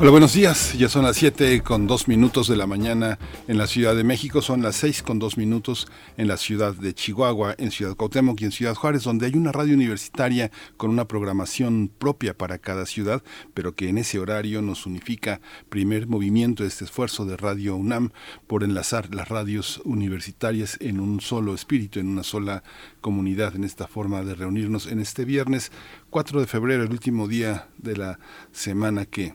Hola, 0.00 0.12
buenos 0.12 0.32
días. 0.32 0.74
Ya 0.78 0.88
son 0.88 1.02
las 1.02 1.16
7 1.16 1.60
con 1.62 1.88
2 1.88 2.06
minutos 2.06 2.46
de 2.46 2.54
la 2.54 2.68
mañana 2.68 3.18
en 3.48 3.58
la 3.58 3.66
Ciudad 3.66 3.96
de 3.96 4.04
México, 4.04 4.42
son 4.42 4.62
las 4.62 4.76
6 4.76 5.02
con 5.02 5.18
2 5.18 5.36
minutos 5.36 5.88
en 6.16 6.28
la 6.28 6.36
ciudad 6.36 6.72
de 6.72 6.94
Chihuahua, 6.94 7.56
en 7.58 7.72
Ciudad 7.72 7.96
Cuauhtémoc 7.96 8.40
y 8.40 8.44
en 8.44 8.52
Ciudad 8.52 8.76
Juárez, 8.76 9.02
donde 9.02 9.26
hay 9.26 9.34
una 9.34 9.50
radio 9.50 9.74
universitaria 9.74 10.52
con 10.76 10.90
una 10.90 11.08
programación 11.08 11.90
propia 11.98 12.32
para 12.32 12.58
cada 12.58 12.86
ciudad, 12.86 13.24
pero 13.54 13.74
que 13.74 13.88
en 13.88 13.98
ese 13.98 14.20
horario 14.20 14.62
nos 14.62 14.86
unifica 14.86 15.40
primer 15.68 16.06
movimiento, 16.06 16.64
este 16.64 16.84
esfuerzo 16.84 17.26
de 17.26 17.36
Radio 17.36 17.74
UNAM 17.74 18.12
por 18.46 18.62
enlazar 18.62 19.12
las 19.12 19.28
radios 19.28 19.82
universitarias 19.84 20.76
en 20.80 21.00
un 21.00 21.20
solo 21.20 21.54
espíritu, 21.54 21.98
en 21.98 22.06
una 22.06 22.22
sola 22.22 22.62
comunidad, 23.00 23.56
en 23.56 23.64
esta 23.64 23.88
forma 23.88 24.22
de 24.22 24.36
reunirnos 24.36 24.86
en 24.86 25.00
este 25.00 25.24
viernes 25.24 25.72
4 26.10 26.38
de 26.38 26.46
febrero, 26.46 26.84
el 26.84 26.92
último 26.92 27.26
día 27.26 27.66
de 27.78 27.96
la 27.96 28.20
semana 28.52 29.04
que 29.04 29.34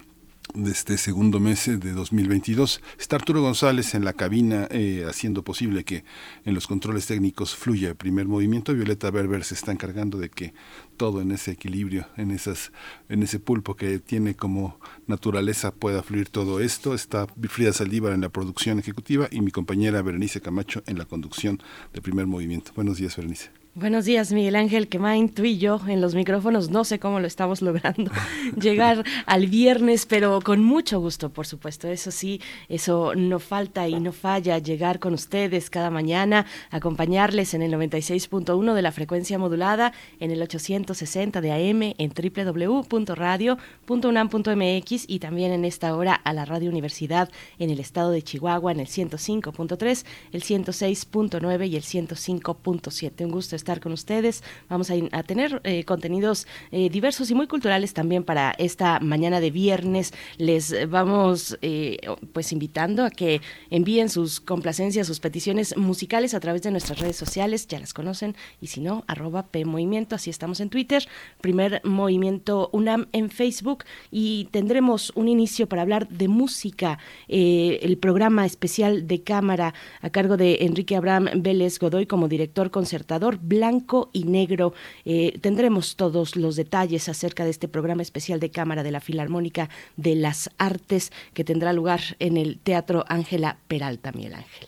de 0.53 0.71
este 0.71 0.97
segundo 0.97 1.39
mes 1.39 1.65
de 1.65 1.91
2022. 1.93 2.81
Está 2.99 3.15
Arturo 3.15 3.41
González 3.41 3.95
en 3.95 4.05
la 4.05 4.13
cabina 4.13 4.67
eh, 4.71 5.05
haciendo 5.07 5.43
posible 5.43 5.83
que 5.83 6.03
en 6.45 6.53
los 6.53 6.67
controles 6.67 7.07
técnicos 7.07 7.55
fluya 7.55 7.89
el 7.89 7.95
primer 7.95 8.27
movimiento. 8.27 8.73
Violeta 8.73 9.09
Berber 9.09 9.43
se 9.43 9.55
está 9.55 9.71
encargando 9.71 10.17
de 10.19 10.29
que 10.29 10.53
todo 10.97 11.21
en 11.21 11.31
ese 11.31 11.51
equilibrio, 11.51 12.07
en, 12.17 12.31
esas, 12.31 12.71
en 13.09 13.23
ese 13.23 13.39
pulpo 13.39 13.75
que 13.75 13.99
tiene 13.99 14.35
como 14.35 14.79
naturaleza 15.07 15.73
pueda 15.73 16.03
fluir 16.03 16.29
todo 16.29 16.59
esto. 16.59 16.93
Está 16.93 17.27
Frida 17.49 17.73
Saldívar 17.73 18.13
en 18.13 18.21
la 18.21 18.29
producción 18.29 18.79
ejecutiva 18.79 19.27
y 19.31 19.41
mi 19.41 19.51
compañera 19.51 20.01
Berenice 20.01 20.41
Camacho 20.41 20.83
en 20.85 20.97
la 20.97 21.05
conducción 21.05 21.61
del 21.93 22.01
primer 22.01 22.27
movimiento. 22.27 22.71
Buenos 22.75 22.97
días, 22.97 23.15
Berenice. 23.15 23.62
Buenos 23.75 24.05
días, 24.05 24.31
Miguel 24.31 24.55
Ángel 24.55 24.87
Quemain, 24.87 25.29
tú 25.29 25.45
y 25.45 25.57
yo 25.57 25.81
en 25.87 25.99
los 25.99 26.13
micrófonos. 26.13 26.69
No 26.69 26.83
sé 26.83 26.99
cómo 26.99 27.19
lo 27.19 27.25
estamos 27.25 27.63
logrando 27.63 28.11
llegar 28.61 29.03
al 29.25 29.47
viernes, 29.47 30.05
pero 30.05 30.41
con 30.41 30.63
mucho 30.63 30.99
gusto, 30.99 31.31
por 31.31 31.47
supuesto. 31.47 31.87
Eso 31.87 32.11
sí, 32.11 32.39
eso 32.69 33.15
no 33.15 33.39
falta 33.39 33.87
y 33.87 33.99
no 33.99 34.11
falla 34.11 34.59
llegar 34.59 34.99
con 34.99 35.15
ustedes 35.15 35.71
cada 35.71 35.89
mañana, 35.89 36.45
acompañarles 36.69 37.55
en 37.55 37.63
el 37.63 37.73
96.1 37.73 38.75
de 38.75 38.81
la 38.83 38.91
frecuencia 38.91 39.39
modulada, 39.39 39.91
en 40.19 40.29
el 40.29 40.43
860 40.43 41.41
de 41.41 41.51
AM, 41.51 41.95
en 41.97 42.13
www.radio.unam.mx 42.13 45.05
y 45.07 45.17
también 45.17 45.51
en 45.51 45.65
esta 45.65 45.95
hora 45.95 46.13
a 46.13 46.31
la 46.33 46.45
Radio 46.45 46.69
Universidad 46.69 47.31
en 47.57 47.71
el 47.71 47.79
estado 47.79 48.11
de 48.11 48.21
Chihuahua 48.21 48.71
en 48.71 48.81
el 48.81 48.87
105.3, 48.87 50.05
el 50.31 50.43
106.9 50.43 51.67
y 51.67 51.75
el 51.75 51.81
105.7. 51.81 53.25
Un 53.25 53.31
gusto 53.31 53.62
estar 53.63 53.79
con 53.79 53.93
ustedes. 53.93 54.43
Vamos 54.69 54.91
a, 54.91 55.23
tener 55.23 55.61
eh, 55.63 55.85
contenidos 55.85 56.47
eh, 56.71 56.89
diversos 56.89 57.31
y 57.31 57.35
muy 57.35 57.47
culturales 57.47 57.93
también 57.93 58.23
para 58.25 58.51
esta 58.57 58.99
mañana 58.99 59.39
de 59.39 59.51
viernes. 59.51 60.13
Les 60.37 60.89
vamos 60.89 61.57
eh, 61.61 61.97
pues 62.33 62.51
invitando 62.51 63.05
a 63.05 63.09
que 63.09 63.41
envíen 63.69 64.09
sus 64.09 64.41
complacencias, 64.41 65.07
sus 65.07 65.21
peticiones 65.21 65.77
musicales 65.77 66.33
a 66.33 66.41
través 66.41 66.61
de 66.61 66.71
nuestras 66.71 66.99
redes 66.99 67.15
sociales, 67.15 67.67
ya 67.67 67.79
las 67.79 67.93
conocen, 67.93 68.35
y 68.59 68.67
si 68.67 68.81
no, 68.81 69.05
arroba 69.07 69.47
P 69.47 69.63
Movimiento, 69.63 70.15
así 70.15 70.29
estamos 70.29 70.59
en 70.59 70.69
Twitter, 70.69 71.07
primer 71.39 71.81
movimiento 71.85 72.69
UNAM 72.73 73.07
en 73.13 73.29
Facebook, 73.29 73.85
y 74.11 74.49
tendremos 74.51 75.13
un 75.15 75.29
inicio 75.29 75.67
para 75.67 75.83
hablar 75.83 76.09
de 76.09 76.27
música, 76.27 76.99
el 77.29 77.97
programa 77.97 78.45
especial 78.45 79.07
de 79.07 79.23
cámara 79.23 79.73
a 80.01 80.09
cargo 80.09 80.35
de 80.35 80.57
Enrique 80.61 80.95
Abraham 80.95 81.29
Vélez 81.35 81.79
Godoy 81.79 82.05
como 82.05 82.27
director 82.27 82.71
concertador 82.71 83.39
blanco 83.53 84.09
y 84.13 84.23
negro. 84.25 84.73
Eh, 85.05 85.37
tendremos 85.41 85.95
todos 85.95 86.35
los 86.35 86.55
detalles 86.55 87.07
acerca 87.09 87.43
de 87.43 87.51
este 87.51 87.67
programa 87.67 88.01
especial 88.01 88.39
de 88.39 88.49
Cámara 88.49 88.83
de 88.83 88.91
la 88.91 88.99
Filarmónica 88.99 89.69
de 89.95 90.15
las 90.15 90.49
Artes 90.57 91.11
que 91.33 91.43
tendrá 91.43 91.73
lugar 91.73 92.01
en 92.19 92.37
el 92.37 92.57
Teatro 92.57 93.05
Ángela 93.07 93.57
Peralta, 93.67 94.11
Miguel 94.11 94.35
Ángel. 94.35 94.67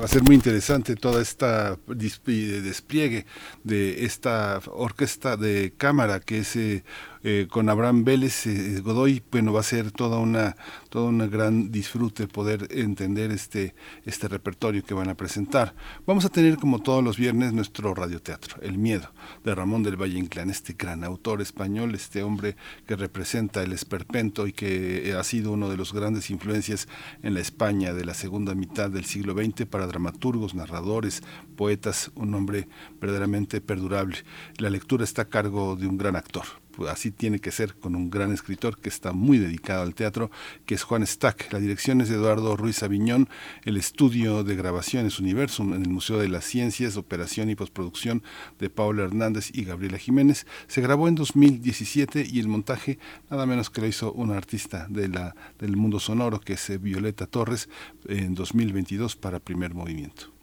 Va 0.00 0.06
a 0.06 0.08
ser 0.08 0.22
muy 0.22 0.34
interesante 0.34 0.96
toda 0.96 1.20
esta 1.20 1.78
despliegue 1.86 3.26
de 3.64 4.06
esta 4.06 4.60
orquesta 4.72 5.36
de 5.36 5.74
cámara 5.76 6.20
que 6.20 6.38
es 6.38 6.56
eh, 6.56 6.84
eh, 7.22 7.48
con 7.50 7.68
Abraham 7.68 8.04
Vélez 8.04 8.46
eh, 8.46 8.80
Godoy, 8.80 9.22
bueno, 9.30 9.52
va 9.52 9.60
a 9.60 9.64
ser 9.64 9.92
toda 9.92 10.18
una, 10.18 10.56
toda 10.88 11.10
una 11.10 11.26
gran 11.26 11.70
disfrute 11.70 12.26
poder 12.26 12.68
entender 12.70 13.30
este, 13.30 13.74
este 14.04 14.28
repertorio 14.28 14.82
que 14.82 14.94
van 14.94 15.10
a 15.10 15.14
presentar. 15.14 15.74
Vamos 16.06 16.24
a 16.24 16.30
tener 16.30 16.56
como 16.56 16.80
todos 16.80 17.04
los 17.04 17.18
viernes 17.18 17.52
nuestro 17.52 17.94
radioteatro, 17.94 18.62
El 18.62 18.78
Miedo, 18.78 19.12
de 19.44 19.54
Ramón 19.54 19.82
del 19.82 20.00
Valle 20.00 20.18
Inclán, 20.18 20.50
este 20.50 20.74
gran 20.78 21.04
autor 21.04 21.42
español, 21.42 21.94
este 21.94 22.22
hombre 22.22 22.56
que 22.86 22.96
representa 22.96 23.62
el 23.62 23.72
esperpento 23.72 24.46
y 24.46 24.52
que 24.52 25.14
ha 25.18 25.24
sido 25.24 25.52
uno 25.52 25.68
de 25.68 25.76
los 25.76 25.92
grandes 25.92 26.30
influencias 26.30 26.88
en 27.22 27.34
la 27.34 27.40
España 27.40 27.92
de 27.92 28.04
la 28.04 28.14
segunda 28.14 28.54
mitad 28.54 28.90
del 28.90 29.04
siglo 29.04 29.34
XX 29.34 29.66
para 29.66 29.86
dramaturgos, 29.86 30.54
narradores, 30.54 31.22
poetas, 31.56 32.10
un 32.14 32.34
hombre 32.34 32.68
verdaderamente 33.00 33.60
perdurable. 33.60 34.16
La 34.56 34.70
lectura 34.70 35.04
está 35.04 35.22
a 35.22 35.28
cargo 35.28 35.76
de 35.76 35.86
un 35.86 35.98
gran 35.98 36.16
actor, 36.16 36.44
pues, 36.74 36.90
así 36.90 37.10
tiene 37.10 37.38
que 37.38 37.52
ser 37.52 37.74
con 37.74 37.94
un 37.94 38.10
gran 38.10 38.32
escritor 38.32 38.78
que 38.78 38.88
está 38.88 39.12
muy 39.12 39.38
dedicado 39.38 39.82
al 39.82 39.94
teatro, 39.94 40.30
que 40.66 40.74
es 40.74 40.82
Juan 40.82 41.06
Stack. 41.06 41.52
La 41.52 41.58
dirección 41.58 42.00
es 42.00 42.08
de 42.08 42.16
Eduardo 42.16 42.56
Ruiz 42.56 42.82
Aviñón, 42.82 43.28
el 43.64 43.76
estudio 43.76 44.44
de 44.44 44.56
grabaciones 44.56 45.18
Universum 45.18 45.74
en 45.74 45.82
el 45.82 45.90
Museo 45.90 46.18
de 46.18 46.28
las 46.28 46.44
Ciencias, 46.44 46.96
operación 46.96 47.50
y 47.50 47.54
postproducción 47.54 48.22
de 48.58 48.70
Paula 48.70 49.04
Hernández 49.04 49.50
y 49.52 49.64
Gabriela 49.64 49.98
Jiménez. 49.98 50.46
Se 50.68 50.80
grabó 50.80 51.08
en 51.08 51.14
2017 51.14 52.26
y 52.30 52.40
el 52.40 52.48
montaje 52.48 52.98
nada 53.30 53.46
menos 53.46 53.70
que 53.70 53.80
lo 53.80 53.86
hizo 53.86 54.12
una 54.12 54.36
artista 54.36 54.86
del 54.88 55.76
mundo 55.76 56.00
sonoro, 56.00 56.40
que 56.40 56.54
es 56.54 56.80
Violeta 56.80 57.26
Torres, 57.26 57.68
en 58.06 58.34
2022 58.34 59.16
para 59.16 59.40
Primer 59.40 59.74
Movimiento. 59.74 60.39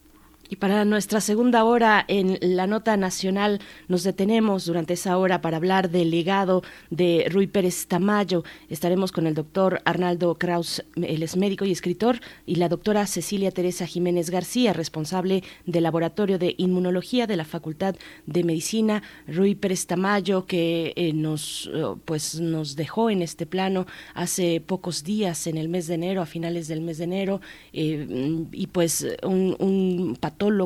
Y 0.50 0.56
para 0.58 0.85
nuestra 0.85 1.19
segunda 1.19 1.66
hora 1.66 2.06
en 2.08 2.38
la 2.41 2.68
nota 2.68 2.96
nacional 2.96 3.59
nos 3.88 4.03
detenemos 4.03 4.66
durante 4.66 4.94
esa 4.94 5.18
hora 5.18 5.41
para 5.41 5.58
hablar 5.58 5.90
del 5.90 6.09
legado 6.09 6.63
de 6.90 7.28
Rui 7.30 7.47
Pérez 7.47 7.88
Tamayo. 7.88 8.44
Estaremos 8.69 9.12
con 9.12 9.28
el 9.28 9.34
doctor 9.34 9.81
Arnaldo 9.84 10.35
Kraus, 10.35 10.84
él 10.96 11.24
es 11.24 11.35
médico 11.35 11.66
y 11.66 11.72
escritor, 11.72 12.22
y 12.46 12.56
la 12.56 12.69
doctora 12.69 13.06
Cecilia 13.08 13.52
Teresa 13.52 13.85
Jiménez 13.85 14.30
García, 14.30 14.72
responsable 14.72 15.44
del 15.66 15.84
Laboratorio 15.84 16.40
de 16.40 16.56
Inmunología 16.58 17.28
de 17.28 17.35
la 17.35 17.46
Facultad 17.46 17.96
de 18.25 18.44
Medicina. 18.44 19.03
Rui 19.28 19.56
Pérez 19.56 19.85
Tamayo, 19.85 20.46
que 20.46 20.94
eh, 20.96 21.12
nos, 21.14 21.69
eh, 21.74 21.84
pues, 22.06 22.40
nos 22.40 22.75
dejó 22.75 23.09
en 23.09 23.22
este 23.22 23.46
plano 23.46 23.85
hace 24.14 24.62
pocos 24.62 25.03
días, 25.03 25.47
en 25.47 25.58
el 25.58 25.68
mes 25.68 25.88
de 25.88 25.96
enero, 25.96 26.22
a 26.22 26.25
finales 26.25 26.68
del 26.68 26.81
mes 26.81 27.00
de 27.00 27.03
enero, 27.03 27.41
eh, 27.74 28.46
y 28.52 28.68
pues 28.68 29.06
un, 29.24 29.56
un 29.59 30.16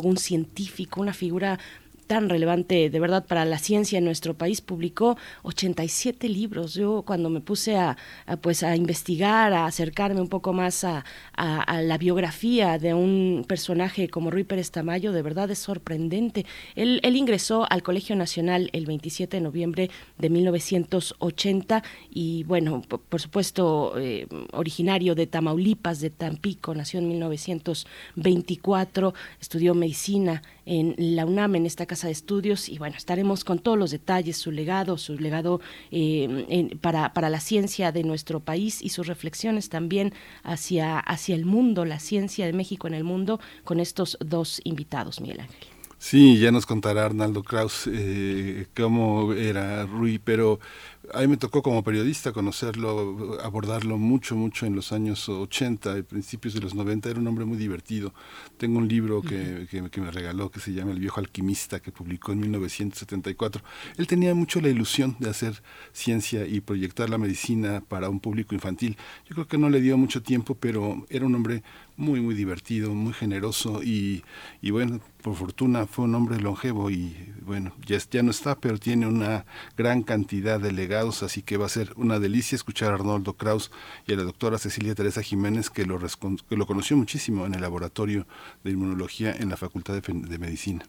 un 0.10 0.18
científico, 0.18 1.02
una 1.02 1.14
figura 1.14 1.60
tan 2.12 2.28
relevante 2.28 2.90
de 2.90 3.00
verdad 3.00 3.26
para 3.26 3.46
la 3.46 3.58
ciencia 3.58 3.98
en 3.98 4.04
nuestro 4.04 4.34
país. 4.34 4.60
Publicó 4.60 5.16
87 5.44 6.28
libros. 6.28 6.74
Yo 6.74 7.04
cuando 7.04 7.30
me 7.30 7.40
puse 7.40 7.78
a, 7.78 7.96
pues 8.42 8.64
a 8.64 8.76
investigar 8.76 9.54
a 9.54 9.66
acercarme 9.66 10.20
un 10.20 10.28
poco 10.28 10.52
más 10.52 10.84
a, 10.84 11.06
la 11.38 11.98
biografía 11.98 12.78
de 12.78 12.94
un 12.94 13.46
personaje 13.48 14.10
como 14.10 14.30
Rui 14.30 14.44
Pérez 14.44 14.72
Tamayo 14.72 15.14
de 15.14 15.22
verdad 15.22 15.50
es 15.52 15.60
sorprendente. 15.60 16.46
Él, 16.76 17.00
ingresó 17.16 17.66
al 17.72 17.82
Colegio 17.82 18.18
Nacional 18.18 18.70
el 18.74 18.86
27 18.86 19.38
de 19.38 19.42
noviembre 19.42 19.90
de 20.18 20.30
1980 20.30 21.82
y 22.10 22.44
bueno 22.44 22.82
por, 22.82 23.22
supuesto 23.22 23.94
eh, 23.98 24.28
originario 24.52 25.16
de 25.16 25.28
Tamaulipas 25.28 26.02
de 26.02 26.10
Tampico 26.10 26.76
nació 26.76 27.00
en 27.00 27.08
1924 27.08 29.14
estudió 29.40 29.74
medicina 29.76 30.42
en 30.66 30.96
la 30.98 31.26
UNAM, 31.26 31.56
en 31.56 31.66
esta 31.66 31.86
casa 31.86 32.01
de 32.08 32.14
estudios, 32.14 32.70
y 32.70 32.78
bueno, 32.78 32.96
estaremos 32.98 33.44
con 33.44 33.60
todos 33.60 33.78
los 33.78 33.92
detalles, 33.92 34.38
su 34.38 34.52
legado, 34.52 34.98
su 34.98 35.18
legado 35.18 35.62
eh, 35.92 36.78
para, 36.82 37.14
para, 37.14 37.30
la 37.30 37.40
ciencia 37.40 37.92
de 37.92 38.04
nuestro 38.04 38.40
país 38.40 38.82
y 38.82 38.90
sus 38.90 39.08
reflexiones 39.08 39.70
también 39.70 40.14
hacia, 40.44 41.00
hacia 41.00 41.36
el 41.36 41.46
mundo, 41.46 41.86
la 41.86 42.00
ciencia 42.00 42.46
de 42.46 42.54
México 42.54 42.88
en 42.88 42.94
el 42.94 43.04
mundo, 43.04 43.40
con 43.64 43.80
estos 43.80 44.18
dos 44.20 44.62
invitados, 44.64 45.22
Miguel 45.22 45.42
Ángel. 45.42 45.68
Sí, 46.02 46.40
ya 46.40 46.52
nos 46.52 46.66
contará 46.66 47.06
Arnaldo 47.06 47.44
Kraus 47.44 47.86
eh, 47.86 48.66
cómo 48.76 49.34
era 49.34 49.86
Rui, 49.86 50.18
pero 50.18 50.60
a 51.14 51.22
mí 51.22 51.28
me 51.28 51.38
tocó 51.38 51.64
como 51.64 51.84
periodista 51.84 52.32
conocerlo, 52.32 53.40
abordarlo 53.44 53.98
mucho, 53.98 54.36
mucho 54.36 54.66
en 54.66 54.76
los 54.76 54.92
años 54.92 55.28
80 55.28 55.98
y 55.98 56.04
principios 56.04 56.54
de 56.54 56.62
los 56.62 56.76
90. 56.76 57.10
Era 57.10 57.20
un 57.20 57.28
hombre 57.28 57.46
muy 57.46 57.58
divertido. 57.58 58.14
Tengo 58.58 58.78
un 58.78 58.88
libro 58.88 59.22
que, 59.22 59.68
que, 59.70 60.02
me 60.02 60.12
regaló 60.12 60.52
que 60.52 60.60
se 60.60 60.74
llama 60.74 60.92
El 60.92 61.00
viejo 61.00 61.20
alquimista, 61.20 61.80
que 61.80 61.92
publicó 61.92 62.32
en 62.32 62.42
1974. 62.42 63.64
Él 63.98 64.08
tenía 64.08 64.36
mucho 64.36 64.62
la 64.62 64.70
ilusión 64.70 65.16
de 65.20 65.30
hacer 65.30 65.64
ciencia 65.92 66.46
y 66.46 66.62
proyectar 66.62 67.10
la 67.10 67.18
medicina 67.18 67.82
para 67.88 68.10
un 68.10 68.20
público 68.20 68.54
infantil. 68.54 68.98
Yo 69.28 69.36
creo 69.36 69.48
que 69.48 69.58
no 69.58 69.70
le 69.70 69.82
dio 69.82 69.98
mucho 69.98 70.22
tiempo, 70.22 70.56
pero 70.56 71.06
era 71.10 71.26
un 71.26 71.34
hombre 71.36 71.64
muy, 71.98 72.20
muy 72.20 72.36
divertido, 72.36 72.94
muy 72.94 73.14
generoso 73.14 73.84
y, 73.84 74.24
y, 74.62 74.72
bueno, 74.72 75.00
por 75.22 75.36
fortuna 75.36 75.86
fue 75.86 76.06
un 76.06 76.16
hombre 76.16 76.40
longevo 76.40 76.90
y 76.90 77.16
bueno, 77.42 77.74
ya, 77.86 77.98
ya 78.10 78.24
no 78.24 78.32
está, 78.32 78.60
pero 78.60 78.78
tiene 78.78 79.08
una 79.08 79.46
gran 79.78 80.02
cantidad 80.02 80.60
de 80.60 80.72
legados, 80.72 80.91
así 81.00 81.42
que 81.42 81.58
va 81.58 81.66
a 81.66 81.70
ser 81.70 81.94
una 81.96 82.20
delicia 82.20 82.56
escuchar 82.56 82.92
a 82.92 82.96
Arnoldo 82.96 83.34
Kraus 83.34 83.72
y 84.06 84.14
a 84.14 84.18
la 84.18 84.24
doctora 84.24 84.58
Cecilia 84.58 84.96
Teresa 84.96 85.22
Jiménez, 85.22 85.70
que 85.70 85.86
lo, 85.86 86.00
que 86.00 86.56
lo 86.56 86.68
conoció 86.68 86.98
muchísimo 86.98 87.46
en 87.46 87.54
el 87.54 87.62
laboratorio 87.62 88.28
de 88.64 88.72
inmunología 88.72 89.32
en 89.32 89.50
la 89.50 89.58
Facultad 89.58 90.02
de 90.02 90.38
Medicina. 90.38 90.86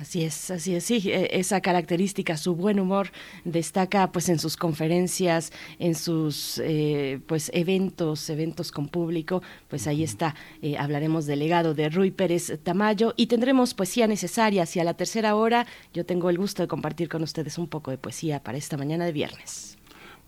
Así 0.00 0.24
es, 0.24 0.50
así 0.50 0.74
es, 0.74 0.84
sí, 0.84 1.10
e, 1.10 1.38
esa 1.38 1.60
característica, 1.60 2.38
su 2.38 2.54
buen 2.54 2.80
humor 2.80 3.12
destaca 3.44 4.10
pues 4.10 4.30
en 4.30 4.38
sus 4.38 4.56
conferencias, 4.56 5.52
en 5.78 5.94
sus 5.94 6.58
eh, 6.64 7.20
pues 7.26 7.50
eventos, 7.52 8.30
eventos 8.30 8.72
con 8.72 8.88
público, 8.88 9.42
pues 9.68 9.86
ahí 9.86 10.02
está, 10.02 10.34
eh, 10.62 10.78
hablaremos 10.78 11.26
del 11.26 11.40
legado 11.40 11.74
de 11.74 11.90
Rui 11.90 12.12
Pérez 12.12 12.50
Tamayo 12.62 13.12
y 13.14 13.26
tendremos 13.26 13.74
poesía 13.74 14.06
necesaria 14.06 14.62
hacia 14.62 14.84
la 14.84 14.94
tercera 14.94 15.34
hora. 15.34 15.66
Yo 15.92 16.06
tengo 16.06 16.30
el 16.30 16.38
gusto 16.38 16.62
de 16.62 16.68
compartir 16.68 17.10
con 17.10 17.22
ustedes 17.22 17.58
un 17.58 17.68
poco 17.68 17.90
de 17.90 17.98
poesía 17.98 18.42
para 18.42 18.56
esta 18.56 18.78
mañana 18.78 19.04
de 19.04 19.12
viernes 19.12 19.79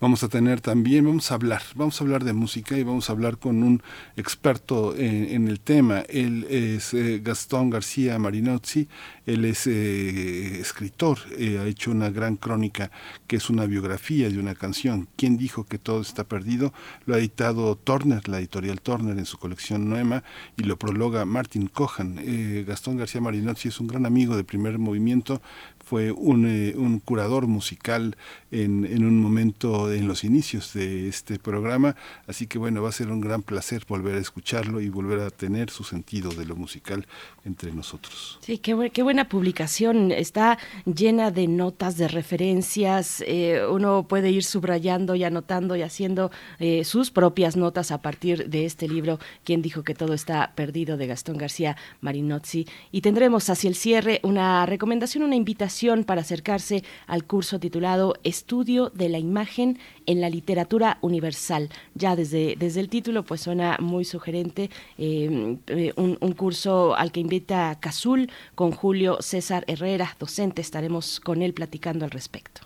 vamos 0.03 0.25
a 0.25 0.29
tener 0.29 0.61
también, 0.61 1.05
vamos 1.05 1.31
a 1.31 1.37
hablar, 1.37 1.63
vamos 1.77 2.01
a 2.01 2.05
hablar 2.05 2.25
de 2.25 2.33
música 2.33 2.77
y 2.77 2.83
vamos 2.83 3.09
a 3.09 3.13
hablar 3.13 3.39
con 3.39 3.63
un 3.63 3.85
experto 4.17 4.97
en, 4.97 5.47
el 5.47 5.61
tema. 5.61 6.01
Él 6.09 6.45
es 6.51 6.93
eh, 6.93 7.21
Gastón 7.23 7.71
García 7.71 8.19
Marinozzi, 8.19 8.89
él 9.27 9.45
es 9.45 9.69
eh, 9.69 10.59
escritor, 10.61 11.19
eh, 11.39 11.61
ha 11.61 11.67
hecho 11.67 11.93
una 11.93 12.11
gran 12.11 12.35
crónica 12.35 12.91
que 13.29 13.37
es 13.37 13.49
una 13.49 13.65
biografía 13.65 14.29
de 14.29 14.41
una 14.41 14.57
canción. 14.57 15.07
¿Quién 15.15 15.37
dijo 15.39 15.67
que 15.67 15.79
todo 15.79 16.01
está 16.01 16.25
perdido? 16.25 16.73
Lo 17.07 17.15
ha 17.15 17.19
editado 17.19 17.77
Turner, 17.77 18.29
la 18.29 18.41
editorial 18.41 18.81
Turner 18.81 19.17
en 19.17 19.25
su 19.25 19.39
colección 19.39 19.89
Noema 19.89 20.25
y 20.57 20.65
lo 20.65 20.81
prologa 20.81 21.25
Martin 21.25 21.69
Cohan. 21.69 22.19
Gastón 22.67 22.97
García 22.97 23.21
Marinozzi 23.21 23.69
es 23.69 23.79
un 23.79 23.87
gran 23.87 24.05
amigo 24.05 24.37
de 24.37 24.43
primer 24.43 24.81
movimiento, 24.81 25.41
fue 25.83 26.13
un, 26.13 26.47
eh, 26.47 26.75
un 26.77 27.01
curador 27.01 27.47
musical 27.47 28.17
en, 28.51 28.85
en, 28.85 29.05
un 29.05 29.21
momento 29.21 29.93
en 29.93 30.07
los 30.07 30.25
inicios 30.25 30.73
de 30.75 31.09
este 31.09 31.39
programa, 31.39 31.97
así 32.27 32.47
que 32.47 32.59
bueno, 32.59 32.83
va 32.83 32.91
a 32.91 32.93
ser 32.93 33.09
un 33.09 33.21
gran 33.21 33.43
placer 33.43 33.85
volver 33.89 34.17
a 34.17 34.21
escucharlo 34.21 34.81
y 34.81 34.89
volver 34.89 35.21
a 35.21 35.31
tener 35.31 35.71
su 35.71 35.85
sentido 35.85 36.31
de 36.31 36.45
lo 36.45 36.55
musical 36.55 37.07
entre 37.45 37.73
nosotros. 37.73 38.39
Sí, 38.43 38.59
qué, 38.59 38.91
qué 38.93 39.03
buena 39.03 39.29
publicación, 39.29 40.13
está 40.13 40.59
llena 40.85 41.31
de 41.31 41.49
notas, 41.49 41.97
de 41.97 42.09
referencias, 42.09 43.23
eh, 43.27 43.63
uno 43.69 44.07
puede 44.07 44.31
ir 44.31 44.45
subrayando 44.45 45.15
y 45.15 45.25
anotando 45.25 45.75
y 45.75 45.83
haciendo 45.83 46.31
eh, 46.59 46.85
sus 46.85 47.11
propias 47.11 47.57
notas 47.57 47.91
a 47.91 48.03
partir 48.03 48.49
de 48.49 48.67
este 48.67 48.89
libro, 48.89 49.19
Quien 49.45 49.63
dijo 49.63 49.83
que 49.83 49.95
todo 49.95 50.15
está 50.15 50.53
perdido, 50.55 50.97
de 50.97 51.07
Gastón 51.07 51.39
García 51.39 51.77
Marinozzi, 52.01 52.67
y 52.93 53.01
tendremos 53.01 53.51
hacia 53.51 53.69
el 53.69 53.75
cierre 53.75 54.21
una 54.23 54.65
recomendación, 54.67 55.25
una 55.25 55.37
invitación 55.37 55.72
para 56.05 56.21
acercarse 56.21 56.85
al 57.07 57.25
curso 57.25 57.59
titulado 57.59 58.15
Estudio 58.25 58.91
de 58.91 59.09
la 59.09 59.19
Imagen 59.19 59.79
en 60.05 60.21
la 60.21 60.29
Literatura 60.29 60.99
Universal. 61.01 61.71
Ya 61.95 62.15
desde, 62.15 62.57
desde 62.59 62.81
el 62.81 62.89
título 62.91 63.25
pues 63.25 63.41
suena 63.41 63.79
muy 63.81 64.05
sugerente, 64.05 64.71
em, 64.99 65.59
eh, 65.69 65.93
un, 65.97 66.17
curso 66.35 66.95
al 66.95 67.11
que 67.11 67.21
invita 67.21 67.79
Cazul 67.81 68.31
con 68.55 68.71
Julio 68.73 69.17
César 69.21 69.65
Herrera, 69.67 70.15
docente, 70.19 70.61
estaremos 70.61 71.21
con 71.21 71.41
él 71.41 71.55
platicando 71.55 72.05
al 72.05 72.11
respecto. 72.11 72.61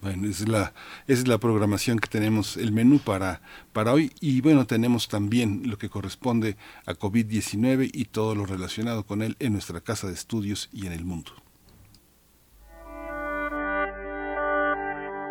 Bueno, 0.00 0.28
es 0.28 0.48
la, 0.48 0.72
es 1.06 1.28
la 1.28 1.38
programación 1.38 1.98
que 1.98 2.08
tenemos, 2.08 2.56
el 2.56 2.72
menú 2.72 2.98
para, 2.98 3.42
para 3.72 3.92
hoy. 3.92 4.12
Y 4.20 4.40
bueno, 4.40 4.66
tenemos 4.66 5.08
también 5.08 5.62
lo 5.66 5.78
que 5.78 5.88
corresponde 5.88 6.56
a 6.86 6.94
COVID-19 6.94 7.90
y 7.92 8.06
todo 8.06 8.34
lo 8.34 8.46
relacionado 8.46 9.04
con 9.04 9.22
él 9.22 9.36
en 9.40 9.52
nuestra 9.52 9.80
casa 9.80 10.06
de 10.06 10.14
estudios 10.14 10.68
y 10.72 10.86
en 10.86 10.92
el 10.92 11.04
mundo. 11.04 11.32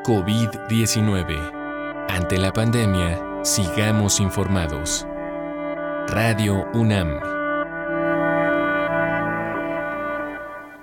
COVID-19. 0.06 2.06
Ante 2.10 2.38
la 2.38 2.54
pandemia, 2.54 3.44
sigamos 3.44 4.19
informados. 4.19 5.04
Radio 6.10 6.68
UNAM. 6.75 7.19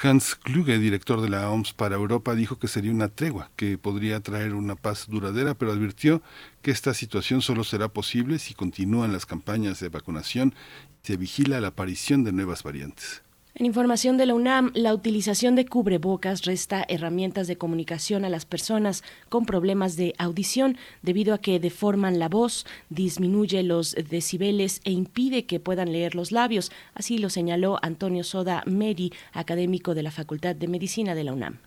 Hans 0.00 0.36
Kluge, 0.36 0.78
director 0.78 1.20
de 1.20 1.28
la 1.28 1.50
OMS 1.50 1.72
para 1.72 1.96
Europa, 1.96 2.36
dijo 2.36 2.58
que 2.58 2.68
sería 2.68 2.92
una 2.92 3.08
tregua, 3.08 3.50
que 3.56 3.78
podría 3.78 4.20
traer 4.20 4.54
una 4.54 4.76
paz 4.76 5.06
duradera, 5.08 5.54
pero 5.54 5.72
advirtió 5.72 6.22
que 6.62 6.70
esta 6.70 6.94
situación 6.94 7.42
solo 7.42 7.64
será 7.64 7.88
posible 7.88 8.38
si 8.38 8.54
continúan 8.54 9.12
las 9.12 9.26
campañas 9.26 9.80
de 9.80 9.88
vacunación 9.88 10.54
se 11.02 11.16
vigila 11.16 11.60
la 11.60 11.68
aparición 11.68 12.24
de 12.24 12.32
nuevas 12.32 12.62
variantes. 12.62 13.22
En 13.58 13.66
información 13.66 14.16
de 14.16 14.26
la 14.26 14.34
UNAM, 14.34 14.70
la 14.74 14.94
utilización 14.94 15.56
de 15.56 15.66
cubrebocas 15.66 16.44
resta 16.44 16.84
herramientas 16.88 17.48
de 17.48 17.58
comunicación 17.58 18.24
a 18.24 18.28
las 18.28 18.46
personas 18.46 19.02
con 19.28 19.46
problemas 19.46 19.96
de 19.96 20.14
audición 20.16 20.78
debido 21.02 21.34
a 21.34 21.38
que 21.38 21.58
deforman 21.58 22.20
la 22.20 22.28
voz, 22.28 22.66
disminuye 22.88 23.64
los 23.64 23.96
decibeles 24.08 24.80
e 24.84 24.92
impide 24.92 25.44
que 25.44 25.58
puedan 25.58 25.90
leer 25.90 26.14
los 26.14 26.30
labios. 26.30 26.70
Así 26.94 27.18
lo 27.18 27.30
señaló 27.30 27.80
Antonio 27.82 28.22
Soda 28.22 28.62
Meri, 28.64 29.12
académico 29.32 29.96
de 29.96 30.04
la 30.04 30.12
Facultad 30.12 30.54
de 30.54 30.68
Medicina 30.68 31.16
de 31.16 31.24
la 31.24 31.32
UNAM. 31.32 31.58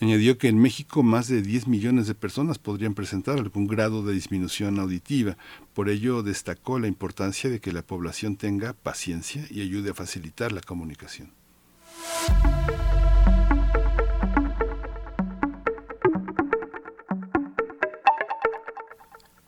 Añadió 0.00 0.38
que 0.38 0.46
en 0.46 0.58
México 0.58 1.02
más 1.02 1.26
de 1.26 1.42
10 1.42 1.66
millones 1.66 2.06
de 2.06 2.14
personas 2.14 2.58
podrían 2.58 2.94
presentar 2.94 3.38
algún 3.38 3.66
grado 3.66 4.04
de 4.04 4.14
disminución 4.14 4.78
auditiva. 4.78 5.36
Por 5.74 5.88
ello 5.88 6.22
destacó 6.22 6.78
la 6.78 6.86
importancia 6.86 7.50
de 7.50 7.60
que 7.60 7.72
la 7.72 7.82
población 7.82 8.36
tenga 8.36 8.74
paciencia 8.74 9.44
y 9.50 9.60
ayude 9.60 9.90
a 9.90 9.94
facilitar 9.94 10.52
la 10.52 10.60
comunicación. 10.60 11.32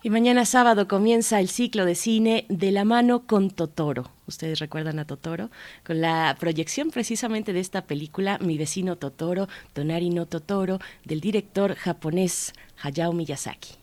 Y 0.03 0.11
mañana 0.11 0.47
sábado 0.47 0.89
comienza 0.89 1.39
el 1.39 1.49
ciclo 1.49 1.85
de 1.85 1.95
cine 1.95 2.47
de 2.49 2.73
la 2.73 2.85
mano 2.85 3.27
con 3.27 3.51
Totoro. 3.51 4.11
Ustedes 4.31 4.61
recuerdan 4.61 5.01
a 5.01 5.05
Totoro 5.05 5.51
con 5.85 6.01
la 6.01 6.37
proyección 6.39 6.93
precisamente 6.93 7.53
de 7.53 7.59
esta 7.59 7.83
película 7.83 8.39
Mi 8.39 8.57
vecino 8.59 8.95
Totoro, 8.97 9.49
Tonari 9.73 10.11
no 10.11 10.27
Totoro, 10.27 10.79
del 11.05 11.21
director 11.21 11.75
japonés 11.75 12.53
Hayao 12.81 13.13
Miyazaki. 13.13 13.75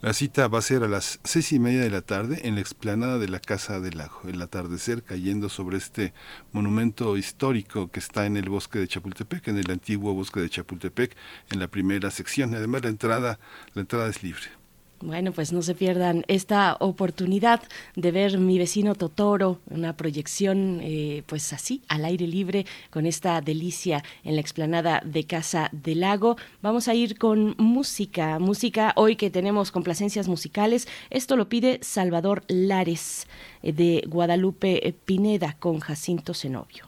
La 0.00 0.12
cita 0.12 0.48
va 0.48 0.58
a 0.58 0.62
ser 0.62 0.82
a 0.82 0.88
las 0.88 1.20
seis 1.22 1.52
y 1.52 1.60
media 1.60 1.82
de 1.82 1.90
la 1.90 2.00
tarde 2.00 2.40
en 2.48 2.56
la 2.56 2.62
explanada 2.62 3.18
de 3.18 3.28
la 3.28 3.38
Casa 3.38 3.78
del 3.78 3.98
Lago. 3.98 4.22
El 4.26 4.42
atardecer 4.42 5.04
cayendo 5.04 5.48
sobre 5.48 5.76
este 5.76 6.14
monumento 6.50 7.16
histórico 7.16 7.90
que 7.92 8.00
está 8.00 8.26
en 8.26 8.36
el 8.36 8.48
bosque 8.48 8.80
de 8.80 8.88
Chapultepec, 8.88 9.46
en 9.48 9.58
el 9.58 9.70
antiguo 9.70 10.14
bosque 10.14 10.40
de 10.40 10.50
Chapultepec, 10.50 11.16
en 11.52 11.60
la 11.60 11.68
primera 11.68 12.10
sección. 12.10 12.54
Además 12.54 12.82
la 12.82 12.88
entrada, 12.88 13.38
la 13.74 13.82
entrada 13.82 14.08
es 14.08 14.22
libre. 14.24 14.59
Bueno, 15.02 15.32
pues 15.32 15.50
no 15.50 15.62
se 15.62 15.74
pierdan 15.74 16.24
esta 16.28 16.76
oportunidad 16.78 17.62
de 17.96 18.12
ver 18.12 18.36
mi 18.36 18.58
vecino 18.58 18.94
Totoro, 18.94 19.58
una 19.70 19.96
proyección 19.96 20.80
eh, 20.82 21.22
pues 21.24 21.54
así, 21.54 21.80
al 21.88 22.04
aire 22.04 22.26
libre, 22.26 22.66
con 22.90 23.06
esta 23.06 23.40
delicia 23.40 24.04
en 24.24 24.34
la 24.34 24.42
explanada 24.42 25.00
de 25.02 25.24
Casa 25.24 25.70
del 25.72 26.00
Lago. 26.00 26.36
Vamos 26.60 26.86
a 26.86 26.94
ir 26.94 27.16
con 27.16 27.54
música, 27.56 28.38
música 28.38 28.92
hoy 28.94 29.16
que 29.16 29.30
tenemos 29.30 29.72
complacencias 29.72 30.28
musicales. 30.28 30.86
Esto 31.08 31.34
lo 31.34 31.48
pide 31.48 31.78
Salvador 31.82 32.42
Lares 32.48 33.26
eh, 33.62 33.72
de 33.72 34.04
Guadalupe 34.06 34.94
Pineda 35.06 35.56
con 35.58 35.80
Jacinto 35.80 36.34
Zenobio. 36.34 36.84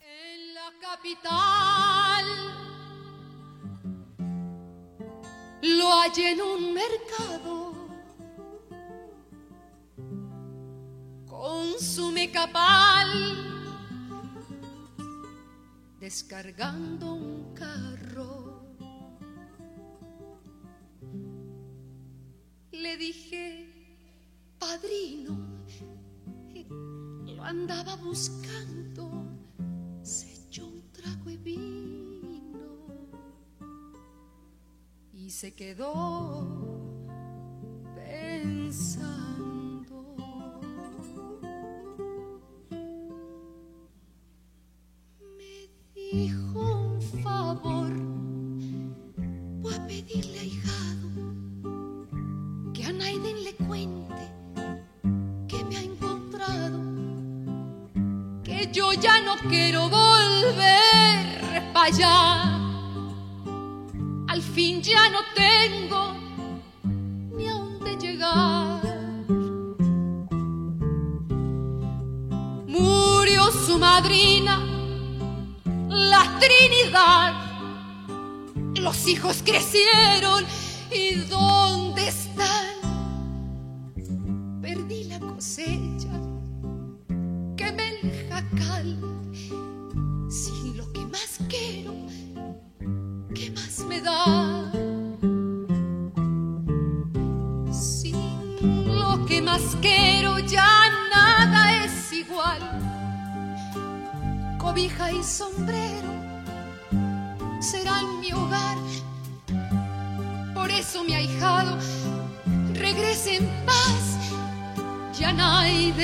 En 0.00 0.54
la 0.54 0.72
capital 0.80 2.45
lo 5.66 5.90
hallé 5.92 6.32
en 6.32 6.40
un 6.40 6.74
mercado 6.74 7.72
con 11.26 11.78
su 11.80 12.12
mecapal 12.12 13.08
descargando 15.98 17.14
un 17.14 17.52
carro. 17.52 18.62
Le 22.70 22.96
dije, 22.96 23.98
padrino, 24.58 25.36
lo 27.24 27.42
andaba 27.42 27.96
buscando, 27.96 29.10
se 30.02 30.32
echó 30.32 30.68
un 30.68 30.92
trago 30.92 31.28
y 31.30 31.36
vino 31.38 31.95
y 35.26 35.30
se 35.30 35.52
quedó 35.54 36.46
pensando. 37.96 39.16
Me 45.36 45.68
dijo 45.96 46.60
un 46.60 47.02
favor, 47.24 47.90
voy 49.62 49.74
a 49.74 49.86
pedirle 49.88 50.38
a 50.38 50.44
hijado 50.44 51.08
que 52.72 52.84
a 52.84 52.92
Naiden 52.92 53.42
le 53.42 53.56
cuente 53.56 54.32
que 55.48 55.64
me 55.64 55.76
ha 55.76 55.82
encontrado, 55.82 56.80
que 58.44 58.70
yo 58.72 58.92
ya 58.92 59.20
no 59.22 59.34
quiero 59.48 59.88
volver 59.88 61.72
para 61.72 61.86
allá 61.86 62.42
al 62.42 62.55
fin 64.56 64.80
ya 64.80 65.10
no 65.10 65.18
tengo 65.34 66.14
ni 67.36 67.46
a 67.46 67.52
dónde 67.52 67.94
llegar. 67.98 68.80
Murió 72.66 73.52
su 73.52 73.78
madrina, 73.78 74.54
la 75.90 76.22
Trinidad. 76.40 77.34
Los 78.76 79.06
hijos 79.06 79.42
crecieron 79.44 80.42
y 80.90 81.16
¿dónde 81.28 81.85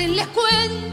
nadie 0.07 0.15
le 0.15 0.92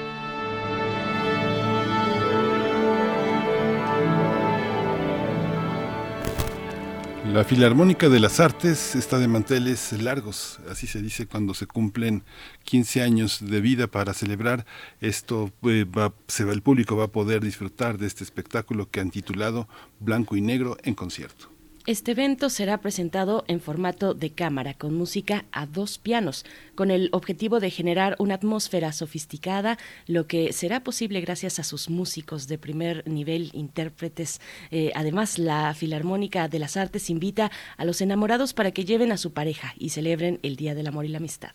La 7.31 7.45
Filarmónica 7.45 8.09
de 8.09 8.19
las 8.19 8.41
Artes 8.41 8.93
está 8.93 9.17
de 9.17 9.29
manteles 9.29 9.93
largos, 9.93 10.59
así 10.69 10.85
se 10.85 11.01
dice 11.01 11.27
cuando 11.27 11.53
se 11.53 11.65
cumplen 11.65 12.23
15 12.65 13.01
años 13.01 13.39
de 13.39 13.61
vida 13.61 13.87
para 13.87 14.13
celebrar 14.13 14.65
esto. 14.99 15.49
Eh, 15.63 15.85
se 16.27 16.43
va, 16.43 16.51
el 16.51 16.61
público 16.61 16.97
va 16.97 17.05
a 17.05 17.11
poder 17.11 17.41
disfrutar 17.41 17.97
de 17.97 18.07
este 18.07 18.25
espectáculo 18.25 18.89
que 18.91 18.99
han 18.99 19.11
titulado 19.11 19.69
Blanco 20.01 20.35
y 20.35 20.41
Negro 20.41 20.75
en 20.83 20.93
concierto. 20.93 21.50
Este 21.87 22.11
evento 22.11 22.51
será 22.51 22.79
presentado 22.79 23.43
en 23.47 23.59
formato 23.59 24.13
de 24.13 24.29
cámara, 24.29 24.75
con 24.75 24.93
música 24.93 25.45
a 25.51 25.65
dos 25.65 25.97
pianos, 25.97 26.45
con 26.75 26.91
el 26.91 27.09
objetivo 27.11 27.59
de 27.59 27.71
generar 27.71 28.15
una 28.19 28.35
atmósfera 28.35 28.91
sofisticada, 28.91 29.79
lo 30.05 30.27
que 30.27 30.53
será 30.53 30.83
posible 30.83 31.21
gracias 31.21 31.57
a 31.57 31.63
sus 31.63 31.89
músicos 31.89 32.47
de 32.47 32.59
primer 32.59 33.07
nivel, 33.07 33.49
intérpretes. 33.53 34.41
Eh, 34.69 34.91
además, 34.93 35.39
la 35.39 35.73
Filarmónica 35.73 36.47
de 36.47 36.59
las 36.59 36.77
Artes 36.77 37.09
invita 37.09 37.49
a 37.77 37.83
los 37.83 37.99
enamorados 38.01 38.53
para 38.53 38.71
que 38.71 38.85
lleven 38.85 39.11
a 39.11 39.17
su 39.17 39.33
pareja 39.33 39.73
y 39.75 39.89
celebren 39.89 40.39
el 40.43 40.57
Día 40.57 40.75
del 40.75 40.85
Amor 40.85 41.05
y 41.05 41.09
la 41.09 41.17
Amistad 41.17 41.51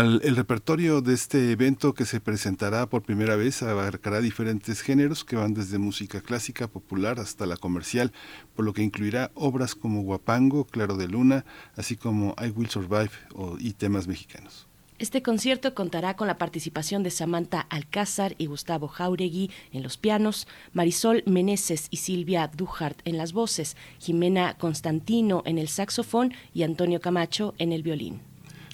el 0.00 0.36
repertorio 0.36 1.02
de 1.02 1.12
este 1.12 1.52
evento 1.52 1.92
que 1.92 2.06
se 2.06 2.18
presentará 2.18 2.88
por 2.88 3.02
primera 3.02 3.36
vez 3.36 3.62
abarcará 3.62 4.22
diferentes 4.22 4.80
géneros 4.80 5.22
que 5.22 5.36
van 5.36 5.52
desde 5.52 5.76
música 5.76 6.22
clásica, 6.22 6.66
popular 6.66 7.20
hasta 7.20 7.44
la 7.44 7.58
comercial, 7.58 8.10
por 8.56 8.64
lo 8.64 8.72
que 8.72 8.82
incluirá 8.82 9.30
obras 9.34 9.74
como 9.74 10.00
Guapango, 10.00 10.64
Claro 10.64 10.96
de 10.96 11.08
Luna, 11.08 11.44
así 11.76 11.96
como 11.96 12.34
I 12.42 12.48
Will 12.48 12.70
Survive 12.70 13.10
y 13.58 13.74
temas 13.74 14.08
mexicanos. 14.08 14.66
Este 14.98 15.20
concierto 15.20 15.74
contará 15.74 16.16
con 16.16 16.26
la 16.26 16.38
participación 16.38 17.02
de 17.02 17.10
Samantha 17.10 17.60
Alcázar 17.60 18.34
y 18.38 18.46
Gustavo 18.46 18.88
Jauregui 18.88 19.50
en 19.72 19.82
los 19.82 19.98
pianos, 19.98 20.48
Marisol 20.72 21.22
Meneses 21.26 21.88
y 21.90 21.98
Silvia 21.98 22.50
Duhart 22.56 22.98
en 23.04 23.18
las 23.18 23.34
voces, 23.34 23.76
Jimena 23.98 24.56
Constantino 24.56 25.42
en 25.44 25.58
el 25.58 25.68
saxofón 25.68 26.32
y 26.54 26.62
Antonio 26.62 27.00
Camacho 27.00 27.54
en 27.58 27.72
el 27.72 27.82
violín. 27.82 28.31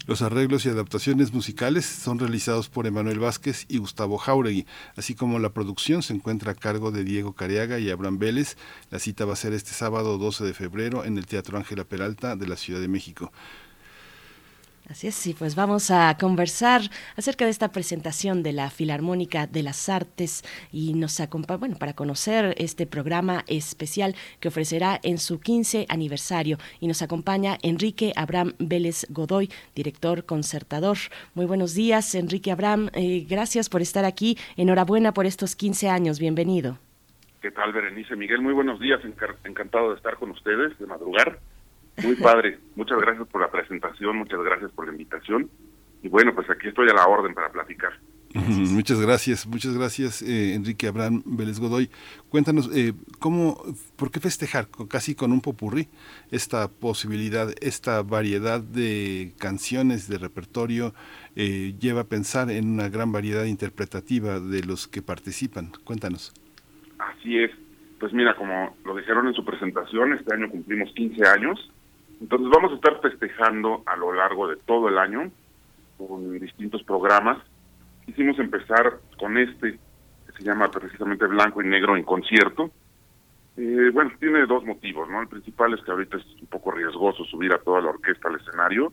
Los 0.08 0.22
arreglos 0.22 0.64
y 0.64 0.70
adaptaciones 0.70 1.34
musicales 1.34 1.84
son 1.84 2.18
realizados 2.18 2.70
por 2.70 2.86
Emanuel 2.86 3.18
Vázquez 3.18 3.66
y 3.68 3.76
Gustavo 3.76 4.16
Jauregui, 4.16 4.64
así 4.96 5.14
como 5.14 5.38
la 5.38 5.50
producción 5.50 6.02
se 6.02 6.14
encuentra 6.14 6.52
a 6.52 6.54
cargo 6.54 6.90
de 6.90 7.04
Diego 7.04 7.34
Cariaga 7.34 7.78
y 7.78 7.90
Abraham 7.90 8.18
Vélez. 8.18 8.56
La 8.90 9.00
cita 9.00 9.26
va 9.26 9.34
a 9.34 9.36
ser 9.36 9.52
este 9.52 9.72
sábado 9.72 10.16
12 10.16 10.44
de 10.44 10.54
febrero 10.54 11.04
en 11.04 11.18
el 11.18 11.26
Teatro 11.26 11.58
Ángela 11.58 11.84
Peralta 11.84 12.36
de 12.36 12.46
la 12.46 12.56
Ciudad 12.56 12.80
de 12.80 12.88
México. 12.88 13.32
Así 14.90 15.06
es, 15.06 15.14
sí, 15.14 15.34
pues 15.38 15.54
vamos 15.54 15.90
a 15.90 16.16
conversar 16.18 16.80
acerca 17.14 17.44
de 17.44 17.50
esta 17.50 17.72
presentación 17.72 18.42
de 18.42 18.54
la 18.54 18.70
Filarmónica 18.70 19.46
de 19.46 19.62
las 19.62 19.90
Artes 19.90 20.42
y 20.72 20.94
nos 20.94 21.20
acompaña, 21.20 21.58
bueno, 21.58 21.76
para 21.78 21.92
conocer 21.92 22.54
este 22.56 22.86
programa 22.86 23.44
especial 23.48 24.14
que 24.40 24.48
ofrecerá 24.48 24.98
en 25.02 25.18
su 25.18 25.40
15 25.40 25.84
aniversario 25.90 26.56
y 26.80 26.86
nos 26.86 27.02
acompaña 27.02 27.58
Enrique 27.62 28.14
Abraham 28.16 28.54
Vélez 28.58 29.04
Godoy, 29.10 29.50
director 29.74 30.24
concertador. 30.24 30.96
Muy 31.34 31.44
buenos 31.44 31.74
días, 31.74 32.14
Enrique 32.14 32.50
Abraham, 32.50 32.88
eh, 32.94 33.26
gracias 33.28 33.68
por 33.68 33.82
estar 33.82 34.06
aquí, 34.06 34.38
enhorabuena 34.56 35.12
por 35.12 35.26
estos 35.26 35.54
15 35.54 35.90
años, 35.90 36.18
bienvenido. 36.18 36.78
¿Qué 37.42 37.50
tal, 37.50 37.74
Berenice? 37.74 38.16
Miguel, 38.16 38.40
muy 38.40 38.54
buenos 38.54 38.80
días, 38.80 39.02
encantado 39.44 39.90
de 39.90 39.96
estar 39.96 40.16
con 40.16 40.30
ustedes, 40.30 40.78
de 40.78 40.86
madrugar. 40.86 41.38
Muy 42.02 42.16
padre. 42.16 42.58
Muchas 42.76 42.98
gracias 43.00 43.26
por 43.28 43.40
la 43.40 43.50
presentación, 43.50 44.16
muchas 44.18 44.40
gracias 44.42 44.70
por 44.72 44.86
la 44.86 44.92
invitación. 44.92 45.50
Y 46.02 46.08
bueno, 46.08 46.34
pues 46.34 46.48
aquí 46.48 46.68
estoy 46.68 46.88
a 46.88 46.94
la 46.94 47.06
orden 47.06 47.34
para 47.34 47.50
platicar. 47.50 47.92
Muchas 48.34 49.00
gracias, 49.00 49.46
muchas 49.46 49.76
gracias 49.76 50.20
eh, 50.22 50.54
Enrique 50.54 50.86
Abraham 50.86 51.22
Vélez 51.24 51.58
Godoy. 51.58 51.88
Cuéntanos, 52.28 52.70
eh, 52.76 52.92
¿cómo, 53.18 53.62
¿por 53.96 54.10
qué 54.10 54.20
festejar 54.20 54.68
casi 54.88 55.14
con 55.14 55.32
un 55.32 55.40
popurrí 55.40 55.88
esta 56.30 56.68
posibilidad, 56.68 57.48
esta 57.62 58.02
variedad 58.02 58.60
de 58.60 59.32
canciones, 59.38 60.08
de 60.08 60.18
repertorio, 60.18 60.94
eh, 61.36 61.74
lleva 61.80 62.02
a 62.02 62.04
pensar 62.04 62.50
en 62.50 62.68
una 62.68 62.90
gran 62.90 63.12
variedad 63.12 63.44
interpretativa 63.44 64.40
de 64.40 64.62
los 64.62 64.86
que 64.86 65.00
participan? 65.00 65.72
Cuéntanos. 65.84 66.34
Así 66.98 67.38
es, 67.38 67.50
pues 67.98 68.12
mira, 68.12 68.36
como 68.36 68.76
lo 68.84 68.94
dijeron 68.94 69.26
en 69.26 69.34
su 69.34 69.44
presentación, 69.44 70.12
este 70.12 70.34
año 70.34 70.50
cumplimos 70.50 70.92
15 70.94 71.26
años 71.26 71.70
entonces 72.20 72.48
vamos 72.50 72.72
a 72.72 72.74
estar 72.76 73.00
festejando 73.00 73.82
a 73.86 73.96
lo 73.96 74.12
largo 74.12 74.48
de 74.48 74.56
todo 74.56 74.88
el 74.88 74.98
año 74.98 75.30
con 75.96 76.38
distintos 76.38 76.82
programas. 76.82 77.38
Quisimos 78.06 78.38
empezar 78.38 78.98
con 79.18 79.38
este, 79.38 79.72
que 80.26 80.32
se 80.36 80.44
llama 80.44 80.70
precisamente 80.70 81.26
Blanco 81.26 81.62
y 81.62 81.66
Negro 81.66 81.96
en 81.96 82.04
concierto. 82.04 82.70
Eh, 83.56 83.90
bueno, 83.92 84.12
tiene 84.18 84.46
dos 84.46 84.64
motivos, 84.64 85.08
¿no? 85.08 85.20
El 85.20 85.28
principal 85.28 85.74
es 85.74 85.82
que 85.82 85.90
ahorita 85.90 86.16
es 86.16 86.24
un 86.40 86.46
poco 86.46 86.70
riesgoso 86.70 87.24
subir 87.24 87.52
a 87.52 87.58
toda 87.58 87.80
la 87.80 87.90
orquesta 87.90 88.28
al 88.28 88.36
escenario 88.36 88.92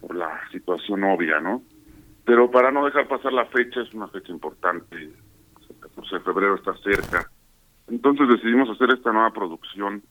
por 0.00 0.14
la 0.14 0.40
situación 0.50 1.04
obvia, 1.04 1.40
¿no? 1.40 1.62
Pero 2.24 2.50
para 2.50 2.70
no 2.70 2.84
dejar 2.84 3.08
pasar 3.08 3.32
la 3.32 3.46
fecha, 3.46 3.80
es 3.80 3.92
una 3.94 4.08
fecha 4.08 4.32
importante, 4.32 4.96
el 4.96 5.14
14 5.80 6.16
de 6.16 6.20
febrero 6.20 6.54
está 6.56 6.74
cerca. 6.78 7.30
Entonces 7.88 8.28
decidimos 8.28 8.70
hacer 8.70 8.90
esta 8.90 9.12
nueva 9.12 9.32
producción 9.32 10.02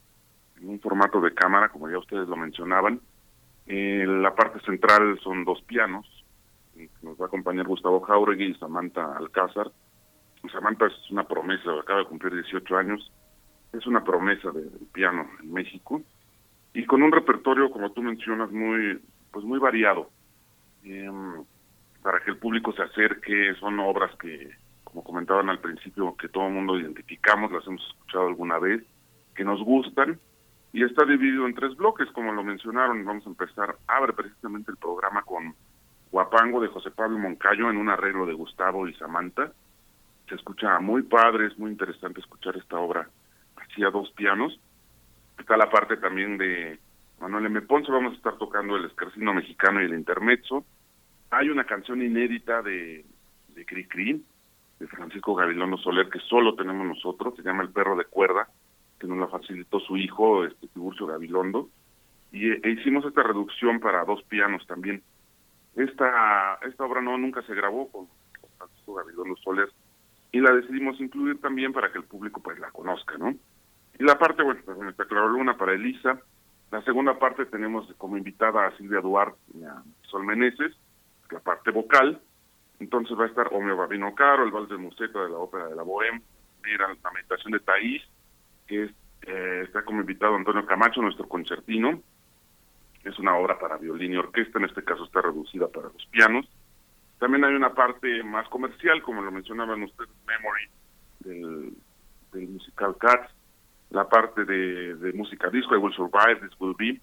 un 0.64 0.80
formato 0.80 1.20
de 1.20 1.34
cámara, 1.34 1.68
como 1.68 1.90
ya 1.90 1.98
ustedes 1.98 2.28
lo 2.28 2.36
mencionaban. 2.36 3.00
En 3.66 4.22
la 4.22 4.34
parte 4.34 4.60
central 4.60 5.18
son 5.22 5.44
dos 5.44 5.62
pianos, 5.62 6.06
nos 7.02 7.20
va 7.20 7.24
a 7.24 7.28
acompañar 7.28 7.66
Gustavo 7.66 8.00
Jauregui 8.00 8.46
y 8.46 8.54
Samantha 8.54 9.16
Alcázar. 9.16 9.70
Samantha 10.50 10.86
es 10.86 11.10
una 11.10 11.24
promesa, 11.24 11.70
acaba 11.80 12.00
de 12.00 12.06
cumplir 12.06 12.34
18 12.34 12.76
años, 12.76 13.12
es 13.72 13.86
una 13.86 14.02
promesa 14.02 14.50
del 14.50 14.70
piano 14.92 15.28
en 15.40 15.52
México 15.52 16.02
y 16.74 16.84
con 16.84 17.02
un 17.02 17.12
repertorio, 17.12 17.70
como 17.70 17.92
tú 17.92 18.02
mencionas, 18.02 18.50
muy 18.50 19.00
pues 19.30 19.44
muy 19.44 19.58
variado. 19.58 20.10
Em, 20.84 21.44
para 22.02 22.20
que 22.20 22.30
el 22.30 22.38
público 22.38 22.72
se 22.72 22.82
acerque, 22.82 23.54
son 23.60 23.78
obras 23.78 24.14
que, 24.16 24.50
como 24.82 25.04
comentaban 25.04 25.48
al 25.48 25.60
principio, 25.60 26.16
que 26.16 26.28
todo 26.28 26.48
el 26.48 26.54
mundo 26.54 26.78
identificamos, 26.78 27.52
las 27.52 27.66
hemos 27.66 27.86
escuchado 27.86 28.26
alguna 28.26 28.58
vez, 28.58 28.82
que 29.34 29.44
nos 29.44 29.62
gustan 29.62 30.18
y 30.72 30.82
está 30.84 31.04
dividido 31.04 31.46
en 31.46 31.54
tres 31.54 31.76
bloques, 31.76 32.08
como 32.12 32.32
lo 32.32 32.42
mencionaron. 32.42 33.04
Vamos 33.04 33.26
a 33.26 33.30
empezar, 33.30 33.76
abre 33.86 34.14
precisamente 34.14 34.70
el 34.70 34.78
programa 34.78 35.22
con 35.22 35.54
Guapango 36.10 36.60
de 36.60 36.68
José 36.68 36.90
Pablo 36.90 37.18
Moncayo 37.18 37.70
en 37.70 37.76
un 37.76 37.90
arreglo 37.90 38.24
de 38.24 38.32
Gustavo 38.32 38.88
y 38.88 38.94
Samantha. 38.94 39.52
Se 40.28 40.34
escucha 40.34 40.78
muy 40.80 41.02
padre, 41.02 41.46
es 41.46 41.58
muy 41.58 41.70
interesante 41.70 42.20
escuchar 42.20 42.56
esta 42.56 42.78
obra 42.78 43.08
así 43.56 43.84
a 43.84 43.90
dos 43.90 44.10
pianos. 44.12 44.58
Está 45.38 45.58
la 45.58 45.68
parte 45.68 45.98
también 45.98 46.38
de 46.38 46.78
Manuel 47.20 47.46
M. 47.46 47.60
Ponce, 47.62 47.92
vamos 47.92 48.14
a 48.14 48.16
estar 48.16 48.38
tocando 48.38 48.76
el 48.76 48.86
escarcino 48.86 49.34
mexicano 49.34 49.82
y 49.82 49.84
el 49.84 49.94
intermezzo. 49.94 50.64
Hay 51.30 51.50
una 51.50 51.64
canción 51.64 52.02
inédita 52.02 52.62
de, 52.62 53.04
de 53.48 53.66
Cri 53.66 53.86
Cri, 53.86 54.24
de 54.78 54.86
Francisco 54.86 55.34
Gabilondo 55.34 55.76
Soler, 55.76 56.08
que 56.08 56.18
solo 56.20 56.54
tenemos 56.54 56.86
nosotros, 56.86 57.34
se 57.36 57.42
llama 57.42 57.62
El 57.62 57.70
perro 57.70 57.96
de 57.96 58.04
cuerda 58.04 58.48
que 59.02 59.08
nos 59.08 59.18
la 59.18 59.26
facilitó 59.26 59.80
su 59.80 59.96
hijo, 59.96 60.44
este 60.44 60.68
Tiburcio 60.68 61.08
Gabilondo, 61.08 61.68
y 62.30 62.52
e 62.52 62.70
hicimos 62.70 63.04
esta 63.04 63.24
reducción 63.24 63.80
para 63.80 64.04
dos 64.04 64.22
pianos 64.22 64.64
también. 64.68 65.02
Esta 65.74 66.60
esta 66.62 66.84
obra 66.84 67.00
no 67.02 67.18
nunca 67.18 67.42
se 67.42 67.54
grabó 67.54 67.90
con, 67.90 68.06
Francisco 68.56 68.94
Gabilondo 68.94 69.34
Soler 69.38 69.68
y 70.30 70.38
la 70.40 70.52
decidimos 70.52 71.00
incluir 71.00 71.40
también 71.40 71.72
para 71.72 71.90
que 71.90 71.98
el 71.98 72.04
público 72.04 72.40
pues 72.40 72.60
la 72.60 72.70
conozca, 72.70 73.18
¿no? 73.18 73.34
Y 73.98 74.04
la 74.04 74.16
parte, 74.18 74.44
bueno, 74.44 74.60
pues 74.64 74.78
está 74.88 75.04
claro 75.04 75.28
Luna 75.28 75.56
para 75.56 75.72
Elisa. 75.72 76.20
La 76.70 76.80
segunda 76.82 77.18
parte 77.18 77.44
tenemos 77.46 77.92
como 77.98 78.16
invitada 78.16 78.66
a 78.66 78.76
Silvia 78.76 79.00
Duarte 79.00 79.38
y 79.52 79.64
a 79.64 79.82
Sol 80.02 80.24
Meneses, 80.24 80.72
la 81.28 81.40
parte 81.40 81.72
vocal. 81.72 82.20
Entonces 82.78 83.18
va 83.18 83.24
a 83.24 83.28
estar 83.28 83.48
Omeo 83.52 83.76
Babino 83.76 84.14
Caro, 84.14 84.44
el 84.44 84.52
Vals 84.52 84.68
de 84.68 84.76
Museta 84.76 85.24
de 85.24 85.30
la 85.30 85.38
Ópera 85.38 85.66
de 85.66 85.74
la 85.74 85.82
Bohème, 85.82 86.22
la 87.02 87.10
meditación 87.10 87.52
de 87.52 87.60
Taís, 87.60 88.02
que 88.66 88.90
eh, 89.22 89.62
está 89.64 89.84
como 89.84 90.00
invitado 90.00 90.34
Antonio 90.34 90.66
Camacho, 90.66 91.02
nuestro 91.02 91.28
concertino. 91.28 92.00
Es 93.04 93.18
una 93.18 93.36
obra 93.36 93.58
para 93.58 93.78
violín 93.78 94.12
y 94.12 94.16
orquesta, 94.16 94.58
en 94.58 94.66
este 94.66 94.84
caso 94.84 95.04
está 95.04 95.22
reducida 95.22 95.68
para 95.68 95.88
los 95.88 96.06
pianos. 96.06 96.48
También 97.18 97.44
hay 97.44 97.54
una 97.54 97.74
parte 97.74 98.22
más 98.22 98.48
comercial, 98.48 99.02
como 99.02 99.22
lo 99.22 99.30
mencionaban 99.30 99.82
ustedes, 99.82 100.10
Memory, 100.26 100.68
del, 101.20 101.72
del 102.32 102.48
musical 102.48 102.96
Cats, 102.98 103.32
la 103.90 104.08
parte 104.08 104.44
de, 104.44 104.96
de 104.96 105.12
música 105.12 105.48
disco, 105.50 105.74
I 105.74 105.78
Will 105.78 105.94
Survive, 105.94 106.40
This 106.40 106.58
Will 106.60 106.74
Be. 106.78 107.00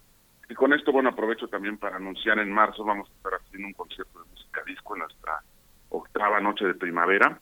Y 0.50 0.56
con 0.56 0.74
esto, 0.74 0.92
bueno, 0.92 1.10
aprovecho 1.10 1.48
también 1.48 1.78
para 1.78 1.98
anunciar 1.98 2.40
en 2.40 2.52
marzo 2.52 2.84
vamos 2.84 3.10
a 3.10 3.14
estar 3.14 3.34
haciendo 3.36 3.68
un 3.68 3.74
concierto 3.74 4.20
de 4.20 4.30
música 4.30 4.62
disco 4.66 4.96
en 4.96 5.00
nuestra 5.02 5.42
octava 5.90 6.40
noche 6.40 6.66
de 6.66 6.74
primavera. 6.74 7.40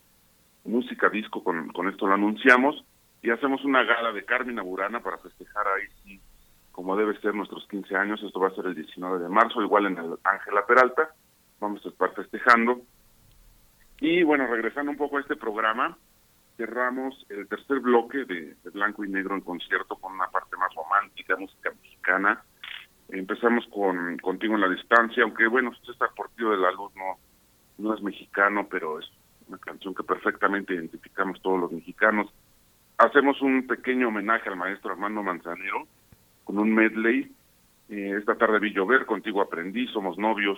Música 0.66 1.10
disco, 1.10 1.44
con, 1.44 1.70
con 1.70 1.88
esto 1.88 2.08
lo 2.08 2.14
anunciamos 2.16 2.84
y 3.22 3.30
hacemos 3.32 3.64
una 3.66 3.84
gala 3.84 4.12
de 4.12 4.26
Carmina 4.26 4.62
Burana 4.62 5.00
para 5.02 5.18
festejar 5.18 5.68
ahí 5.68 5.88
sí, 6.04 6.22
como 6.72 6.96
debe 6.96 7.20
ser 7.20 7.34
nuestros 7.34 7.68
15 7.68 7.96
años. 7.96 8.22
Esto 8.24 8.40
va 8.40 8.50
a 8.50 8.56
ser 8.56 8.68
el 8.68 8.76
19 8.76 9.20
de 9.20 9.30
marzo, 9.30 9.62
igual 9.62 9.88
en 9.88 9.98
el 9.98 10.18
Ángela 10.24 10.66
Peralta. 10.66 11.10
Vamos 11.60 11.84
a 11.86 11.90
estar 11.90 12.14
festejando. 12.14 12.82
Y 14.00 14.22
bueno, 14.24 14.46
regresando 14.48 14.92
un 14.92 14.98
poco 14.98 15.18
a 15.18 15.22
este 15.22 15.36
programa, 15.36 15.98
cerramos 16.56 17.26
el 17.30 17.48
tercer 17.48 17.80
bloque 17.80 18.26
de, 18.26 18.56
Blanco 18.72 19.04
y 19.04 19.10
Negro 19.10 19.36
en 19.36 19.42
concierto 19.42 19.96
con 19.96 20.14
una 20.14 20.28
parte 20.28 20.56
más 20.58 20.74
romántica, 20.76 21.36
música 21.36 21.72
mexicana. 21.82 22.44
Empezamos 23.10 23.66
con 23.68 24.18
Contigo 24.18 24.56
en 24.56 24.62
la 24.62 24.70
Distancia, 24.70 25.24
aunque 25.24 25.48
bueno, 25.48 25.72
César 25.86 26.10
Portillo 26.16 26.52
de 26.52 26.58
la 26.58 26.72
Luz 26.72 26.92
no, 26.96 27.18
no 27.78 27.94
es 27.96 28.02
mexicano, 28.02 28.68
pero 28.70 29.00
es 29.00 29.10
una 29.48 29.58
canción 29.58 29.96
que 29.96 30.04
perfectamente 30.04 30.74
identificamos 30.74 31.42
todos 31.42 31.60
los 31.60 31.72
mexicanos. 31.72 32.32
Hacemos 32.98 33.40
un 33.44 33.68
pequeño 33.68 34.08
homenaje 34.08 34.50
al 34.50 34.56
maestro 34.56 34.92
Armando 34.92 35.22
Manzanero 35.22 35.88
con 36.44 36.58
un 36.58 36.74
medley. 36.74 37.32
Eh, 37.90 38.16
esta 38.18 38.36
tarde 38.36 38.60
vi 38.60 38.74
llover, 38.74 39.06
contigo 39.06 39.42
aprendí, 39.42 39.86
somos 39.88 40.18
novios. 40.18 40.58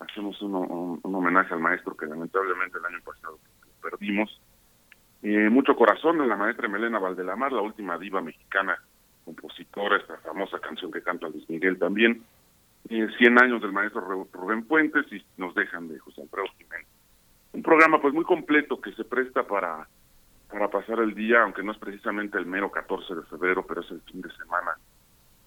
Hacemos 0.00 0.40
un, 0.40 1.00
homenaje 1.02 1.52
al 1.52 1.60
maestro 1.60 1.94
que 1.94 2.06
lamentablemente 2.06 2.78
el 2.78 2.86
año 2.86 3.04
pasado 3.04 3.38
perdimos. 3.82 4.40
Eh, 5.22 5.50
mucho 5.50 5.76
corazón 5.76 6.18
de 6.18 6.26
la 6.26 6.36
maestra 6.36 6.68
Melena 6.68 6.98
Valdelamar, 6.98 7.52
la 7.52 7.60
última 7.60 7.98
diva 7.98 8.22
mexicana 8.22 8.78
compositora, 9.26 9.98
esta 9.98 10.16
famosa 10.18 10.58
canción 10.60 10.90
que 10.90 11.02
canta 11.02 11.28
Luis 11.28 11.48
Miguel 11.50 11.78
también. 11.78 12.22
Eh, 12.88 13.08
100 13.18 13.42
años 13.42 13.60
del 13.60 13.72
maestro 13.72 14.26
Rubén 14.32 14.64
Puentes 14.64 15.04
y 15.12 15.22
nos 15.36 15.54
dejan 15.54 15.88
de 15.88 15.98
José 15.98 16.22
Alfredo 16.22 16.46
Jiménez. 16.56 16.86
Un 17.52 17.62
programa 17.62 18.00
pues 18.00 18.14
muy 18.14 18.24
completo 18.24 18.80
que 18.80 18.92
se 18.92 19.04
presta 19.04 19.42
para, 19.46 19.86
para 20.50 20.68
pasar 20.68 20.98
el 21.00 21.14
día, 21.14 21.42
aunque 21.42 21.62
no 21.62 21.72
es 21.72 21.78
precisamente 21.78 22.38
el 22.38 22.46
mero 22.46 22.70
14 22.70 23.14
de 23.14 23.22
febrero, 23.22 23.66
pero 23.66 23.82
es 23.82 23.90
el 23.90 24.00
fin 24.02 24.22
de 24.22 24.30
semana 24.32 24.72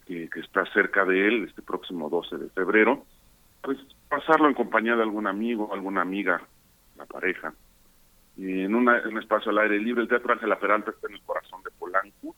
que, 0.05 0.29
está 0.35 0.65
cerca 0.73 1.05
de 1.05 1.27
él, 1.27 1.45
este 1.45 1.61
próximo 1.61 2.09
12 2.09 2.37
de 2.37 2.49
febrero, 2.49 3.05
pues 3.61 3.77
pasarlo 4.09 4.47
en 4.47 4.53
compañía 4.53 4.95
de 4.95 5.03
algún 5.03 5.27
amigo, 5.27 5.73
alguna 5.73 6.01
amiga, 6.01 6.41
la 6.97 7.05
pareja. 7.05 7.53
Y 8.37 8.61
en 8.61 8.75
un 8.75 8.89
espacio 9.17 9.51
al 9.51 9.59
aire 9.59 9.79
libre, 9.79 10.03
el 10.03 10.07
Teatro 10.09 10.33
Ángela 10.33 10.59
Peralta 10.59 10.91
está 10.91 11.07
en 11.07 11.15
el 11.15 11.21
corazón 11.21 11.61
de 11.63 11.71
Polanco, 11.71 12.35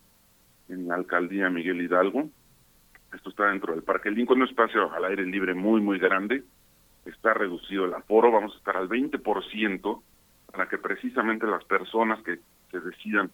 en 0.68 0.88
la 0.88 0.94
alcaldía 0.94 1.50
Miguel 1.50 1.82
Hidalgo. 1.82 2.28
Esto 3.12 3.30
está 3.30 3.48
dentro 3.48 3.72
del 3.72 3.82
Parque 3.82 4.10
Lincoln, 4.10 4.42
un 4.42 4.48
espacio 4.48 4.92
al 4.92 5.04
aire 5.04 5.24
libre 5.24 5.54
muy, 5.54 5.80
muy 5.80 5.98
grande. 5.98 6.42
Está 7.04 7.34
reducido 7.34 7.84
el 7.84 7.94
aforo, 7.94 8.32
vamos 8.32 8.54
a 8.54 8.58
estar 8.58 8.76
al 8.76 8.88
20% 8.88 10.02
para 10.54 10.68
que 10.68 10.78
precisamente 10.78 11.46
las 11.48 11.64
personas 11.64 12.22
que 12.22 12.38
se 12.70 12.78
decidan 12.78 13.28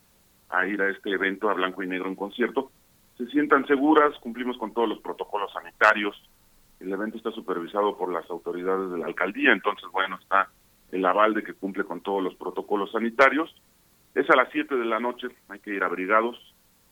a 0.49 0.67
ir 0.67 0.81
a 0.81 0.89
este 0.89 1.11
evento 1.11 1.51
a 1.51 1.55
blanco 1.55 1.83
y 1.83 1.87
negro 1.87 2.09
en 2.09 2.17
concierto 2.17 2.73
se 3.19 3.27
sientan 3.27 3.67
seguras, 3.67 4.17
cumplimos 4.21 4.57
con 4.57 4.73
todos 4.73 4.89
los 4.89 5.01
protocolos 5.01 5.53
sanitarios, 5.53 6.17
el 6.81 6.91
evento 6.91 7.19
está 7.19 7.31
supervisado 7.31 7.99
por 7.99 8.11
las 8.11 8.29
autoridades 8.31 8.91
de 8.91 8.97
la 8.97 9.05
alcaldía, 9.05 9.53
entonces 9.53 9.85
bueno, 9.93 10.19
está 10.19 10.49
el 10.91 11.05
aval 11.05 11.35
de 11.35 11.43
que 11.43 11.53
cumple 11.53 11.85
con 11.85 12.01
todos 12.01 12.23
los 12.23 12.35
protocolos 12.37 12.91
sanitarios. 12.91 13.55
Es 14.15 14.29
a 14.31 14.37
las 14.37 14.49
7 14.51 14.75
de 14.75 14.87
la 14.87 14.99
noche, 14.99 15.29
hay 15.51 15.59
que 15.59 15.75
ir 15.75 15.85
abrigados, 15.85 16.37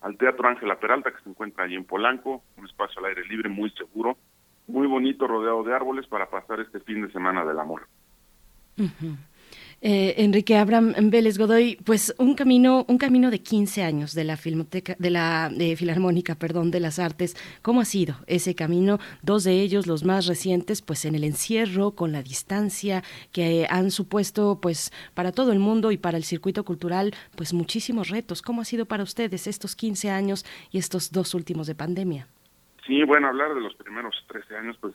al 0.02 0.18
Teatro 0.18 0.46
Ángela 0.46 0.78
Peralta, 0.78 1.10
que 1.10 1.22
se 1.22 1.30
encuentra 1.30 1.64
allí 1.64 1.74
en 1.74 1.86
Polanco, 1.86 2.42
un 2.58 2.66
espacio 2.66 3.00
al 3.00 3.06
aire 3.06 3.24
libre 3.24 3.48
muy 3.48 3.70
seguro, 3.70 4.18
muy 4.66 4.86
bonito, 4.86 5.26
rodeado 5.26 5.64
de 5.64 5.74
árboles 5.74 6.06
para 6.06 6.28
pasar 6.28 6.60
este 6.60 6.80
fin 6.80 7.06
de 7.06 7.10
semana 7.10 7.46
del 7.46 7.58
amor. 7.58 7.88
Eh, 9.80 10.24
Enrique 10.24 10.56
Abraham 10.56 10.92
Vélez 11.02 11.38
Godoy, 11.38 11.76
pues 11.84 12.12
un 12.18 12.34
camino, 12.34 12.84
un 12.88 12.98
camino 12.98 13.30
de 13.30 13.38
15 13.38 13.84
años 13.84 14.12
de 14.12 14.24
la 14.24 14.36
filmoteca, 14.36 14.96
de 14.98 15.10
la 15.10 15.52
filarmónica, 15.76 16.34
perdón, 16.34 16.72
de 16.72 16.80
las 16.80 16.98
artes. 16.98 17.36
¿Cómo 17.62 17.80
ha 17.80 17.84
sido 17.84 18.16
ese 18.26 18.56
camino? 18.56 18.98
Dos 19.22 19.44
de 19.44 19.52
ellos, 19.60 19.86
los 19.86 20.02
más 20.02 20.26
recientes, 20.26 20.82
pues 20.82 21.04
en 21.04 21.14
el 21.14 21.22
encierro, 21.22 21.92
con 21.92 22.10
la 22.10 22.24
distancia, 22.24 23.04
que 23.32 23.68
han 23.70 23.92
supuesto, 23.92 24.58
pues, 24.60 24.90
para 25.14 25.30
todo 25.30 25.52
el 25.52 25.60
mundo 25.60 25.92
y 25.92 25.96
para 25.96 26.16
el 26.16 26.24
circuito 26.24 26.64
cultural, 26.64 27.14
pues 27.36 27.54
muchísimos 27.54 28.08
retos. 28.08 28.42
¿Cómo 28.42 28.62
ha 28.62 28.64
sido 28.64 28.84
para 28.84 29.04
ustedes 29.04 29.46
estos 29.46 29.76
15 29.76 30.10
años 30.10 30.44
y 30.72 30.78
estos 30.78 31.12
dos 31.12 31.34
últimos 31.34 31.68
de 31.68 31.76
pandemia? 31.76 32.26
Sí, 32.84 33.04
bueno, 33.04 33.28
hablar 33.28 33.54
de 33.54 33.60
los 33.60 33.76
primeros 33.76 34.16
13 34.26 34.56
años, 34.56 34.76
pues, 34.80 34.94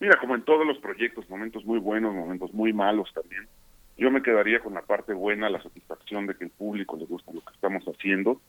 mira, 0.00 0.18
como 0.18 0.34
en 0.34 0.42
todos 0.42 0.66
los 0.66 0.78
proyectos, 0.78 1.30
momentos 1.30 1.64
muy 1.64 1.78
buenos, 1.78 2.12
momentos 2.12 2.52
muy 2.52 2.72
malos 2.72 3.08
también 3.14 3.46
yo 3.96 4.10
me 4.10 4.22
quedaría 4.22 4.60
con 4.60 4.74
la 4.74 4.82
parte 4.82 5.12
buena, 5.12 5.48
la 5.48 5.62
satisfacción 5.62 6.26
de 6.26 6.34
que 6.34 6.44
el 6.44 6.50
público 6.50 6.96
le 6.96 7.06
gusta 7.06 7.32
lo 7.32 7.40
que 7.40 7.52
estamos 7.54 7.84
haciendo. 7.84 8.40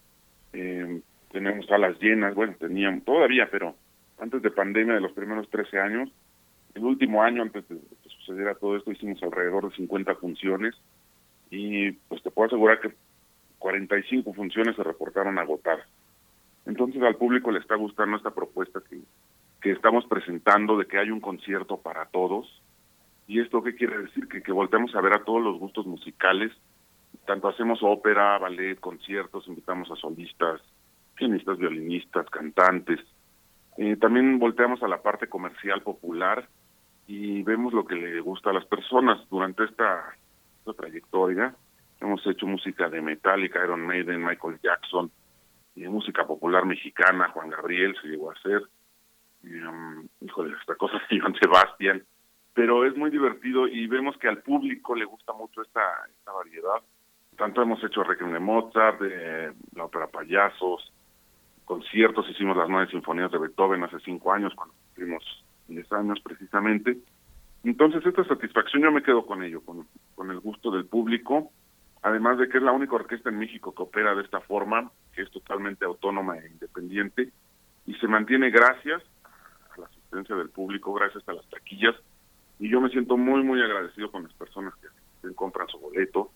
Eh, 0.53 1.01
tenemos 1.31 1.65
salas 1.67 1.99
llenas, 1.99 2.33
bueno, 2.33 2.55
teníamos 2.59 3.03
todavía, 3.03 3.47
pero 3.51 3.75
antes 4.17 4.41
de 4.41 4.51
pandemia, 4.51 4.95
de 4.95 5.01
los 5.01 5.11
primeros 5.11 5.49
13 5.49 5.79
años, 5.79 6.09
el 6.73 6.83
último 6.83 7.21
año 7.23 7.41
antes 7.41 7.67
de 7.67 7.75
que 7.75 8.09
sucediera 8.09 8.55
todo 8.55 8.75
esto, 8.75 8.91
hicimos 8.91 9.21
alrededor 9.21 9.69
de 9.69 9.75
50 9.75 10.15
funciones 10.15 10.75
y 11.49 11.91
pues 11.91 12.23
te 12.23 12.31
puedo 12.31 12.47
asegurar 12.47 12.79
que 12.79 12.93
45 13.59 14.33
funciones 14.33 14.75
se 14.75 14.83
reportaron 14.83 15.37
agotadas. 15.37 15.87
Entonces 16.65 17.01
al 17.03 17.15
público 17.15 17.51
le 17.51 17.59
está 17.59 17.75
gustando 17.75 18.17
esta 18.17 18.31
propuesta 18.31 18.81
que, 18.89 18.99
que 19.61 19.71
estamos 19.71 20.05
presentando 20.07 20.77
de 20.77 20.87
que 20.87 20.97
hay 20.97 21.11
un 21.11 21.21
concierto 21.21 21.77
para 21.77 22.05
todos, 22.07 22.61
¿Y 23.27 23.39
esto 23.39 23.63
qué 23.63 23.75
quiere 23.75 23.97
decir? 23.97 24.27
Que, 24.27 24.51
volteamos 24.51 24.93
a 24.95 25.01
ver 25.01 25.13
a 25.13 25.23
todos 25.23 25.41
los 25.41 25.57
gustos 25.57 25.85
musicales. 25.85 26.51
Tanto 27.25 27.47
hacemos 27.47 27.79
ópera, 27.81 28.37
ballet, 28.37 28.79
conciertos, 28.79 29.47
invitamos 29.47 29.89
a 29.91 29.95
solistas, 29.95 30.61
pianistas, 31.15 31.57
violinistas, 31.57 32.29
cantantes. 32.29 32.99
Eh, 33.77 33.97
también 33.97 34.37
volteamos 34.37 34.83
a 34.83 34.87
la 34.87 35.01
parte 35.01 35.27
comercial 35.27 35.81
popular 35.81 36.47
y 37.07 37.43
vemos 37.43 37.73
lo 37.73 37.85
que 37.85 37.95
le 37.95 38.19
gusta 38.21 38.51
a 38.51 38.53
las 38.53 38.65
personas. 38.65 39.27
Durante 39.29 39.63
esta, 39.63 40.15
trayectoria 40.77 41.55
hemos 42.01 42.25
hecho 42.27 42.45
música 42.45 42.89
de 42.89 43.01
Metallica, 43.01 43.63
Iron 43.63 43.85
Maiden, 43.85 44.23
Michael 44.23 44.59
Jackson, 44.61 45.11
música 45.75 46.25
popular 46.25 46.65
mexicana, 46.65 47.29
Juan 47.29 47.49
Gabriel 47.49 47.95
se 48.01 48.07
llegó 48.07 48.29
a 48.29 48.33
hacer, 48.33 48.61
um, 49.43 50.07
híjole, 50.21 50.55
esta 50.59 50.75
cosa 50.75 51.01
de 51.09 51.15
Iván 51.15 51.35
Sebastián, 51.35 52.03
pero 52.55 52.85
es 52.85 52.95
muy 52.95 53.11
divertido 53.11 53.67
y 53.67 53.85
vemos 53.85 54.17
que 54.17 54.29
al 54.29 54.41
público 54.41 54.95
le 54.95 55.03
gusta 55.05 55.33
mucho 55.33 55.61
esta, 55.61 55.81
esta 56.09 56.31
variedad. 56.31 56.81
Tanto 57.37 57.61
hemos 57.61 57.83
hecho 57.83 58.01
Requiem 58.01 58.31
de 58.31 58.39
Mozart, 58.39 58.99
de 59.01 59.53
la 59.75 59.83
ópera 59.83 60.07
Payasos, 60.07 60.91
conciertos, 61.65 62.29
hicimos 62.29 62.55
las 62.55 62.69
nueve 62.69 62.89
sinfonías 62.89 63.29
de 63.29 63.39
Beethoven 63.39 63.83
hace 63.83 63.99
cinco 63.99 64.31
años, 64.31 64.53
cuando 64.55 64.73
cumplimos 64.85 65.43
diez 65.67 65.91
años 65.91 66.19
precisamente. 66.23 66.97
Entonces 67.65 68.05
esta 68.05 68.23
satisfacción 68.23 68.83
yo 68.83 68.91
me 68.91 69.03
quedo 69.03 69.25
con 69.25 69.43
ello, 69.43 69.59
con, 69.61 69.85
con 70.15 70.31
el 70.31 70.39
gusto 70.39 70.71
del 70.71 70.85
público, 70.85 71.51
además 72.03 72.37
de 72.37 72.47
que 72.47 72.59
es 72.59 72.63
la 72.63 72.71
única 72.71 72.95
orquesta 72.95 73.29
en 73.29 73.39
México 73.39 73.75
que 73.75 73.83
opera 73.83 74.15
de 74.15 74.23
esta 74.23 74.39
forma, 74.39 74.89
que 75.13 75.23
es 75.23 75.31
totalmente 75.31 75.83
autónoma 75.83 76.37
e 76.37 76.47
independiente, 76.47 77.31
y 77.85 77.95
se 77.95 78.07
mantiene 78.07 78.49
gracias 78.49 79.03
a 79.75 79.81
la 79.81 79.87
asistencia 79.87 80.37
del 80.37 80.51
público, 80.51 80.93
gracias 80.93 81.27
a 81.27 81.33
las 81.33 81.45
taquillas, 81.49 81.95
y 82.59 82.69
yo 82.69 82.79
me 82.81 82.89
siento 82.89 83.17
muy, 83.17 83.43
muy 83.43 83.61
agradecido 83.61 84.11
con 84.11 84.23
las 84.23 84.33
personas 84.33 84.73
que, 84.75 84.87
compran 85.33 85.67
su 85.67 85.79
boleto, 85.79 86.29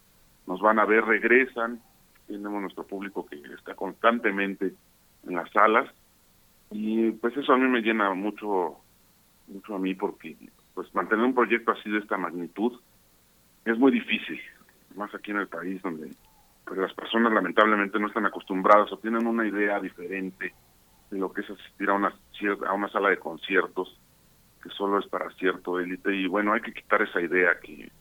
nos 0.48 0.60
van 0.62 0.80
a 0.80 0.86
ver, 0.86 1.06
regresan, 1.06 1.80
tenemos 2.28 2.60
nuestro 2.60 2.88
público 2.88 3.24
que 3.28 3.36
está 3.56 3.76
constantemente 3.76 4.74
en 5.28 5.36
las 5.36 5.50
salas. 5.52 5.88
Y 6.72 7.12
pues 7.12 7.38
eso 7.38 7.54
a 7.54 7.58
mí 7.58 7.68
me 7.68 7.82
llena 7.82 8.12
mucho, 8.16 8.78
mucho 9.48 9.76
a 9.76 9.80
mí 9.80 9.94
porque 9.94 10.36
pues 10.74 10.94
mantener 10.96 11.24
un 11.24 11.36
proyecto 11.36 11.72
así 11.72 11.92
de 11.92 12.00
esta 12.00 12.18
magnitud 12.18 12.80
es 13.64 13.78
muy 13.78 13.92
difícil, 13.92 14.40
más 14.96 15.14
aquí 15.14 15.30
en 15.30 15.38
el 15.38 15.48
país 15.48 15.80
donde 15.84 16.12
pues 16.66 16.80
las 16.80 16.94
personas 16.94 17.32
lamentablemente 17.32 18.00
no 18.00 18.08
están 18.08 18.26
acostumbradas 18.26 18.92
o 18.92 18.98
tienen 18.98 19.28
una 19.28 19.48
idea 19.48 19.80
diferente 19.80 20.54
de 21.12 21.18
lo 21.20 21.32
que 21.32 21.42
es 21.42 21.50
asistir 21.50 21.90
a 21.90 21.94
una, 21.94 22.14
a 22.68 22.74
una 22.74 22.90
sala 22.90 23.10
de 23.10 23.18
conciertos 23.18 24.00
que 24.62 24.70
solo 24.70 25.00
es 25.00 25.08
para 25.08 25.30
cierto 25.32 25.80
élite 25.80 26.16
y 26.16 26.28
bueno, 26.28 26.54
hay 26.54 26.62
que 26.62 26.74
quitar 26.74 27.02
esa 27.02 27.22
idea 27.22 27.60
que 27.62 27.92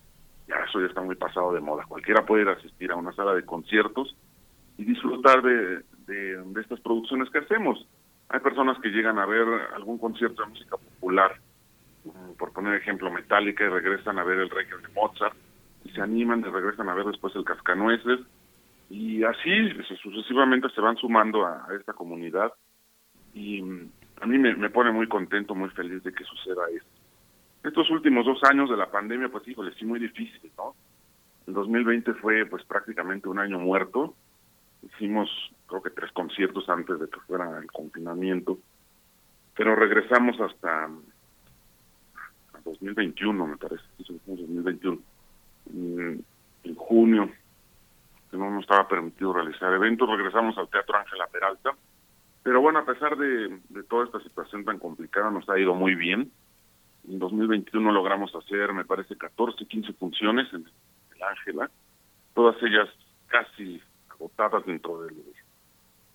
ya 0.49 0.57
eso 0.68 0.81
ya 0.81 0.87
está 0.87 1.03
muy 1.03 1.16
pasado 1.16 1.53
de 1.53 1.61
moda. 1.61 1.85
Cualquiera 1.87 2.25
puede 2.25 2.42
ir 2.42 2.49
a 2.49 2.53
asistir 2.53 2.90
a 2.90 2.97
una 2.97 3.12
sala 3.12 3.35
de 3.35 3.44
conciertos 3.44 4.16
y 4.77 4.85
disfrutar 4.85 5.42
de, 5.42 5.83
de, 6.07 6.61
estas 6.61 6.81
producciones 6.81 7.29
que 7.31 7.38
hacemos. 7.38 7.87
Hay 8.31 8.40
personas 8.40 8.79
que 8.81 8.88
llegan 8.88 9.18
a 9.18 9.27
ver 9.27 9.47
algún 9.75 9.99
concierto 9.99 10.42
de 10.42 10.49
música 10.49 10.77
popular, 10.77 11.38
mm, 12.05 12.33
por 12.38 12.53
poner 12.53 12.75
ejemplo 12.75 13.11
Metallica, 13.11 13.64
y 13.64 13.68
regresan 13.68 14.18
a 14.18 14.25
ver 14.25 14.38
el 14.38 14.51
Requiem 14.51 14.83
de 14.83 14.88
Mozart, 14.88 15.37
y 15.85 15.90
se 15.90 16.01
animan 16.01 16.40
y 16.40 16.44
regresan 16.44 16.88
a 16.88 16.94
ver 16.94 17.07
después 17.07 17.35
el 17.37 17.44
Cascanueces, 17.44 18.21
y 18.90 19.23
así 19.25 19.51
sucesivamente 20.03 20.68
se 20.71 20.81
van 20.81 20.97
sumando 20.97 21.44
a 21.47 21.66
esta 21.79 21.92
comunidad 21.92 22.53
y 23.35 23.62
mm, 23.62 23.90
a 24.20 24.26
mí 24.26 24.38
me, 24.38 24.70
pone 24.70 24.90
muy 24.90 25.09
contento, 25.09 25.54
muy 25.54 25.70
feliz 25.70 26.02
de 26.02 26.12
que 26.12 26.24
suceda 26.24 26.62
esto. 26.74 26.88
Estos 27.64 27.90
últimos 27.90 28.24
dos 28.24 28.42
años 28.44 28.70
de 28.70 28.76
la 28.76 28.90
pandemia, 28.90 29.28
pues 29.28 29.46
híjole, 29.46 29.72
sí 29.74 29.85
muy 29.85 29.98
difícil, 29.98 30.50
¿no? 30.57 30.74
El 31.46 31.54
2020 31.54 32.14
fue 32.14 32.46
pues 32.46 32.64
prácticamente 32.64 33.28
un 33.28 33.38
año 33.38 33.59
muerto. 33.59 34.14
Hicimos 34.83 35.28
creo 35.66 35.83
que 35.83 35.90
tres 35.90 36.12
conciertos 36.12 36.68
antes 36.68 36.98
de 36.98 37.09
que 37.09 37.20
fuera 37.20 37.59
el 37.59 37.70
confinamiento, 37.70 38.59
pero 39.54 39.74
regresamos 39.74 40.40
hasta 40.40 40.88
2021, 42.64 43.46
me 43.46 43.57
parece, 43.57 43.85
2021, 44.26 44.98
en, 45.74 46.24
en 46.64 46.74
junio, 46.74 47.31
que 48.31 48.37
no 48.37 48.50
nos 48.50 48.62
estaba 48.62 48.87
permitido 48.88 49.33
realizar 49.33 49.72
eventos, 49.72 50.09
regresamos 50.09 50.57
al 50.59 50.68
Teatro 50.68 50.96
Ángela 50.96 51.26
Peralta, 51.26 51.74
Pero 52.49 52.63
bueno, 52.63 52.79
a 52.79 52.87
pesar 52.87 53.15
de, 53.19 53.61
toda 53.91 54.07
esta 54.07 54.21
situación 54.21 54.65
tan 54.65 54.79
complicada, 54.79 55.31
nos 55.31 55.47
ha 55.51 55.59
ido 55.59 55.75
muy 55.75 55.95
bien. 55.95 56.33
En 57.07 57.19
2021 57.19 57.93
logramos 57.93 58.35
hacer, 58.35 58.73
me 58.73 58.87
parece, 58.87 59.19
14, 59.19 59.67
15 59.67 59.93
funciones 59.93 60.51
en 60.55 60.65
el 61.15 61.23
Ángela, 61.23 61.71
todas 62.33 62.57
ellas 62.63 62.89
casi 63.27 63.83
agotadas 64.09 64.65
dentro 64.65 65.03
del, 65.03 65.15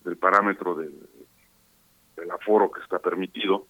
del 0.04 0.18
parámetro 0.18 0.74
del, 0.74 1.08
del 2.16 2.32
aforo 2.32 2.72
que 2.72 2.82
está 2.82 2.98
permitido. 2.98 3.68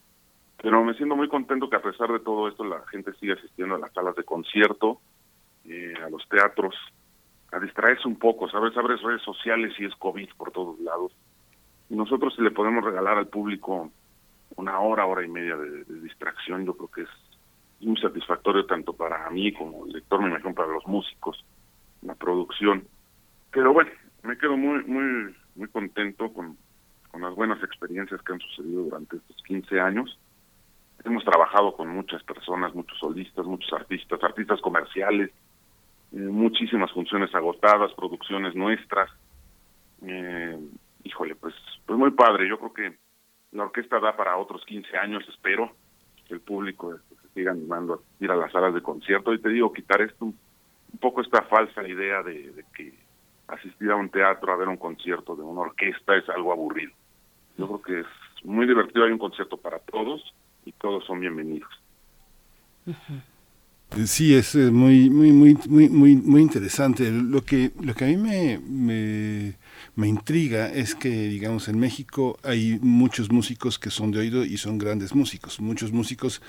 Pero 0.61 0.85
me 0.85 0.93
siento 0.93 1.17
muy 1.17 1.27
contento 1.27 1.69
que 1.69 1.75
a 1.75 1.81
pesar 1.81 2.13
de 2.13 2.21
todo 2.21 2.47
esto 2.47 2.63
la 2.63 2.87
gente 2.87 3.11
sigue 3.15 3.33
asistiendo 3.33 3.75
a 3.75 3.79
las 3.79 3.91
salas 3.91 4.15
de 4.15 4.23
concierto, 4.23 5.01
eh, 5.65 5.95
a 6.01 6.09
los 6.09 6.25
teatros, 6.29 6.75
a 7.51 7.59
distraerse 7.59 8.07
un 8.07 8.17
poco, 8.17 8.49
¿sabes? 8.49 8.77
Abres 8.77 9.01
redes 9.01 9.21
sociales 9.23 9.73
y 9.79 9.83
es 9.83 9.95
COVID 9.95 10.29
por 10.37 10.51
todos 10.51 10.79
lados. 10.79 11.11
Nosotros 11.89 12.33
si 12.35 12.41
le 12.41 12.51
podemos 12.51 12.83
regalar 12.83 13.17
al 13.17 13.27
público 13.27 13.91
una 14.55 14.79
hora, 14.79 15.05
hora 15.05 15.25
y 15.25 15.29
media 15.29 15.55
de, 15.57 15.83
de 15.83 15.99
distracción, 16.01 16.65
yo 16.65 16.75
creo 16.75 16.89
que 16.89 17.01
es 17.01 17.09
muy 17.81 17.99
satisfactorio 17.99 18.65
tanto 18.65 18.93
para 18.93 19.29
mí 19.29 19.51
como 19.53 19.85
lector, 19.85 20.21
me 20.21 20.29
imagino 20.29 20.53
para 20.53 20.71
los 20.71 20.85
músicos, 20.87 21.43
la 22.01 22.15
producción. 22.15 22.85
Pero 23.51 23.73
bueno, 23.73 23.91
me 24.23 24.37
quedo 24.37 24.57
muy, 24.57 24.83
muy, 24.85 25.35
muy 25.55 25.67
contento 25.67 26.31
con, 26.33 26.57
con 27.11 27.21
las 27.21 27.35
buenas 27.35 27.61
experiencias 27.63 28.21
que 28.21 28.33
han 28.33 28.39
sucedido 28.39 28.83
durante 28.83 29.17
estos 29.17 29.37
15 29.43 29.79
años. 29.79 30.17
Hemos 31.03 31.23
trabajado 31.25 31.75
con 31.75 31.89
muchas 31.89 32.23
personas, 32.23 32.73
muchos 32.73 32.97
solistas, 32.97 33.45
muchos 33.45 33.71
artistas, 33.73 34.23
artistas 34.23 34.61
comerciales, 34.61 35.29
eh, 36.13 36.17
muchísimas 36.17 36.91
funciones 36.91 37.33
agotadas, 37.35 37.93
producciones 37.93 38.55
nuestras. 38.55 39.09
Eh, 40.01 40.57
híjole, 41.03 41.35
pues, 41.35 41.53
pues 41.85 41.97
muy 41.97 42.11
padre. 42.11 42.47
Yo 42.47 42.57
creo 42.57 42.73
que 42.73 42.97
la 43.51 43.63
orquesta 43.63 43.99
da 43.99 44.15
para 44.15 44.37
otros 44.37 44.63
15 44.65 44.97
años, 44.97 45.23
espero, 45.29 45.71
el 46.29 46.39
público 46.41 46.97
se 46.97 47.29
siga 47.33 47.51
animando 47.51 47.93
a 47.95 48.23
ir 48.23 48.31
a 48.31 48.35
las 48.35 48.51
salas 48.51 48.73
de 48.73 48.81
concierto. 48.81 49.33
Y 49.33 49.39
te 49.39 49.49
digo, 49.49 49.73
quitar 49.73 50.01
esto, 50.01 50.25
un, 50.25 50.37
poco 50.99 51.21
esta 51.21 51.41
falsa 51.43 51.87
idea 51.87 52.23
de, 52.23 52.63
que 52.75 52.93
asistir 53.47 53.91
a 53.91 53.95
un 53.95 54.09
teatro, 54.09 54.51
a 54.51 54.57
ver 54.57 54.67
un 54.67 54.77
concierto 54.77 55.35
de 55.35 55.43
una 55.43 55.61
orquesta 55.61 56.15
es 56.15 56.27
algo 56.29 56.51
aburrido. 56.51 56.91
Yo 57.57 57.67
creo 57.67 57.81
que 57.81 57.99
es 58.01 58.45
muy 58.45 58.65
divertido, 58.65 59.05
hay 59.05 59.11
un 59.11 59.19
concierto 59.19 59.57
para 59.57 59.79
todos 59.79 60.33
y 60.65 60.71
todos 60.73 61.05
son 61.05 61.19
bienvenidos. 61.19 61.69
Sí, 64.05 64.35
es 64.35 64.55
eh, 64.55 64.71
muy, 64.71 65.09
muy, 65.09 65.31
muy, 65.31 65.57
muy, 65.67 65.89
muy, 65.89 66.15
muy 66.15 66.41
interesante. 66.41 67.11
Lo 67.11 67.41
que, 67.41 67.71
lo 67.81 67.93
que 67.93 68.05
a 68.05 68.07
mí 68.07 68.17
me, 68.17 68.59
me, 68.59 69.53
me 69.95 70.07
intriga 70.07 70.69
es 70.69 70.95
que, 70.95 71.09
digamos, 71.09 71.67
en 71.67 71.79
México 71.79 72.37
hay 72.43 72.79
muchos 72.81 73.31
músicos 73.31 73.79
que 73.79 73.89
son 73.89 74.11
de 74.11 74.19
oído 74.19 74.45
y 74.45 74.57
son 74.57 74.77
grandes 74.77 75.13
músicos, 75.13 75.59
muchos 75.59 75.91
músicos 75.91 76.41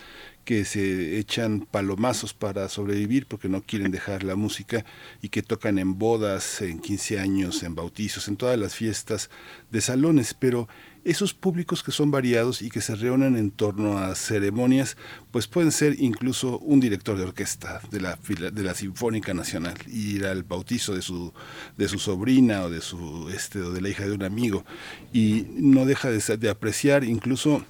que 0.44 0.64
se 0.64 1.18
echan 1.18 1.66
palomazos 1.70 2.34
para 2.34 2.68
sobrevivir 2.68 3.26
porque 3.26 3.48
no 3.48 3.62
quieren 3.62 3.90
dejar 3.90 4.24
la 4.24 4.36
música 4.36 4.84
y 5.22 5.28
que 5.30 5.42
tocan 5.42 5.78
en 5.78 5.98
bodas, 5.98 6.60
en 6.60 6.80
15 6.80 7.18
años, 7.18 7.62
en 7.62 7.74
bautizos, 7.74 8.28
en 8.28 8.36
todas 8.36 8.58
las 8.58 8.74
fiestas 8.74 9.30
de 9.70 9.80
salones, 9.80 10.34
pero 10.34 10.68
esos 11.04 11.34
públicos 11.34 11.82
que 11.82 11.92
son 11.92 12.10
variados 12.10 12.62
y 12.62 12.70
que 12.70 12.80
se 12.80 12.94
reúnen 12.94 13.36
en 13.36 13.50
torno 13.50 13.98
a 13.98 14.14
ceremonias, 14.14 14.96
pues 15.30 15.46
pueden 15.46 15.70
ser 15.70 15.96
incluso 16.00 16.58
un 16.58 16.80
director 16.80 17.16
de 17.16 17.24
orquesta 17.24 17.80
de 17.90 18.00
la, 18.00 18.18
de 18.26 18.62
la 18.62 18.74
Sinfónica 18.74 19.34
Nacional, 19.34 19.74
ir 19.86 20.26
al 20.26 20.42
bautizo 20.42 20.94
de 20.94 21.02
su, 21.02 21.32
de 21.76 21.88
su 21.88 21.98
sobrina 21.98 22.62
o 22.62 22.70
de, 22.70 22.80
su, 22.80 23.28
este, 23.34 23.60
o 23.60 23.70
de 23.70 23.80
la 23.80 23.88
hija 23.90 24.06
de 24.06 24.12
un 24.12 24.22
amigo, 24.22 24.64
y 25.12 25.46
no 25.50 25.84
deja 25.84 26.10
de, 26.10 26.36
de 26.36 26.50
apreciar 26.50 27.04
incluso 27.04 27.64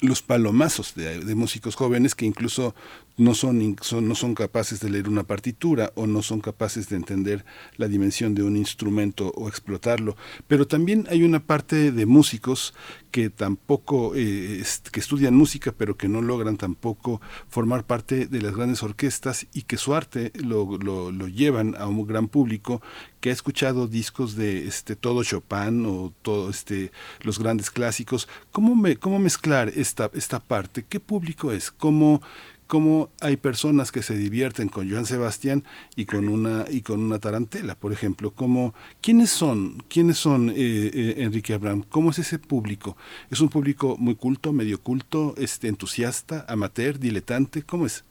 los 0.00 0.22
palomazos 0.22 0.94
de, 0.94 1.20
de, 1.20 1.34
músicos 1.34 1.76
jóvenes 1.76 2.14
que 2.14 2.24
incluso 2.24 2.74
no 3.20 3.34
son, 3.34 3.76
son, 3.82 4.08
no 4.08 4.14
son 4.14 4.34
capaces 4.34 4.80
de 4.80 4.88
leer 4.88 5.06
una 5.06 5.24
partitura 5.24 5.92
o 5.94 6.06
no 6.06 6.22
son 6.22 6.40
capaces 6.40 6.88
de 6.88 6.96
entender 6.96 7.44
la 7.76 7.86
dimensión 7.86 8.34
de 8.34 8.42
un 8.42 8.56
instrumento 8.56 9.30
o 9.36 9.46
explotarlo. 9.46 10.16
Pero 10.48 10.66
también 10.66 11.06
hay 11.10 11.22
una 11.22 11.40
parte 11.40 11.92
de 11.92 12.06
músicos 12.06 12.72
que 13.10 13.28
tampoco, 13.28 14.12
eh, 14.14 14.62
que 14.90 15.00
estudian 15.00 15.34
música, 15.34 15.74
pero 15.76 15.98
que 15.98 16.08
no 16.08 16.22
logran 16.22 16.56
tampoco 16.56 17.20
formar 17.48 17.84
parte 17.84 18.26
de 18.26 18.40
las 18.40 18.56
grandes 18.56 18.82
orquestas 18.82 19.46
y 19.52 19.62
que 19.62 19.76
su 19.76 19.94
arte 19.94 20.32
lo, 20.34 20.78
lo, 20.78 21.10
llevan 21.28 21.74
a 21.76 21.86
un 21.86 22.06
gran 22.06 22.28
público 22.28 22.80
que 23.20 23.28
ha 23.28 23.32
escuchado 23.32 23.86
discos 23.86 24.34
de 24.34 24.66
este 24.66 24.96
todo 24.96 25.22
Chopin 25.22 25.84
o 25.86 26.12
todo 26.22 26.48
este 26.48 26.90
los 27.20 27.38
grandes 27.38 27.70
clásicos. 27.70 28.28
¿Cómo, 28.50 28.82
cómo 28.98 29.18
mezclar 29.18 29.68
esta, 29.68 30.10
esta 30.14 30.40
parte? 30.40 30.84
¿Qué 30.88 31.00
público 31.00 31.52
es? 31.52 31.70
¿Cómo, 31.70 32.22
cómo 32.70 33.10
hay 33.20 33.36
personas 33.36 33.90
que 33.90 34.00
se 34.00 34.16
divierten 34.16 34.68
con 34.68 34.88
Joan 34.88 35.04
Sebastián 35.04 35.64
y 35.96 36.06
con 36.06 36.28
una 36.28 36.66
y 36.70 36.82
con 36.82 37.00
una 37.00 37.18
tarantela, 37.18 37.74
por 37.74 37.92
ejemplo, 37.92 38.30
como 38.30 38.74
quiénes 39.02 39.30
son, 39.30 39.82
quiénes 39.88 40.18
son 40.18 40.50
eh, 40.50 40.54
eh, 40.56 41.14
Enrique 41.18 41.52
Abraham, 41.52 41.82
cómo 41.90 42.10
es 42.10 42.20
ese 42.20 42.38
público, 42.38 42.96
es 43.28 43.40
un 43.40 43.48
público 43.48 43.96
muy 43.98 44.14
culto, 44.14 44.52
medio 44.52 44.80
culto, 44.80 45.34
este 45.36 45.66
entusiasta, 45.66 46.46
amateur, 46.48 47.00
diletante, 47.00 47.64
cómo 47.64 47.86
es. 47.86 48.04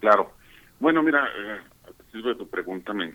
Claro, 0.00 0.32
bueno 0.80 1.02
mira, 1.02 1.22
eh, 1.26 2.18
de 2.22 2.34
tu 2.36 2.48
pregunta 2.48 2.94
me, 2.94 3.12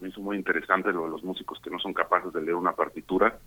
me 0.00 0.08
hizo 0.08 0.20
muy 0.20 0.36
interesante 0.36 0.92
lo 0.92 1.02
de 1.02 1.10
los 1.10 1.24
músicos 1.24 1.58
que 1.60 1.68
no 1.70 1.80
son 1.80 1.94
capaces 1.94 2.32
de 2.32 2.42
leer 2.42 2.54
una 2.54 2.76
partitura, 2.76 3.40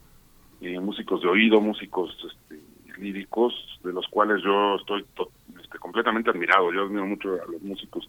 eh, 0.59 0.77
músicos 0.81 1.21
de 1.21 1.29
oído, 1.29 1.61
músicos 1.61 2.11
este, 2.29 2.59
líricos, 2.99 3.53
de 3.81 3.93
los 3.93 4.05
cuales 4.07 4.43
yo 4.43 4.75
estoy 4.75 5.05
este, 5.75 5.79
completamente 5.79 6.29
admirado. 6.29 6.71
Yo 6.71 6.83
admiro 6.83 7.05
mucho 7.05 7.33
a 7.33 7.51
los 7.51 7.61
músicos 7.61 8.07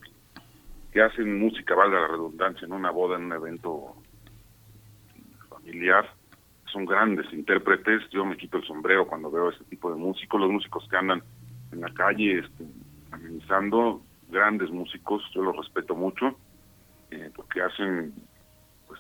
que, 0.93 1.03
hacen 1.03 1.39
música, 1.39 1.75
valga 1.75 2.01
la 2.01 2.09
redundancia, 2.09 2.65
en 2.65 2.73
una 2.73 2.91
boda, 2.91 3.17
en 3.17 3.25
un 3.25 3.33
evento 3.33 3.97
familiar. 5.51 6.11
Son 6.73 6.87
grandes 6.87 7.31
intérpretes. 7.35 8.09
Yo 8.11 8.25
me 8.25 8.39
quito 8.39 8.57
el 8.57 8.65
sombrero 8.65 9.07
cuando 9.07 9.31
veo 9.31 9.51
ese 9.51 9.65
tipo 9.65 9.91
de 9.91 9.97
músicos. 9.97 10.41
Los 10.41 10.51
músicos 10.51 10.89
que 10.89 10.97
andan 10.97 11.23
en 11.73 11.81
la 11.83 11.93
calle 11.93 12.39
este, 12.39 12.65
amenizando, 13.11 14.01
grandes 14.29 14.71
músicos. 14.71 15.23
Yo 15.35 15.43
los 15.43 15.57
respeto 15.57 15.95
mucho 15.95 16.39
eh, 17.11 17.31
porque 17.37 17.61
hacen, 17.61 18.15
pues, 18.87 18.99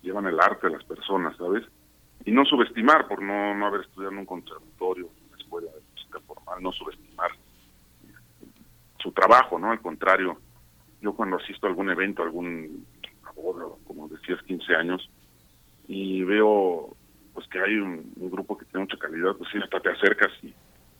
llevan 0.00 0.26
el 0.26 0.38
arte 0.38 0.68
a 0.68 0.70
las 0.70 0.84
personas, 0.84 1.36
¿sabes? 1.38 1.64
y 2.24 2.30
no 2.30 2.44
subestimar 2.44 3.08
por 3.08 3.20
no, 3.20 3.52
no 3.52 3.66
haber 3.66 3.80
estudiado 3.80 4.12
en 4.12 4.18
un 4.18 4.26
conservatorio, 4.26 5.08
una 5.28 5.36
escuela 5.36 5.72
de 5.72 5.80
música 5.92 6.20
formal, 6.20 6.62
no 6.62 6.70
subestimar 6.70 7.01
su 9.02 9.12
trabajo, 9.12 9.58
¿no? 9.58 9.70
Al 9.70 9.80
contrario, 9.80 10.38
yo 11.00 11.14
cuando 11.14 11.36
asisto 11.36 11.66
a 11.66 11.70
algún 11.70 11.90
evento, 11.90 12.22
algún 12.22 12.86
boda, 13.34 13.64
como 13.86 14.08
decías, 14.08 14.42
15 14.42 14.74
años, 14.74 15.10
y 15.88 16.22
veo 16.22 16.96
pues 17.34 17.46
que 17.48 17.60
hay 17.60 17.76
un, 17.76 18.12
grupo 18.16 18.56
que 18.58 18.66
tiene 18.66 18.80
mucha 18.84 18.98
calidad, 18.98 19.34
pues 19.36 19.50
sí, 19.50 19.58
hasta 19.58 19.80
te 19.80 19.90
acercas 19.90 20.30
y, 20.42 20.52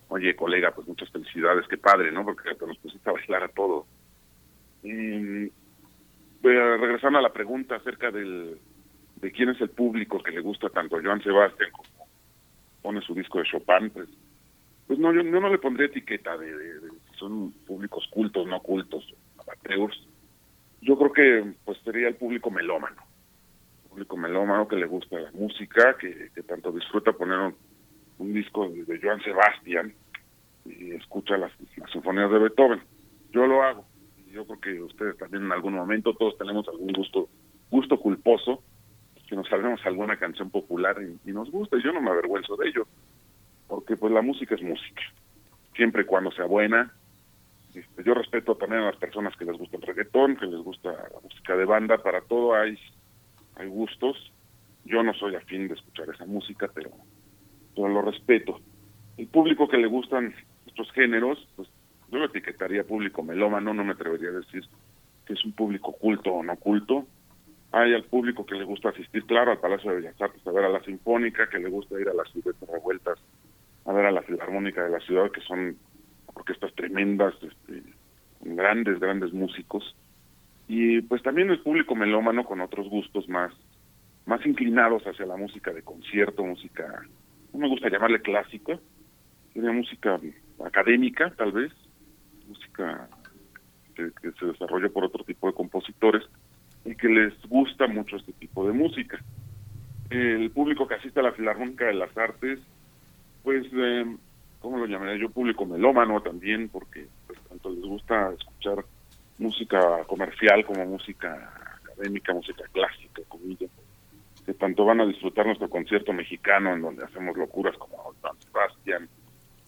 oye, 0.09 0.35
colega, 0.35 0.71
pues 0.71 0.89
muchas 0.89 1.11
felicidades, 1.11 1.67
qué 1.69 1.77
padre, 1.77 2.11
¿no? 2.11 2.25
Porque 2.25 2.55
te 2.55 2.67
nos 2.67 2.79
pusiste 2.79 3.09
a 3.09 3.13
bailar 3.13 3.45
a 3.45 3.49
todo. 3.49 3.87
Y, 4.83 5.49
pues, 6.41 6.81
regresando 6.81 7.19
a 7.19 7.23
la 7.23 7.33
pregunta 7.33 7.77
acerca 7.77 8.11
del, 8.11 8.59
de 9.17 9.33
quién 9.33 9.51
es 9.51 9.61
el 9.61 9.71
público 9.71 10.23
que 10.23 10.33
le 10.33 10.41
gusta 10.41 10.69
tanto 10.71 10.97
a 10.97 11.03
Joan 11.03 11.23
Sebastián 11.23 11.71
como 11.71 12.09
pone 12.81 13.01
su 13.03 13.15
disco 13.15 13.39
de 13.39 13.45
Chopin, 13.45 13.91
pues, 13.91 14.09
pues 14.87 14.99
no, 14.99 15.13
yo, 15.13 15.23
yo 15.23 15.41
no 15.41 15.49
le 15.49 15.59
pondré 15.59 15.87
etiqueta 15.87 16.37
de, 16.37 16.47
de, 16.47 16.81
de, 16.81 16.89
son 17.23 17.53
públicos 17.67 18.07
cultos, 18.11 18.47
no 18.47 18.61
cultos, 18.61 19.15
amateurs. 19.39 19.97
Yo 20.81 20.99
creo 20.99 21.13
que 21.13 21.55
pues 21.65 21.79
sería 21.85 22.09
el 22.09 22.17
público 22.17 22.51
melómano, 22.51 23.01
público 23.89 24.17
melómano 24.17 24.67
que 24.67 24.77
le 24.77 24.87
gusta 24.87 25.21
la 25.21 25.31
música, 25.31 25.97
que, 25.99 26.31
tanto 26.43 26.73
disfruta 26.73 27.13
poner 27.13 27.55
un, 28.19 28.33
disco 28.33 28.69
de, 28.69 28.85
de, 28.85 29.01
Joan 29.01 29.23
Sebastián 29.23 29.95
y 30.65 30.93
escucha 30.93 31.37
las, 31.37 31.53
sinfonías 31.93 32.31
de 32.31 32.39
Beethoven. 32.39 32.83
Yo 33.31 33.47
lo 33.47 33.63
hago. 33.63 33.87
Yo 34.33 34.45
creo 34.47 34.61
que 34.61 34.83
ustedes 34.83 35.17
también 35.19 35.45
en 35.45 35.53
algún 35.53 35.75
momento, 35.75 36.15
todos 36.15 36.37
tenemos 36.39 36.67
algún 36.69 36.93
gusto, 36.93 37.29
gusto 37.71 37.99
culposo, 38.01 38.63
que 39.29 39.37
nos 39.37 39.49
sabemos 39.49 39.81
alguna 39.85 40.17
canción 40.17 40.51
popular 40.51 40.97
y, 41.01 41.31
y, 41.31 41.33
nos 41.33 41.51
gusta, 41.51 41.77
y 41.77 41.83
yo 41.83 41.93
no 41.93 42.01
me 42.01 42.11
avergüenzo 42.11 42.57
de 42.57 42.69
ello, 42.69 42.87
porque 43.69 43.97
pues 43.97 44.13
la 44.13 44.23
música 44.23 44.55
es 44.55 44.63
música, 44.63 45.03
siempre 45.77 46.03
y 46.03 46.07
cuando 46.07 46.33
sea 46.33 46.47
buena. 46.47 46.93
Este, 47.75 48.05
yo 48.05 48.15
respeto 48.15 48.55
también 48.55 48.83
a 48.83 48.87
las 48.87 48.97
personas 48.97 49.37
que 49.37 49.45
les 49.45 49.57
gusta 49.57 49.77
el 49.77 49.83
reggaetón, 49.83 50.37
que 50.37 50.47
les 50.47 50.61
gusta 50.61 50.91
la 50.93 51.21
música 51.23 51.57
de 51.57 51.65
banda, 51.65 51.99
para 51.99 52.21
todo 52.21 52.55
hay, 52.55 52.79
hay 53.57 53.69
gustos. 53.69 54.33
Yo 54.85 55.03
no 55.03 55.15
soy 55.15 55.37
afín 55.37 55.69
de 55.69 55.75
escuchar 55.75 56.09
esa 56.11 56.27
música, 56.27 56.69
pero, 56.75 56.91
lo 57.77 58.03
respeto. 58.03 58.61
El 59.17 59.29
público 59.29 59.69
que 59.69 59.79
le 59.79 59.87
gustan 59.87 60.35
estos 60.67 60.91
géneros, 60.93 61.49
pues 61.57 61.69
yo 62.11 62.19
lo 62.19 62.27
etiquetaría 62.27 62.85
público 62.85 63.23
melómano, 63.23 63.73
no 63.73 63.85
me 63.85 63.93
atrevería 63.93 64.29
a 64.29 64.33
decir 64.33 64.65
que 65.27 65.35
es 65.35 65.45
un 65.45 65.53
público 65.53 65.93
culto 65.93 66.33
o 66.33 66.43
no 66.43 66.57
culto, 66.57 67.07
hay 67.71 67.95
al 67.95 68.05
público 68.05 68.45
que 68.45 68.57
le 68.57 68.65
gusta 68.65 68.91
asistir, 68.91 69.25
claro, 69.25 69.51
al 69.51 69.61
Palacio 69.61 69.91
de 69.91 69.97
Bellas 69.97 70.21
Artes 70.21 70.47
a 70.47 70.53
ver 70.53 70.65
a 70.65 70.69
la 70.69 70.83
Sinfónica, 70.85 71.49
que 71.49 71.59
le 71.59 71.71
gusta 71.71 71.99
ir 71.99 72.09
a 72.09 72.15
las 72.15 72.31
ciudades 72.31 72.61
revueltas 72.71 73.19
a 73.85 73.93
ver 73.93 74.07
a 74.07 74.13
la 74.13 74.23
Filarmónica 74.23 74.85
de 74.85 74.91
la 74.91 75.01
ciudad, 75.01 75.31
que 75.31 75.41
son 75.41 75.77
orquestas 76.35 76.75
tremendas, 76.75 77.35
este, 77.43 77.83
grandes, 78.41 78.99
grandes 79.01 79.33
músicos. 79.33 79.97
Y 80.69 81.03
pues 81.03 81.23
también 81.23 81.51
el 81.51 81.61
público 81.61 81.95
melómano 81.95 82.45
con 82.45 82.61
otros 82.61 82.89
gustos 82.89 83.29
más, 83.29 83.53
más 84.27 84.45
inclinados 84.47 85.03
hacia 85.05 85.27
la 85.27 85.37
música 85.37 85.73
de 85.73 85.83
concierto, 85.83 86.45
música, 86.45 87.03
no 87.53 87.59
me 87.59 87.69
gusta 87.69 87.89
llamarle 87.89 88.23
clásica, 88.23 88.79
sería 89.53 89.73
música 89.73 90.19
académica 90.65 91.33
tal 91.37 91.53
vez, 91.53 91.73
música 92.49 93.09
que, 93.95 94.11
se 94.39 94.47
desarrolla 94.47 94.89
por 94.89 95.05
otro 95.05 95.25
tipo 95.25 95.47
de 95.47 95.55
compositores 95.55 96.23
y 96.85 96.95
que 96.95 97.09
les 97.09 97.35
gusta 97.49 97.87
mucho 97.87 98.17
este 98.17 98.33
tipo 98.33 98.67
de 98.67 98.73
música. 98.73 99.19
El 100.11 100.51
público 100.51 100.87
que 100.87 100.95
asiste 100.95 101.21
a 101.21 101.25
la 101.25 101.33
Filarmónica 101.33 101.87
de 101.87 101.95
las 101.95 102.17
Artes, 102.17 102.59
pues, 103.43 103.67
eh, 103.73 104.17
¿cómo 104.63 104.79
lo 104.79 104.87
llamaría 104.87 105.21
yo? 105.21 105.29
Público 105.29 105.67
melómano 105.67 106.23
también, 106.23 106.69
porque 106.69 107.07
pues, 107.27 107.39
tanto 107.49 107.71
les 107.71 107.83
gusta 107.83 108.33
escuchar 108.33 108.85
música 109.39 110.05
comercial 110.07 110.65
como 110.65 110.87
música 110.87 111.53
académica, 111.83 112.33
música 112.33 112.65
clásica, 112.73 113.23
comillas, 113.29 113.71
que 114.47 114.55
tanto 114.55 114.85
van 114.85 115.01
a 115.01 115.07
disfrutar 115.07 115.47
nuestro 115.47 115.69
concierto 115.69 116.13
mexicano 116.13 116.73
en 116.73 116.83
donde 116.83 117.05
hacemos 117.05 117.37
locuras 117.37 117.77
como 117.77 118.15
San 118.23 118.41
Sebastián, 118.41 119.09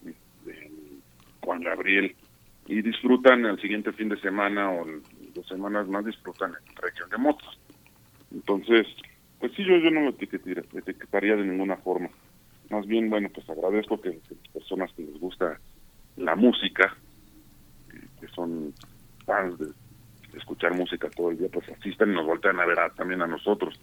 este, 0.06 0.70
Juan 1.40 1.60
Gabriel, 1.60 2.14
y 2.66 2.80
disfrutan 2.80 3.44
el 3.44 3.60
siguiente 3.60 3.92
fin 3.92 4.08
de 4.08 4.20
semana 4.20 4.70
o 4.70 4.86
dos 5.34 5.46
semanas 5.48 5.86
más 5.88 6.04
disfrutan 6.04 6.52
en 6.52 6.76
región 6.76 7.10
de 7.10 7.18
motos. 7.18 7.58
Entonces, 8.32 8.86
pues 9.38 9.52
sí, 9.52 9.64
yo, 9.64 9.76
yo 9.76 9.90
no 9.90 10.00
lo 10.00 10.10
etiquetaría 10.10 11.36
de 11.36 11.44
ninguna 11.44 11.76
forma. 11.76 12.08
Más 12.74 12.86
bien, 12.86 13.08
bueno, 13.08 13.28
pues 13.32 13.48
agradezco 13.48 14.00
que, 14.00 14.10
las 14.28 14.52
personas 14.52 14.92
que 14.94 15.04
les 15.04 15.20
gusta 15.20 15.60
la 16.16 16.34
música, 16.34 16.96
que, 18.20 18.26
son 18.28 18.74
fans 19.24 19.56
de, 19.58 19.66
escuchar 20.36 20.74
música 20.74 21.08
todo 21.10 21.30
el 21.30 21.38
día, 21.38 21.48
pues 21.52 21.68
asistan 21.68 22.10
y 22.10 22.14
nos 22.14 22.26
voltean 22.26 22.58
a 22.58 22.66
ver 22.66 22.76
también 22.96 23.22
a 23.22 23.28
nosotros 23.28 23.78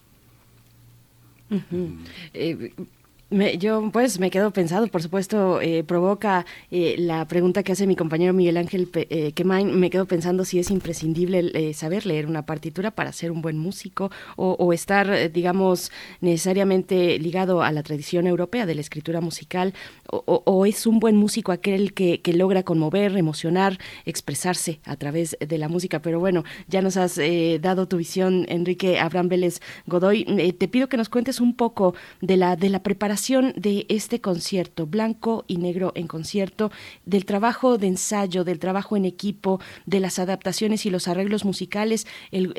yo 3.31 3.89
pues 3.93 4.19
me 4.19 4.29
quedo 4.29 4.51
pensado, 4.51 4.87
por 4.87 5.01
supuesto, 5.01 5.61
eh, 5.61 5.85
provoca 5.85 6.45
eh, 6.69 6.95
la 6.99 7.25
pregunta 7.27 7.63
que 7.63 7.71
hace 7.71 7.87
mi 7.87 7.95
compañero 7.95 8.33
Miguel 8.33 8.57
Ángel 8.57 8.89
eh, 8.93 9.33
me 9.45 9.89
quedo 9.89 10.05
pensando 10.05 10.43
si 10.43 10.59
es 10.59 10.69
imprescindible 10.69 11.51
eh, 11.53 11.73
saber 11.73 12.05
leer 12.05 12.27
una 12.27 12.45
partitura 12.45 12.91
para 12.91 13.13
ser 13.13 13.31
un 13.31 13.41
buen 13.41 13.57
músico 13.57 14.11
o, 14.35 14.73
estar, 14.73 15.31
digamos, 15.31 15.91
necesariamente 16.19 17.19
ligado 17.19 17.63
a 17.63 17.71
la 17.71 17.83
tradición 17.83 18.27
europea 18.27 18.65
de 18.65 18.75
la 18.75 18.81
escritura 18.81 19.21
musical 19.21 19.73
o, 20.11 20.65
es 20.65 20.85
un 20.85 20.99
buen 20.99 21.15
músico 21.15 21.51
aquel 21.51 21.93
que, 21.93 22.21
que, 22.21 22.33
logra 22.33 22.63
conmover, 22.63 23.17
emocionar, 23.17 23.77
expresarse 24.05 24.79
a 24.85 24.95
través 24.95 25.37
de 25.39 25.57
la 25.57 25.69
música. 25.69 26.01
Pero 26.01 26.19
bueno, 26.19 26.43
ya 26.67 26.81
nos 26.81 26.97
has 26.97 27.19
dado 27.61 27.87
tu 27.87 27.97
visión, 27.97 28.45
Enrique 28.49 28.99
Abraham 28.99 29.29
Vélez 29.29 29.61
Godoy. 29.87 30.25
te 30.57 30.67
pido 30.67 30.89
que 30.89 30.97
nos 30.97 31.09
cuentes 31.09 31.39
un 31.39 31.55
poco 31.55 31.95
de 32.21 32.37
la, 32.37 32.55
de 32.55 32.69
la 32.69 32.83
preparación 32.83 33.53
de 33.55 33.85
este 33.89 34.21
concierto, 34.21 34.85
blanco 34.85 35.45
y 35.47 35.57
negro 35.57 35.91
en 35.95 36.07
concierto, 36.07 36.71
del 37.05 37.25
trabajo 37.25 37.77
de 37.77 37.87
ensayo, 37.87 38.43
del 38.43 38.59
trabajo 38.59 38.97
en 38.97 39.05
equipo, 39.05 39.59
de 39.85 39.99
las 39.99 40.19
adaptaciones 40.19 40.85
y 40.85 40.89
los 40.89 41.07
arreglos 41.07 41.45
musicales, 41.45 42.07
el, 42.31 42.53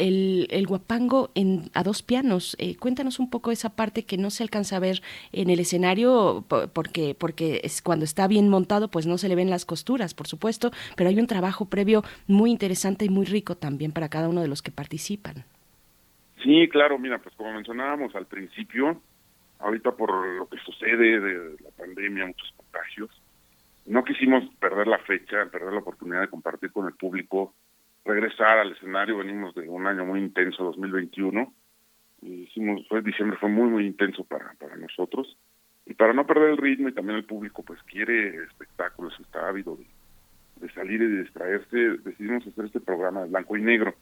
el, 0.50 0.66
guapango 0.66 1.30
en, 1.34 1.70
a 1.74 1.82
dos 1.82 2.02
pianos. 2.02 2.56
Eh, 2.58 2.76
cuéntanos 2.76 3.18
un 3.18 3.30
poco 3.30 3.50
esa 3.50 3.70
parte 3.70 4.04
que 4.04 4.16
no 4.16 4.30
se 4.30 4.42
alcanza 4.42 4.76
a 4.76 4.80
ver 4.80 5.02
en 5.32 5.50
el 5.50 5.60
escenario, 5.60 6.44
porque, 6.72 7.14
porque 7.14 7.41
es, 7.62 7.82
cuando 7.82 8.04
está 8.04 8.26
bien 8.28 8.48
montado, 8.48 8.88
pues 8.88 9.06
no 9.06 9.18
se 9.18 9.28
le 9.28 9.34
ven 9.34 9.50
las 9.50 9.64
costuras, 9.64 10.14
por 10.14 10.26
supuesto, 10.26 10.70
pero 10.96 11.08
hay 11.08 11.18
un 11.18 11.26
trabajo 11.26 11.66
previo 11.66 12.02
muy 12.26 12.50
interesante 12.50 13.04
y 13.04 13.08
muy 13.08 13.26
rico 13.26 13.56
también 13.56 13.92
para 13.92 14.08
cada 14.08 14.28
uno 14.28 14.40
de 14.40 14.48
los 14.48 14.62
que 14.62 14.70
participan. 14.70 15.44
Sí, 16.42 16.68
claro, 16.68 16.98
mira, 16.98 17.18
pues 17.18 17.34
como 17.36 17.52
mencionábamos 17.52 18.14
al 18.14 18.26
principio, 18.26 19.00
ahorita 19.60 19.92
por 19.92 20.10
lo 20.36 20.48
que 20.48 20.58
sucede 20.58 21.20
de 21.20 21.56
la 21.62 21.70
pandemia, 21.76 22.26
muchos 22.26 22.52
contagios, 22.56 23.10
no 23.86 24.04
quisimos 24.04 24.44
perder 24.60 24.86
la 24.86 24.98
fecha, 24.98 25.46
perder 25.50 25.72
la 25.72 25.80
oportunidad 25.80 26.20
de 26.20 26.28
compartir 26.28 26.72
con 26.72 26.86
el 26.86 26.94
público, 26.94 27.54
regresar 28.04 28.58
al 28.58 28.72
escenario, 28.72 29.18
venimos 29.18 29.54
de 29.54 29.68
un 29.68 29.86
año 29.86 30.04
muy 30.04 30.20
intenso, 30.20 30.64
2021, 30.64 31.52
y 32.22 32.32
hicimos, 32.44 32.86
fue 32.88 33.02
diciembre 33.02 33.38
fue 33.38 33.48
muy 33.48 33.68
muy 33.68 33.86
intenso 33.86 34.24
para, 34.24 34.54
para 34.54 34.76
nosotros, 34.76 35.36
y 35.86 35.94
para 35.94 36.12
no 36.12 36.26
perder 36.26 36.50
el 36.50 36.56
ritmo 36.58 36.88
y 36.88 36.94
también 36.94 37.18
el 37.18 37.24
público 37.24 37.62
pues 37.62 37.82
quiere 37.84 38.44
espectáculos, 38.44 39.18
está 39.20 39.48
ávido 39.48 39.76
de, 39.76 40.72
salir 40.72 41.02
y 41.02 41.06
de 41.08 41.22
distraerse, 41.22 41.76
decidimos 42.04 42.46
hacer 42.46 42.66
este 42.66 42.80
programa 42.80 43.22
de 43.22 43.28
blanco 43.28 43.56
y 43.56 43.62
negro, 43.62 43.94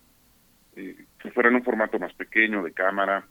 eh, 0.76 1.04
que 1.18 1.30
fuera 1.30 1.48
en 1.48 1.56
un 1.56 1.64
formato 1.64 1.98
más 1.98 2.12
pequeño, 2.14 2.62
de 2.62 2.72
cámara, 2.72 3.26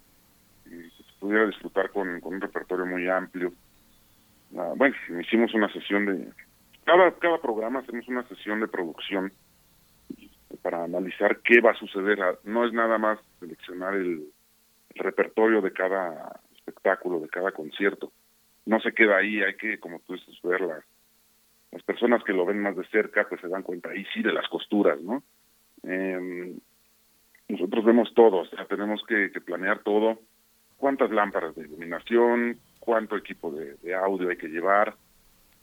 pudiera 1.20 1.46
disfrutar 1.46 1.92
con, 1.92 2.20
un 2.24 2.42
repertorio 2.42 2.86
muy 2.86 3.08
amplio. 3.08 3.54
Ah, 4.58 4.74
bueno, 4.76 4.96
hicimos 5.22 5.54
una 5.54 5.72
sesión 5.72 6.06
de... 6.06 6.30
Cada, 6.86 7.12
cada 7.20 7.40
programa 7.40 7.80
hacemos 7.80 8.08
una 8.08 8.28
sesión 8.28 8.60
de 8.62 8.68
producción 8.68 9.32
para 10.62 10.84
analizar 10.84 11.40
qué 11.44 11.62
va 11.62 11.72
a 11.72 11.76
suceder. 11.76 12.22
Ah, 12.22 12.36
no 12.44 12.66
es 12.66 12.74
nada 12.74 12.98
más 12.98 13.20
seleccionar 13.40 13.96
el, 13.96 14.26
repertorio 14.96 15.62
de 15.62 15.72
cada 15.72 16.42
espectáculo, 16.56 17.20
de 17.20 17.30
cada 17.30 17.52
concierto. 17.52 18.12
No 18.66 18.80
se 18.80 18.94
queda 18.94 19.18
ahí, 19.18 19.42
hay 19.42 19.56
que, 19.56 19.80
como 19.80 20.00
tú 20.00 20.14
dices, 20.14 20.40
ver 20.44 20.62
las, 20.62 20.84
personas 21.84 22.24
que 22.24 22.34
lo 22.34 22.46
ven 22.46 22.60
más 22.60 22.76
de 22.76 22.86
cerca, 22.88 23.28
pues 23.28 23.42
se 23.42 23.48
dan 23.48 23.64
cuenta 23.64 23.90
ahí 23.90 24.06
sí 24.14 24.22
de 24.22 24.34
las 24.34 24.48
costuras, 24.48 25.00
¿no? 25.02 25.24
Em, 25.84 26.60
nosotros 27.48 27.84
vemos 27.84 28.14
todo, 28.14 28.38
o 28.38 28.46
sea, 28.46 28.66
tenemos 28.66 29.04
que 29.08 29.30
planear 29.42 29.80
todo 29.80 30.20
cuántas 30.80 31.12
lámparas 31.12 31.56
de 31.56 31.64
iluminación, 31.64 32.58
cuánto 32.80 33.16
equipo 33.18 33.52
de, 33.52 33.94
audio 33.94 34.30
hay 34.30 34.38
que 34.38 34.48
llevar, 34.48 34.96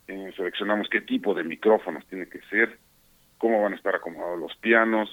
eh, 0.06 0.32
seleccionamos 0.36 0.88
qué 0.88 1.00
tipo 1.00 1.34
de 1.34 1.42
micrófonos 1.42 2.06
tiene 2.06 2.28
que 2.28 2.40
ser, 2.42 2.78
cómo 3.38 3.62
van 3.62 3.72
a 3.72 3.76
estar 3.76 3.96
acomodados 3.96 4.38
los 4.38 4.56
pianos, 4.58 5.08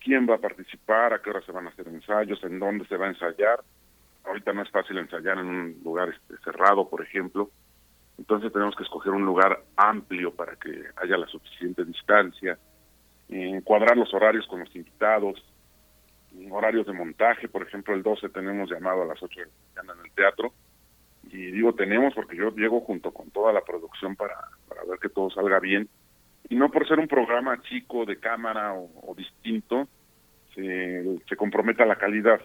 quién 0.00 0.28
va 0.28 0.34
a 0.34 0.40
participar, 0.40 1.14
a 1.14 1.22
qué 1.22 1.30
hora 1.30 1.40
se 1.42 1.52
van 1.52 1.66
a 1.66 1.70
hacer 1.70 1.88
ensayos, 1.88 2.42
en 2.44 2.58
dónde 2.58 2.86
se 2.86 2.96
va 2.96 3.06
a 3.06 3.10
ensayar. 3.10 3.60
Ahorita 4.26 4.52
no 4.52 4.62
es 4.62 4.70
fácil 4.70 4.98
ensayar 4.98 5.38
en 5.38 5.46
un 5.46 5.80
lugar 5.84 6.08
este, 6.08 6.36
cerrado, 6.42 6.88
por 6.88 7.02
ejemplo. 7.02 7.50
Entonces 8.18 8.52
tenemos 8.52 8.74
que 8.74 8.82
escoger 8.82 9.12
un 9.12 9.24
lugar 9.24 9.62
amplio 9.76 10.34
para 10.34 10.56
que 10.56 10.84
haya 10.96 11.16
la 11.16 11.26
suficiente 11.26 11.84
distancia, 11.84 12.58
eh, 13.28 13.60
cuadrar 13.64 13.96
los 13.96 14.12
horarios 14.14 14.46
con 14.46 14.60
los 14.60 14.74
invitados, 14.74 15.42
horarios 16.50 16.86
de 16.86 16.92
montaje, 16.92 17.48
por 17.48 17.62
ejemplo, 17.62 17.94
el 17.94 18.02
12 18.02 18.28
tenemos 18.30 18.70
llamado 18.70 19.02
a 19.02 19.06
las 19.06 19.22
8 19.22 19.40
de 19.40 19.46
la 19.46 19.82
mañana 19.82 20.00
en 20.00 20.06
el 20.06 20.12
teatro, 20.12 20.52
y 21.24 21.50
digo 21.50 21.74
tenemos 21.74 22.14
porque 22.14 22.36
yo 22.36 22.50
llego 22.50 22.80
junto 22.80 23.12
con 23.12 23.30
toda 23.30 23.52
la 23.52 23.62
producción 23.62 24.16
para, 24.16 24.36
para 24.68 24.84
ver 24.84 24.98
que 24.98 25.08
todo 25.08 25.30
salga 25.30 25.58
bien, 25.60 25.88
y 26.48 26.54
no 26.54 26.70
por 26.70 26.86
ser 26.86 26.98
un 26.98 27.08
programa 27.08 27.60
chico 27.62 28.04
de 28.04 28.18
cámara 28.18 28.74
o, 28.74 29.14
distinto, 29.16 29.88
se, 30.54 31.18
se 31.28 31.36
comprometa 31.36 31.84
la 31.84 31.96
calidad. 31.96 32.40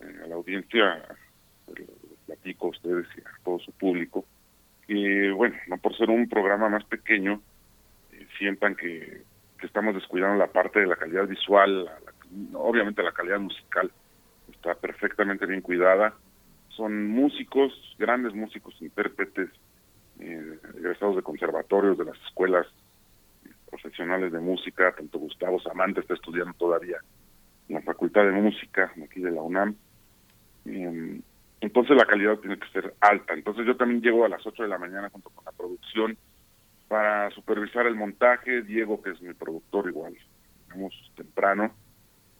Eh, 0.00 0.20
a 0.24 0.26
la 0.28 0.34
audiencia, 0.36 1.04
platico 2.26 2.66
a 2.66 2.70
ustedes 2.70 3.06
y 3.16 3.20
a 3.20 3.44
todo 3.44 3.58
su 3.58 3.72
público, 3.72 4.24
y 4.86 5.30
bueno, 5.30 5.56
no 5.68 5.76
por 5.78 5.96
ser 5.96 6.08
un 6.10 6.28
programa 6.28 6.68
más 6.68 6.84
pequeño, 6.84 7.42
eh, 8.12 8.26
sientan 8.38 8.74
que, 8.74 9.22
que 9.58 9.66
estamos 9.66 9.94
descuidando 9.94 10.36
la 10.36 10.50
parte 10.52 10.80
de 10.80 10.86
la 10.86 10.96
calidad 10.96 11.26
visual, 11.26 11.90
obviamente 12.54 13.02
la 13.02 13.12
calidad 13.12 13.40
musical 13.40 13.90
está 14.52 14.74
perfectamente 14.74 15.46
bien 15.46 15.60
cuidada. 15.60 16.14
Son 16.70 17.08
músicos, 17.08 17.72
grandes 17.98 18.34
músicos, 18.34 18.74
intérpretes, 18.80 19.50
eh, 20.20 20.58
egresados 20.76 21.16
de 21.16 21.22
conservatorios, 21.22 21.98
de 21.98 22.04
las 22.04 22.16
escuelas 22.26 22.66
profesionales 23.68 24.32
de 24.32 24.40
música, 24.40 24.92
tanto 24.92 25.18
Gustavo 25.18 25.60
Samante 25.60 26.00
está 26.00 26.14
estudiando 26.14 26.54
todavía 26.54 26.98
en 27.68 27.74
la 27.74 27.82
Facultad 27.82 28.24
de 28.24 28.32
Música 28.32 28.92
aquí 29.04 29.20
de 29.20 29.30
la 29.30 29.42
UNAM. 29.42 29.76
Em, 30.68 31.22
entonces 31.60 31.96
la 31.96 32.06
calidad 32.06 32.36
tiene 32.38 32.58
que 32.58 32.68
ser 32.68 32.94
alta. 33.00 33.34
Entonces 33.34 33.66
yo 33.66 33.76
también 33.76 34.00
llego 34.00 34.24
a 34.24 34.28
las 34.28 34.46
8 34.46 34.62
de 34.62 34.68
la 34.68 34.78
mañana 34.78 35.10
junto 35.10 35.30
con 35.30 35.44
la 35.44 35.52
producción 35.52 36.16
para 36.86 37.30
supervisar 37.30 37.86
el 37.86 37.96
montaje. 37.96 38.62
Diego, 38.62 39.02
que 39.02 39.10
es 39.10 39.20
mi 39.20 39.34
productor 39.34 39.88
igual, 39.88 40.16
vamos 40.68 40.94
temprano, 41.16 41.72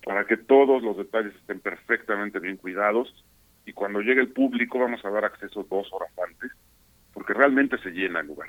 para 0.05 0.27
que 0.27 0.37
todos 0.37 0.83
los 0.83 0.97
detalles 0.97 1.35
estén 1.35 1.61
perfectamente 1.61 2.39
bien 2.39 2.57
cuidados 2.57 3.12
y 3.66 3.72
cuando 3.72 4.01
llegue 4.01 4.20
el 4.20 4.33
público 4.33 4.79
vamos 4.79 5.05
a 5.05 5.11
dar 5.11 5.24
acceso 5.24 5.66
dos 5.68 5.93
horas 5.93 6.11
antes, 6.26 6.51
porque 7.12 7.35
realmente 7.35 7.76
se 7.79 7.91
llena 7.91 8.20
el 8.20 8.29
lugar. 8.29 8.49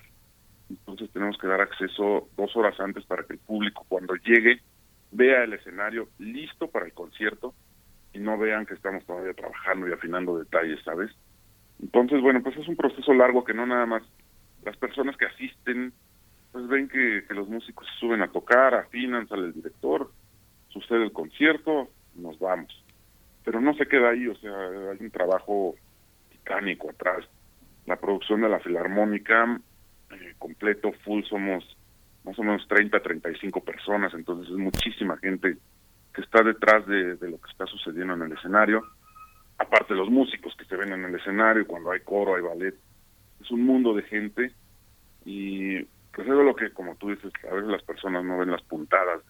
Entonces 0.70 1.12
tenemos 1.12 1.38
que 1.38 1.48
dar 1.48 1.62
acceso 1.62 2.30
dos 2.38 2.56
horas 2.56 2.80
antes 2.80 3.04
para 3.06 3.24
que 3.24 3.34
el 3.34 3.40
público 3.40 3.86
cuando 3.90 4.16
llegue 4.16 4.62
vea 5.12 5.44
el 5.44 5.54
escenario 5.54 6.10
listo 6.20 6.70
para 6.70 6.86
el 6.86 6.94
concierto 6.94 7.56
no 8.20 8.38
vean 8.38 8.66
que 8.66 8.74
estamos 8.74 9.06
todavía 9.06 9.34
trabajando 9.34 9.88
y 9.88 9.94
afinando 9.94 10.38
detalles, 10.38 10.80
¿sabes? 10.84 11.12
Entonces, 11.82 12.22
bueno, 12.22 12.42
pues 12.44 12.58
es 12.58 12.68
un 12.68 12.76
proceso 12.76 13.14
largo 13.14 13.44
que 13.44 13.54
no 13.54 13.66
nada 13.66 13.86
más 13.86 14.04
las 14.64 14.76
personas 14.78 15.16
que 15.18 15.26
asisten, 15.26 15.94
pues 16.52 16.68
ven 16.68 16.88
que, 16.88 17.24
los 17.30 17.48
músicos 17.48 17.88
suben 18.00 18.22
a 18.22 18.32
tocar, 18.32 18.74
afinan, 18.74 19.28
sale 19.28 19.48
el 19.48 19.54
director, 19.54 20.12
sucede 20.70 21.04
el 21.04 21.12
concierto, 21.12 21.90
nos 22.16 22.38
vamos. 22.40 22.84
Pero 23.46 23.62
no 23.62 23.74
se 23.76 23.88
queda 23.88 24.10
ahí, 24.10 24.28
o 24.28 24.36
sea, 24.36 24.52
hay 24.92 24.98
un 25.00 25.12
trabajo 25.12 25.76
titánico 26.30 26.90
atrás. 26.90 27.26
La 27.86 27.96
producción 27.96 28.42
de 28.42 28.50
la 28.50 28.60
filarmónica, 28.60 29.60
eh, 30.12 30.34
completo, 30.38 30.92
full, 31.04 31.24
somos 31.24 31.64
más 32.26 32.38
o 32.38 32.44
menos 32.44 32.68
30, 32.68 33.00
35 33.00 33.62
personas, 33.62 34.14
entonces 34.14 34.52
es 34.52 34.58
muchísima 34.58 35.18
gente 35.18 35.58
está 36.20 36.44
detrás 36.44 36.86
de, 36.88 37.16
de 37.16 37.30
lo 37.30 37.40
que 37.40 37.52
está 37.52 37.66
sucediendo 37.66 38.14
en 38.14 38.24
el 38.24 38.32
escenario 38.34 38.84
aparte 39.60 39.94
los 39.94 40.10
músicos 40.10 40.56
que 40.56 40.66
se 40.66 40.76
ven 40.76 40.94
en 40.94 41.06
el 41.06 41.16
escenario, 41.16 41.68
cuando 41.68 41.92
hay 41.92 42.00
coro, 42.00 42.36
hay 42.36 42.42
ballet, 42.42 42.76
es 43.42 43.52
un 43.52 43.66
mundo 43.66 43.94
de 43.94 44.04
gente 44.04 44.54
y 45.26 45.84
pues 46.14 46.28
eso 46.28 46.40
es 46.40 46.46
lo 46.46 46.56
que, 46.56 46.72
como 46.72 46.96
tú 46.96 47.10
dices, 47.10 47.32
a 47.50 47.54
veces 47.54 47.70
las 47.70 47.84
personas 47.84 48.24
no 48.24 48.38
ven 48.40 48.52
las 48.52 48.64
puntadas 48.64 49.22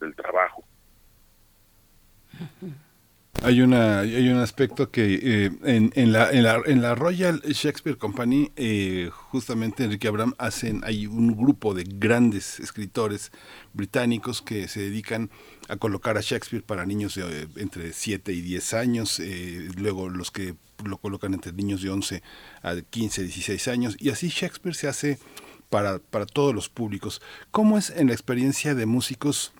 del 0.00 0.16
trabajo. 0.16 0.64
Hay, 3.42 3.60
una, 3.60 4.00
hay 4.00 4.28
un 4.28 4.38
aspecto 4.38 4.90
que 4.90 5.14
eh, 5.14 5.50
en, 5.62 5.92
en, 5.94 6.12
la, 6.12 6.30
en, 6.32 6.42
la, 6.42 6.60
en 6.66 6.82
la 6.82 6.96
Royal 6.96 7.40
Shakespeare 7.42 7.96
Company, 7.96 8.50
eh, 8.56 9.10
justamente 9.12 9.84
Enrique 9.84 10.08
Abraham 10.08 10.34
hacen, 10.38 10.80
hay 10.84 11.06
un 11.06 11.36
grupo 11.36 11.72
de 11.72 11.84
grandes 11.84 12.58
escritores 12.58 13.30
británicos 13.72 14.42
que 14.42 14.66
se 14.66 14.80
dedican 14.80 15.30
a 15.68 15.76
colocar 15.76 16.18
a 16.18 16.20
Shakespeare 16.20 16.64
para 16.64 16.84
niños 16.84 17.14
de, 17.14 17.42
eh, 17.42 17.48
entre 17.56 17.92
7 17.92 18.32
y 18.32 18.40
10 18.40 18.74
años, 18.74 19.20
eh, 19.20 19.68
luego 19.76 20.08
los 20.08 20.32
que 20.32 20.56
lo 20.84 20.98
colocan 20.98 21.32
entre 21.32 21.52
niños 21.52 21.80
de 21.80 21.90
11 21.90 22.22
a 22.62 22.74
15, 22.74 23.22
16 23.22 23.68
años, 23.68 23.96
y 24.00 24.10
así 24.10 24.28
Shakespeare 24.28 24.74
se 24.74 24.88
hace 24.88 25.18
para, 25.70 26.00
para 26.00 26.26
todos 26.26 26.54
los 26.54 26.68
públicos. 26.68 27.22
¿Cómo 27.52 27.78
es 27.78 27.90
en 27.90 28.08
la 28.08 28.14
experiencia 28.14 28.74
de 28.74 28.86
músicos? 28.86 29.52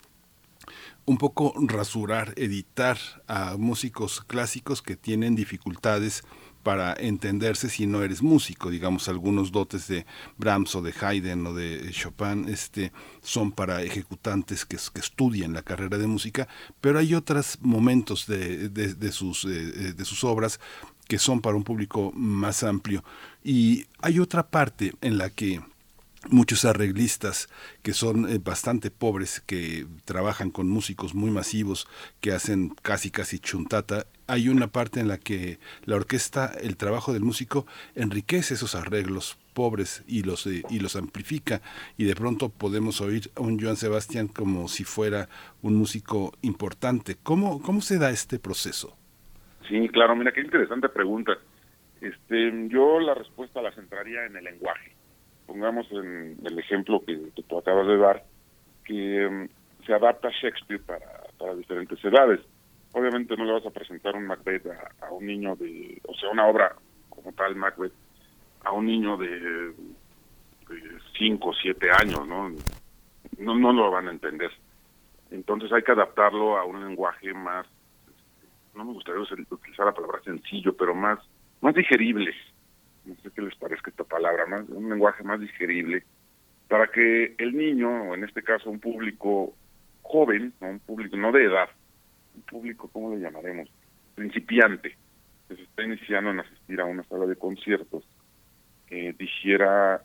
Un 1.09 1.17
poco 1.17 1.55
rasurar, 1.57 2.33
editar 2.35 2.99
a 3.27 3.57
músicos 3.57 4.21
clásicos 4.21 4.83
que 4.83 4.95
tienen 4.95 5.33
dificultades 5.35 6.23
para 6.61 6.93
entenderse 6.93 7.67
si 7.67 7.87
no 7.87 8.03
eres 8.03 8.21
músico, 8.21 8.69
digamos 8.69 9.09
algunos 9.09 9.51
dotes 9.51 9.87
de 9.87 10.05
Brahms 10.37 10.75
o 10.75 10.83
de 10.83 10.93
Haydn 11.01 11.47
o 11.47 11.53
de 11.55 11.89
Chopin 11.89 12.47
este 12.47 12.91
son 13.23 13.51
para 13.51 13.81
ejecutantes 13.81 14.67
que, 14.67 14.75
estudian 14.75 15.53
la 15.53 15.63
carrera 15.63 15.97
de 15.97 16.05
música, 16.05 16.47
pero 16.79 16.99
hay 16.99 17.15
otros 17.15 17.57
momentos 17.59 18.27
de, 18.27 18.69
de, 18.69 19.11
sus, 19.11 19.45
eh, 19.45 19.93
de 19.93 20.05
sus 20.05 20.23
obras 20.23 20.59
que 21.07 21.17
son 21.17 21.41
para 21.41 21.57
un 21.57 21.63
público 21.63 22.11
más 22.13 22.61
amplio. 22.61 23.03
Y 23.43 23.87
hay 23.99 24.19
otra 24.19 24.47
parte 24.47 24.93
en 25.01 25.17
la 25.17 25.31
que 25.31 25.59
muchos 26.27 26.65
arreglistas 26.65 27.47
que 27.81 27.93
son 27.93 28.29
eh, 28.29 28.39
bastante 28.43 28.91
pobres, 28.91 29.41
que 29.41 29.85
trabajan 30.05 30.51
con 30.51 30.67
músicos 30.67 31.15
muy 31.15 31.31
masivos, 31.31 31.87
que 32.21 32.31
hacen 32.31 32.69
casi 32.81 33.11
casi 33.11 33.39
chuntata. 33.39 34.05
Hay 34.27 34.49
una 34.49 34.67
parte 34.67 34.99
en 34.99 35.07
la 35.07 35.17
que 35.17 35.59
la 35.85 35.95
orquesta, 35.95 36.51
el 36.61 36.77
trabajo 36.77 37.13
del 37.13 37.23
músico, 37.23 37.65
enriquece 37.95 38.55
esos 38.55 38.75
arreglos 38.75 39.37
pobres 39.53 40.03
y 40.07 40.23
los, 40.23 40.45
eh, 40.47 40.63
y 40.69 40.79
los 40.79 40.95
amplifica 40.95 41.61
y 41.97 42.05
de 42.05 42.15
pronto 42.15 42.49
podemos 42.49 43.01
oír 43.01 43.31
a 43.35 43.41
un 43.41 43.59
Joan 43.59 43.75
Sebastián 43.75 44.27
como 44.27 44.67
si 44.67 44.83
fuera 44.83 45.29
un 45.61 45.75
músico 45.75 46.33
importante. 46.41 47.15
¿Cómo, 47.23 47.61
cómo 47.61 47.81
se 47.81 47.97
da 47.97 48.09
este 48.11 48.39
proceso? 48.39 48.95
Sí, 49.67 49.87
claro, 49.89 50.15
mira, 50.15 50.31
qué 50.31 50.41
interesante 50.41 50.89
pregunta. 50.89 51.33
Este, 52.01 52.67
yo 52.69 52.99
la 52.99 53.13
respuesta 53.13 53.61
la 53.61 53.71
centraría 53.73 54.25
en 54.25 54.37
el 54.37 54.43
lenguaje 54.43 54.98
pongamos 55.49 55.91
en 55.91 56.37
el 56.45 56.59
ejemplo 56.59 57.01
que, 57.03 57.31
que 57.35 57.41
tú 57.41 57.57
acabas 57.57 57.87
de 57.87 57.97
dar, 57.97 58.23
que 58.85 59.25
um, 59.25 59.47
se 59.83 59.93
adapta 59.93 60.29
Shakespeare 60.29 60.79
para, 60.85 61.55
diferentes 61.55 62.03
edades. 62.05 62.39
Obviamente 62.93 63.35
no 63.35 63.45
le 63.45 63.53
vas 63.53 63.65
a 63.65 63.71
presentar 63.71 64.15
un 64.15 64.27
Macbeth 64.27 64.67
a, 65.01 65.11
un 65.11 65.25
niño 65.25 65.55
de, 65.55 65.99
o 66.07 66.13
sea, 66.13 66.29
una 66.29 66.45
obra 66.45 66.75
como 67.09 67.31
tal 67.33 67.55
Macbeth, 67.55 67.93
a 68.63 68.71
un 68.71 68.85
niño 68.85 69.17
de 69.17 69.73
5 71.17 71.49
o 71.49 71.53
7 71.53 71.89
años, 71.99 72.27
¿no? 72.27 72.49
¿no? 73.39 73.55
No 73.55 73.73
lo 73.73 73.89
van 73.89 74.07
a 74.07 74.11
entender. 74.11 74.51
Entonces 75.31 75.71
hay 75.71 75.81
que 75.81 75.93
adaptarlo 75.93 76.57
a 76.57 76.65
un 76.65 76.87
lenguaje 76.87 77.33
más, 77.33 77.65
no 78.75 78.85
me 78.85 78.93
gustaría 78.93 79.21
utilizar 79.21 79.87
la 79.87 79.93
palabra 79.93 80.21
sencillo, 80.23 80.77
pero 80.77 80.93
más, 80.93 81.17
más 81.61 81.73
digerible, 81.73 82.33
no 83.09 83.15
sé 83.15 83.31
qué 83.31 83.41
les 83.41 83.55
parezca 83.55 83.89
esta 83.89 84.03
palabra, 84.03 84.45
más, 84.45 84.67
un 84.69 84.89
lenguaje 84.89 85.23
más 85.23 85.39
digerible, 85.39 86.03
para 86.67 86.87
que 86.87 87.35
el 87.37 87.57
niño, 87.57 88.09
o 88.09 88.15
en 88.15 88.23
este 88.23 88.43
caso 88.43 88.69
un 88.69 88.79
público 88.79 89.53
joven, 90.03 90.53
un 90.61 90.79
público 90.79 91.17
no 91.17 91.31
de 91.31 91.45
edad, 91.45 91.69
un 92.35 92.41
público, 92.43 92.89
¿cómo 92.93 93.15
le 93.15 93.21
llamaremos? 93.21 93.69
Principiante, 94.15 94.95
que 95.47 95.55
se 95.55 95.63
está 95.63 95.83
iniciando 95.83 96.29
en 96.31 96.39
asistir 96.41 96.79
a 96.79 96.85
una 96.85 97.03
sala 97.03 97.25
de 97.25 97.35
conciertos, 97.35 98.03
que 98.87 99.13
dijera 99.13 100.01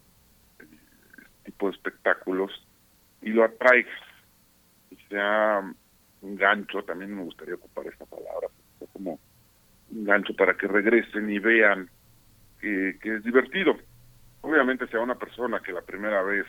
este 0.58 0.66
tipo 1.44 1.66
de 1.66 1.76
espectáculos 1.76 2.66
y 3.22 3.30
lo 3.30 3.44
atraiga, 3.44 3.90
y 4.90 4.96
sea 5.08 5.60
un 6.22 6.36
gancho, 6.36 6.82
también 6.82 7.14
me 7.14 7.22
gustaría 7.22 7.54
ocupar 7.54 7.86
esta 7.86 8.06
palabra, 8.06 8.48
como 8.92 9.18
un 9.90 10.04
gancho 10.04 10.34
para 10.34 10.56
que 10.56 10.66
regresen 10.66 11.30
y 11.30 11.38
vean 11.38 11.90
que, 13.00 13.16
es 13.16 13.22
divertido. 13.22 13.76
Obviamente 14.40 14.86
sea 14.88 15.00
una 15.00 15.14
persona 15.16 15.60
que 15.60 15.72
la 15.72 15.82
primera 15.82 16.22
vez 16.22 16.46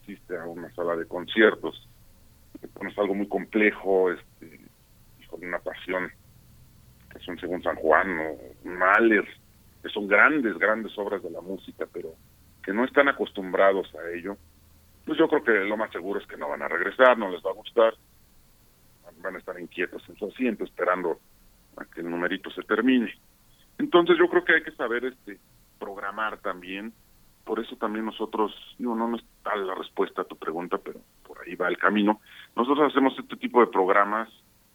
asiste 0.00 0.36
a 0.36 0.44
una 0.46 0.72
sala 0.74 0.96
de 0.96 1.06
conciertos, 1.06 1.88
es 2.62 2.98
algo 2.98 3.14
muy 3.14 3.28
complejo, 3.28 4.10
este, 4.10 4.60
con 5.28 5.44
una 5.44 5.58
pasión, 5.58 6.10
que 7.10 7.18
son 7.20 7.38
según 7.38 7.62
San 7.62 7.76
Juan 7.76 8.18
o 8.18 8.68
Mahler, 8.68 9.26
que 9.82 9.88
son 9.88 10.06
grandes, 10.06 10.58
grandes 10.58 10.96
obras 10.98 11.22
de 11.22 11.30
la 11.30 11.40
música, 11.40 11.86
pero 11.92 12.14
que 12.62 12.72
no 12.72 12.84
están 12.84 13.08
acostumbrados 13.08 13.92
a 13.94 14.10
ello, 14.10 14.36
pues 15.04 15.18
yo 15.18 15.28
creo 15.28 15.42
que 15.42 15.52
lo 15.64 15.76
más 15.76 15.90
seguro 15.90 16.20
es 16.20 16.26
que 16.26 16.36
no 16.36 16.48
van 16.48 16.62
a 16.62 16.68
regresar, 16.68 17.18
no 17.18 17.30
les 17.30 17.42
va 17.42 17.50
a 17.50 17.54
gustar, 17.54 17.94
van 19.20 19.36
a 19.36 19.38
estar 19.38 19.58
inquietos 19.58 20.02
en 20.08 20.16
su 20.16 20.26
asiento 20.26 20.64
esperando 20.64 21.18
a 21.76 21.84
que 21.86 22.00
el 22.00 22.10
numerito 22.10 22.50
se 22.50 22.62
termine. 22.62 23.12
Entonces 23.78 24.16
yo 24.18 24.28
creo 24.28 24.44
que 24.44 24.54
hay 24.54 24.62
que 24.62 24.72
saber 24.72 25.04
este 25.04 25.38
programar 25.78 26.38
también. 26.38 26.92
Por 27.44 27.58
eso 27.58 27.76
también 27.76 28.04
nosotros, 28.04 28.52
digo, 28.78 28.94
no, 28.94 29.08
no 29.08 29.16
está 29.16 29.56
la 29.56 29.74
respuesta 29.74 30.22
a 30.22 30.26
tu 30.26 30.36
pregunta, 30.36 30.78
pero 30.78 31.00
por 31.26 31.38
ahí 31.40 31.56
va 31.56 31.68
el 31.68 31.78
camino. 31.78 32.20
Nosotros 32.54 32.90
hacemos 32.90 33.18
este 33.18 33.36
tipo 33.36 33.60
de 33.60 33.66
programas 33.66 34.28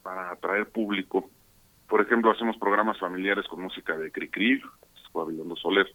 para 0.03 0.31
atraer 0.31 0.69
público. 0.69 1.29
Por 1.87 2.01
ejemplo, 2.01 2.31
hacemos 2.31 2.57
programas 2.57 2.99
familiares 2.99 3.47
con 3.47 3.61
música 3.61 3.97
de 3.97 4.11
Cricri, 4.11 4.61
Babilondo 5.13 5.55
Soler, 5.55 5.87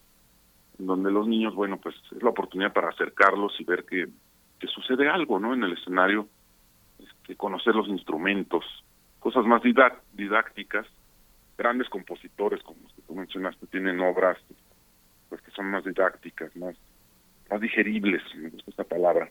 donde 0.79 1.11
los 1.11 1.27
niños, 1.27 1.55
bueno, 1.55 1.79
pues 1.79 1.95
es 2.15 2.23
la 2.23 2.31
oportunidad 2.31 2.73
para 2.73 2.89
acercarlos 2.89 3.59
y 3.61 3.65
ver 3.65 3.85
que, 3.85 4.09
que 4.59 4.67
sucede 4.67 5.09
algo, 5.09 5.39
¿no? 5.39 5.55
En 5.55 5.63
el 5.63 5.73
escenario, 5.73 6.29
este, 6.99 7.37
conocer 7.37 7.75
los 7.75 7.89
instrumentos, 7.89 8.65
cosas 9.21 9.45
más 9.45 9.63
didácticas 9.63 10.87
grandes 11.63 11.89
compositores 11.89 12.61
como 12.63 12.83
los 12.83 12.93
que 12.93 13.03
tú 13.03 13.15
mencionaste 13.15 13.67
tienen 13.69 14.01
obras 14.01 14.37
pues 15.29 15.41
que 15.43 15.53
son 15.53 15.67
más 15.67 15.85
didácticas, 15.85 16.55
más 16.57 16.77
más 17.53 17.61
digeribles, 17.61 18.23
me 18.35 18.49
gusta 18.49 18.71
esta 18.71 18.85
palabra, 18.85 19.31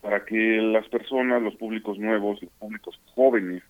para 0.00 0.24
que 0.24 0.60
las 0.62 0.88
personas, 0.88 1.42
los 1.42 1.56
públicos 1.56 1.98
nuevos, 1.98 2.40
los 2.40 2.52
públicos 2.52 2.98
jóvenes 3.14 3.62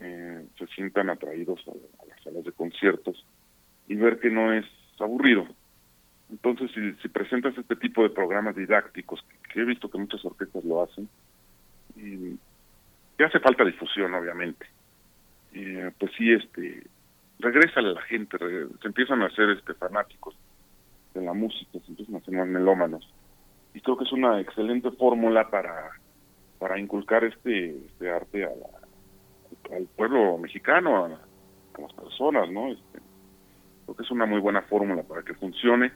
eh, 0.00 0.46
se 0.58 0.66
sientan 0.68 1.10
atraídos 1.10 1.60
a, 1.68 2.06
las 2.06 2.22
salas 2.22 2.44
de 2.44 2.52
conciertos 2.52 3.24
y 3.86 3.94
ver 3.96 4.18
que 4.18 4.30
no 4.30 4.52
es 4.52 4.64
aburrido. 4.98 5.46
Entonces, 6.30 6.70
si, 6.72 6.92
si 7.02 7.08
presentas 7.08 7.56
este 7.58 7.76
tipo 7.76 8.02
de 8.02 8.10
programas 8.10 8.56
didácticos, 8.56 9.22
que, 9.52 9.60
he 9.60 9.64
visto 9.64 9.90
que 9.90 9.98
muchas 9.98 10.24
orquestas 10.24 10.64
lo 10.64 10.82
hacen, 10.82 11.08
y 11.96 12.38
que 13.18 13.24
hace 13.24 13.40
falta 13.40 13.64
difusión, 13.64 14.14
obviamente, 14.14 14.66
eh, 15.52 15.90
pues 15.98 16.12
sí, 16.16 16.32
este, 16.32 16.86
regresa 17.40 17.80
a 17.80 17.82
la 17.82 18.02
gente, 18.02 18.38
se 18.38 18.86
empiezan 18.86 19.22
a 19.22 19.26
hacer 19.26 19.50
este 19.50 19.74
fanáticos 19.74 20.36
de 21.14 21.22
la 21.22 21.32
música, 21.32 21.78
se 21.80 21.90
empiezan 21.90 22.16
a 22.16 22.18
hacer 22.18 22.34
melómanos. 22.34 23.08
Y 23.74 23.80
creo 23.80 23.96
que 23.96 24.04
es 24.04 24.12
una 24.12 24.40
excelente 24.40 24.90
fórmula 24.92 25.48
para, 25.50 25.90
para 26.58 26.78
inculcar 26.78 27.24
este, 27.24 27.76
este 27.86 28.10
arte 28.10 28.44
a 28.44 28.50
la, 28.50 29.76
al 29.76 29.86
pueblo 29.96 30.38
mexicano, 30.38 31.04
a, 31.04 31.08
las 31.08 31.92
personas, 31.94 32.50
¿no? 32.50 32.68
Este, 32.68 32.98
creo 33.84 33.96
que 33.96 34.02
es 34.02 34.10
una 34.10 34.26
muy 34.26 34.38
buena 34.38 34.60
fórmula 34.62 35.02
para 35.02 35.22
que 35.22 35.34
funcione. 35.34 35.92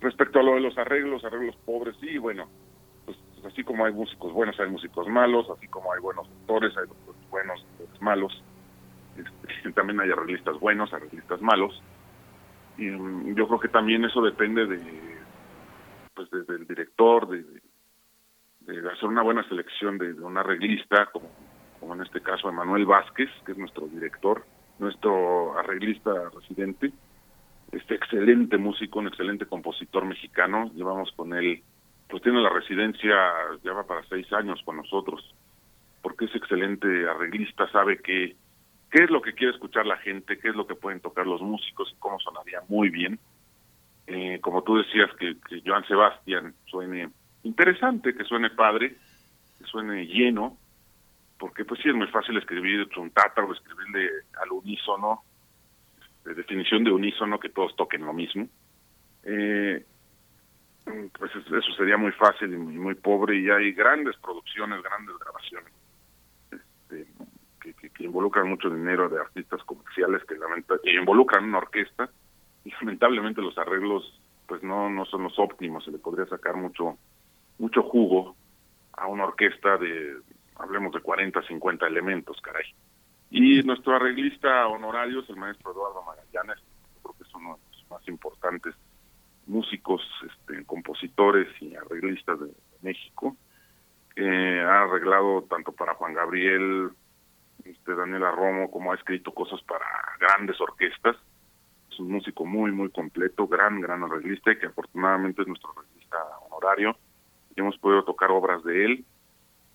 Respecto 0.00 0.40
a 0.40 0.42
lo 0.42 0.54
de 0.54 0.60
los 0.60 0.76
arreglos, 0.76 1.24
arreglos 1.24 1.54
pobres, 1.64 1.94
sí, 2.00 2.18
bueno, 2.18 2.48
pues 3.04 3.16
así 3.44 3.62
como 3.62 3.84
hay 3.84 3.92
músicos 3.92 4.32
buenos, 4.32 4.58
hay 4.58 4.68
músicos 4.68 5.06
malos, 5.08 5.46
así 5.56 5.68
como 5.68 5.92
hay 5.92 6.00
buenos 6.00 6.26
actores, 6.40 6.76
hay 6.76 6.86
buenos, 7.30 7.64
buenos 7.78 8.02
malos 8.02 8.42
Este, 9.16 9.72
también 9.74 10.00
hay 10.00 10.10
arreglistas 10.10 10.58
buenos, 10.58 10.92
arreglistas 10.92 11.40
malos. 11.40 11.80
Y 12.76 12.84
mm, 12.86 13.34
yo 13.34 13.46
creo 13.46 13.60
que 13.60 13.68
también 13.68 14.04
eso 14.04 14.22
depende 14.22 14.66
de, 14.66 14.80
pues, 16.14 16.30
del 16.30 16.66
director, 16.66 17.28
de, 17.28 17.44
de, 18.60 18.90
hacer 18.90 19.08
una 19.08 19.22
buena 19.22 19.46
selección 19.48 19.98
de, 19.98 20.12
un 20.14 20.38
arreglista, 20.38 21.06
como, 21.12 21.30
como 21.78 21.94
en 21.94 22.02
este 22.02 22.20
caso 22.20 22.48
Emanuel 22.48 22.86
Vázquez, 22.86 23.30
que 23.44 23.52
es 23.52 23.58
nuestro 23.58 23.86
director, 23.86 24.44
nuestro 24.78 25.58
arreglista 25.58 26.30
residente, 26.30 26.92
este 27.72 27.94
excelente 27.94 28.56
músico, 28.58 28.98
un 28.98 29.08
excelente 29.08 29.46
compositor 29.46 30.04
mexicano, 30.04 30.70
llevamos 30.74 31.12
con 31.12 31.34
él, 31.34 31.62
pues 32.08 32.22
tiene 32.22 32.40
la 32.40 32.50
residencia, 32.50 33.14
ya 33.62 33.72
va 33.72 33.86
para 33.86 34.02
seis 34.08 34.30
años 34.32 34.60
con 34.64 34.76
nosotros, 34.76 35.22
porque 36.02 36.24
es 36.24 36.34
excelente 36.34 37.08
arreglista, 37.08 37.70
sabe 37.70 37.98
que 37.98 38.36
qué 38.90 39.04
es 39.04 39.10
lo 39.10 39.22
que 39.22 39.34
quiere 39.34 39.52
escuchar 39.52 39.86
la 39.86 39.96
gente, 39.98 40.38
qué 40.38 40.48
es 40.48 40.56
lo 40.56 40.66
que 40.66 40.74
pueden 40.74 41.00
tocar 41.00 41.26
los 41.26 41.40
músicos 41.40 41.90
y 41.92 41.98
cómo 41.98 42.18
sonaría 42.18 42.60
muy 42.68 42.90
bien. 42.90 43.18
Eh, 44.06 44.40
como 44.40 44.62
tú 44.62 44.76
decías, 44.76 45.10
que, 45.18 45.36
que 45.48 45.62
Joan 45.64 45.86
Sebastián 45.86 46.54
suene 46.66 47.08
interesante, 47.44 48.14
que 48.14 48.24
suene 48.24 48.50
padre, 48.50 48.96
que 49.58 49.64
suene 49.64 50.06
lleno, 50.06 50.58
porque 51.38 51.64
pues 51.64 51.80
sí 51.80 51.88
es 51.88 51.94
muy 51.94 52.08
fácil 52.08 52.36
escribir 52.36 52.88
un 52.96 53.12
o 53.12 53.52
escribirle 53.52 54.10
al 54.42 54.50
unísono, 54.50 55.22
de 56.24 56.34
definición 56.34 56.84
de 56.84 56.90
unísono, 56.90 57.38
que 57.38 57.48
todos 57.48 57.74
toquen 57.76 58.04
lo 58.04 58.12
mismo. 58.12 58.48
Eh, 59.22 59.84
pues 61.16 61.30
eso 61.36 61.72
sería 61.76 61.96
muy 61.96 62.12
fácil 62.12 62.52
y 62.52 62.56
muy, 62.56 62.74
muy 62.74 62.94
pobre 62.96 63.38
y 63.38 63.48
hay 63.48 63.72
grandes 63.72 64.16
producciones, 64.16 64.82
grandes 64.82 65.16
grabaciones 65.18 65.79
que, 68.00 68.06
involucran 68.06 68.48
mucho 68.48 68.70
dinero 68.70 69.08
de 69.08 69.20
artistas 69.20 69.62
comerciales 69.64 70.24
que, 70.24 70.36
lamenta, 70.36 70.76
que 70.82 70.92
involucran 70.92 71.44
una 71.44 71.58
orquesta 71.58 72.08
y 72.64 72.70
lamentablemente 72.80 73.42
los 73.42 73.56
arreglos 73.58 74.20
pues 74.46 74.62
no 74.62 74.90
no 74.90 75.04
son 75.04 75.24
los 75.24 75.38
óptimos. 75.38 75.84
Se 75.84 75.92
le 75.92 75.98
podría 75.98 76.26
sacar 76.26 76.56
mucho 76.56 76.96
mucho 77.58 77.82
jugo 77.82 78.34
a 78.94 79.06
una 79.06 79.24
orquesta 79.24 79.76
de 79.76 80.16
hablemos 80.56 80.92
de 80.92 81.00
40 81.00 81.42
50 81.42 81.86
elementos 81.86 82.40
caray. 82.40 82.64
Y 83.30 83.62
nuestro 83.62 83.94
arreglista 83.94 84.66
honorario 84.66 85.20
es 85.20 85.30
el 85.30 85.36
maestro 85.36 85.72
Eduardo 85.72 86.02
Magallanes 86.02 86.58
creo 87.02 87.14
que 87.16 87.22
es 87.22 87.34
uno 87.34 87.56
de 87.56 87.76
los 87.76 87.90
más 87.90 88.08
importantes 88.08 88.74
músicos 89.46 90.02
este, 90.26 90.64
compositores 90.64 91.48
y 91.60 91.74
arreglistas 91.76 92.40
de 92.40 92.50
México 92.82 93.36
que 94.14 94.60
ha 94.60 94.82
arreglado 94.82 95.42
tanto 95.42 95.72
para 95.72 95.94
Juan 95.94 96.14
Gabriel 96.14 96.90
este, 97.64 97.94
Daniela 97.94 98.30
Romo, 98.30 98.70
como 98.70 98.92
ha 98.92 98.94
escrito 98.94 99.32
cosas 99.32 99.62
para 99.62 99.86
grandes 100.18 100.60
orquestas. 100.60 101.16
Es 101.90 101.98
un 101.98 102.10
músico 102.10 102.44
muy, 102.44 102.72
muy 102.72 102.90
completo, 102.90 103.46
gran, 103.46 103.80
gran 103.80 104.02
arreglista, 104.04 104.56
que 104.58 104.66
afortunadamente 104.66 105.42
es 105.42 105.48
nuestro 105.48 105.72
arreglista 105.76 106.18
honorario. 106.48 106.96
Y 107.56 107.60
hemos 107.60 107.76
podido 107.78 108.04
tocar 108.04 108.30
obras 108.30 108.62
de 108.64 108.84
él, 108.84 109.04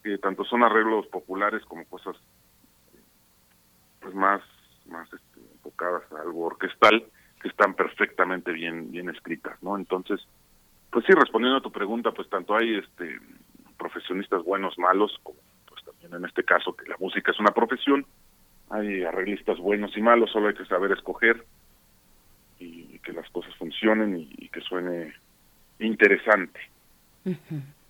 que 0.04 0.18
tanto 0.18 0.44
son 0.46 0.64
arreglos 0.64 1.08
populares 1.08 1.64
como 1.66 1.86
cosas 1.86 2.16
pues 4.00 4.14
más, 4.14 4.42
más 4.86 5.12
este, 5.12 5.40
enfocadas 5.54 6.04
a 6.12 6.22
algo 6.22 6.46
orquestal, 6.46 7.06
que 7.42 7.48
están 7.48 7.74
perfectamente 7.74 8.52
bien, 8.52 8.92
bien 8.92 9.10
escritas, 9.10 9.62
¿no? 9.64 9.76
Entonces, 9.78 10.22
pues 10.92 11.06
sí, 11.06 11.12
respondiendo 11.14 11.58
a 11.58 11.62
tu 11.62 11.72
pregunta, 11.72 12.12
pues 12.12 12.30
tanto 12.30 12.56
hay 12.56 12.76
este 12.76 13.20
profesionistas 13.78 14.44
buenos, 14.44 14.78
malos, 14.78 15.20
como 15.24 15.38
en 16.12 16.26
este 16.26 16.44
caso 16.44 16.76
que 16.76 16.88
la 16.88 16.98
música 17.00 17.32
es 17.32 17.40
una 17.40 17.52
profesión, 17.52 18.06
hay 18.70 19.04
arreglistas 19.04 19.58
buenos 19.60 19.96
y 19.96 20.02
malos, 20.02 20.32
solo 20.32 20.48
hay 20.48 20.56
que 20.56 20.66
saber 20.66 20.92
escoger 20.92 21.46
y 22.60 23.00
que 23.00 23.14
las 23.14 23.30
cosas 23.30 23.54
funcionen 23.56 24.18
y, 24.18 24.50
que 24.50 24.62
suene 24.62 25.14
interesante. 25.80 26.60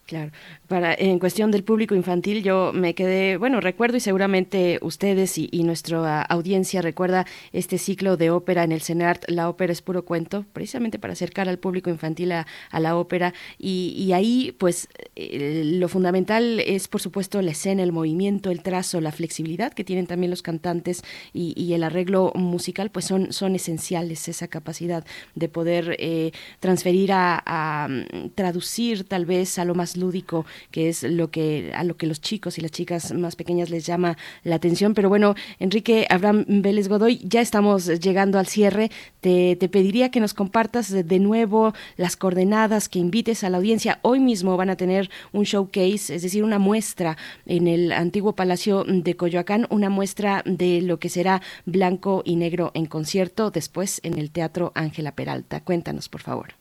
Claro, 0.06 0.32
para 0.68 0.94
en 0.94 1.18
cuestión 1.18 1.50
del 1.50 1.64
público 1.64 1.96
infantil 1.96 2.44
yo 2.44 2.72
me 2.76 2.94
quedé, 2.94 3.38
bueno, 3.38 3.60
recuerdo 3.60 3.98
y 3.98 4.00
seguramente 4.00 4.78
ustedes 4.84 5.36
y, 5.40 5.50
nuestra 5.64 6.22
audiencia 6.22 6.84
recuerda 6.84 7.26
este 7.54 7.80
ciclo 7.80 8.16
de 8.16 8.30
ópera 8.30 8.64
en 8.64 8.72
el 8.72 8.82
CENART, 8.82 9.24
la 9.28 9.50
ópera 9.50 9.74
es 9.74 9.82
puro 9.82 10.06
cuento, 10.06 10.46
precisamente 10.54 11.00
para 11.00 11.14
acercar 11.14 11.50
al 11.50 11.58
público 11.58 11.90
infantil 11.90 12.34
a, 12.34 12.46
la 12.72 12.96
ópera. 12.98 13.34
Y, 13.58 14.12
ahí 14.14 14.56
pues 14.60 14.90
lo 15.16 15.88
fundamental 15.88 16.60
es 16.60 16.88
por 16.88 17.02
supuesto 17.02 17.42
la 17.42 17.52
escena, 17.52 17.82
el 17.82 17.92
movimiento, 17.92 18.52
el 18.52 18.62
trazo, 18.62 19.02
la 19.02 19.12
flexibilidad 19.12 19.74
que 19.74 19.84
tienen 19.84 20.06
también 20.06 20.30
los 20.30 20.44
cantantes 20.44 21.02
y, 21.34 21.74
el 21.74 21.84
arreglo 21.84 22.32
musical 22.36 22.92
pues 22.92 23.06
son, 23.06 23.34
son 23.34 23.56
esenciales, 23.56 24.28
esa 24.28 24.48
capacidad 24.48 25.04
de 25.34 25.50
poder 25.50 25.96
eh, 25.98 26.32
transferir 26.60 27.12
a, 27.12 27.42
a 27.44 27.90
traducir 28.36 29.04
tal 29.06 29.26
vez 29.26 29.58
a 29.58 29.66
lo 29.66 29.74
más 29.74 29.95
lúdico, 29.98 30.46
que 30.72 30.90
es 30.90 31.04
lo 31.04 31.30
que 31.32 31.72
a 31.74 31.84
lo 31.84 31.98
que 31.98 32.08
los 32.08 32.22
chicos 32.22 32.58
y 32.58 32.62
las 32.62 32.72
chicas 32.72 33.14
más 33.14 33.36
pequeñas 33.36 33.70
les 33.70 33.86
llama 33.86 34.18
la 34.44 34.56
atención. 34.56 34.94
Pero 34.94 35.10
bueno, 35.10 35.36
Enrique 35.60 36.08
Abraham 36.10 36.46
Vélez 36.48 36.88
Godoy, 36.88 37.20
ya 37.24 37.42
estamos 37.42 37.88
llegando 38.00 38.40
al 38.40 38.48
cierre. 38.48 38.90
Te, 39.22 39.56
te 39.56 39.70
pediría 39.70 40.12
que 40.12 40.20
nos 40.20 40.34
compartas 40.34 40.92
de, 40.92 41.20
nuevo 41.20 41.74
las 41.98 42.18
coordenadas, 42.18 42.90
que 42.90 43.00
invites 43.00 43.44
a 43.44 43.50
la 43.50 43.58
audiencia. 43.58 44.00
Hoy 44.02 44.20
mismo 44.20 44.58
van 44.58 44.70
a 44.70 44.76
tener 44.76 45.10
un 45.32 45.44
showcase, 45.44 46.14
es 46.16 46.22
decir, 46.22 46.44
una 46.44 46.60
muestra 46.60 47.18
en 47.46 47.68
el 47.68 47.92
antiguo 47.92 48.36
Palacio 48.36 48.84
de 48.84 49.16
Coyoacán, 49.16 49.68
una 49.70 49.90
muestra 49.90 50.44
de 50.46 50.82
lo 50.82 51.00
que 51.00 51.10
será 51.10 51.42
blanco 51.66 52.22
y 52.26 52.36
negro 52.36 52.72
en 52.74 52.86
concierto, 52.86 53.52
después 53.52 54.02
en 54.04 54.18
el 54.18 54.32
Teatro 54.32 54.72
Ángela 54.76 55.14
Peralta. 55.14 55.64
Cuéntanos, 55.64 56.10
por 56.10 56.22
favor. 56.22 56.54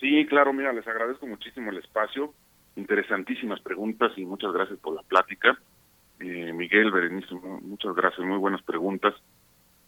Sí, 0.00 0.26
claro, 0.26 0.52
mira, 0.52 0.72
les 0.72 0.86
agradezco 0.86 1.26
muchísimo 1.26 1.70
el 1.70 1.78
espacio 1.78 2.32
interesantísimas 2.76 3.60
preguntas 3.60 4.12
y 4.16 4.24
muchas 4.24 4.52
gracias 4.52 4.78
por 4.78 4.94
la 4.94 5.02
plática. 5.02 5.58
Eh, 6.20 6.52
Miguel, 6.52 6.90
Berenice, 6.90 7.34
muchas 7.34 7.94
gracias, 7.94 8.26
muy 8.26 8.38
buenas 8.38 8.62
preguntas 8.62 9.14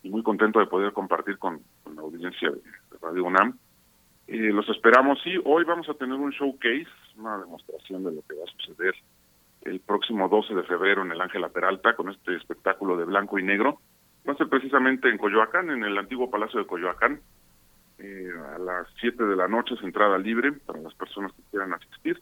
y 0.02 0.10
muy 0.10 0.22
contento 0.22 0.58
de 0.58 0.66
poder 0.66 0.92
compartir 0.92 1.38
con, 1.38 1.60
la 1.94 2.02
audiencia 2.02 2.50
de, 2.50 2.60
Radio 3.00 3.24
UNAM. 3.24 3.56
Eh, 4.26 4.52
los 4.52 4.68
esperamos, 4.68 5.18
sí, 5.22 5.34
hoy 5.44 5.64
vamos 5.64 5.88
a 5.88 5.94
tener 5.94 6.16
un 6.16 6.30
showcase, 6.30 6.88
una 7.16 7.38
demostración 7.38 8.04
de 8.04 8.12
lo 8.12 8.22
que 8.22 8.36
va 8.36 8.44
a 8.44 8.52
suceder 8.58 8.94
el 9.62 9.80
próximo 9.80 10.28
12 10.28 10.54
de 10.54 10.62
febrero 10.64 11.02
en 11.02 11.12
el 11.12 11.20
Ángela 11.20 11.48
Peralta 11.48 11.94
con 11.94 12.10
este 12.10 12.36
espectáculo 12.36 12.96
de 12.96 13.04
blanco 13.04 13.38
y 13.38 13.42
negro. 13.42 13.80
Va 14.28 14.32
a 14.32 14.36
ser 14.36 14.48
precisamente 14.48 15.08
en 15.08 15.18
Coyoacán, 15.18 15.70
en 15.70 15.84
el 15.84 15.96
antiguo 15.96 16.30
Palacio 16.30 16.60
de 16.60 16.66
Coyoacán, 16.66 17.20
eh, 17.98 18.30
a 18.54 18.58
las 18.58 18.86
7 19.00 19.24
de 19.24 19.36
la 19.36 19.48
noche 19.48 19.74
es 19.74 19.82
entrada 19.82 20.18
libre 20.18 20.52
para 20.52 20.80
las 20.80 20.94
personas 20.94 21.32
que 21.32 21.42
quieran 21.50 21.72
asistir. 21.72 22.20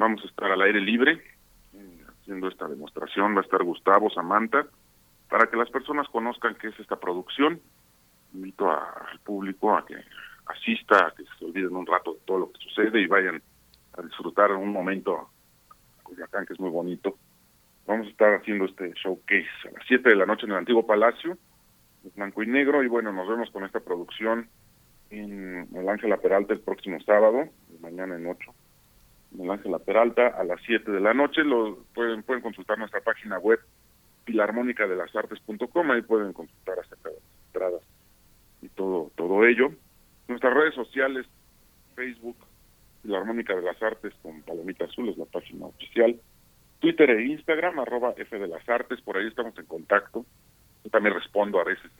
Vamos 0.00 0.24
a 0.24 0.28
estar 0.28 0.50
al 0.50 0.62
aire 0.62 0.80
libre 0.80 1.20
eh, 1.74 2.04
haciendo 2.08 2.48
esta 2.48 2.66
demostración. 2.66 3.36
Va 3.36 3.40
a 3.40 3.42
estar 3.42 3.62
Gustavo, 3.62 4.08
Samantha, 4.08 4.64
para 5.28 5.46
que 5.50 5.58
las 5.58 5.68
personas 5.68 6.08
conozcan 6.08 6.54
qué 6.54 6.68
es 6.68 6.80
esta 6.80 6.96
producción. 6.96 7.60
Invito 8.32 8.70
al 8.70 9.20
público 9.22 9.76
a 9.76 9.84
que 9.84 9.96
asista, 10.46 11.08
a 11.08 11.10
que 11.14 11.24
se 11.38 11.44
olviden 11.44 11.76
un 11.76 11.84
rato 11.84 12.14
de 12.14 12.20
todo 12.20 12.38
lo 12.38 12.50
que 12.50 12.60
sucede 12.60 12.98
y 12.98 13.08
vayan 13.08 13.42
a 13.92 14.00
disfrutar 14.00 14.52
un 14.52 14.72
momento 14.72 15.18
a 15.18 16.44
que 16.46 16.52
es 16.54 16.60
muy 16.60 16.70
bonito. 16.70 17.18
Vamos 17.86 18.06
a 18.06 18.10
estar 18.10 18.34
haciendo 18.36 18.64
este 18.64 18.94
showcase 18.94 19.68
a 19.68 19.72
las 19.72 19.86
7 19.86 20.08
de 20.08 20.16
la 20.16 20.24
noche 20.24 20.46
en 20.46 20.52
el 20.52 20.58
antiguo 20.58 20.86
Palacio, 20.86 21.36
blanco 22.16 22.42
y 22.42 22.46
negro, 22.46 22.82
y 22.82 22.88
bueno, 22.88 23.12
nos 23.12 23.28
vemos 23.28 23.50
con 23.50 23.64
esta 23.64 23.80
producción 23.80 24.48
en 25.10 25.68
el 25.74 25.88
Ángela 25.90 26.16
Peralta 26.16 26.54
el 26.54 26.60
próximo 26.60 26.98
sábado, 27.02 27.50
mañana 27.82 28.16
en 28.16 28.26
8 28.26 28.54
en 29.38 29.50
Ángela 29.50 29.78
Peralta 29.78 30.28
a 30.28 30.44
las 30.44 30.60
7 30.66 30.90
de 30.90 31.00
la 31.00 31.14
noche. 31.14 31.42
Lo 31.44 31.78
pueden 31.94 32.22
pueden 32.22 32.42
consultar 32.42 32.78
nuestra 32.78 33.00
página 33.00 33.38
web 33.38 33.60
filarmónicadelasartes.com, 34.24 35.90
ahí 35.90 36.02
pueden 36.02 36.32
consultar 36.32 36.78
acerca 36.78 37.08
de 37.08 37.16
las 37.16 37.46
entradas 37.46 37.82
y 38.62 38.68
todo 38.68 39.10
todo 39.16 39.44
ello. 39.46 39.72
Nuestras 40.28 40.54
redes 40.54 40.74
sociales, 40.74 41.26
Facebook, 41.94 42.36
Filarmónica 43.02 43.56
de 43.56 43.62
las 43.62 43.82
Artes 43.82 44.12
con 44.22 44.42
Palomita 44.42 44.84
Azul 44.84 45.08
es 45.08 45.16
la 45.16 45.24
página 45.24 45.66
oficial. 45.66 46.20
Twitter 46.80 47.10
e 47.10 47.26
Instagram, 47.26 47.78
arroba 47.78 48.14
F 48.16 48.38
de 48.38 48.46
las 48.46 48.66
Artes, 48.68 49.00
por 49.00 49.16
ahí 49.16 49.26
estamos 49.26 49.58
en 49.58 49.66
contacto. 49.66 50.24
Yo 50.84 50.90
también 50.90 51.14
respondo 51.14 51.60
a 51.60 51.64
veces, 51.64 51.90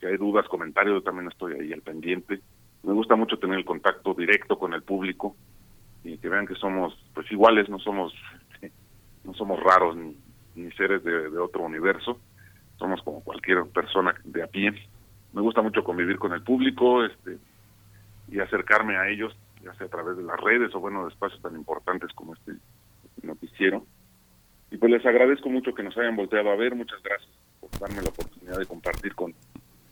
si 0.00 0.06
hay 0.06 0.16
dudas, 0.16 0.46
comentarios, 0.48 0.96
yo 0.96 1.02
también 1.02 1.28
estoy 1.28 1.54
ahí 1.54 1.72
al 1.72 1.82
pendiente. 1.82 2.40
Me 2.82 2.92
gusta 2.92 3.16
mucho 3.16 3.38
tener 3.38 3.58
el 3.58 3.64
contacto 3.64 4.14
directo 4.14 4.58
con 4.58 4.74
el 4.74 4.82
público 4.82 5.36
y 6.04 6.18
que 6.18 6.28
vean 6.28 6.46
que 6.46 6.54
somos 6.54 6.96
pues 7.14 7.30
iguales, 7.30 7.68
no 7.68 7.78
somos 7.78 8.12
no 9.24 9.34
somos 9.34 9.60
raros 9.60 9.96
ni, 9.96 10.16
ni 10.54 10.70
seres 10.72 11.02
de, 11.04 11.38
otro 11.38 11.62
universo, 11.62 12.18
somos 12.78 13.02
como 13.02 13.22
cualquier 13.22 13.64
persona 13.66 14.14
de 14.24 14.42
a 14.42 14.46
pie. 14.46 14.72
Me 15.32 15.40
gusta 15.40 15.62
mucho 15.62 15.84
convivir 15.84 16.18
con 16.18 16.32
el 16.32 16.42
público 16.42 17.04
este 17.04 17.38
y 18.30 18.40
acercarme 18.40 18.96
a 18.96 19.08
ellos, 19.08 19.36
ya 19.62 19.74
sea 19.74 19.86
a 19.86 19.90
través 19.90 20.16
de 20.16 20.22
las 20.22 20.38
redes 20.40 20.74
o 20.74 20.80
bueno, 20.80 21.04
de 21.04 21.10
espacios 21.10 21.40
tan 21.42 21.54
importantes 21.54 22.10
como 22.14 22.34
este 22.34 22.52
noticiero. 23.22 23.84
Y 24.70 24.78
pues 24.78 24.90
les 24.90 25.04
agradezco 25.04 25.50
mucho 25.50 25.74
que 25.74 25.82
nos 25.82 25.96
hayan 25.98 26.16
volteado 26.16 26.50
a 26.50 26.56
ver, 26.56 26.74
muchas 26.74 27.02
gracias 27.02 27.30
por 27.60 27.70
darme 27.78 28.02
la 28.02 28.08
oportunidad 28.08 28.58
de 28.58 28.66
compartir 28.66 29.14
con, 29.14 29.34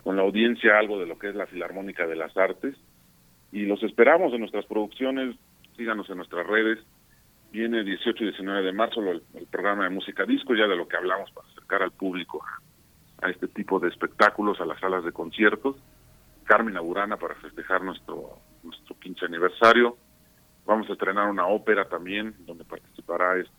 con 0.02 0.16
la 0.16 0.22
audiencia 0.22 0.78
algo 0.78 0.98
de 0.98 1.06
lo 1.06 1.18
que 1.18 1.28
es 1.28 1.34
la 1.34 1.46
Filarmónica 1.46 2.06
de 2.06 2.16
las 2.16 2.36
Artes. 2.36 2.74
Y 3.52 3.66
los 3.66 3.82
esperamos 3.82 4.32
en 4.32 4.40
nuestras 4.40 4.64
producciones, 4.66 5.36
síganos 5.80 6.10
en 6.10 6.18
nuestras 6.18 6.46
redes. 6.46 6.78
Viene 7.52 7.82
18 7.82 8.22
y 8.22 8.26
19 8.26 8.62
de 8.62 8.72
marzo 8.72 9.00
el, 9.00 9.22
programa 9.50 9.84
de 9.84 9.90
música 9.90 10.26
disco, 10.26 10.54
ya 10.54 10.66
de 10.66 10.76
lo 10.76 10.86
que 10.86 10.98
hablamos 10.98 11.30
para 11.32 11.48
acercar 11.48 11.82
al 11.82 11.90
público 11.90 12.44
a, 13.22 13.30
este 13.30 13.48
tipo 13.48 13.80
de 13.80 13.88
espectáculos, 13.88 14.60
a 14.60 14.66
las 14.66 14.78
salas 14.78 15.04
de 15.04 15.12
conciertos. 15.12 15.76
Carmen 16.44 16.74
Burana 16.82 17.16
para 17.16 17.34
festejar 17.36 17.82
nuestro, 17.82 18.40
nuestro 18.62 18.94
15 18.98 19.24
aniversario. 19.24 19.96
Vamos 20.66 20.88
a 20.90 20.92
estrenar 20.92 21.30
una 21.30 21.46
ópera 21.46 21.88
también, 21.88 22.34
donde 22.40 22.64
participará 22.64 23.38
este, 23.38 23.54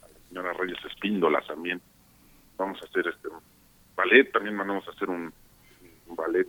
la 0.00 0.28
señora 0.28 0.52
Reyes 0.52 0.78
Espíndola 0.84 1.40
también. 1.40 1.82
Vamos 2.56 2.80
a 2.80 2.84
hacer 2.84 3.08
este 3.08 3.28
ballet, 3.96 4.30
también 4.30 4.56
vamos 4.56 4.86
a 4.86 4.92
hacer 4.92 5.10
un, 5.10 5.32
ballet 6.06 6.46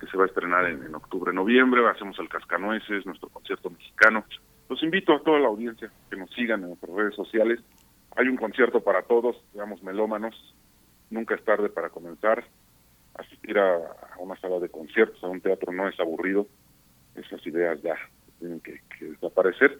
que 0.00 0.06
se 0.06 0.16
va 0.16 0.24
a 0.24 0.26
estrenar 0.26 0.64
en, 0.66 0.82
en, 0.82 0.94
octubre, 0.94 1.32
noviembre. 1.32 1.86
Hacemos 1.88 2.18
el 2.18 2.28
Cascanueces, 2.28 3.06
nuestro 3.06 3.28
concierto 3.28 3.70
mexicano. 3.70 4.24
Los 4.68 4.82
invito 4.82 5.14
a 5.14 5.22
toda 5.22 5.38
la 5.38 5.48
audiencia 5.48 5.90
que 6.10 6.16
nos 6.16 6.30
sigan 6.30 6.62
en 6.62 6.68
nuestras 6.70 6.92
redes 6.92 7.14
sociales. 7.14 7.60
Hay 8.16 8.26
un 8.26 8.36
concierto 8.36 8.80
para 8.80 9.02
todos, 9.02 9.36
digamos, 9.52 9.82
melómanos. 9.82 10.54
Nunca 11.10 11.34
es 11.34 11.44
tarde 11.44 11.68
para 11.68 11.90
comenzar 11.90 12.44
asistir 13.20 13.58
a, 13.58 13.78
una 14.18 14.36
sala 14.36 14.58
de 14.58 14.68
conciertos, 14.68 15.22
a 15.22 15.28
un 15.28 15.40
teatro 15.40 15.72
no 15.72 15.88
es 15.88 15.98
aburrido, 16.00 16.46
esas 17.14 17.44
ideas 17.46 17.80
ya 17.82 17.94
tienen 18.38 18.60
que, 18.60 18.80
desaparecer. 19.00 19.78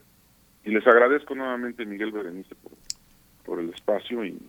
Y 0.63 0.71
les 0.71 0.85
agradezco 0.85 1.35
nuevamente, 1.35 1.85
Miguel 1.85 2.11
Berenice, 2.11 2.55
por, 2.55 2.71
por 3.45 3.59
el 3.59 3.69
espacio 3.69 4.23
y 4.23 4.39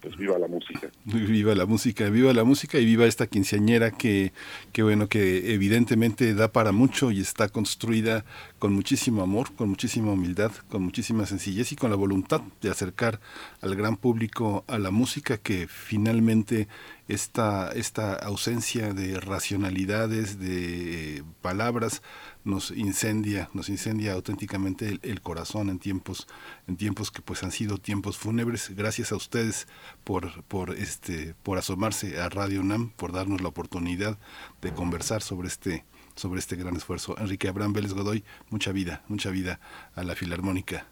pues 0.00 0.16
viva 0.16 0.38
la 0.38 0.48
música. 0.48 0.90
Viva 1.04 1.54
la 1.54 1.66
música, 1.66 2.08
viva 2.08 2.32
la 2.32 2.44
música 2.44 2.78
y 2.78 2.84
viva 2.84 3.06
esta 3.06 3.26
quinceañera 3.26 3.90
que, 3.90 4.32
que 4.72 4.82
bueno, 4.82 5.08
que 5.08 5.52
evidentemente 5.52 6.34
da 6.34 6.52
para 6.52 6.72
mucho 6.72 7.10
y 7.10 7.20
está 7.20 7.48
construida 7.48 8.24
con 8.58 8.72
muchísimo 8.72 9.22
amor, 9.22 9.54
con 9.54 9.68
muchísima 9.68 10.12
humildad, 10.12 10.52
con 10.68 10.82
muchísima 10.82 11.26
sencillez 11.26 11.72
y 11.72 11.76
con 11.76 11.90
la 11.90 11.96
voluntad 11.96 12.42
de 12.60 12.70
acercar 12.70 13.20
al 13.60 13.74
gran 13.74 13.96
público 13.96 14.64
a 14.68 14.78
la 14.78 14.90
música 14.90 15.38
que 15.38 15.66
finalmente 15.68 16.68
esta, 17.08 17.72
esta 17.72 18.14
ausencia 18.14 18.92
de 18.92 19.20
racionalidades, 19.20 20.38
de 20.38 21.24
palabras, 21.40 22.02
nos 22.44 22.70
incendia, 22.70 23.48
nos 23.54 23.68
incendia 23.68 24.12
auténticamente 24.12 24.98
el, 25.02 25.20
corazón 25.20 25.68
en 25.68 25.78
tiempos, 25.78 26.26
en 26.66 26.76
tiempos 26.76 27.10
que 27.10 27.22
pues 27.22 27.42
han 27.42 27.52
sido 27.52 27.78
tiempos 27.78 28.18
fúnebres. 28.18 28.74
Gracias 28.74 29.12
a 29.12 29.16
ustedes 29.16 29.68
por, 30.04 30.42
por 30.44 30.70
este, 30.70 31.34
por 31.42 31.58
asomarse 31.58 32.20
a 32.20 32.28
Radio 32.28 32.60
UNAM, 32.60 32.90
por 32.90 33.12
darnos 33.12 33.40
la 33.40 33.48
oportunidad 33.48 34.18
de 34.60 34.72
conversar 34.72 35.22
sobre 35.22 35.48
este, 35.48 35.84
sobre 36.14 36.40
este 36.40 36.56
gran 36.56 36.76
esfuerzo. 36.76 37.16
Enrique 37.18 37.48
Abraham 37.48 37.72
Vélez 37.72 37.92
Godoy, 37.92 38.24
mucha 38.50 38.72
vida, 38.72 39.02
mucha 39.08 39.30
vida 39.30 39.60
a 39.94 40.02
la 40.02 40.14
Filarmónica. 40.14 40.86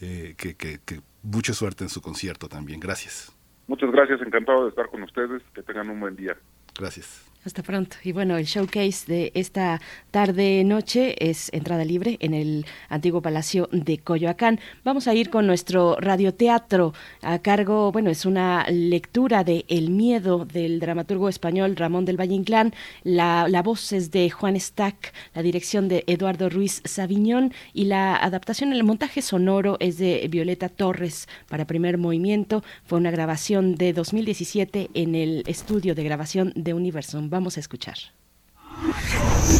Eh, 0.00 0.34
que, 0.36 0.56
que, 0.56 0.80
que 0.84 1.00
mucha 1.22 1.52
suerte 1.52 1.84
en 1.84 1.90
su 1.90 2.02
concierto 2.02 2.48
también. 2.48 2.80
Gracias. 2.80 3.32
Muchas 3.66 3.90
gracias, 3.90 4.20
encantado 4.20 4.64
de 4.64 4.70
estar 4.70 4.88
con 4.90 5.02
ustedes. 5.02 5.42
Que 5.54 5.62
tengan 5.62 5.88
un 5.88 6.00
buen 6.00 6.16
día. 6.16 6.36
Gracias. 6.76 7.33
Hasta 7.44 7.62
pronto. 7.62 7.96
Y 8.02 8.12
bueno, 8.12 8.38
el 8.38 8.46
showcase 8.46 9.04
de 9.06 9.30
esta 9.34 9.78
tarde-noche 10.10 11.14
es 11.30 11.52
entrada 11.52 11.84
libre 11.84 12.16
en 12.20 12.32
el 12.32 12.64
antiguo 12.88 13.20
Palacio 13.20 13.68
de 13.70 13.98
Coyoacán. 13.98 14.60
Vamos 14.82 15.08
a 15.08 15.14
ir 15.14 15.28
con 15.28 15.46
nuestro 15.46 15.96
radioteatro 16.00 16.94
a 17.20 17.40
cargo, 17.40 17.92
bueno, 17.92 18.08
es 18.08 18.24
una 18.24 18.64
lectura 18.70 19.44
de 19.44 19.66
El 19.68 19.90
miedo 19.90 20.46
del 20.46 20.80
dramaturgo 20.80 21.28
español 21.28 21.76
Ramón 21.76 22.06
del 22.06 22.18
Valle 22.18 22.32
Inclán. 22.32 22.72
La, 23.02 23.46
la 23.46 23.62
voz 23.62 23.92
es 23.92 24.10
de 24.10 24.30
Juan 24.30 24.58
Stack, 24.58 25.12
la 25.34 25.42
dirección 25.42 25.86
de 25.86 26.02
Eduardo 26.06 26.48
Ruiz 26.48 26.80
Saviñón 26.86 27.52
y 27.74 27.84
la 27.84 28.16
adaptación, 28.16 28.72
el 28.72 28.84
montaje 28.84 29.20
sonoro 29.20 29.76
es 29.80 29.98
de 29.98 30.26
Violeta 30.30 30.70
Torres 30.70 31.28
para 31.50 31.66
primer 31.66 31.98
movimiento. 31.98 32.64
Fue 32.86 32.96
una 32.96 33.10
grabación 33.10 33.74
de 33.74 33.92
2017 33.92 34.88
en 34.94 35.14
el 35.14 35.42
estudio 35.46 35.94
de 35.94 36.04
grabación 36.04 36.54
de 36.56 36.72
Universum. 36.72 37.33
Vamos 37.34 37.56
a 37.56 37.60
escuchar. 37.60 37.96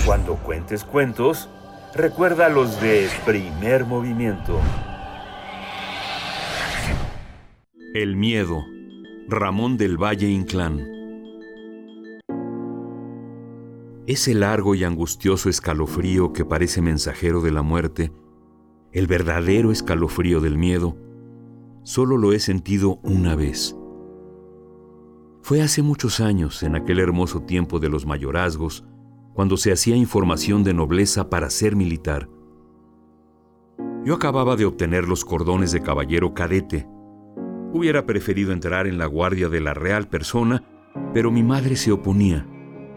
Cuando 0.07 0.37
cuentes 0.37 0.85
cuentos, 0.85 1.49
recuerda 1.93 2.49
los 2.49 2.81
de 2.81 3.11
primer 3.27 3.85
movimiento. 3.85 4.61
El 7.93 8.15
miedo. 8.15 8.65
Ramón 9.27 9.77
del 9.77 10.01
Valle 10.01 10.29
Inclán. 10.29 10.87
Ese 14.07 14.35
largo 14.35 14.77
y 14.77 14.85
angustioso 14.85 15.49
escalofrío 15.49 16.33
que 16.33 16.45
parece 16.45 16.81
mensajero 16.81 17.41
de 17.41 17.51
la 17.51 17.63
muerte, 17.63 18.13
el 18.93 19.09
verdadero 19.09 19.73
escalofrío 19.73 20.41
del 20.41 20.59
miedo, 20.59 20.97
solo 21.83 22.19
lo 22.19 22.33
he 22.35 22.39
sentido 22.39 23.01
una 23.03 23.35
vez 23.35 23.75
fue 25.45 25.61
hace 25.61 25.83
muchos 25.83 26.21
años, 26.21 26.63
en 26.63 26.75
aquel 26.75 26.99
hermoso 26.99 27.43
tiempo 27.43 27.79
de 27.79 27.91
los 27.91 28.07
mayorazgos, 28.07 28.83
cuando 29.35 29.59
se 29.59 29.73
hacía 29.73 29.95
información 29.95 30.65
de 30.65 30.73
nobleza 30.73 31.29
para 31.29 31.51
ser 31.51 31.77
militar. 31.77 32.31
Yo 34.07 34.15
acababa 34.15 34.57
de 34.57 34.65
obtener 34.65 35.07
los 35.07 35.23
cordones 35.23 35.71
de 35.71 35.83
caballero 35.83 36.33
cadete. 36.33 36.89
Hubiera 37.75 38.07
preferido 38.07 38.55
entrar 38.55 38.87
en 38.87 38.97
la 38.97 39.05
guardia 39.05 39.51
de 39.51 39.61
la 39.61 39.75
real 39.75 40.09
persona, 40.09 40.65
pero 41.13 41.31
mi 41.31 41.43
madre 41.43 41.77
se 41.77 41.93
oponía, 41.93 42.47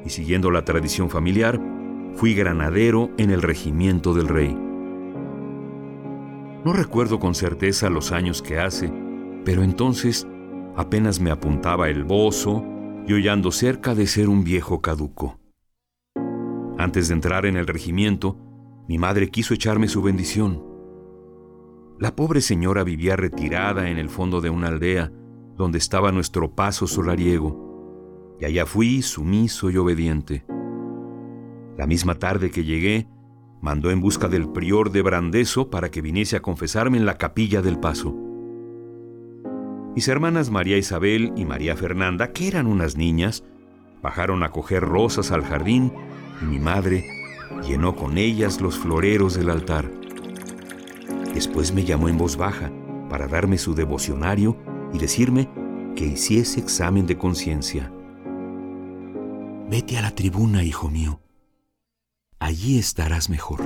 y 0.06 0.10
siguiendo 0.10 0.50
la 0.50 0.64
tradición 0.64 1.10
familiar, 1.10 1.60
fui 2.14 2.34
granadero 2.34 3.12
en 3.18 3.32
el 3.32 3.42
regimiento 3.42 4.14
del 4.14 4.30
rey. 4.30 4.58
No 6.64 6.72
recuerdo 6.72 7.20
con 7.20 7.36
certeza 7.36 7.90
los 7.90 8.14
años 8.14 8.42
que 8.42 8.58
hace, 8.58 8.90
pero 9.44 9.64
entonces 9.64 10.26
Apenas 10.78 11.20
me 11.20 11.32
apuntaba 11.32 11.90
el 11.90 12.04
bozo 12.04 12.64
y 13.08 13.14
hollando 13.14 13.52
cerca 13.52 13.96
de 13.96 14.06
ser 14.06 14.30
un 14.30 14.44
viejo 14.44 14.80
caduco. 14.80 15.40
Antes 16.78 17.08
de 17.08 17.16
entrar 17.16 17.48
en 17.48 17.58
el 17.58 17.66
regimiento, 17.66 18.38
mi 18.88 19.00
madre 19.00 19.32
quiso 19.32 19.56
echarme 19.56 19.88
su 19.88 20.04
bendición. 20.04 20.64
La 22.00 22.16
pobre 22.16 22.42
señora 22.42 22.84
vivía 22.84 23.16
retirada 23.16 23.90
en 23.90 23.98
el 23.98 24.08
fondo 24.08 24.40
de 24.40 24.52
una 24.52 24.68
aldea 24.68 25.12
donde 25.56 25.80
estaba 25.80 26.12
nuestro 26.12 26.54
paso 26.54 26.86
solariego, 26.86 28.38
y 28.40 28.46
allá 28.46 28.68
fui 28.68 29.02
sumiso 29.02 29.72
y 29.72 29.78
obediente. 29.78 30.46
La 31.76 31.88
misma 31.88 32.20
tarde 32.20 32.52
que 32.52 32.64
llegué, 32.64 33.08
mandó 33.64 33.90
en 33.90 34.00
busca 34.00 34.28
del 34.28 34.48
prior 34.52 34.92
de 34.92 35.02
Brandeso 35.02 35.72
para 35.72 35.90
que 35.90 36.04
viniese 36.04 36.36
a 36.36 36.42
confesarme 36.44 37.00
en 37.00 37.08
la 37.08 37.18
capilla 37.18 37.64
del 37.64 37.80
paso. 37.80 38.27
Mis 39.98 40.08
hermanas 40.10 40.52
María 40.52 40.78
Isabel 40.78 41.34
y 41.36 41.44
María 41.44 41.76
Fernanda, 41.76 42.32
que 42.32 42.48
eran 42.48 42.68
unas 42.68 42.98
niñas, 42.98 43.44
bajaron 44.04 44.44
a 44.44 44.52
coger 44.52 44.84
rosas 44.84 45.32
al 45.32 45.44
jardín 45.44 45.92
y 46.40 46.46
mi 46.46 46.60
madre 46.60 47.04
llenó 47.68 47.96
con 47.96 48.20
ellas 48.20 48.62
los 48.62 48.78
floreros 48.78 49.34
del 49.34 49.50
altar. 49.50 49.90
Después 51.34 51.74
me 51.74 51.84
llamó 51.84 52.10
en 52.10 52.18
voz 52.20 52.38
baja 52.38 52.72
para 53.10 53.28
darme 53.28 53.58
su 53.58 53.74
devocionario 53.74 54.56
y 54.94 55.00
decirme 55.00 55.50
que 55.96 56.06
hiciese 56.06 56.60
examen 56.60 57.08
de 57.08 57.18
conciencia. 57.18 57.92
Vete 59.68 59.98
a 59.98 60.04
la 60.04 60.12
tribuna, 60.12 60.64
hijo 60.64 60.92
mío. 60.92 61.22
Allí 62.38 62.78
estarás 62.78 63.32
mejor. 63.32 63.62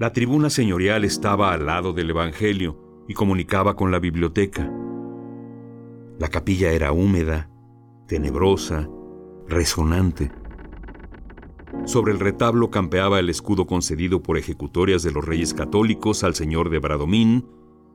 La 0.00 0.12
tribuna 0.12 0.50
señorial 0.50 1.04
estaba 1.04 1.52
al 1.52 1.66
lado 1.66 1.92
del 1.92 2.10
Evangelio 2.10 2.87
y 3.08 3.14
comunicaba 3.14 3.74
con 3.74 3.90
la 3.90 3.98
biblioteca. 3.98 4.70
La 6.18 6.28
capilla 6.28 6.70
era 6.70 6.92
húmeda, 6.92 7.50
tenebrosa, 8.06 8.88
resonante. 9.48 10.30
Sobre 11.84 12.12
el 12.12 12.20
retablo 12.20 12.70
campeaba 12.70 13.18
el 13.18 13.30
escudo 13.30 13.66
concedido 13.66 14.22
por 14.22 14.36
ejecutorias 14.36 15.02
de 15.02 15.12
los 15.12 15.24
reyes 15.24 15.54
católicos 15.54 16.22
al 16.22 16.34
señor 16.34 16.70
de 16.70 16.78
Bradomín, 16.78 17.46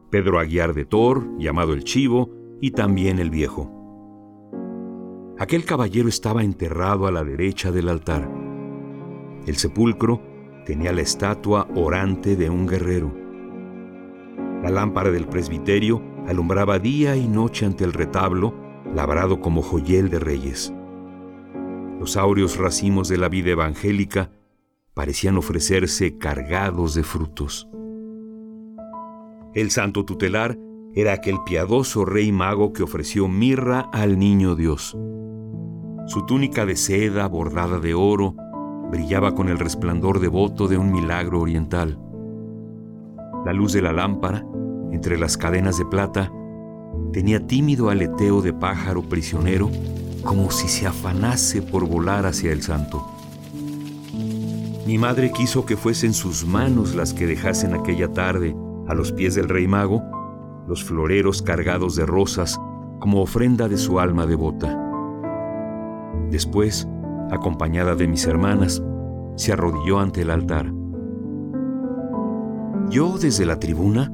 Pedro 0.10 0.40
Aguiar 0.40 0.74
de 0.74 0.86
Tor, 0.86 1.28
llamado 1.38 1.74
el 1.74 1.84
Chivo, 1.84 2.30
y 2.60 2.72
también 2.72 3.20
el 3.20 3.30
Viejo. 3.30 3.72
Aquel 5.38 5.66
caballero 5.66 6.08
estaba 6.08 6.44
enterrado 6.44 7.08
a 7.08 7.12
la 7.12 7.24
derecha 7.24 7.72
del 7.72 7.90
altar. 7.90 8.32
El 9.46 9.58
sepulcro 9.58 10.22
tenía 10.66 10.94
la 10.94 11.02
estatua 11.02 11.68
orante 11.76 12.36
de 12.36 12.50
un 12.50 12.68
guerrero. 12.68 13.23
La 14.64 14.70
lámpara 14.70 15.12
del 15.12 15.28
presbiterio 15.28 16.02
alumbraba 16.26 16.80
día 16.80 17.18
y 17.18 17.28
noche 17.28 17.66
ante 17.66 17.84
el 17.84 17.92
retablo, 17.92 18.54
labrado 18.96 19.42
como 19.42 19.62
joyel 19.62 20.10
de 20.10 20.20
reyes. 20.20 20.74
Los 22.00 22.16
áureos 22.16 22.58
racimos 22.58 23.10
de 23.10 23.18
la 23.18 23.28
vida 23.28 23.52
evangélica 23.52 24.32
parecían 24.94 25.38
ofrecerse 25.38 26.18
cargados 26.18 26.96
de 26.96 27.04
frutos. 27.04 27.68
El 29.54 29.70
santo 29.70 30.06
tutelar 30.06 30.58
era 30.94 31.12
aquel 31.12 31.40
piadoso 31.46 32.06
rey 32.06 32.32
mago 32.32 32.72
que 32.72 32.84
ofreció 32.84 33.28
mirra 33.28 33.82
al 33.92 34.18
niño 34.18 34.56
Dios. 34.56 34.98
Su 36.06 36.26
túnica 36.26 36.66
de 36.66 36.78
seda 36.78 37.28
bordada 37.28 37.80
de 37.80 37.96
oro 37.96 38.34
brillaba 38.90 39.36
con 39.36 39.50
el 39.50 39.60
resplandor 39.60 40.22
devoto 40.22 40.70
de 40.70 40.78
un 40.78 40.94
milagro 40.94 41.42
oriental. 41.42 42.00
La 43.46 43.54
luz 43.54 43.74
de 43.74 43.82
la 43.82 43.92
lámpara, 43.92 44.46
entre 44.92 45.18
las 45.18 45.38
cadenas 45.38 45.78
de 45.78 45.86
plata, 45.86 46.32
tenía 47.12 47.46
tímido 47.46 47.90
aleteo 47.90 48.42
de 48.42 48.54
pájaro 48.54 49.02
prisionero 49.02 49.70
como 50.24 50.52
si 50.52 50.68
se 50.68 50.88
afanase 50.88 51.62
por 51.62 51.88
volar 51.88 52.26
hacia 52.26 52.52
el 52.52 52.62
santo. 52.62 53.06
Mi 54.86 54.98
madre 54.98 55.32
quiso 55.32 55.66
que 55.66 55.78
fuesen 55.78 56.14
sus 56.14 56.46
manos 56.46 56.96
las 56.96 57.14
que 57.14 57.26
dejasen 57.26 57.74
aquella 57.74 58.12
tarde, 58.12 58.56
a 58.88 58.94
los 58.94 59.12
pies 59.12 59.36
del 59.36 59.50
rey 59.50 59.68
mago, 59.68 60.02
los 60.68 60.84
floreros 60.84 61.42
cargados 61.42 61.96
de 61.96 62.06
rosas 62.06 62.60
como 63.00 63.22
ofrenda 63.22 63.68
de 63.68 63.78
su 63.78 64.00
alma 64.00 64.26
devota. 64.26 64.80
Después, 66.30 66.88
acompañada 67.32 67.96
de 67.96 68.08
mis 68.08 68.26
hermanas, 68.26 68.82
se 69.36 69.52
arrodilló 69.52 70.00
ante 70.00 70.22
el 70.22 70.32
altar. 70.32 70.72
Yo 72.94 73.18
desde 73.18 73.48
la 73.48 73.60
tribuna 73.60 74.12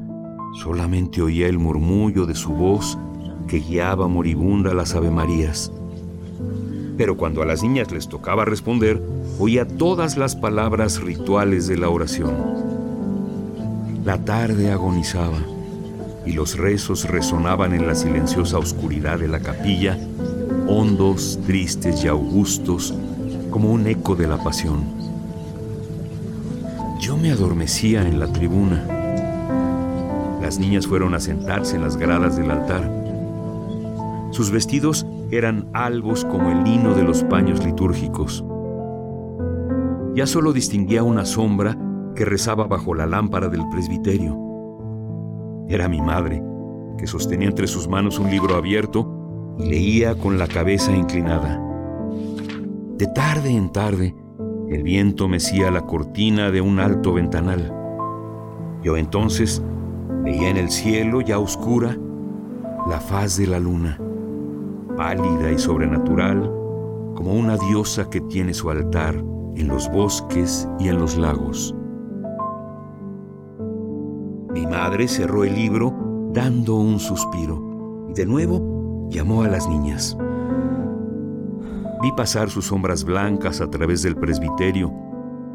solamente 0.64 1.22
oía 1.22 1.48
el 1.48 1.60
murmullo 1.60 2.26
de 2.26 2.34
su 2.34 2.52
voz 2.52 2.98
que 3.46 3.60
guiaba 3.60 4.08
moribunda 4.08 4.74
las 4.74 4.96
Avemarías. 4.96 5.70
Pero 6.96 7.18
cuando 7.18 7.42
a 7.42 7.46
las 7.46 7.62
niñas 7.62 7.92
les 7.92 8.08
tocaba 8.08 8.46
responder, 8.46 9.02
oía 9.38 9.68
todas 9.68 10.16
las 10.16 10.38
palabras 10.38 11.02
rituales 11.02 11.68
de 11.68 11.76
la 11.76 11.90
oración. 11.90 12.34
La 14.06 14.24
tarde 14.24 14.72
agonizaba 14.72 15.40
y 16.26 16.32
los 16.32 16.58
rezos 16.58 17.04
resonaban 17.04 17.74
en 17.74 17.86
la 17.86 17.96
silenciosa 17.96 18.60
oscuridad 18.60 19.20
de 19.20 19.28
la 19.28 19.42
capilla, 19.42 20.00
hondos, 20.70 21.38
tristes 21.46 22.06
y 22.06 22.08
augustos, 22.08 22.94
como 23.52 23.74
un 23.74 23.88
eco 23.88 24.16
de 24.16 24.28
la 24.28 24.42
pasión. 24.42 24.99
Yo 27.00 27.16
me 27.16 27.32
adormecía 27.32 28.06
en 28.06 28.20
la 28.20 28.28
tribuna. 28.28 28.86
Las 30.41 30.60
niñas 30.60 30.86
fueron 30.86 31.14
a 31.14 31.22
sentarse 31.22 31.78
en 31.78 31.82
las 31.82 31.95
gradas 31.95 32.36
del 32.36 32.52
altar. 32.52 32.91
Sus 34.32 34.52
vestidos 34.52 35.06
eran 35.32 35.70
albos 35.72 36.26
como 36.26 36.52
el 36.52 36.66
lino 36.66 36.93
de 36.93 37.04
los 37.04 37.24
paños 37.24 37.64
litúrgicos. 37.64 38.43
Ya 40.14 40.28
solo 40.28 40.52
distinguía 40.52 41.02
una 41.02 41.24
sombra 41.24 41.78
que 42.16 42.26
rezaba 42.26 42.68
bajo 42.68 42.93
la 42.93 43.06
lámpara 43.06 43.47
del 43.47 43.68
presbiterio. 43.70 44.38
Era 45.70 45.88
mi 45.88 46.02
madre, 46.02 46.43
que 46.97 47.08
sostenía 47.08 47.47
entre 47.47 47.68
sus 47.68 47.88
manos 47.88 48.20
un 48.20 48.30
libro 48.30 48.56
abierto 48.56 49.56
y 49.58 49.70
leía 49.70 50.16
con 50.16 50.38
la 50.38 50.47
cabeza 50.47 50.91
inclinada. 50.91 51.62
De 52.97 53.08
tarde 53.08 53.52
en 53.52 53.72
tarde, 53.72 54.14
el 54.70 54.84
viento 54.84 55.28
mecía 55.28 55.72
la 55.72 55.86
cortina 55.86 56.52
de 56.52 56.62
un 56.62 56.80
alto 56.80 57.14
ventanal. 57.14 57.74
Yo 58.84 58.98
entonces 58.98 59.64
veía 60.24 60.50
en 60.50 60.58
el 60.58 60.70
cielo 60.70 61.22
ya 61.22 61.40
oscura 61.40 61.98
la 62.88 63.00
faz 63.00 63.38
de 63.38 63.48
la 63.48 63.60
luna, 63.60 64.00
pálida 64.96 65.52
y 65.52 65.58
sobrenatural, 65.58 66.42
como 67.16 67.34
una 67.34 67.58
diosa 67.58 68.10
que 68.10 68.22
tiene 68.22 68.54
su 68.54 68.70
altar 68.70 69.16
en 69.56 69.68
los 69.68 69.92
bosques 69.92 70.70
y 70.80 70.88
en 70.88 71.00
los 71.00 71.18
lagos. 71.18 71.76
Mi 74.54 74.66
madre 74.66 75.08
cerró 75.08 75.44
el 75.44 75.56
libro 75.56 75.94
dando 76.32 76.76
un 76.76 77.00
suspiro 77.00 78.08
y 78.10 78.14
de 78.14 78.26
nuevo 78.26 79.08
llamó 79.10 79.44
a 79.44 79.48
las 79.48 79.68
niñas. 79.68 80.16
Vi 82.02 82.14
pasar 82.14 82.50
sus 82.50 82.68
sombras 82.68 83.04
blancas 83.04 83.60
a 83.60 83.70
través 83.70 84.02
del 84.04 84.16
presbiterio 84.16 84.93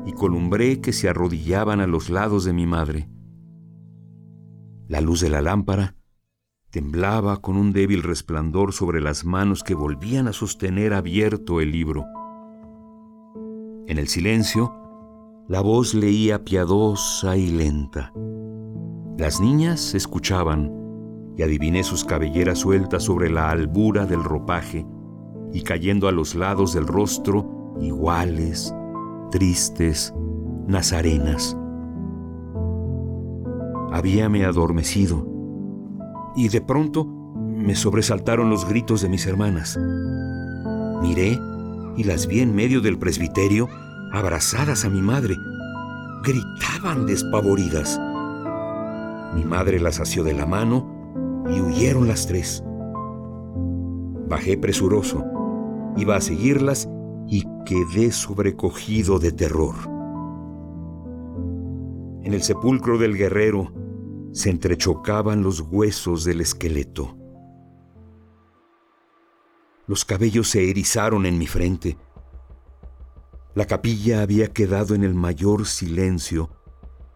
y 0.05 0.13
columbré 0.13 0.83
que 0.83 0.93
se 0.93 1.09
arrodillaban 1.09 1.81
a 1.81 1.87
los 1.87 2.11
lados 2.11 2.45
de 2.45 2.53
mi 2.53 2.67
madre. 2.67 3.09
La 4.87 5.01
luz 5.01 5.23
de 5.23 5.31
la 5.31 5.41
lámpara 5.41 5.97
temblaba 6.69 7.39
con 7.39 7.57
un 7.57 7.73
débil 7.73 8.03
resplandor 8.03 8.75
sobre 8.75 9.01
las 9.01 9.25
manos 9.25 9.63
que 9.63 9.75
volvían 9.75 10.29
a 10.29 10.35
sostener 10.35 10.93
abierto 10.93 11.61
el 11.61 11.73
libro. 11.73 12.05
En 13.87 13.97
el 13.97 14.09
silencio, 14.09 14.75
la 15.49 15.61
voz 15.61 15.95
leía 15.95 16.45
piadosa 16.45 17.37
y 17.37 17.51
lenta. 17.51 18.13
Las 19.17 19.41
niñas 19.41 19.95
escuchaban 19.95 20.71
y 21.39 21.43
adiviné 21.43 21.85
sus 21.85 22.05
cabelleras 22.05 22.59
sueltas 22.59 23.05
sobre 23.05 23.31
la 23.31 23.51
albura 23.51 24.05
del 24.05 24.23
ropaje 24.23 24.87
y 25.55 25.63
cayendo 25.63 26.09
a 26.09 26.13
los 26.13 26.35
lados 26.35 26.75
del 26.75 26.87
rostro 26.87 27.79
iguales, 27.81 28.75
tristes, 29.31 30.13
nazarenas. 30.67 31.57
Habíame 33.93 34.45
adormecido 34.45 35.27
y 36.35 36.49
de 36.49 36.61
pronto 36.61 37.05
me 37.05 37.77
sobresaltaron 37.77 38.51
los 38.51 38.69
gritos 38.69 39.01
de 39.01 39.09
mis 39.09 39.27
hermanas. 39.27 39.79
Miré 41.01 41.39
y 41.97 42.03
las 42.03 42.27
vi 42.27 42.41
en 42.41 42.55
medio 42.55 42.81
del 42.81 42.99
presbiterio 42.99 43.69
abrazadas 44.13 44.85
a 44.85 44.91
mi 44.91 45.01
madre. 45.01 45.37
Gritaban 46.25 47.07
despavoridas. 47.07 48.01
Mi 49.37 49.45
madre 49.45 49.79
las 49.79 50.01
asió 50.01 50.25
de 50.25 50.35
la 50.35 50.47
mano 50.47 51.45
y 51.49 51.61
huyeron 51.61 52.09
las 52.09 52.27
tres. 52.27 52.65
Bajé 54.29 54.57
presuroso, 54.57 55.25
iba 55.97 56.17
a 56.17 56.21
seguirlas 56.21 56.89
y 57.29 57.45
quedé 57.65 58.13
sobrecogido 58.13 59.19
de 59.19 59.33
terror. 59.33 59.75
En 62.23 62.33
el 62.33 62.43
sepulcro 62.43 62.99
del 62.99 63.17
guerrero 63.17 63.73
se 64.33 64.51
entrechocaban 64.51 65.43
los 65.43 65.61
huesos 65.61 66.25
del 66.25 66.41
esqueleto. 66.41 67.17
Los 69.87 70.05
cabellos 70.05 70.49
se 70.49 70.71
erizaron 70.71 71.27
en 71.27 71.39
mi 71.39 71.47
frente. 71.47 71.99
La 73.55 73.67
capilla 73.67 74.23
había 74.23 74.49
quedado 74.49 74.95
en 74.95 75.05
el 75.05 75.15
mayor 75.15 75.67
silencio 75.67 76.51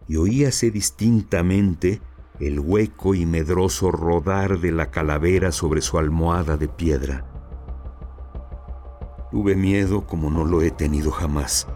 y 0.07 0.17
oíase 0.17 0.71
distintamente 0.71 2.01
el 2.39 2.59
hueco 2.59 3.15
y 3.15 3.25
medroso 3.25 3.91
rodar 3.91 4.59
de 4.59 4.71
la 4.71 4.91
calavera 4.91 5.51
sobre 5.51 5.81
su 5.81 5.97
almohada 5.97 6.55
de 6.55 6.67
piedra. 6.67 7.38
Tuve 9.31 9.55
miedo 9.55 10.07
como 10.07 10.31
no 10.31 10.43
lo 10.43 10.63
he 10.63 10.71
tenido 10.71 11.11
jamás, 11.11 11.67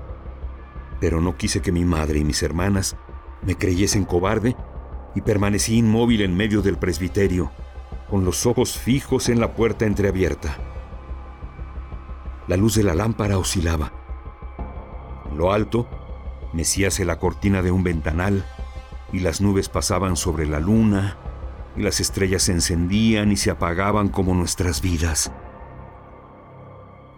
pero 0.99 1.21
no 1.21 1.37
quise 1.37 1.61
que 1.61 1.71
mi 1.71 1.85
madre 1.85 2.19
y 2.19 2.23
mis 2.23 2.41
hermanas 2.41 2.95
me 3.43 3.55
creyesen 3.55 4.05
cobarde 4.05 4.55
y 5.13 5.21
permanecí 5.21 5.77
inmóvil 5.77 6.21
en 6.21 6.35
medio 6.35 6.63
del 6.63 6.77
presbiterio, 6.77 7.51
con 8.09 8.25
los 8.25 8.47
ojos 8.47 8.77
fijos 8.79 9.29
en 9.29 9.39
la 9.39 9.53
puerta 9.53 9.85
entreabierta. 9.85 10.57
La 12.47 12.57
luz 12.57 12.73
de 12.73 12.83
la 12.83 12.95
lámpara 12.95 13.37
oscilaba. 13.37 13.93
En 15.29 15.37
lo 15.37 15.53
alto, 15.53 15.87
mecíase 16.53 17.05
la 17.05 17.19
cortina 17.19 17.61
de 17.61 17.71
un 17.71 17.83
ventanal 17.83 18.45
y 19.11 19.19
las 19.19 19.41
nubes 19.41 19.69
pasaban 19.69 20.15
sobre 20.15 20.47
la 20.47 20.59
luna, 20.59 21.17
y 21.75 21.81
las 21.81 21.99
estrellas 21.99 22.43
se 22.43 22.51
encendían 22.51 23.31
y 23.31 23.37
se 23.37 23.51
apagaban 23.51 24.09
como 24.09 24.33
nuestras 24.33 24.81
vidas. 24.81 25.31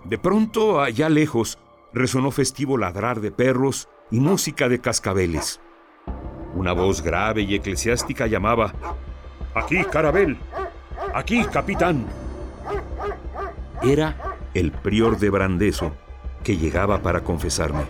De 0.05 0.19
pronto, 0.19 0.81
allá 0.81 1.09
lejos, 1.09 1.57
resonó 1.91 2.29
festivo 2.29 2.77
ladrar 2.77 3.21
de 3.21 3.31
perros 3.31 3.89
y 4.11 4.19
música 4.19 4.69
de 4.69 4.79
cascabeles. 4.79 5.59
Una 6.53 6.73
voz 6.73 7.01
grave 7.01 7.41
y 7.41 7.55
eclesiástica 7.55 8.27
llamaba, 8.27 8.73
Aquí, 9.55 9.83
Carabel. 9.85 10.37
Aquí, 11.13 11.43
capitán. 11.45 12.05
Era 13.81 14.37
el 14.53 14.71
prior 14.71 15.17
de 15.17 15.29
Brandeso, 15.29 15.93
que 16.43 16.57
llegaba 16.57 17.01
para 17.01 17.23
confesarme. 17.23 17.85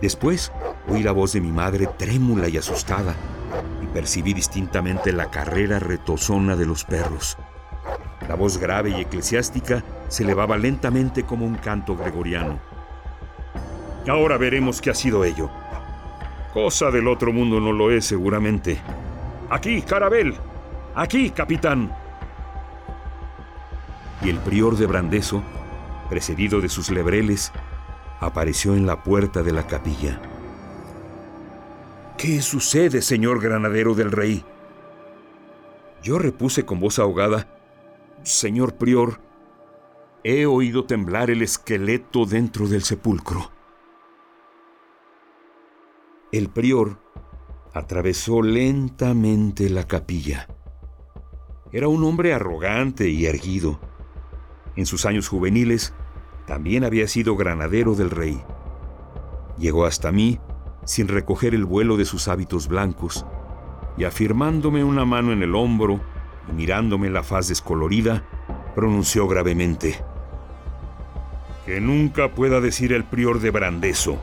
Después 0.00 0.52
oí 0.88 1.02
la 1.02 1.12
voz 1.12 1.32
de 1.32 1.40
mi 1.40 1.50
madre 1.50 1.88
trémula 1.98 2.48
y 2.48 2.58
asustada 2.58 3.14
y 3.82 3.86
percibí 3.86 4.34
distintamente 4.34 5.12
la 5.12 5.30
carrera 5.30 5.78
retozona 5.78 6.54
de 6.54 6.66
los 6.66 6.84
perros. 6.84 7.36
La 8.28 8.34
voz 8.34 8.58
grave 8.58 8.90
y 8.90 9.00
eclesiástica 9.00 9.84
se 10.08 10.24
elevaba 10.24 10.56
lentamente 10.56 11.24
como 11.24 11.46
un 11.46 11.56
canto 11.56 11.96
gregoriano. 11.96 12.58
Ahora 14.08 14.36
veremos 14.36 14.80
qué 14.80 14.90
ha 14.90 14.94
sido 14.94 15.24
ello. 15.24 15.50
Cosa 16.52 16.90
del 16.90 17.08
otro 17.08 17.32
mundo 17.32 17.60
no 17.60 17.72
lo 17.72 17.90
es 17.90 18.04
seguramente. 18.04 18.78
Aquí, 19.50 19.82
Carabel. 19.82 20.34
Aquí, 20.94 21.30
capitán. 21.30 21.92
Y 24.22 24.30
el 24.30 24.38
prior 24.38 24.76
de 24.76 24.86
Brandeso, 24.86 25.42
precedido 26.08 26.60
de 26.60 26.68
sus 26.68 26.90
lebreles, 26.90 27.52
apareció 28.20 28.74
en 28.74 28.86
la 28.86 29.02
puerta 29.02 29.42
de 29.42 29.52
la 29.52 29.66
capilla. 29.66 30.20
¿Qué 32.16 32.40
sucede, 32.40 33.02
señor 33.02 33.40
granadero 33.40 33.94
del 33.94 34.10
rey? 34.10 34.44
Yo 36.02 36.18
repuse 36.18 36.64
con 36.64 36.80
voz 36.80 36.98
ahogada, 36.98 37.46
Señor 38.26 38.74
prior, 38.74 39.20
he 40.24 40.46
oído 40.46 40.84
temblar 40.84 41.30
el 41.30 41.42
esqueleto 41.42 42.26
dentro 42.26 42.66
del 42.66 42.82
sepulcro. 42.82 43.52
El 46.32 46.48
prior 46.48 46.98
atravesó 47.72 48.42
lentamente 48.42 49.70
la 49.70 49.86
capilla. 49.86 50.48
Era 51.70 51.86
un 51.86 52.02
hombre 52.02 52.34
arrogante 52.34 53.08
y 53.08 53.26
erguido. 53.26 53.78
En 54.74 54.86
sus 54.86 55.06
años 55.06 55.28
juveniles 55.28 55.94
también 56.48 56.82
había 56.82 57.06
sido 57.06 57.36
granadero 57.36 57.94
del 57.94 58.10
rey. 58.10 58.42
Llegó 59.56 59.86
hasta 59.86 60.10
mí 60.10 60.40
sin 60.84 61.06
recoger 61.06 61.54
el 61.54 61.64
vuelo 61.64 61.96
de 61.96 62.04
sus 62.04 62.26
hábitos 62.26 62.66
blancos 62.66 63.24
y 63.96 64.02
afirmándome 64.02 64.82
una 64.82 65.04
mano 65.04 65.30
en 65.30 65.44
el 65.44 65.54
hombro 65.54 66.00
y 66.48 66.52
mirándome 66.52 67.10
la 67.10 67.22
faz 67.22 67.48
descolorida, 67.48 68.24
pronunció 68.74 69.26
gravemente, 69.28 70.02
Que 71.64 71.80
nunca 71.80 72.32
pueda 72.32 72.60
decir 72.60 72.92
el 72.92 73.04
prior 73.04 73.40
de 73.40 73.50
Brandeso 73.50 74.18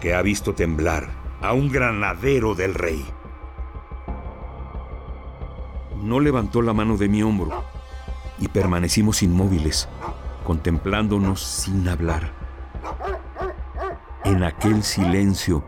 que 0.00 0.14
ha 0.14 0.22
visto 0.22 0.54
temblar 0.54 1.08
a 1.40 1.52
un 1.52 1.70
granadero 1.70 2.54
del 2.54 2.74
rey. 2.74 3.04
No 6.02 6.20
levantó 6.20 6.62
la 6.62 6.72
mano 6.72 6.96
de 6.96 7.08
mi 7.08 7.22
hombro 7.22 7.64
y 8.38 8.48
permanecimos 8.48 9.22
inmóviles, 9.22 9.88
contemplándonos 10.44 11.42
sin 11.42 11.88
hablar. 11.88 12.32
En 14.24 14.44
aquel 14.44 14.82
silencio 14.82 15.64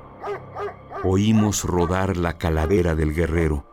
oímos 1.03 1.65
rodar 1.65 2.17
la 2.17 2.39
calavera 2.39 2.95
del 2.95 3.15
guerrero. 3.15 3.70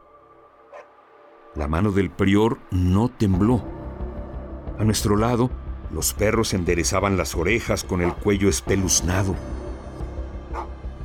La 1.58 1.68
mano 1.68 1.92
del 1.92 2.12
prior 2.12 2.60
no 2.70 3.10
tembló. 3.10 3.64
A 4.78 4.84
nuestro 4.84 5.18
lado, 5.18 5.50
los 5.92 6.14
perros 6.14 6.54
enderezaban 6.54 7.18
las 7.18 7.34
orejas 7.34 7.84
con 7.84 8.04
el 8.04 8.14
cuello 8.14 8.48
espeluznado. 8.48 9.34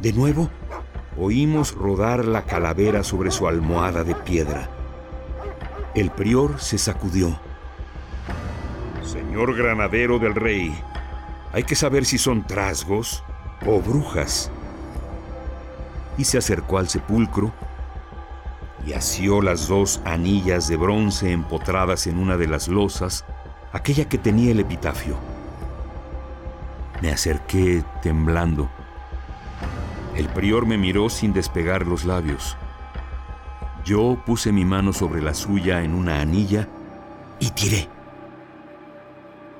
De 0.02 0.12
nuevo, 0.12 0.50
oímos 1.18 1.74
rodar 1.74 2.26
la 2.26 2.42
calavera 2.42 3.02
sobre 3.02 3.30
su 3.30 3.48
almohada 3.48 4.04
de 4.04 4.14
piedra. 4.14 4.68
El 5.94 6.10
prior 6.10 6.60
se 6.60 6.76
sacudió. 6.76 7.40
Señor 9.02 9.56
granadero 9.56 10.18
del 10.18 10.34
rey, 10.34 10.74
hay 11.54 11.62
que 11.62 11.76
saber 11.76 12.04
si 12.04 12.18
son 12.18 12.46
trasgos 12.46 13.24
o 13.64 13.80
brujas. 13.80 14.50
Y 16.18 16.24
se 16.24 16.36
acercó 16.36 16.76
al 16.76 16.90
sepulcro 16.90 17.54
y 18.86 18.94
asió 18.94 19.40
las 19.40 19.68
dos 19.68 20.00
anillas 20.04 20.68
de 20.68 20.76
bronce 20.76 21.32
empotradas 21.32 22.06
en 22.06 22.18
una 22.18 22.36
de 22.36 22.48
las 22.48 22.68
losas, 22.68 23.24
aquella 23.72 24.08
que 24.08 24.18
tenía 24.18 24.52
el 24.52 24.60
epitafio. 24.60 25.16
Me 27.00 27.10
acerqué 27.10 27.84
temblando. 28.02 28.68
El 30.16 30.28
prior 30.28 30.66
me 30.66 30.78
miró 30.78 31.08
sin 31.08 31.32
despegar 31.32 31.86
los 31.86 32.04
labios. 32.04 32.56
Yo 33.84 34.22
puse 34.24 34.52
mi 34.52 34.64
mano 34.64 34.92
sobre 34.92 35.22
la 35.22 35.34
suya 35.34 35.82
en 35.82 35.94
una 35.94 36.20
anilla 36.20 36.68
y 37.40 37.50
tiré. 37.50 37.88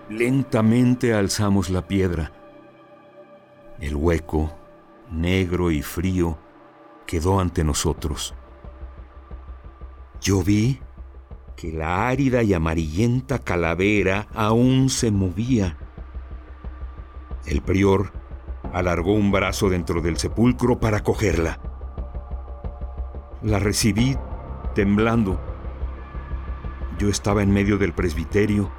Lentamente 0.09 1.15
alzamos 1.15 1.71
la 1.71 1.83
piedra. 1.83 2.31
El 3.81 3.97
hueco, 3.97 4.53
negro 5.11 5.71
y 5.71 5.83
frío, 5.83 6.39
quedó 7.07 7.41
ante 7.41 7.65
nosotros. 7.65 8.35
Yo 10.23 10.41
vi 10.41 10.79
que 11.57 11.73
la 11.73 12.07
árida 12.07 12.45
y 12.45 12.55
amarillenta 12.55 13.41
calavera 13.41 14.29
aún 14.35 14.89
se 14.89 15.11
movía. 15.11 15.77
El 17.45 17.61
prior 17.61 18.13
alargó 18.73 19.15
un 19.15 19.33
brazo 19.33 19.69
dentro 19.69 20.01
del 20.01 20.19
sepulcro 20.19 20.79
para 20.79 21.03
cogerla. 21.03 21.59
La 23.43 23.59
recibí 23.59 24.17
temblando. 24.77 25.41
Yo 27.01 27.09
estaba 27.09 27.43
en 27.43 27.51
medio 27.51 27.77
del 27.77 27.93
presbiterio 27.93 28.71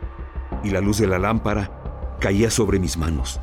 y 0.63 0.69
la 0.69 0.79
luz 0.79 0.99
de 0.99 1.07
la 1.07 1.19
lámpara 1.19 2.15
caía 2.21 2.49
sobre 2.49 2.79
mis 2.79 2.95
manos. 2.95 3.41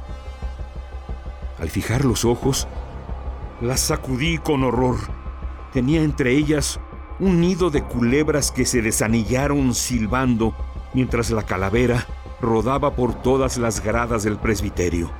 Al 1.58 1.68
fijar 1.68 2.06
los 2.06 2.24
ojos, 2.24 2.66
la 3.60 3.76
sacudí 3.76 4.38
con 4.38 4.64
horror. 4.64 4.96
Tenía 5.74 6.02
entre 6.02 6.32
ellas 6.32 6.80
un 7.20 7.40
nido 7.40 7.70
de 7.70 7.82
culebras 7.82 8.50
que 8.50 8.64
se 8.64 8.80
desanillaron 8.80 9.74
silbando 9.74 10.54
mientras 10.94 11.30
la 11.30 11.42
calavera 11.42 12.06
rodaba 12.40 12.96
por 12.96 13.14
todas 13.14 13.58
las 13.58 13.84
gradas 13.84 14.24
del 14.24 14.38
presbiterio. 14.38 15.10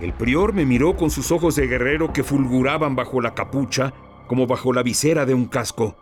El 0.00 0.12
prior 0.12 0.52
me 0.52 0.64
miró 0.64 0.96
con 0.96 1.10
sus 1.10 1.32
ojos 1.32 1.56
de 1.56 1.66
guerrero 1.66 2.12
que 2.12 2.22
fulguraban 2.22 2.94
bajo 2.94 3.20
la 3.20 3.34
capucha 3.34 3.92
como 4.28 4.46
bajo 4.46 4.72
la 4.72 4.82
visera 4.82 5.26
de 5.26 5.34
un 5.34 5.46
casco. 5.46 5.96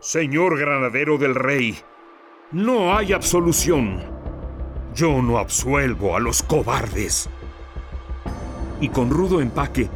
Señor 0.00 0.58
granadero 0.58 1.18
del 1.18 1.34
rey, 1.34 1.78
no 2.50 2.96
hay 2.96 3.12
absolución. 3.12 4.00
Yo 4.94 5.22
no 5.22 5.38
absuelvo 5.38 6.16
a 6.16 6.20
los 6.20 6.42
cobardes. 6.42 7.28
Y 8.80 8.88
con 8.88 9.10
rudo 9.10 9.40
empaque 9.40 9.88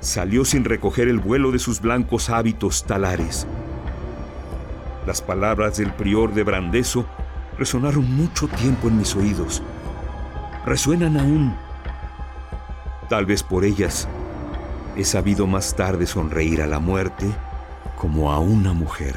salió 0.00 0.44
sin 0.44 0.64
recoger 0.64 1.08
el 1.08 1.18
vuelo 1.18 1.52
de 1.52 1.58
sus 1.58 1.80
blancos 1.80 2.30
hábitos 2.30 2.84
talares. 2.84 3.46
Las 5.06 5.22
palabras 5.22 5.76
del 5.76 5.92
prior 5.92 6.34
de 6.34 6.42
Brandeso 6.42 7.06
resonaron 7.58 8.10
mucho 8.16 8.48
tiempo 8.48 8.88
en 8.88 8.98
mis 8.98 9.14
oídos. 9.14 9.62
Resuenan 10.66 11.16
aún 11.16 11.54
Tal 13.10 13.26
vez 13.26 13.42
por 13.42 13.64
ellas 13.64 14.06
he 14.96 15.04
sabido 15.04 15.48
más 15.48 15.74
tarde 15.74 16.06
sonreír 16.06 16.62
a 16.62 16.68
la 16.68 16.78
muerte 16.78 17.26
como 17.96 18.30
a 18.30 18.38
una 18.38 18.72
mujer. 18.72 19.16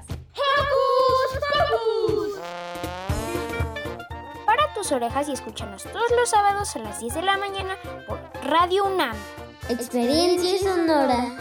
¡Hocus 0.33 1.39
Pocus! 1.69 2.39
Para 4.45 4.73
tus 4.73 4.91
orejas 4.91 5.29
y 5.29 5.33
escúchanos 5.33 5.83
todos 5.83 6.11
los 6.17 6.29
sábados 6.29 6.75
a 6.75 6.79
las 6.79 6.99
10 6.99 7.13
de 7.15 7.21
la 7.21 7.37
mañana 7.37 7.77
por 8.07 8.19
Radio 8.43 8.85
UNAM. 8.85 9.15
Experiencia 9.69 10.59
sonora. 10.59 11.37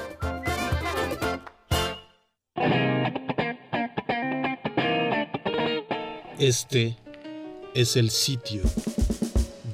Este 6.39 6.97
es 7.75 7.97
el 7.97 8.11
sitio 8.11 8.63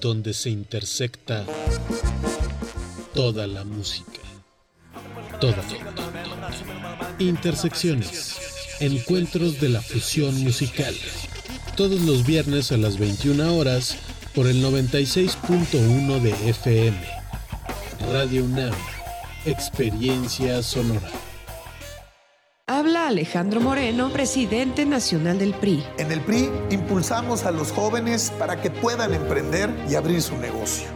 donde 0.00 0.34
se 0.34 0.50
intersecta 0.50 1.44
toda 3.14 3.46
la 3.46 3.64
música. 3.64 4.20
Toda, 5.40 5.62
Intersecciones. 7.18 8.45
Encuentros 8.80 9.58
de 9.58 9.70
la 9.70 9.80
fusión 9.80 10.42
musical. 10.44 10.94
Todos 11.76 12.02
los 12.02 12.26
viernes 12.26 12.72
a 12.72 12.76
las 12.76 12.98
21 12.98 13.56
horas 13.56 13.96
por 14.34 14.46
el 14.46 14.62
96.1 14.62 16.20
de 16.20 16.50
FM. 16.50 16.98
Radio 18.12 18.44
UNAM. 18.44 18.74
Experiencia 19.46 20.62
sonora. 20.62 21.08
Habla 22.66 23.08
Alejandro 23.08 23.60
Moreno, 23.60 24.12
presidente 24.12 24.84
nacional 24.84 25.38
del 25.38 25.54
PRI. 25.54 25.82
En 25.98 26.12
el 26.12 26.20
PRI 26.20 26.50
impulsamos 26.70 27.44
a 27.44 27.52
los 27.52 27.72
jóvenes 27.72 28.30
para 28.38 28.60
que 28.60 28.70
puedan 28.70 29.14
emprender 29.14 29.70
y 29.88 29.94
abrir 29.94 30.20
su 30.20 30.36
negocio. 30.36 30.95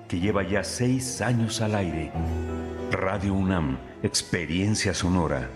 que 0.11 0.19
lleva 0.19 0.43
ya 0.43 0.61
seis 0.61 1.21
años 1.21 1.61
al 1.61 1.73
aire. 1.73 2.11
Radio 2.91 3.33
UNAM, 3.33 3.77
Experiencia 4.03 4.93
Sonora. 4.93 5.49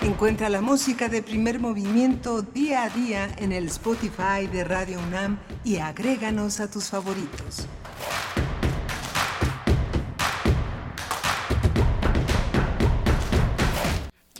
Encuentra 0.00 0.48
la 0.48 0.60
música 0.60 1.08
de 1.08 1.22
primer 1.22 1.60
movimiento 1.60 2.42
día 2.42 2.82
a 2.82 2.88
día 2.88 3.30
en 3.38 3.52
el 3.52 3.66
Spotify 3.66 4.48
de 4.50 4.64
Radio 4.64 4.98
UNAM 4.98 5.38
y 5.62 5.76
agréganos 5.76 6.58
a 6.58 6.68
tus 6.68 6.90
favoritos. 6.90 7.68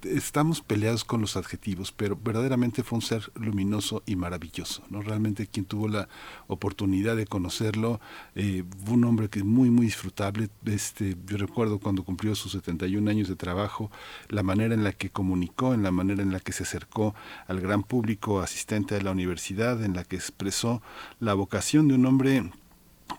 estamos 0.03 0.61
peleados 0.61 1.03
con 1.03 1.21
los 1.21 1.35
adjetivos, 1.35 1.91
pero 1.91 2.17
verdaderamente 2.21 2.83
fue 2.83 2.97
un 2.97 3.01
ser 3.01 3.31
luminoso 3.35 4.01
y 4.05 4.15
maravilloso, 4.15 4.83
¿no? 4.89 5.01
Realmente 5.01 5.47
quien 5.47 5.65
tuvo 5.65 5.87
la 5.87 6.07
oportunidad 6.47 7.15
de 7.15 7.27
conocerlo, 7.27 7.99
eh, 8.35 8.63
un 8.87 9.03
hombre 9.03 9.29
que 9.29 9.39
es 9.39 9.45
muy, 9.45 9.69
muy 9.69 9.85
disfrutable. 9.85 10.49
Este, 10.65 11.17
yo 11.25 11.37
recuerdo 11.37 11.79
cuando 11.79 12.03
cumplió 12.03 12.33
sus 12.35 12.53
71 12.53 13.09
años 13.09 13.27
de 13.27 13.35
trabajo, 13.35 13.91
la 14.29 14.43
manera 14.43 14.73
en 14.73 14.83
la 14.83 14.93
que 14.93 15.09
comunicó, 15.09 15.73
en 15.73 15.83
la 15.83 15.91
manera 15.91 16.23
en 16.23 16.31
la 16.31 16.39
que 16.39 16.53
se 16.53 16.63
acercó 16.63 17.13
al 17.47 17.59
gran 17.59 17.83
público 17.83 18.41
asistente 18.41 18.95
de 18.95 19.01
la 19.01 19.11
universidad, 19.11 19.83
en 19.83 19.93
la 19.93 20.03
que 20.03 20.15
expresó 20.15 20.81
la 21.19 21.33
vocación 21.33 21.87
de 21.87 21.95
un 21.95 22.05
hombre 22.05 22.51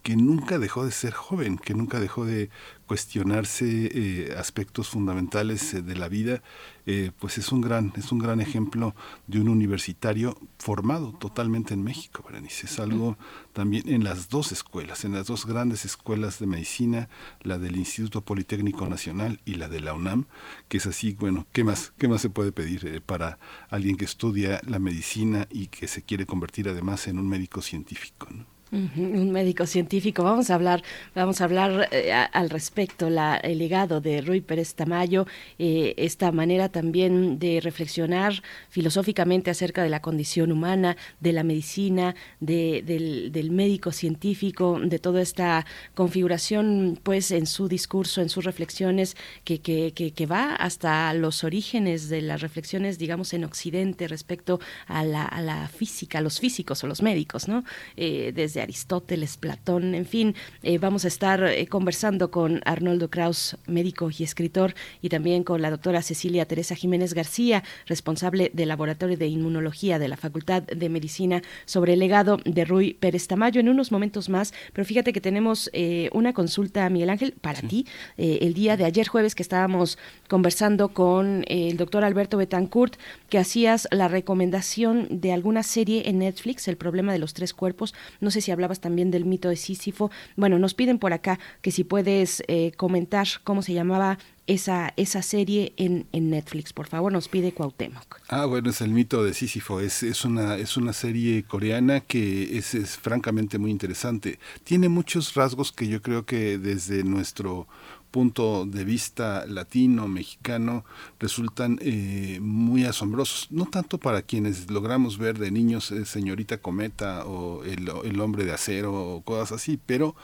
que 0.03 0.17
nunca 0.17 0.59
dejó 0.59 0.85
de 0.85 0.91
ser 0.91 1.13
joven, 1.13 1.59
que 1.59 1.75
nunca 1.75 2.01
dejó 2.01 2.25
de 2.25 2.51
cuestionarse 2.87 3.65
eh, 3.67 4.35
aspectos 4.37 4.89
fundamentales 4.89 5.73
eh, 5.75 5.83
de 5.83 5.97
la 5.97 6.09
vida, 6.09 6.43
eh, 6.85 7.11
pues 7.19 7.39
es 7.39 7.53
un 7.53 7.61
gran 7.61 7.93
es 7.97 8.13
un 8.13 8.19
gran 8.19 8.41
ejemplo 8.41 8.95
de 9.27 9.41
un 9.41 9.49
universitario 9.49 10.37
formado 10.59 11.13
totalmente 11.13 11.75
en 11.75 11.83
México, 11.83 12.23
Berenice. 12.27 12.67
Es 12.67 12.79
algo 12.81 13.17
también 13.53 13.89
en 13.89 14.05
las 14.05 14.29
dos 14.29 14.53
escuelas, 14.53 15.05
en 15.05 15.13
las 15.13 15.27
dos 15.27 15.47
grandes 15.47 15.85
escuelas 15.85 16.39
de 16.39 16.47
medicina, 16.47 17.09
la 17.43 17.59
del 17.59 17.77
Instituto 17.77 18.21
Politécnico 18.21 18.87
Nacional 18.87 19.41
y 19.45 19.55
la 19.55 19.69
de 19.69 19.81
la 19.81 19.95
UNAM, 19.95 20.27
que 20.69 20.79
es 20.79 20.87
así, 20.87 21.17
bueno, 21.19 21.47
¿qué 21.53 21.65
más 21.65 21.93
qué 21.99 22.09
más 22.09 22.21
se 22.21 22.31
puede 22.31 22.53
pedir 22.53 23.03
para 23.03 23.39
alguien 23.71 23.97
que 23.97 24.05
estudia 24.05 24.61
la 24.67 24.79
medicina 24.79 25.47
y 25.51 25.69
que 25.69 25.89
se 25.89 26.03
quiere 26.03 26.27
convertir 26.27 26.69
además 26.69 27.07
en 27.09 27.19
un 27.19 27.29
médico 27.29 27.63
científico? 27.63 28.29
¿no? 28.31 28.52
Un 28.73 29.31
médico 29.33 29.67
científico. 29.67 30.25
Vamos 30.25 30.49
a 30.49 30.55
hablar, 30.55 30.83
vamos 31.15 31.43
a 31.43 31.45
hablar 31.45 31.91
eh, 31.93 32.11
al 32.11 32.49
respecto, 32.49 33.11
la, 33.11 33.37
el 33.37 33.59
legado 33.59 34.01
de 34.01 34.23
Rui 34.23 34.41
Pérez 34.41 34.75
Tamayo, 34.75 35.27
eh, 35.59 35.93
esta 35.99 36.33
manera 36.33 36.71
también 36.71 37.39
de 37.39 37.61
reflexionar 37.61 38.43
filosóficamente 38.71 39.51
acerca 39.51 39.83
de 39.83 39.91
la 39.91 40.01
condición 40.01 40.51
humana, 40.51 40.97
de 41.21 41.35
la 41.35 41.43
medicina, 41.43 42.15
de, 42.41 42.83
del, 42.83 43.51
médico 43.51 43.93
científico, 43.93 44.81
de 44.83 44.99
toda 44.99 45.21
esta 45.21 45.67
configuración, 45.95 46.99
pues, 47.03 47.31
en 47.31 47.47
su 47.47 47.69
discurso, 47.69 48.23
en 48.23 48.31
sus 48.31 48.47
reflexiones, 48.47 49.19
que, 49.45 49.61
que, 49.61 49.93
que, 49.93 50.27
va 50.27 50.55
hasta 50.55 51.13
los 51.13 51.45
orígenes 51.45 52.09
de 52.09 52.23
las 52.23 52.41
reflexiones, 52.41 52.99
digamos, 52.99 53.35
en 53.35 53.45
Occidente 53.45 54.09
respecto 54.09 54.61
a 54.87 55.05
la, 55.05 55.27
a 55.27 55.43
la 55.43 55.69
física, 55.69 56.19
a 56.19 56.23
los 56.23 56.41
físicos 56.41 56.83
o 56.83 56.87
los 56.87 57.03
médicos, 57.03 57.49
¿no? 57.49 57.65
Eh, 57.99 58.33
desde 58.35 58.62
Aristóteles, 58.63 59.37
Platón, 59.37 59.95
en 59.95 60.07
fin, 60.07 60.35
eh, 60.63 60.79
vamos 60.79 61.05
a 61.05 61.09
estar 61.09 61.43
eh, 61.45 61.67
conversando 61.67 62.31
con 62.31 62.61
Arnoldo 62.65 63.11
Kraus, 63.11 63.57
médico 63.67 64.11
y 64.17 64.23
escritor, 64.23 64.75
y 65.01 65.09
también 65.09 65.45
con 65.45 65.63
la 65.63 65.71
doctora 65.71 66.03
Cecilia 66.03 66.47
Teresa 66.47 66.75
Jiménez 66.75 67.15
García, 67.15 67.63
responsable 67.87 68.51
del 68.55 68.69
Laboratorio 68.69 69.17
de 69.17 69.27
Inmunología 69.27 69.99
de 69.99 70.09
la 70.09 70.17
Facultad 70.17 70.63
de 70.63 70.89
Medicina, 70.89 71.43
sobre 71.65 71.95
el 71.95 71.99
legado 71.99 72.39
de 72.45 72.65
Rui 72.65 72.95
Pérez 72.95 73.27
Tamayo. 73.27 73.61
En 73.61 73.69
unos 73.69 73.93
momentos 73.93 74.29
más, 74.29 74.55
pero 74.73 74.85
fíjate 74.85 75.13
que 75.13 75.21
tenemos 75.21 75.71
eh, 75.73 76.09
una 76.13 76.33
consulta, 76.33 76.89
Miguel 76.89 77.11
Ángel, 77.11 77.35
para 77.41 77.61
ti, 77.61 77.87
el 78.17 78.55
día 78.55 78.77
de 78.77 78.85
ayer 78.85 79.09
jueves 79.09 79.35
que 79.35 79.43
estábamos 79.43 79.99
conversando 80.29 80.89
con 80.89 81.45
el 81.49 81.77
doctor 81.77 82.05
Alberto 82.05 82.37
Betancourt, 82.37 82.97
que 83.29 83.39
hacías 83.39 83.89
la 83.91 84.09
recomendación 84.09 85.09
de 85.11 85.33
alguna 85.33 85.63
serie 85.63 86.09
en 86.09 86.19
Netflix, 86.19 86.69
El 86.69 86.77
problema 86.77 87.13
de 87.13 87.19
los 87.19 87.35
tres 87.35 87.53
cuerpos, 87.53 87.95
no 88.21 88.31
sé 88.31 88.41
si 88.41 88.52
hablabas 88.53 88.81
también 88.81 89.11
del 89.11 89.25
mito 89.25 89.49
de 89.49 89.57
Sísifo, 89.57 90.11
bueno, 90.37 90.59
nos 90.59 90.75
piden 90.75 90.99
por 90.99 91.13
acá 91.13 91.39
que 91.61 91.71
si 91.71 91.85
puedes 91.85 92.43
eh, 92.49 92.73
comentar 92.77 93.27
cómo 93.45 93.63
se 93.63 93.73
llamaba 93.73 94.19
esa, 94.47 94.93
esa 94.97 95.23
serie 95.23 95.73
en, 95.77 96.07
en, 96.13 96.31
Netflix. 96.31 96.73
Por 96.73 96.87
favor, 96.87 97.13
nos 97.13 97.29
pide 97.29 97.53
Cuauhtémoc. 97.53 98.21
Ah, 98.29 98.47
bueno, 98.47 98.71
es 98.71 98.81
el 98.81 98.91
mito 98.91 99.23
de 99.23 99.35
Sísifo. 99.35 99.81
Es, 99.81 100.03
es, 100.03 100.25
una, 100.25 100.57
es 100.57 100.77
una 100.77 100.93
serie 100.93 101.45
coreana 101.45 102.01
que 102.01 102.57
es, 102.59 102.75
es 102.75 102.97
francamente 102.97 103.59
muy 103.59 103.71
interesante. 103.71 104.39
Tiene 104.65 104.89
muchos 104.89 105.35
rasgos 105.35 105.73
que 105.73 105.87
yo 105.87 106.03
creo 106.03 106.27
que 106.27 106.59
desde 106.59 107.05
nuestro 107.05 107.69
punto 108.13 108.67
de 108.67 108.85
vista 108.85 109.45
latino, 109.47 110.07
mexicano, 110.07 110.85
resultan 111.19 111.79
eh, 111.81 112.39
muy 112.41 112.85
asombrosos. 112.85 113.49
No 113.51 113.65
tanto 113.67 113.99
para 113.99 114.23
quienes 114.23 114.71
logramos 114.71 115.19
ver 115.19 115.39
de 115.39 115.51
niños 115.51 115.91
eh, 115.91 116.05
Señorita 116.05 116.59
Cometa 116.59 117.25
o 117.27 117.65
el, 117.65 117.91
el, 118.05 118.21
Hombre 118.21 118.45
de 118.45 118.53
Acero 118.53 118.93
o 118.95 119.23
cosas 119.23 119.53
así, 119.53 119.81
pero 119.85 120.15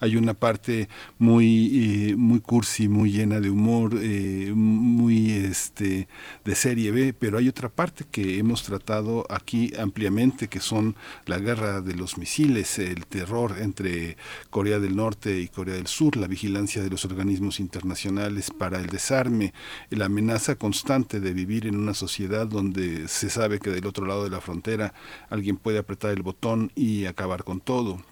hay 0.00 0.16
una 0.16 0.34
parte 0.34 0.88
muy, 1.18 2.10
eh, 2.10 2.16
muy 2.16 2.40
cursi, 2.40 2.88
muy 2.88 3.12
llena 3.12 3.40
de 3.40 3.48
humor, 3.48 3.94
muy 3.94 5.30
este, 5.30 6.08
de 6.44 6.54
serie 6.54 6.90
B, 6.90 7.14
pero 7.14 7.38
hay 7.38 7.48
otra 7.48 7.68
parte 7.68 8.04
que 8.10 8.38
hemos 8.38 8.64
tratado 8.64 9.24
aquí 9.30 9.72
ampliamente, 9.78 10.48
que 10.48 10.60
son 10.60 10.96
la 11.26 11.38
guerra 11.38 11.80
de 11.80 11.94
los 11.94 12.18
misiles, 12.18 12.80
el 12.80 13.06
terror 13.06 13.54
entre 13.60 14.16
Corea 14.50 14.80
del 14.80 14.96
Norte 14.96 15.40
y 15.40 15.48
Corea 15.48 15.76
del 15.76 15.86
Sur, 15.86 16.16
la 16.16 16.26
vigilancia 16.26 16.82
de 16.82 16.90
los 16.90 17.04
organismos 17.04 17.35
internacionales 17.60 18.50
para 18.50 18.78
el 18.78 18.86
desarme, 18.86 19.52
la 19.90 20.06
amenaza 20.06 20.56
constante 20.56 21.20
de 21.20 21.32
vivir 21.32 21.66
en 21.66 21.76
una 21.76 21.94
sociedad 21.94 22.46
donde 22.46 23.08
se 23.08 23.30
sabe 23.30 23.58
que 23.60 23.70
del 23.70 23.86
otro 23.86 24.06
lado 24.06 24.24
de 24.24 24.30
la 24.30 24.40
frontera 24.40 24.94
alguien 25.30 25.56
puede 25.56 25.78
apretar 25.78 26.10
el 26.10 26.22
botón 26.22 26.72
y 26.74 27.06
acabar 27.06 27.44
con 27.44 27.60
todo 27.60 28.02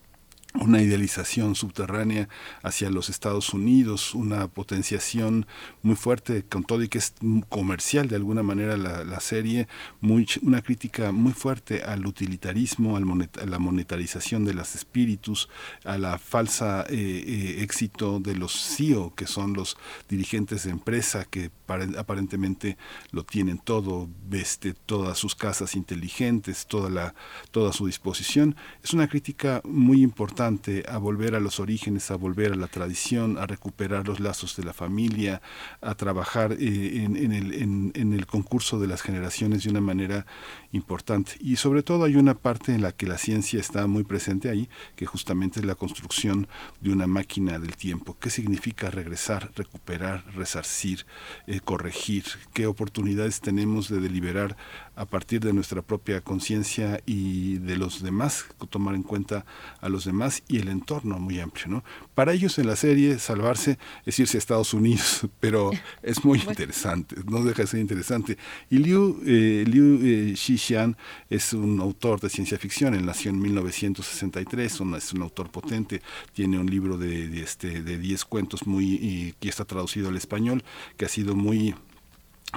una 0.61 0.81
idealización 0.81 1.57
subterránea 1.57 2.29
hacia 2.63 2.89
los 2.89 3.09
Estados 3.09 3.53
Unidos, 3.53 4.15
una 4.15 4.47
potenciación 4.47 5.47
muy 5.83 5.97
fuerte, 5.97 6.45
con 6.45 6.63
todo 6.63 6.83
y 6.83 6.89
que 6.89 6.99
es 6.99 7.15
comercial 7.49 8.07
de 8.07 8.17
alguna 8.17 8.45
manera 8.45 8.77
la, 8.77 9.21
serie, 9.21 9.67
muy, 10.01 10.29
una 10.43 10.63
crítica 10.63 11.11
muy 11.11 11.33
fuerte 11.33 11.83
al 11.83 12.07
utilitarismo, 12.07 12.97
al 12.97 13.05
a 13.05 13.47
la 13.47 13.59
monetarización 13.59 14.45
de 14.45 14.55
los 14.55 14.75
espíritus, 14.75 15.49
a 15.85 15.99
la 15.99 16.19
falsa 16.19 16.85
eh, 16.89 16.95
eh, 17.27 17.63
éxito 17.63 18.21
de 18.21 18.37
los 18.37 18.53
CEO, 18.53 19.15
que 19.15 19.27
son 19.27 19.55
los 19.55 19.77
dirigentes 20.09 20.65
de 20.65 20.71
empresa 20.71 21.25
que 21.25 21.51
aparentemente 21.99 22.77
lo 23.11 23.25
tienen 23.25 23.59
todo, 23.59 24.09
veste 24.29 24.75
todas 24.75 25.19
sus 25.19 25.35
casas 25.35 25.75
inteligentes, 25.75 26.67
toda, 26.67 26.91
la, 26.91 27.15
toda 27.51 27.73
su 27.73 27.87
disposición. 27.87 28.57
Es 28.83 28.93
una 28.93 29.09
crítica 29.09 29.61
muy 29.65 30.03
importante 30.03 30.44
a 30.47 30.99
volver 30.99 31.35
a 31.35 31.41
los 31.41 31.61
orígenes, 31.61 32.11
a 32.11 32.17
volver 32.17 32.53
a 32.53 32.57
la 32.57 32.67
tradición, 32.67 33.39
a 33.39 33.47
recuperar 33.47 34.07
los 34.07 34.21
lazos 34.21 34.57
de 34.57 34.65
la 34.65 34.73
familia, 34.73 35.41
a 35.81 35.95
trabajar 35.95 36.53
eh, 36.53 37.05
en, 37.05 37.33
el, 37.33 37.53
en, 37.53 38.13
el, 38.13 38.27
concurso 38.27 38.79
de 38.79 38.87
las 38.87 39.03
generaciones 39.03 39.65
de 39.65 39.71
una 39.71 39.81
manera 39.81 40.27
importante. 40.75 41.33
Y 41.41 41.57
sobre 41.57 41.83
todo 41.83 42.05
hay 42.05 42.17
una 42.17 42.35
parte 42.35 42.75
en 42.75 42.83
la 42.83 42.93
que 42.93 43.07
la 43.07 43.19
ciencia 43.19 43.61
está 43.61 43.87
muy 43.87 44.05
presente 44.05 44.51
ahí, 44.51 44.69
que 44.97 45.07
justamente 45.07 45.61
es 45.61 45.67
la 45.67 45.75
construcción 45.75 46.49
de 46.81 46.93
una 46.93 47.07
máquina 47.07 47.59
del 47.59 47.77
tiempo. 47.77 48.17
¿Qué 48.21 48.31
significa 48.31 48.91
regresar, 48.91 49.51
recuperar, 49.55 50.25
resarcir, 50.35 51.07
eh, 51.47 51.61
corregir? 51.61 52.25
¿Qué 52.53 52.67
oportunidades 52.67 53.41
tenemos 53.41 53.89
de 53.89 54.01
deliberar 54.01 54.57
a 54.97 55.05
partir 55.07 55.41
de 55.41 55.53
nuestra 55.53 55.83
propia 55.83 56.21
conciencia 56.21 57.01
y 57.07 57.59
de 57.59 57.77
los 57.77 58.03
demás, 58.03 58.47
tomar 58.71 58.95
en 58.95 59.03
cuenta 59.03 59.45
a 59.81 59.89
los 59.89 60.05
demás 60.05 60.43
y 60.49 60.59
el 60.59 60.69
entorno 60.69 61.19
muy 61.19 61.41
amplio. 61.41 61.69
¿no? 61.69 61.85
Para 62.15 62.33
ellos 62.33 62.59
en 62.59 62.67
la 62.67 62.77
serie 62.77 63.19
salvarse 63.19 63.79
es 64.07 64.19
irse 64.19 64.37
a 64.37 64.39
Estados 64.39 64.75
Unidos, 64.75 65.27
pero 65.41 65.71
es 66.03 66.25
muy 66.25 66.39
interesante, 66.41 67.17
no 67.27 67.43
deja 67.43 67.63
de 67.63 67.69
ser 67.69 67.81
interesante. 67.81 68.39
Y 68.71 68.79
Liu, 68.79 69.21
eh, 69.27 69.65
Liu 69.67 70.01
eh, 70.03 70.35
Xixian 70.65 70.97
es 71.29 71.53
un 71.53 71.81
autor 71.81 72.21
de 72.21 72.31
ciencia 72.31 72.59
ficción, 72.59 72.95
él 72.95 73.05
nació 73.05 73.31
en 73.31 73.39
1963, 73.41 74.81
es 74.97 75.13
un 75.13 75.23
autor 75.23 75.51
potente, 75.51 76.01
tiene 76.33 76.59
un 76.59 76.67
libro 76.67 76.97
de, 76.97 77.29
de 77.29 77.43
este, 77.43 77.83
de 77.83 77.99
10 77.99 78.25
cuentos 78.25 78.67
muy, 78.67 78.95
y, 78.95 79.35
que 79.39 79.49
está 79.49 79.65
traducido 79.65 80.09
al 80.09 80.17
español, 80.17 80.65
que 80.97 81.05
ha 81.05 81.09
sido 81.09 81.35
muy 81.35 81.75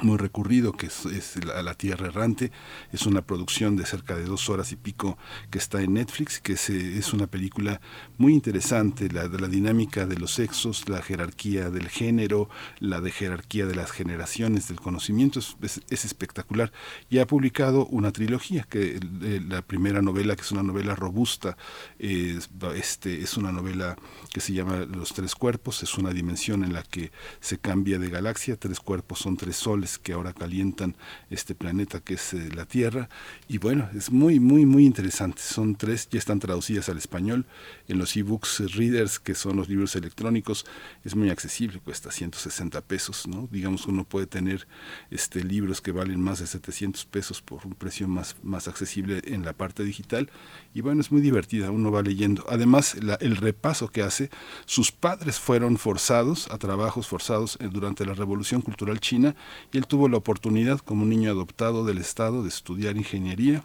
muy 0.01 0.17
recurrido, 0.17 0.73
que 0.73 0.87
es, 0.87 1.05
la, 1.45 1.73
Tierra 1.75 2.07
Errante. 2.07 2.51
Es 2.91 3.05
una 3.05 3.21
producción 3.21 3.75
de 3.75 3.85
cerca 3.85 4.15
de 4.15 4.23
dos 4.23 4.49
horas 4.49 4.71
y 4.71 4.75
pico 4.75 5.17
que 5.51 5.57
está 5.57 5.81
en 5.81 5.93
Netflix, 5.93 6.39
que 6.39 6.53
es, 6.53 6.69
es 6.69 7.13
una 7.13 7.27
película 7.27 7.81
muy 8.17 8.33
interesante, 8.33 9.09
la 9.09 9.27
de 9.27 9.39
la 9.39 9.47
dinámica 9.47 10.05
de 10.05 10.17
los 10.17 10.33
sexos, 10.33 10.87
la 10.89 11.01
jerarquía 11.01 11.69
del 11.69 11.89
género, 11.89 12.49
la 12.79 13.01
de 13.01 13.11
jerarquía 13.11 13.65
de 13.65 13.75
las 13.75 13.91
generaciones 13.91 14.67
del 14.67 14.79
conocimiento, 14.79 15.39
es, 15.39 15.81
espectacular. 15.89 16.71
Y 17.09 17.19
ha 17.19 17.27
publicado 17.27 17.85
una 17.87 18.11
trilogía, 18.11 18.63
que 18.63 18.99
la 19.47 19.61
primera 19.61 20.01
novela, 20.01 20.35
que 20.35 20.41
es 20.41 20.51
una 20.51 20.63
novela 20.63 20.95
robusta, 20.95 21.57
este, 21.99 23.21
es 23.21 23.37
una 23.37 23.51
novela 23.51 23.97
que 24.31 24.41
se 24.41 24.53
llama 24.53 24.77
Los 24.77 25.13
Tres 25.13 25.35
Cuerpos, 25.35 25.83
es 25.83 25.97
una 25.97 26.11
dimensión 26.11 26.63
en 26.63 26.73
la 26.73 26.83
que 26.83 27.11
se 27.39 27.57
cambia 27.57 27.99
de 27.99 28.09
galaxia, 28.09 28.57
tres 28.57 28.79
cuerpos 28.79 29.19
son 29.19 29.37
tres 29.37 29.55
soles, 29.57 29.86
que 29.97 30.13
ahora 30.13 30.33
calientan 30.33 30.95
este 31.29 31.55
planeta 31.55 32.01
que 32.01 32.15
es 32.15 32.33
eh, 32.33 32.49
la 32.53 32.65
Tierra. 32.65 33.07
Y 33.47 33.59
bueno, 33.59 33.89
es 33.95 34.11
muy, 34.11 34.39
muy, 34.39 34.65
muy 34.65 34.85
interesante. 34.85 35.41
Son 35.41 35.75
tres, 35.75 36.09
ya 36.09 36.19
están 36.19 36.39
traducidas 36.39 36.89
al 36.89 36.97
español. 36.97 37.45
En 37.87 37.97
los 37.97 38.15
ebooks 38.17 38.75
readers, 38.75 39.19
que 39.19 39.35
son 39.35 39.55
los 39.55 39.69
libros 39.69 39.95
electrónicos, 39.95 40.65
es 41.05 41.15
muy 41.15 41.29
accesible, 41.29 41.79
cuesta 41.79 42.11
160 42.11 42.81
pesos, 42.81 43.27
¿no? 43.27 43.47
Digamos 43.49 43.87
uno 43.87 44.03
puede 44.03 44.27
tener 44.27 44.67
este, 45.11 45.43
libros 45.43 45.79
que 45.79 45.91
valen 45.93 46.21
más 46.21 46.39
de 46.39 46.47
700 46.47 47.05
pesos 47.05 47.41
por 47.41 47.65
un 47.65 47.73
precio 47.73 48.07
más, 48.07 48.35
más 48.43 48.67
accesible 48.67 49.21
en 49.25 49.45
la 49.45 49.53
parte 49.53 49.83
digital. 49.83 50.29
Y 50.73 50.81
bueno, 50.81 50.99
es 50.99 51.11
muy 51.11 51.21
divertida, 51.21 51.71
uno 51.71 51.91
va 51.91 52.01
leyendo. 52.01 52.45
Además, 52.49 52.95
el 52.95 53.37
repaso 53.37 53.89
que 53.89 54.01
hace, 54.01 54.29
sus 54.65 54.91
padres 54.91 55.39
fueron 55.39 55.77
forzados 55.77 56.49
a 56.51 56.57
trabajos 56.57 57.07
forzados 57.07 57.57
eh, 57.59 57.69
durante 57.71 58.05
la 58.05 58.13
Revolución 58.13 58.61
Cultural 58.61 58.99
China 58.99 59.35
él 59.77 59.87
tuvo 59.87 60.09
la 60.09 60.17
oportunidad 60.17 60.79
como 60.79 61.05
niño 61.05 61.31
adoptado 61.31 61.85
del 61.85 61.99
Estado 61.99 62.43
de 62.43 62.49
estudiar 62.49 62.97
ingeniería 62.97 63.63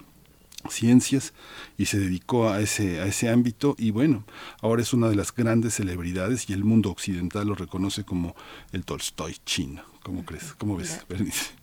ciencias 0.70 1.32
y 1.76 1.86
se 1.86 1.98
dedicó 1.98 2.48
a 2.50 2.60
ese, 2.60 3.00
a 3.00 3.06
ese 3.06 3.28
ámbito 3.28 3.74
y 3.78 3.90
bueno, 3.90 4.24
ahora 4.60 4.82
es 4.82 4.92
una 4.92 5.08
de 5.08 5.16
las 5.16 5.34
grandes 5.34 5.74
celebridades 5.74 6.48
y 6.48 6.52
el 6.52 6.64
mundo 6.64 6.90
occidental 6.90 7.48
lo 7.48 7.54
reconoce 7.54 8.04
como 8.04 8.36
el 8.72 8.84
Tolstoy 8.84 9.36
chino. 9.44 9.91
¿Cómo 10.02 10.24
crees? 10.24 10.54
¿Cómo 10.54 10.76
ves, 10.76 11.00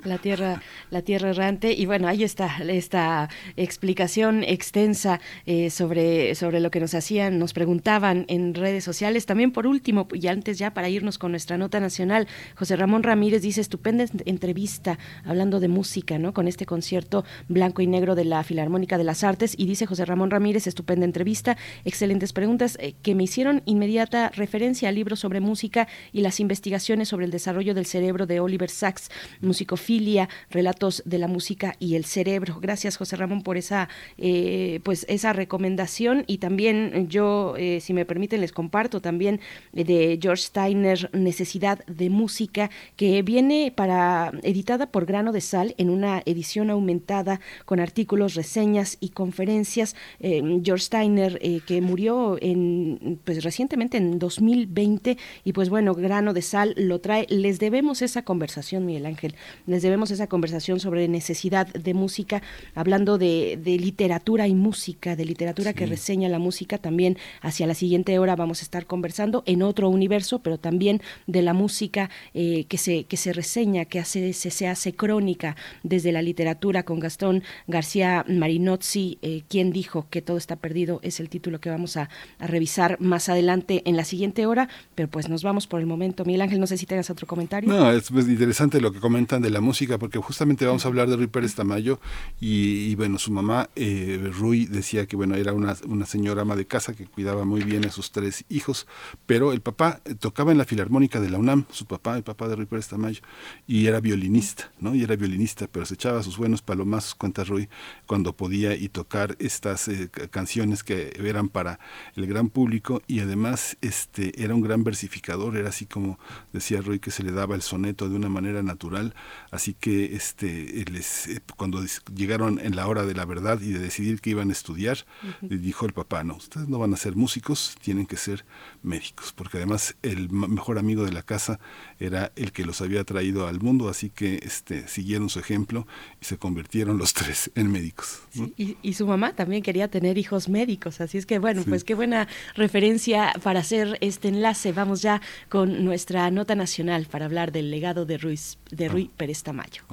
La 0.06 0.18
tierra, 0.18 0.62
la 0.92 1.02
tierra 1.02 1.32
errante. 1.32 1.74
Y 1.74 1.86
bueno, 1.86 2.08
ahí 2.08 2.24
está 2.24 2.64
esta 2.64 3.30
explicación 3.58 4.44
extensa 4.46 5.20
eh, 5.46 5.70
sobre, 5.70 6.34
sobre 6.36 6.62
lo 6.62 6.72
que 6.72 6.80
nos 6.80 6.94
hacían, 6.94 7.38
nos 7.38 7.52
preguntaban 7.52 8.24
en 8.30 8.54
redes 8.54 8.86
sociales. 8.86 9.26
También 9.26 9.52
por 9.52 9.68
último, 9.68 10.08
y 10.14 10.28
antes 10.28 10.58
ya 10.58 10.74
para 10.74 10.88
irnos 10.88 11.18
con 11.18 11.32
nuestra 11.32 11.58
nota 11.58 11.82
nacional, 11.82 12.30
José 12.56 12.78
Ramón 12.78 13.04
Ramírez 13.04 13.42
dice, 13.42 13.60
estupenda 13.60 14.06
entrevista 14.26 14.98
hablando 15.26 15.60
de 15.60 15.68
música, 15.68 16.18
¿no? 16.18 16.34
Con 16.34 16.48
este 16.48 16.66
concierto 16.66 17.26
blanco 17.50 17.82
y 17.82 17.88
negro 17.88 18.16
de 18.16 18.24
la 18.24 18.42
Filarmónica 18.46 18.98
de 18.98 19.04
las 19.04 19.26
Artes. 19.26 19.54
Y 19.58 19.66
dice 19.66 19.86
José 19.86 20.06
Ramón 20.06 20.32
Ramírez, 20.32 20.66
estupenda 20.66 21.04
entrevista, 21.04 21.58
excelentes 21.84 22.32
preguntas 22.32 22.78
eh, 22.80 22.96
que 23.02 23.16
me 23.16 23.24
hicieron 23.24 23.64
inmediata 23.66 24.30
referencia 24.30 24.88
al 24.88 24.96
libro 24.96 25.18
sobre 25.18 25.42
música 25.42 25.90
y 26.14 26.22
las 26.22 26.40
investigaciones 26.40 27.10
sobre 27.10 27.26
el 27.26 27.32
desarrollo 27.32 27.74
del 27.74 27.86
cerebro 27.86 28.29
de 28.30 28.40
Oliver 28.40 28.70
Sacks, 28.70 29.12
Musicofilia, 29.42 30.30
Relatos 30.50 31.04
de 31.06 31.18
la 31.18 31.28
Música 31.28 31.76
y 31.80 31.96
el 31.96 32.06
Cerebro. 32.06 32.60
Gracias, 32.62 32.96
José 32.96 33.18
Ramón, 33.18 33.44
por 33.44 33.58
esa, 33.58 33.90
eh, 34.18 34.80
pues, 34.84 35.06
esa 35.10 35.34
recomendación. 35.34 36.24
Y 36.28 36.38
también 36.38 37.10
yo, 37.10 37.56
eh, 37.58 37.82
si 37.82 37.94
me 37.94 38.06
permiten, 38.06 38.40
les 38.40 38.54
comparto 38.54 39.02
también 39.02 39.42
de 39.74 40.18
George 40.22 40.44
Steiner, 40.44 41.10
Necesidad 41.14 41.86
de 41.86 42.10
Música, 42.10 42.70
que 42.96 43.22
viene 43.22 43.74
para 43.76 44.32
editada 44.44 44.92
por 44.92 45.06
Grano 45.06 45.32
de 45.32 45.42
Sal 45.42 45.76
en 45.78 45.90
una 45.90 46.22
edición 46.26 46.70
aumentada 46.70 47.42
con 47.66 47.80
artículos, 47.80 48.36
reseñas 48.36 48.98
y 49.00 49.10
conferencias. 49.10 49.96
Eh, 50.20 50.62
George 50.64 50.86
Steiner, 50.86 51.40
que 51.66 51.82
murió 51.82 52.38
en, 52.42 53.20
pues, 53.26 53.44
recientemente 53.44 53.98
en 53.98 54.20
2020, 54.20 55.18
y 55.44 55.54
pues 55.54 55.70
bueno, 55.70 55.94
Grano 55.96 56.34
de 56.34 56.42
Sal 56.42 56.74
lo 56.78 57.00
trae. 57.00 57.26
Les 57.30 57.60
debemos 57.60 58.02
esa 58.02 58.19
conversación, 58.24 58.86
Miguel 58.86 59.06
Ángel, 59.06 59.36
les 59.66 59.82
debemos 59.82 60.12
esa 60.12 60.28
conversación 60.28 60.80
sobre 60.80 61.08
necesidad 61.08 61.68
de 61.68 61.94
música, 61.94 62.42
hablando 62.76 63.18
de, 63.18 63.60
literatura 63.66 64.48
y 64.48 64.54
música, 64.54 65.16
de 65.16 65.26
literatura 65.26 65.74
que 65.74 65.86
reseña 65.86 66.30
la 66.30 66.40
música. 66.40 66.78
También 66.78 67.18
hacia 67.42 67.68
la 67.68 67.74
siguiente 67.74 68.18
hora 68.20 68.36
vamos 68.36 68.62
a 68.62 68.64
estar 68.64 68.86
conversando 68.86 69.44
en 69.46 69.62
otro 69.62 69.90
universo, 69.90 70.40
pero 70.40 70.58
también 70.58 71.02
de 71.28 71.42
la 71.42 71.54
música 71.54 72.10
eh, 72.34 72.66
que, 72.68 72.78
se, 72.78 73.06
que 73.06 73.18
se 73.18 73.34
reseña, 73.34 73.86
que 73.86 74.00
hace, 74.00 74.34
se, 74.34 74.68
hace 74.68 74.94
crónica 74.94 75.56
desde 75.84 76.12
la 76.12 76.22
literatura 76.22 76.84
con 76.84 77.00
Gastón 77.00 77.44
García 77.68 78.26
Marinozzi, 78.28 79.18
eh, 79.22 79.44
quien 79.48 79.72
dijo 79.72 80.08
que 80.10 80.22
todo 80.22 80.38
está 80.38 80.56
perdido, 80.56 81.00
es 81.04 81.20
el 81.20 81.30
título 81.30 81.60
que 81.60 81.70
vamos 81.70 81.98
a, 81.98 82.10
a 82.40 82.48
revisar 82.48 83.00
más 83.00 83.30
adelante 83.30 83.82
en 83.86 83.98
la 83.98 84.04
siguiente 84.04 84.46
hora, 84.46 84.70
pero 84.96 85.10
pues 85.10 85.30
nos 85.30 85.44
vamos 85.44 85.68
por 85.68 85.80
el 85.80 85.86
momento. 85.86 86.26
Miguel 86.26 86.42
Ángel, 86.42 86.60
no 86.60 86.68
sé 86.68 86.78
si 86.78 86.86
tengas 86.86 87.10
otro 87.10 87.28
comentario. 87.28 87.72
No, 87.72 87.92
es 87.92 88.09
pues, 88.12 88.28
interesante 88.28 88.82
lo 88.82 88.92
que 88.92 89.00
comentan 89.00 89.42
de 89.42 89.50
la 89.50 89.62
música, 89.62 89.98
porque 89.98 90.20
justamente 90.20 90.66
vamos 90.66 90.86
a 90.86 90.88
hablar 90.88 91.10
de 91.10 91.16
Rui 91.16 91.28
Pérez 91.28 91.56
Tamayo 91.56 92.00
y, 92.40 92.96
bueno, 92.96 93.18
su 93.20 93.32
mamá, 93.32 93.70
eh, 93.76 94.32
Rui, 94.32 94.66
decía 94.66 95.06
que 95.06 95.16
bueno, 95.16 95.36
era 95.36 95.54
una, 95.54 95.76
una 95.88 96.06
señora 96.06 96.42
ama 96.44 96.56
de 96.56 96.66
casa 96.66 96.94
que 96.94 97.06
cuidaba 97.06 97.46
muy 97.46 97.64
bien 97.64 97.86
a 97.86 97.92
sus 97.92 98.12
tres 98.12 98.46
hijos, 98.50 98.88
pero 99.26 99.54
el 99.54 99.62
papá 99.62 100.02
tocaba 100.20 100.52
en 100.52 100.58
la 100.58 100.66
filarmónica 100.66 101.20
de 101.20 101.30
la 101.30 101.38
UNAM, 101.38 101.66
su 101.72 101.86
papá, 101.86 102.18
el 102.18 102.24
papá 102.24 102.48
de 102.48 102.56
Rui 102.56 102.66
Pérez 102.66 102.88
Tamayo, 102.88 103.22
y 103.68 103.88
era 103.88 104.00
violinista, 104.00 104.72
¿no? 104.80 104.96
Y 104.96 105.04
era 105.04 105.16
violinista, 105.16 105.68
pero 105.68 105.86
se 105.86 105.96
echaba 105.96 106.24
sus 106.24 106.38
buenos 106.38 106.62
palomazos, 106.62 107.16
cuenta 107.16 107.44
Rui, 107.44 107.70
cuando 108.06 108.34
podía 108.34 108.76
y 108.76 108.90
tocar 108.90 109.36
estas 109.40 109.88
eh, 109.88 110.10
canciones 110.32 110.84
que 110.84 111.14
eran 111.18 111.50
para 111.50 111.80
el 112.16 112.28
gran 112.28 112.50
público 112.50 113.02
y 113.08 113.20
además 113.20 113.78
este 113.82 114.44
era 114.44 114.56
un 114.56 114.62
gran 114.62 114.84
versificador, 114.84 115.58
era 115.58 115.70
así 115.70 115.86
como 115.86 116.20
decía 116.54 116.82
Roy 116.82 117.00
que 117.00 117.12
se 117.12 117.24
le 117.24 117.32
daba 117.32 117.56
el 117.56 117.62
soneto 117.62 117.99
de 118.08 118.16
una 118.16 118.30
manera 118.30 118.64
natural, 118.64 119.16
así 119.52 119.74
que 119.74 120.16
este 120.16 120.86
les, 120.92 121.28
eh, 121.28 121.42
cuando 121.58 121.84
llegaron 122.16 122.60
en 122.60 122.76
la 122.76 122.88
hora 122.88 123.06
de 123.06 123.14
la 123.16 123.26
verdad 123.26 123.60
y 123.62 123.72
de 123.72 123.80
decidir 123.80 124.22
que 124.22 124.30
iban 124.30 124.50
a 124.50 124.54
estudiar, 124.54 125.00
dijo 125.42 125.86
el 125.86 125.94
papá, 125.94 126.24
no, 126.24 126.36
ustedes 126.36 126.68
no 126.68 126.80
van 126.80 126.94
a 126.94 126.98
ser 126.98 127.16
músicos, 127.16 127.76
tienen 127.82 128.06
que 128.06 128.18
ser 128.18 128.46
médicos, 128.84 129.34
porque 129.36 129.58
además 129.58 129.96
el 130.04 130.30
mejor 130.30 130.78
amigo 130.78 131.04
de 131.04 131.12
la 131.12 131.24
casa 131.24 131.60
era 132.00 132.32
el 132.36 132.52
que 132.52 132.66
los 132.66 132.82
había 132.82 133.04
traído 133.04 133.48
al 133.48 133.60
mundo, 133.60 133.90
así 133.90 134.10
que 134.10 134.40
este 134.44 134.88
siguieron 134.88 135.30
su 135.30 135.40
ejemplo 135.40 135.88
y 136.22 136.26
se 136.26 136.38
convirtieron 136.38 136.98
los 136.98 137.14
tres 137.20 137.52
en 137.56 137.72
médicos. 137.72 138.22
y, 138.56 138.94
su 138.94 139.08
mamá 139.08 139.34
también 139.34 139.64
quería 139.64 139.88
tener 139.88 140.18
hijos 140.18 140.50
médicos, 140.50 141.00
así 141.00 141.18
es 141.18 141.26
que 141.26 141.40
bueno, 141.40 141.64
pues 141.64 141.84
qué 141.84 141.96
buena 141.96 142.28
referencia 142.56 143.34
para 143.44 143.62
hacer 143.62 143.98
este 144.02 144.28
enlace. 144.28 144.72
Vamos 144.72 145.02
ya 145.02 145.22
con 145.48 145.84
nuestra 145.86 146.30
nota 146.32 146.56
nacional 146.56 147.08
para 147.10 147.26
hablar 147.26 147.52
del 147.52 147.72
legado 147.72 147.89
de, 147.94 148.18
Ruiz, 148.18 148.58
de 148.70 148.88
Rui 148.88 149.10
Pérez 149.16 149.44
Tamayo. 149.44 149.84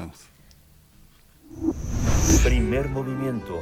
Primer 2.45 2.89
movimiento. 2.91 3.61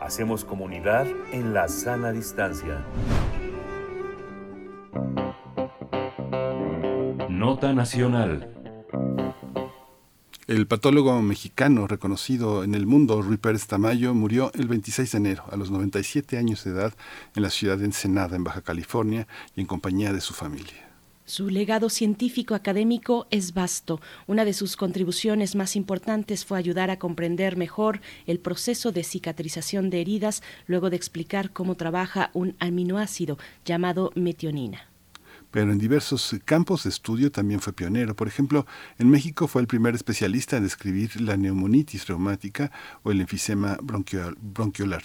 Hacemos 0.00 0.44
comunidad 0.44 1.06
en 1.32 1.54
la 1.54 1.68
sana 1.68 2.10
distancia. 2.12 2.84
Nota 7.28 7.72
nacional. 7.72 8.48
El 10.48 10.66
patólogo 10.66 11.22
mexicano 11.22 11.86
reconocido 11.86 12.64
en 12.64 12.74
el 12.74 12.84
mundo, 12.84 13.22
Rui 13.22 13.36
Pérez 13.36 13.68
Tamayo, 13.68 14.12
murió 14.12 14.50
el 14.54 14.66
26 14.66 15.12
de 15.12 15.18
enero, 15.18 15.44
a 15.50 15.56
los 15.56 15.70
97 15.70 16.36
años 16.36 16.64
de 16.64 16.72
edad, 16.72 16.92
en 17.36 17.44
la 17.44 17.50
ciudad 17.50 17.78
de 17.78 17.84
Ensenada, 17.84 18.34
en 18.34 18.42
Baja 18.42 18.60
California, 18.60 19.28
y 19.54 19.60
en 19.60 19.66
compañía 19.66 20.12
de 20.12 20.20
su 20.20 20.34
familia. 20.34 20.81
Su 21.24 21.50
legado 21.50 21.88
científico 21.88 22.54
académico 22.54 23.28
es 23.30 23.54
vasto. 23.54 24.00
Una 24.26 24.44
de 24.44 24.52
sus 24.52 24.76
contribuciones 24.76 25.54
más 25.54 25.76
importantes 25.76 26.44
fue 26.44 26.58
ayudar 26.58 26.90
a 26.90 26.98
comprender 26.98 27.56
mejor 27.56 28.00
el 28.26 28.40
proceso 28.40 28.90
de 28.90 29.04
cicatrización 29.04 29.88
de 29.88 30.00
heridas 30.00 30.42
luego 30.66 30.90
de 30.90 30.96
explicar 30.96 31.52
cómo 31.52 31.76
trabaja 31.76 32.30
un 32.34 32.56
aminoácido 32.58 33.38
llamado 33.64 34.10
metionina 34.14 34.88
pero 35.52 35.70
en 35.70 35.78
diversos 35.78 36.34
campos 36.46 36.84
de 36.84 36.88
estudio 36.88 37.30
también 37.30 37.60
fue 37.60 37.74
pionero. 37.74 38.16
Por 38.16 38.26
ejemplo, 38.26 38.66
en 38.98 39.10
México 39.10 39.46
fue 39.46 39.60
el 39.60 39.68
primer 39.68 39.94
especialista 39.94 40.56
en 40.56 40.62
describir 40.62 41.20
la 41.20 41.36
neumonitis 41.36 42.06
reumática 42.06 42.72
o 43.02 43.12
el 43.12 43.20
enfisema 43.20 43.76
bronquiolar. 43.82 45.02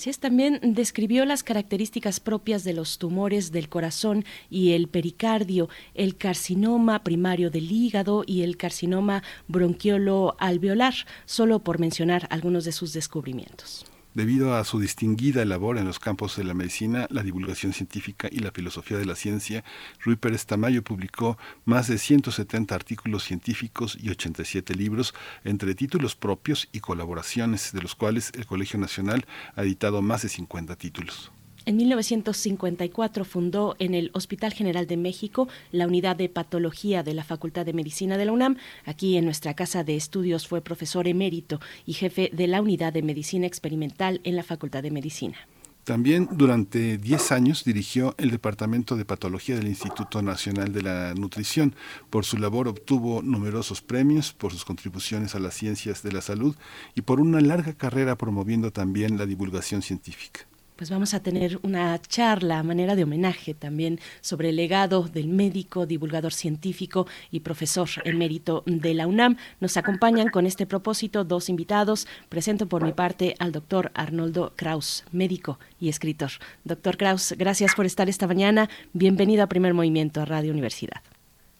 Así 0.00 0.08
es, 0.08 0.18
también 0.18 0.60
describió 0.62 1.26
las 1.26 1.42
características 1.42 2.20
propias 2.20 2.64
de 2.64 2.72
los 2.72 2.96
tumores 2.96 3.52
del 3.52 3.68
corazón 3.68 4.24
y 4.48 4.72
el 4.72 4.88
pericardio, 4.88 5.68
el 5.92 6.16
carcinoma 6.16 7.04
primario 7.04 7.50
del 7.50 7.70
hígado 7.70 8.24
y 8.26 8.40
el 8.40 8.56
carcinoma 8.56 9.22
bronquiolo 9.46 10.36
alveolar, 10.38 10.94
solo 11.26 11.58
por 11.58 11.80
mencionar 11.80 12.26
algunos 12.30 12.64
de 12.64 12.72
sus 12.72 12.94
descubrimientos. 12.94 13.84
Debido 14.12 14.56
a 14.56 14.64
su 14.64 14.80
distinguida 14.80 15.44
labor 15.44 15.78
en 15.78 15.84
los 15.84 16.00
campos 16.00 16.36
de 16.36 16.42
la 16.42 16.52
medicina, 16.52 17.06
la 17.10 17.22
divulgación 17.22 17.72
científica 17.72 18.28
y 18.28 18.40
la 18.40 18.50
filosofía 18.50 18.98
de 18.98 19.06
la 19.06 19.14
ciencia, 19.14 19.62
Rui 20.00 20.16
Pérez 20.16 20.46
Tamayo 20.46 20.82
publicó 20.82 21.38
más 21.64 21.86
de 21.86 21.96
170 21.96 22.74
artículos 22.74 23.22
científicos 23.22 23.96
y 24.00 24.10
87 24.10 24.74
libros, 24.74 25.14
entre 25.44 25.76
títulos 25.76 26.16
propios 26.16 26.68
y 26.72 26.80
colaboraciones, 26.80 27.72
de 27.72 27.82
los 27.82 27.94
cuales 27.94 28.32
el 28.34 28.46
Colegio 28.46 28.80
Nacional 28.80 29.26
ha 29.54 29.62
editado 29.62 30.02
más 30.02 30.22
de 30.22 30.28
50 30.28 30.74
títulos. 30.74 31.30
En 31.66 31.76
1954 31.76 33.24
fundó 33.26 33.76
en 33.78 33.94
el 33.94 34.10
Hospital 34.14 34.54
General 34.54 34.86
de 34.86 34.96
México 34.96 35.46
la 35.72 35.86
unidad 35.86 36.16
de 36.16 36.30
patología 36.30 37.02
de 37.02 37.12
la 37.12 37.22
Facultad 37.22 37.66
de 37.66 37.74
Medicina 37.74 38.16
de 38.16 38.24
la 38.24 38.32
UNAM. 38.32 38.56
Aquí 38.86 39.18
en 39.18 39.26
nuestra 39.26 39.52
casa 39.52 39.84
de 39.84 39.94
estudios 39.94 40.48
fue 40.48 40.62
profesor 40.62 41.06
emérito 41.06 41.60
y 41.84 41.92
jefe 41.92 42.30
de 42.32 42.46
la 42.46 42.62
unidad 42.62 42.94
de 42.94 43.02
medicina 43.02 43.46
experimental 43.46 44.22
en 44.24 44.36
la 44.36 44.42
Facultad 44.42 44.82
de 44.82 44.90
Medicina. 44.90 45.36
También 45.84 46.28
durante 46.32 46.96
10 46.98 47.32
años 47.32 47.64
dirigió 47.64 48.14
el 48.16 48.30
Departamento 48.30 48.96
de 48.96 49.04
Patología 49.04 49.56
del 49.56 49.68
Instituto 49.68 50.22
Nacional 50.22 50.72
de 50.72 50.82
la 50.82 51.14
Nutrición. 51.14 51.74
Por 52.10 52.24
su 52.24 52.38
labor 52.38 52.68
obtuvo 52.68 53.22
numerosos 53.22 53.82
premios 53.82 54.32
por 54.32 54.52
sus 54.52 54.64
contribuciones 54.64 55.34
a 55.34 55.40
las 55.40 55.54
ciencias 55.54 56.02
de 56.02 56.12
la 56.12 56.20
salud 56.22 56.54
y 56.94 57.02
por 57.02 57.20
una 57.20 57.40
larga 57.40 57.74
carrera 57.74 58.16
promoviendo 58.16 58.72
también 58.72 59.18
la 59.18 59.26
divulgación 59.26 59.82
científica 59.82 60.49
pues 60.80 60.88
vamos 60.88 61.12
a 61.12 61.22
tener 61.22 61.58
una 61.62 61.98
charla 62.00 62.58
a 62.58 62.62
manera 62.62 62.96
de 62.96 63.04
homenaje 63.04 63.52
también 63.52 63.98
sobre 64.22 64.48
el 64.48 64.56
legado 64.56 65.02
del 65.02 65.28
médico, 65.28 65.84
divulgador 65.84 66.32
científico 66.32 67.06
y 67.30 67.40
profesor 67.40 67.86
emérito 68.06 68.62
de 68.64 68.94
la 68.94 69.06
UNAM. 69.06 69.36
Nos 69.60 69.76
acompañan 69.76 70.30
con 70.30 70.46
este 70.46 70.64
propósito 70.64 71.22
dos 71.22 71.50
invitados. 71.50 72.08
Presento 72.30 72.66
por 72.66 72.82
mi 72.82 72.94
parte 72.94 73.34
al 73.38 73.52
doctor 73.52 73.90
Arnoldo 73.92 74.54
Kraus, 74.56 75.04
médico 75.12 75.58
y 75.78 75.90
escritor. 75.90 76.30
Doctor 76.64 76.96
Kraus, 76.96 77.34
gracias 77.36 77.74
por 77.74 77.84
estar 77.84 78.08
esta 78.08 78.26
mañana. 78.26 78.70
Bienvenido 78.94 79.42
a 79.42 79.48
Primer 79.48 79.74
Movimiento 79.74 80.22
a 80.22 80.24
Radio 80.24 80.50
Universidad. 80.50 81.02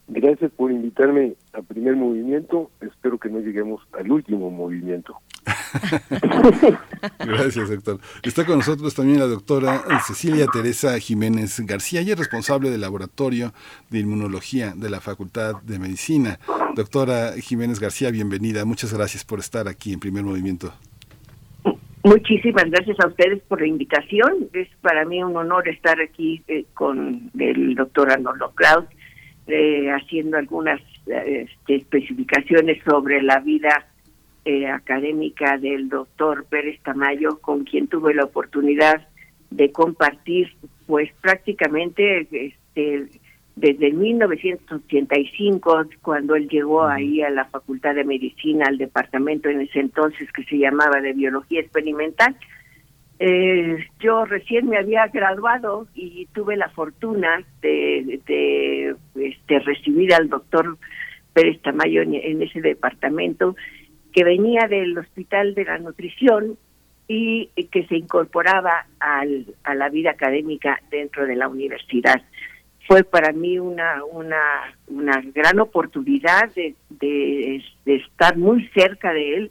Gracias 0.09 0.51
por 0.53 0.73
invitarme 0.73 1.35
a 1.53 1.61
primer 1.61 1.95
movimiento. 1.95 2.71
Espero 2.81 3.19
que 3.19 3.29
no 3.29 3.41
lleguemos 3.41 3.83
al 3.93 4.11
último 4.11 4.51
movimiento. 4.51 5.19
Gracias, 7.19 7.71
doctor. 7.71 8.01
Está 8.23 8.45
con 8.45 8.59
nosotros 8.59 8.95
también 8.95 9.19
la 9.19 9.27
doctora 9.27 9.83
Cecilia 10.07 10.47
Teresa 10.47 10.99
Jiménez 10.99 11.61
García, 11.61 12.01
ella 12.01 12.13
es 12.13 12.19
responsable 12.19 12.71
del 12.71 12.81
Laboratorio 12.81 13.53
de 13.91 14.01
Inmunología 14.01 14.73
de 14.77 14.91
la 14.91 15.01
Facultad 15.01 15.63
de 15.63 15.79
Medicina. 15.79 16.39
Doctora 16.75 17.33
Jiménez 17.41 17.81
García, 17.81 18.11
bienvenida. 18.11 18.65
Muchas 18.65 18.93
gracias 18.93 19.25
por 19.25 19.39
estar 19.39 19.69
aquí 19.69 19.93
en 19.93 20.01
Primer 20.01 20.25
Movimiento. 20.25 20.73
Muchísimas 22.03 22.71
gracias 22.71 22.99
a 23.01 23.09
ustedes 23.09 23.43
por 23.43 23.61
la 23.61 23.67
invitación. 23.67 24.49
Es 24.55 24.69
para 24.81 25.05
mí 25.05 25.23
un 25.23 25.37
honor 25.37 25.69
estar 25.69 26.01
aquí 26.01 26.43
eh, 26.49 26.65
con 26.73 27.31
el 27.39 27.75
doctor 27.75 28.11
Arnoldo 28.11 28.53
Kraus, 28.55 28.87
eh, 29.47 29.91
haciendo 29.91 30.39
algunas 30.39 30.81
eh, 31.07 31.47
este, 31.47 31.77
especificaciones 31.77 32.83
sobre 32.85 33.23
la 33.23 33.41
vida 33.41 33.87
eh, 34.45 34.67
académica 34.69 35.59
del 35.59 35.89
doctor 35.89 36.47
Pérez 36.47 36.81
Tamayo, 36.83 37.39
con 37.41 37.65
quien 37.65 37.89
tuve 37.89 38.15
la 38.15 38.25
oportunidad 38.25 39.07
de 39.51 39.73
compartir, 39.73 40.55
pues 40.87 41.11
prácticamente 41.21 42.27
este, 42.31 43.09
desde 43.57 43.93
1985, 43.93 45.85
cuando 46.03 46.35
él 46.35 46.49
llegó 46.49 46.85
ahí 46.85 47.21
a 47.23 47.31
la 47.31 47.45
Facultad 47.47 47.95
de 47.95 48.05
Medicina, 48.05 48.67
al 48.69 48.79
departamento 48.79 49.49
en 49.49 49.61
ese 49.61 49.81
entonces 49.81 50.33
que 50.33 50.45
se 50.45 50.57
llamaba 50.57 51.01
de 51.01 51.13
Biología 51.13 51.61
Experimental, 51.61 52.37
eh, 53.19 53.85
yo 53.99 54.25
recién 54.25 54.67
me 54.67 54.79
había 54.79 55.07
graduado 55.09 55.87
y 55.95 56.27
tuve 56.33 56.57
la 56.57 56.71
fortuna 56.71 57.45
de, 57.61 58.19
de 58.27 58.97
este, 59.15 59.59
recibir 59.59 60.15
al 60.15 60.31
doctor 60.31 60.79
Pérez 61.35 61.61
Tamayo 61.61 62.01
en, 62.01 62.15
en, 62.15 62.41
ese 62.41 62.63
departamento, 62.63 63.57
que 64.13 64.25
venía 64.25 64.69
del 64.69 64.97
Hospital 64.99 65.55
de 65.55 65.65
la 65.65 65.79
Nutrición 65.79 66.57
y 67.13 67.49
que 67.73 67.87
se 67.89 67.97
incorporaba 67.97 68.87
al, 69.01 69.47
a 69.65 69.75
la 69.75 69.89
vida 69.89 70.11
académica 70.11 70.81
dentro 70.93 71.27
de 71.27 71.35
la 71.35 71.49
universidad. 71.49 72.23
Fue 72.87 73.03
para 73.03 73.33
mí 73.33 73.59
una 73.59 74.05
una 74.05 74.39
una 74.87 75.21
gran 75.35 75.59
oportunidad 75.59 76.53
de, 76.55 76.77
de, 76.89 77.65
de 77.85 77.97
estar 77.97 78.37
muy 78.37 78.69
cerca 78.69 79.13
de 79.13 79.35
él. 79.35 79.51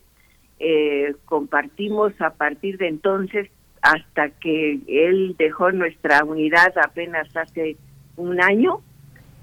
Eh, 0.59 1.15
compartimos 1.25 2.13
a 2.21 2.29
partir 2.31 2.77
de 2.77 2.87
entonces 2.87 3.49
hasta 3.81 4.29
que 4.29 4.79
él 4.87 5.35
dejó 5.37 5.71
nuestra 5.71 6.23
unidad 6.23 6.73
apenas 6.77 7.35
hace 7.35 7.75
un 8.15 8.41
año 8.41 8.81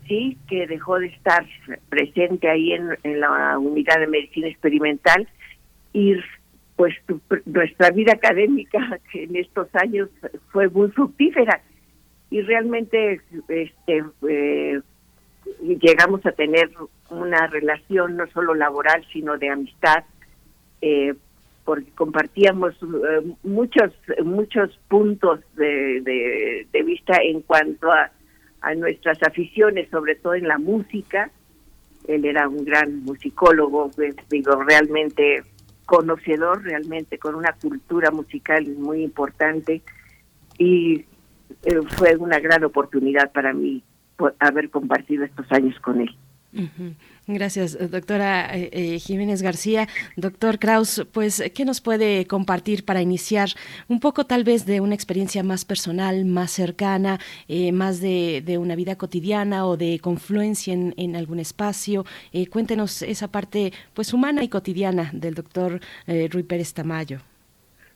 sí 0.07 0.37
que 0.49 0.66
dejó 0.66 0.99
de 0.99 1.07
estar 1.07 1.47
presente 1.89 2.49
ahí 2.49 2.73
en, 2.73 3.20
la 3.20 3.59
unidad 3.59 4.01
de 4.01 4.07
medicina 4.07 4.49
experimental 4.49 5.28
y 5.93 6.15
pues 6.77 6.95
tu, 7.07 7.20
nuestra 7.47 7.91
vida 7.91 8.12
académica 8.12 9.01
en 9.15 9.37
estos 9.37 9.69
años 9.74 10.09
fue 10.51 10.69
muy 10.69 10.91
fructífera. 10.91 11.62
Y 12.31 12.41
realmente 12.43 13.20
este 13.49 14.05
eh, 14.28 14.81
llegamos 15.81 16.24
a 16.27 16.33
tener 16.33 16.70
una 17.09 17.47
relación 17.47 18.16
no 18.16 18.27
solo 18.28 18.55
laboral 18.55 19.05
sino 19.12 19.39
de 19.39 19.49
amistad 19.49 20.05
eh, 20.83 21.15
porque 21.65 21.91
compartíamos 21.93 22.74
eh, 22.74 23.33
muchos 23.45 23.93
muchos 24.24 24.77
puntos 24.89 25.41
de, 25.57 26.66
de, 26.73 26.83
vista 26.83 27.19
en 27.23 27.43
cuanto 27.43 27.91
a, 27.91 28.11
a 28.66 28.74
nuestras 28.74 29.22
aficiones 29.22 29.88
sobre 29.90 30.16
todo 30.16 30.34
en 30.34 30.48
la 30.48 30.59
música 30.59 31.30
él 32.09 32.24
era 32.24 32.48
un 32.48 32.64
gran 32.64 33.05
musicólogo 33.05 33.90
digo 34.28 34.62
realmente 34.62 35.43
conocedor 35.86 36.62
realmente 36.62 37.18
con 37.18 37.34
una 37.34 37.52
cultura 37.52 38.10
musical 38.10 38.66
muy 38.76 39.02
importante 39.02 39.82
y 40.59 41.05
eh, 41.62 41.80
fue 41.97 42.16
una 42.16 42.38
gran 42.40 42.64
oportunidad 42.64 43.32
para 43.32 43.52
mí 43.52 43.82
haber 44.40 44.70
compartido 44.70 45.24
estos 45.24 45.51
años 45.52 45.78
con 45.80 46.01
él. 46.01 46.16
Uh 46.52 46.60
-huh. 46.60 46.94
Gracias, 47.28 47.77
doctora 47.90 48.56
eh, 48.56 48.70
eh, 48.73 48.98
Jiménez 49.01 49.43
García. 49.43 49.89
Doctor 50.16 50.59
Kraus, 50.60 51.05
pues, 51.12 51.43
¿qué 51.55 51.64
nos 51.64 51.81
puede 51.81 52.24
compartir 52.27 52.85
para 52.85 53.02
iniciar 53.02 53.48
un 53.89 53.98
poco 53.98 54.24
tal 54.24 54.44
vez 54.44 54.64
de 54.64 54.81
una 54.81 54.94
experiencia 54.94 55.43
más 55.43 55.64
personal, 55.64 56.24
más 56.24 56.52
cercana, 56.52 57.18
eh, 57.48 57.73
más 57.73 58.01
de, 58.01 58.43
de, 58.47 58.59
una 58.59 58.77
vida 58.77 58.94
cotidiana 58.94 59.66
o 59.66 59.77
de 59.77 59.98
confluencia 59.98 60.73
en, 60.73 60.94
en 60.97 61.16
algún 61.16 61.40
espacio? 61.40 62.05
Eh, 62.32 62.47
cuéntenos 62.47 63.02
esa 63.02 63.28
parte 63.28 63.73
pues 63.93 64.14
humana 64.14 64.44
y 64.44 64.48
cotidiana 64.48 65.10
del 65.12 65.35
doctor 65.35 65.81
eh, 66.06 66.28
Rui 66.31 66.44
Pérez 66.44 66.73
Tamayo. 66.74 67.18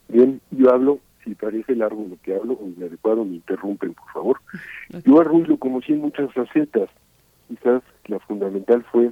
Bien, 0.09 0.41
yo 0.51 0.71
hablo 0.71 0.99
si 1.25 1.35
parece 1.35 1.77
largo 1.77 2.07
lo 2.09 2.17
que 2.23 2.35
hablo, 2.35 2.55
o 2.55 2.67
inadecuado, 2.67 3.25
me 3.25 3.37
interrumpen, 3.37 3.95
por 3.95 4.13
favor. 4.13 4.41
Okay. 4.89 5.03
Yo 5.05 5.21
a 5.21 5.25
Ruiz 5.25 5.49
lo 5.49 5.57
conocí 5.59 5.93
en 5.93 6.01
muchas 6.01 6.33
facetas. 6.33 6.89
Quizás 7.49 7.83
la 8.11 8.19
fundamental 8.19 8.85
fue 8.91 9.11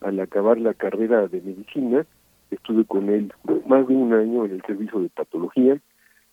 al 0.00 0.18
acabar 0.18 0.58
la 0.58 0.74
carrera 0.74 1.28
de 1.28 1.40
medicina, 1.40 2.06
estuve 2.50 2.84
con 2.84 3.08
él 3.10 3.32
más 3.66 3.86
de 3.86 3.94
un 3.94 4.12
año 4.12 4.46
en 4.46 4.52
el 4.52 4.62
servicio 4.62 5.00
de 5.00 5.10
patología, 5.10 5.78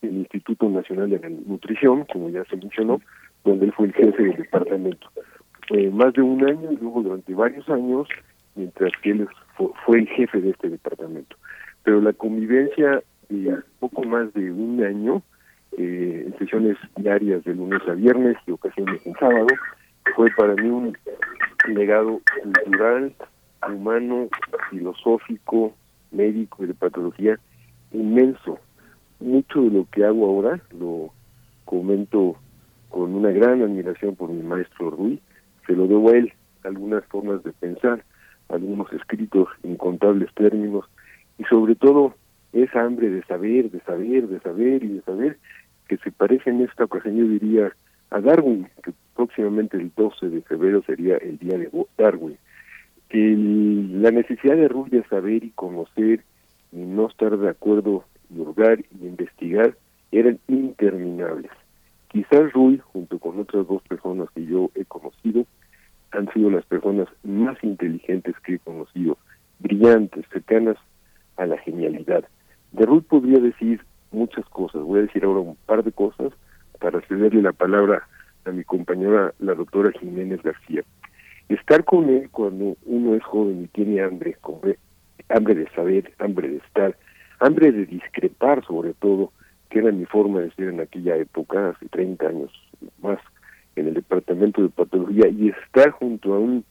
en 0.01 0.09
el 0.09 0.17
Instituto 0.17 0.69
Nacional 0.69 1.09
de 1.09 1.19
Nutrición, 1.45 2.05
como 2.11 2.29
ya 2.29 2.43
se 2.45 2.55
mencionó, 2.55 3.01
donde 3.43 3.65
él 3.65 3.73
fue 3.73 3.87
el 3.87 3.93
jefe 3.93 4.23
del 4.23 4.37
departamento. 4.37 5.09
Eh, 5.69 5.89
más 5.89 6.13
de 6.13 6.21
un 6.21 6.47
año 6.47 6.71
y 6.71 6.77
luego 6.77 7.01
durante 7.01 7.33
varios 7.33 7.67
años, 7.69 8.07
mientras 8.55 8.91
que 9.01 9.11
él 9.11 9.27
fue, 9.55 9.67
fue 9.85 9.99
el 9.99 10.07
jefe 10.07 10.39
de 10.39 10.51
este 10.51 10.69
departamento. 10.69 11.35
Pero 11.83 11.99
la 12.01 12.13
convivencia 12.13 13.03
de 13.29 13.57
poco 13.79 14.03
más 14.03 14.33
de 14.33 14.51
un 14.51 14.81
año, 14.83 15.21
eh, 15.77 16.23
en 16.27 16.37
sesiones 16.39 16.77
diarias 16.95 17.43
de 17.43 17.53
lunes 17.53 17.81
a 17.87 17.93
viernes 17.93 18.37
y 18.47 18.51
ocasiones 18.51 19.05
en 19.05 19.13
sábado, 19.15 19.47
fue 20.15 20.29
para 20.35 20.55
mí 20.55 20.69
un 20.69 20.97
legado 21.67 22.21
cultural, 22.43 23.13
humano, 23.67 24.27
filosófico, 24.69 25.73
médico 26.11 26.63
y 26.63 26.67
de 26.67 26.73
patología 26.73 27.39
inmenso. 27.91 28.59
Mucho 29.19 29.61
de 29.61 29.71
lo 29.71 29.87
que 29.91 30.05
hago 30.05 30.25
ahora 30.25 30.59
lo 30.77 31.11
comento 31.65 32.35
con 32.89 33.13
una 33.13 33.31
gran 33.31 33.61
admiración 33.61 34.15
por 34.15 34.29
mi 34.29 34.43
maestro 34.43 34.89
Rui, 34.91 35.21
se 35.65 35.73
lo 35.73 35.87
debo 35.87 36.09
a 36.09 36.17
él, 36.17 36.33
algunas 36.63 37.03
formas 37.05 37.43
de 37.43 37.51
pensar, 37.51 38.03
algunos 38.49 38.91
escritos, 38.93 39.49
incontables 39.63 40.33
términos 40.33 40.85
y 41.37 41.43
sobre 41.45 41.75
todo 41.75 42.15
esa 42.53 42.81
hambre 42.81 43.09
de 43.09 43.23
saber, 43.23 43.69
de 43.71 43.81
saber, 43.81 44.27
de 44.27 44.39
saber 44.39 44.83
y 44.83 44.87
de 44.87 45.01
saber 45.01 45.37
que 45.87 45.97
se 45.97 46.11
parece 46.11 46.49
en 46.49 46.61
esta 46.61 46.85
ocasión, 46.85 47.17
yo 47.17 47.27
diría, 47.27 47.71
a 48.09 48.19
Darwin, 48.21 48.67
que 48.83 48.93
próximamente 49.15 49.77
el 49.77 49.91
12 49.95 50.29
de 50.29 50.41
febrero 50.41 50.81
sería 50.83 51.17
el 51.17 51.37
día 51.37 51.57
de 51.57 51.69
Darwin. 51.97 52.37
Que 53.09 53.33
el, 53.33 54.01
la 54.01 54.11
necesidad 54.11 54.55
de 54.55 54.67
Ruth 54.67 54.89
de 54.89 55.03
saber 55.05 55.43
y 55.43 55.51
conocer 55.51 56.23
y 56.71 56.77
no 56.77 57.07
estar 57.07 57.37
de 57.37 57.49
acuerdo 57.49 58.05
y 58.29 58.39
hurgar 58.39 58.79
y 58.79 59.05
investigar 59.05 59.75
eran 60.11 60.39
interminables. 60.47 61.51
Quizás 62.09 62.51
Rui, 62.53 62.79
junto 62.79 63.19
con 63.19 63.39
otras 63.39 63.67
dos 63.67 63.81
personas 63.83 64.29
que 64.31 64.45
yo 64.45 64.71
he 64.75 64.85
conocido, 64.85 65.45
han 66.11 66.31
sido 66.33 66.49
las 66.49 66.65
personas 66.65 67.07
más 67.23 67.61
inteligentes 67.63 68.35
que 68.39 68.55
he 68.55 68.59
conocido, 68.59 69.17
brillantes, 69.59 70.25
cercanas 70.31 70.77
a 71.35 71.45
la 71.45 71.57
genialidad. 71.59 72.23
De 72.71 72.85
Ruth 72.85 73.03
podría 73.03 73.39
decir 73.39 73.81
muchas 74.11 74.45
cosas, 74.45 74.81
voy 74.81 74.99
a 74.99 75.03
decir 75.03 75.25
ahora 75.25 75.41
un 75.41 75.57
par 75.65 75.83
de 75.83 75.91
cosas 75.91 76.31
para 76.79 77.01
cederle 77.01 77.41
la 77.41 77.53
palabra 77.53 78.07
a 78.45 78.51
mi 78.51 78.63
compañera, 78.63 79.33
la 79.39 79.53
doctora 79.53 79.91
Jiménez 79.99 80.41
García. 80.41 80.83
Estar 81.49 81.83
con 81.83 82.09
él 82.09 82.29
cuando 82.31 82.77
uno 82.85 83.15
es 83.15 83.23
joven 83.23 83.63
y 83.63 83.67
tiene 83.67 84.01
hambre, 84.01 84.37
hambre 85.29 85.55
de 85.55 85.69
saber, 85.71 86.13
hambre 86.19 86.49
de 86.49 86.57
estar, 86.57 86.97
hambre 87.39 87.71
de 87.71 87.85
discrepar 87.85 88.65
sobre 88.65 88.93
todo, 88.93 89.31
que 89.69 89.79
era 89.79 89.91
mi 89.91 90.05
forma 90.05 90.41
de 90.41 90.51
ser 90.51 90.69
en 90.69 90.79
aquella 90.79 91.15
época, 91.17 91.69
hace 91.69 91.87
30 91.89 92.27
años 92.27 92.51
más, 93.01 93.19
en 93.75 93.87
el 93.87 93.93
departamento 93.93 94.61
de 94.61 94.69
patología, 94.69 95.27
y 95.27 95.49
estar 95.49 95.91
junto 95.91 96.33
a 96.33 96.39
un 96.39 96.63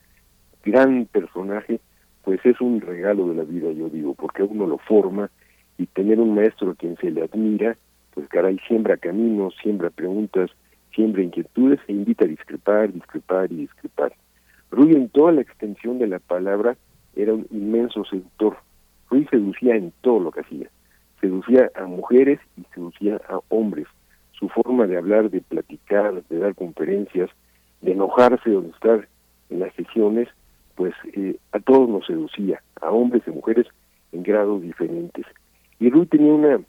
gran 0.64 1.06
personaje, 1.06 1.80
pues 2.24 2.40
es 2.44 2.60
un 2.60 2.80
regalo 2.80 3.28
de 3.28 3.36
la 3.36 3.44
vida, 3.44 3.70
yo 3.70 3.88
digo, 3.88 4.14
porque 4.14 4.42
uno 4.42 4.66
lo 4.66 4.78
forma 4.78 5.30
y 5.78 5.86
tener 5.86 6.18
un 6.18 6.34
maestro 6.34 6.70
a 6.70 6.74
quien 6.74 6.96
se 6.96 7.10
le 7.10 7.22
admira, 7.22 7.76
pues 8.16 8.28
caray, 8.28 8.58
siembra 8.66 8.96
caminos, 8.96 9.54
siembra 9.62 9.90
preguntas, 9.90 10.50
siembra 10.94 11.22
inquietudes 11.22 11.80
e 11.86 11.92
invita 11.92 12.24
a 12.24 12.28
discrepar, 12.28 12.90
discrepar 12.90 13.52
y 13.52 13.56
discrepar. 13.56 14.14
Rui 14.70 14.92
en 14.94 15.10
toda 15.10 15.32
la 15.32 15.42
extensión 15.42 15.98
de 15.98 16.06
la 16.06 16.18
palabra 16.18 16.78
era 17.14 17.34
un 17.34 17.46
inmenso 17.50 18.06
seductor. 18.06 18.56
Rui 19.10 19.26
seducía 19.26 19.76
en 19.76 19.92
todo 20.00 20.18
lo 20.18 20.30
que 20.30 20.40
hacía. 20.40 20.70
Seducía 21.20 21.70
a 21.74 21.84
mujeres 21.84 22.40
y 22.56 22.64
seducía 22.74 23.20
a 23.28 23.38
hombres. 23.50 23.86
Su 24.32 24.48
forma 24.48 24.86
de 24.86 24.96
hablar, 24.96 25.28
de 25.28 25.42
platicar, 25.42 26.24
de 26.24 26.38
dar 26.38 26.54
conferencias, 26.54 27.28
de 27.82 27.92
enojarse 27.92 28.56
o 28.56 28.62
de 28.62 28.70
estar 28.70 29.06
en 29.50 29.60
las 29.60 29.74
sesiones, 29.74 30.28
pues 30.74 30.94
eh, 31.12 31.36
a 31.52 31.60
todos 31.60 31.86
nos 31.86 32.06
seducía, 32.06 32.62
a 32.80 32.90
hombres 32.90 33.24
y 33.26 33.30
mujeres 33.30 33.66
en 34.12 34.22
grados 34.22 34.62
diferentes. 34.62 35.26
Y 35.78 35.90
Rui 35.90 36.06
tenía 36.06 36.32
una 36.32 36.60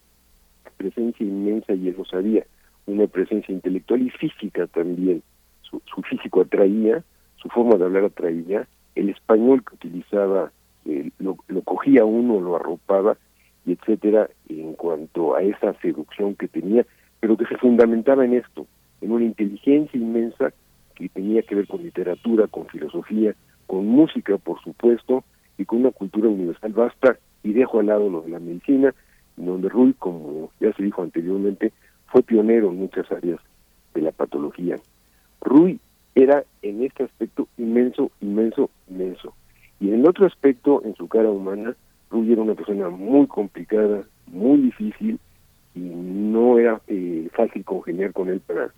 presencia 0.71 1.25
inmensa 1.25 1.73
y 1.73 1.87
él 1.89 1.95
lo 1.97 2.05
sabía, 2.05 2.45
una 2.85 3.07
presencia 3.07 3.53
intelectual 3.53 4.01
y 4.01 4.09
física 4.09 4.67
también. 4.67 5.21
Su, 5.61 5.81
su 5.85 6.01
físico 6.01 6.41
atraía, 6.41 7.03
su 7.37 7.49
forma 7.49 7.75
de 7.75 7.85
hablar 7.85 8.05
atraía, 8.05 8.67
el 8.95 9.09
español 9.09 9.63
que 9.63 9.75
utilizaba 9.75 10.51
eh, 10.85 11.11
lo, 11.19 11.37
lo 11.47 11.61
cogía 11.61 12.05
uno, 12.05 12.39
lo 12.39 12.55
arropaba, 12.55 13.17
y 13.65 13.73
etcétera, 13.73 14.29
en 14.47 14.73
cuanto 14.73 15.35
a 15.35 15.41
esa 15.41 15.73
seducción 15.81 16.35
que 16.35 16.47
tenía, 16.47 16.85
pero 17.19 17.35
que 17.35 17.45
se 17.45 17.57
fundamentaba 17.57 18.23
en 18.23 18.35
esto, 18.35 18.65
en 19.01 19.11
una 19.11 19.25
inteligencia 19.25 19.99
inmensa 19.99 20.53
que 20.95 21.09
tenía 21.09 21.41
que 21.43 21.55
ver 21.55 21.67
con 21.67 21.83
literatura, 21.83 22.47
con 22.47 22.67
filosofía, 22.67 23.35
con 23.67 23.85
música, 23.85 24.37
por 24.37 24.61
supuesto, 24.61 25.23
y 25.57 25.65
con 25.65 25.79
una 25.79 25.91
cultura 25.91 26.29
universal 26.29 26.71
vasta, 26.71 27.17
y 27.43 27.53
dejo 27.53 27.79
al 27.79 27.87
lado 27.87 28.09
lo 28.09 28.21
de 28.21 28.29
la 28.29 28.39
medicina, 28.39 28.93
donde 29.45 29.69
Rui, 29.69 29.93
como 29.93 30.51
ya 30.59 30.73
se 30.73 30.83
dijo 30.83 31.01
anteriormente, 31.01 31.71
fue 32.07 32.23
pionero 32.23 32.69
en 32.69 32.77
muchas 32.77 33.09
áreas 33.11 33.39
de 33.93 34.01
la 34.01 34.11
patología. 34.11 34.75
Rui 35.41 35.79
era 36.15 36.43
en 36.61 36.83
este 36.83 37.03
aspecto 37.03 37.47
inmenso, 37.57 38.11
inmenso, 38.21 38.69
inmenso. 38.89 39.33
Y 39.79 39.91
en 39.91 40.07
otro 40.07 40.25
aspecto, 40.25 40.81
en 40.83 40.95
su 40.95 41.07
cara 41.07 41.29
humana, 41.29 41.75
Rui 42.09 42.31
era 42.31 42.41
una 42.41 42.55
persona 42.55 42.89
muy 42.89 43.27
complicada, 43.27 44.03
muy 44.25 44.61
difícil, 44.61 45.19
y 45.75 45.79
no 45.79 46.57
era 46.57 46.81
eh, 46.87 47.29
fácil 47.33 47.63
congeniar 47.63 48.11
con 48.13 48.29
él 48.29 48.39
para 48.39 48.71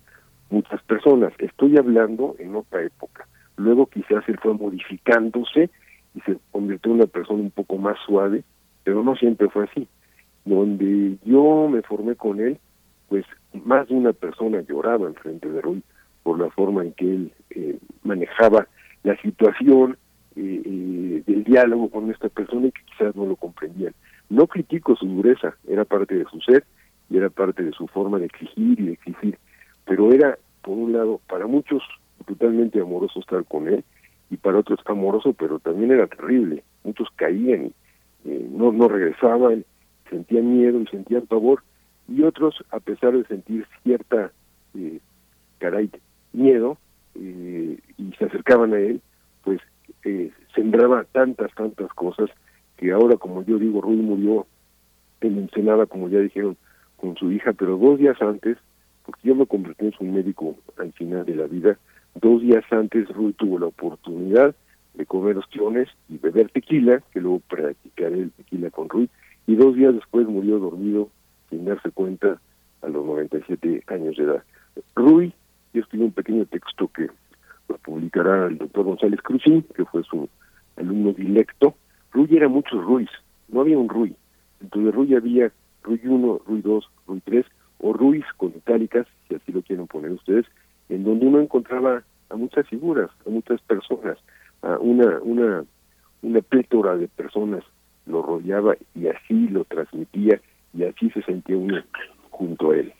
muchas 0.50 0.82
personas. 0.82 1.32
Estoy 1.38 1.78
hablando 1.78 2.36
en 2.38 2.54
otra 2.54 2.82
época. 2.82 3.26
Luego 3.56 3.86
quizás 3.86 4.28
él 4.28 4.38
fue 4.42 4.54
modificándose 4.54 5.70
y 6.14 6.20
se 6.20 6.36
convirtió 6.50 6.92
en 6.92 6.98
una 6.98 7.06
persona 7.06 7.40
un 7.40 7.50
poco 7.50 7.78
más 7.78 7.96
suave, 8.04 8.42
pero 8.84 9.02
no 9.02 9.16
siempre 9.16 9.48
fue 9.48 9.64
así. 9.64 9.88
Donde 10.44 11.18
yo 11.24 11.68
me 11.68 11.82
formé 11.82 12.16
con 12.16 12.40
él, 12.40 12.58
pues 13.08 13.24
más 13.52 13.88
de 13.88 13.94
una 13.94 14.12
persona 14.12 14.62
lloraba 14.62 15.06
en 15.06 15.14
frente 15.14 15.50
de 15.50 15.60
Rui 15.60 15.82
por 16.22 16.38
la 16.38 16.50
forma 16.50 16.82
en 16.84 16.92
que 16.92 17.04
él 17.04 17.32
eh, 17.50 17.78
manejaba 18.02 18.68
la 19.02 19.16
situación 19.20 19.96
eh, 20.36 20.62
eh, 20.64 21.22
del 21.26 21.44
diálogo 21.44 21.90
con 21.90 22.10
esta 22.10 22.28
persona 22.28 22.68
y 22.68 22.72
que 22.72 22.82
quizás 22.84 23.16
no 23.16 23.26
lo 23.26 23.36
comprendían. 23.36 23.94
No 24.28 24.46
critico 24.46 24.94
su 24.96 25.06
dureza, 25.06 25.56
era 25.66 25.84
parte 25.84 26.14
de 26.14 26.24
su 26.26 26.40
ser 26.40 26.64
y 27.08 27.16
era 27.16 27.30
parte 27.30 27.62
de 27.62 27.72
su 27.72 27.86
forma 27.88 28.18
de 28.18 28.26
exigir 28.26 28.78
y 28.78 28.86
de 28.86 28.92
exigir, 28.92 29.38
pero 29.84 30.12
era, 30.12 30.38
por 30.62 30.78
un 30.78 30.92
lado, 30.92 31.20
para 31.28 31.46
muchos 31.46 31.82
totalmente 32.26 32.80
amoroso 32.80 33.18
estar 33.18 33.44
con 33.44 33.68
él 33.68 33.84
y 34.30 34.36
para 34.36 34.58
otros 34.58 34.78
amoroso, 34.86 35.32
pero 35.32 35.58
también 35.58 35.90
era 35.90 36.06
terrible. 36.06 36.62
Muchos 36.84 37.08
caían 37.16 37.72
y 38.24 38.30
no, 38.52 38.70
no 38.70 38.86
regresaban, 38.86 39.64
sentían 40.10 40.58
miedo 40.58 40.80
y 40.80 40.86
sentían 40.88 41.26
pavor, 41.26 41.62
y 42.08 42.22
otros, 42.22 42.56
a 42.70 42.80
pesar 42.80 43.16
de 43.16 43.24
sentir 43.24 43.66
cierta, 43.82 44.32
eh, 44.74 44.98
caray, 45.58 45.90
miedo, 46.32 46.76
eh, 47.14 47.78
y 47.96 48.12
se 48.18 48.24
acercaban 48.24 48.74
a 48.74 48.78
él, 48.78 49.00
pues 49.44 49.60
eh, 50.04 50.30
sembraba 50.54 51.04
tantas, 51.04 51.54
tantas 51.54 51.88
cosas 51.94 52.28
que 52.76 52.92
ahora, 52.92 53.16
como 53.16 53.44
yo 53.44 53.58
digo, 53.58 53.80
Rui 53.80 53.96
murió 53.96 54.46
en 55.20 55.38
Ensenada, 55.38 55.86
como 55.86 56.08
ya 56.08 56.18
dijeron, 56.18 56.56
con 56.96 57.16
su 57.16 57.30
hija, 57.30 57.52
pero 57.52 57.76
dos 57.76 57.98
días 57.98 58.20
antes, 58.20 58.58
porque 59.04 59.28
yo 59.28 59.34
me 59.34 59.46
convertí 59.46 59.86
en 59.86 59.92
su 59.92 60.04
médico 60.04 60.56
al 60.78 60.92
final 60.92 61.24
de 61.24 61.36
la 61.36 61.46
vida, 61.46 61.78
dos 62.14 62.42
días 62.42 62.64
antes 62.70 63.08
Rui 63.08 63.32
tuvo 63.34 63.58
la 63.58 63.66
oportunidad 63.66 64.54
de 64.94 65.06
comer 65.06 65.38
ostiones 65.38 65.88
y 66.08 66.18
beber 66.18 66.50
tequila, 66.50 67.02
que 67.12 67.20
luego 67.20 67.40
practicaré 67.48 68.20
el 68.20 68.30
tequila 68.32 68.70
con 68.70 68.88
Rui, 68.88 69.08
y 69.46 69.56
dos 69.56 69.74
días 69.74 69.94
después 69.94 70.26
murió 70.26 70.58
dormido 70.58 71.08
sin 71.48 71.64
darse 71.64 71.90
cuenta 71.90 72.40
a 72.82 72.88
los 72.88 73.04
97 73.04 73.82
años 73.88 74.16
de 74.16 74.24
edad. 74.24 74.42
Rui, 74.94 75.32
yo 75.72 75.82
escribí 75.82 76.04
un 76.04 76.12
pequeño 76.12 76.46
texto 76.46 76.88
que 76.88 77.08
lo 77.68 77.76
publicará 77.78 78.46
el 78.46 78.58
doctor 78.58 78.84
González 78.84 79.20
Cruzín, 79.22 79.64
que 79.74 79.84
fue 79.84 80.02
su 80.04 80.28
alumno 80.76 81.12
directo. 81.12 81.74
Rui 82.12 82.28
era 82.30 82.48
muchos 82.48 82.82
Ruiz, 82.84 83.10
no 83.48 83.60
había 83.60 83.78
un 83.78 83.88
Rui. 83.88 84.14
Entonces 84.60 84.94
Rui 84.94 85.14
había 85.14 85.52
Rui 85.82 86.00
1, 86.02 86.42
Rui 86.46 86.60
2, 86.62 86.90
Rui 87.06 87.20
3, 87.24 87.46
o 87.78 87.92
Ruiz 87.92 88.24
con 88.36 88.50
itálicas, 88.50 89.06
si 89.28 89.34
así 89.34 89.52
lo 89.52 89.62
quieren 89.62 89.86
poner 89.86 90.12
ustedes, 90.12 90.46
en 90.88 91.04
donde 91.04 91.26
uno 91.26 91.40
encontraba 91.40 92.02
a 92.28 92.36
muchas 92.36 92.68
figuras, 92.68 93.10
a 93.26 93.30
muchas 93.30 93.60
personas, 93.62 94.18
a 94.62 94.78
una, 94.78 95.18
una, 95.22 95.64
una 96.22 96.40
plétora 96.42 96.96
de 96.96 97.08
personas 97.08 97.64
lo 98.06 98.22
rodeaba 98.22 98.76
y 98.94 99.06
así 99.08 99.48
lo 99.48 99.64
transmitía 99.64 100.40
y 100.74 100.84
así 100.84 101.10
se 101.10 101.22
sentía 101.22 101.56
uno 101.56 101.82
junto 102.30 102.70
a 102.70 102.76
él. 102.76 102.92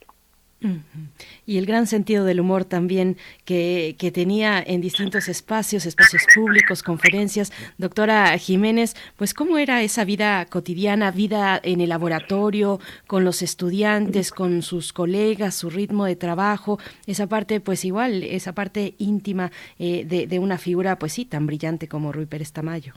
Y 1.47 1.57
el 1.57 1.65
gran 1.65 1.87
sentido 1.87 2.27
del 2.27 2.39
humor 2.39 2.67
también 2.67 3.17
que, 3.47 3.97
que, 3.99 4.11
tenía 4.11 4.63
en 4.65 4.83
distintos 4.83 5.29
espacios, 5.29 5.87
espacios 5.87 6.27
públicos, 6.35 6.83
conferencias. 6.83 7.51
Doctora 7.79 8.37
Jiménez, 8.37 8.95
pues 9.17 9.33
cómo 9.33 9.57
era 9.57 9.83
esa 9.83 10.05
vida 10.05 10.45
cotidiana, 10.47 11.13
vida 11.13 11.59
en 11.63 11.81
el 11.81 11.89
laboratorio, 11.89 12.79
con 13.07 13.25
los 13.25 13.41
estudiantes, 13.41 14.31
con 14.31 14.61
sus 14.61 14.93
colegas, 14.93 15.55
su 15.55 15.71
ritmo 15.71 16.05
de 16.05 16.17
trabajo, 16.17 16.79
esa 17.07 17.27
parte, 17.27 17.61
pues 17.61 17.87
igual, 17.87 18.23
esa 18.23 18.53
parte 18.53 18.95
íntima 18.99 19.51
eh, 19.79 20.05
de, 20.05 20.27
de, 20.27 20.39
una 20.39 20.59
figura, 20.59 20.99
pues 20.99 21.15
sí, 21.15 21.25
tan 21.25 21.47
brillante 21.47 21.89
como 21.89 22.13
Rui 22.13 22.27
Pérez 22.27 22.53
Tamayo. 22.53 22.93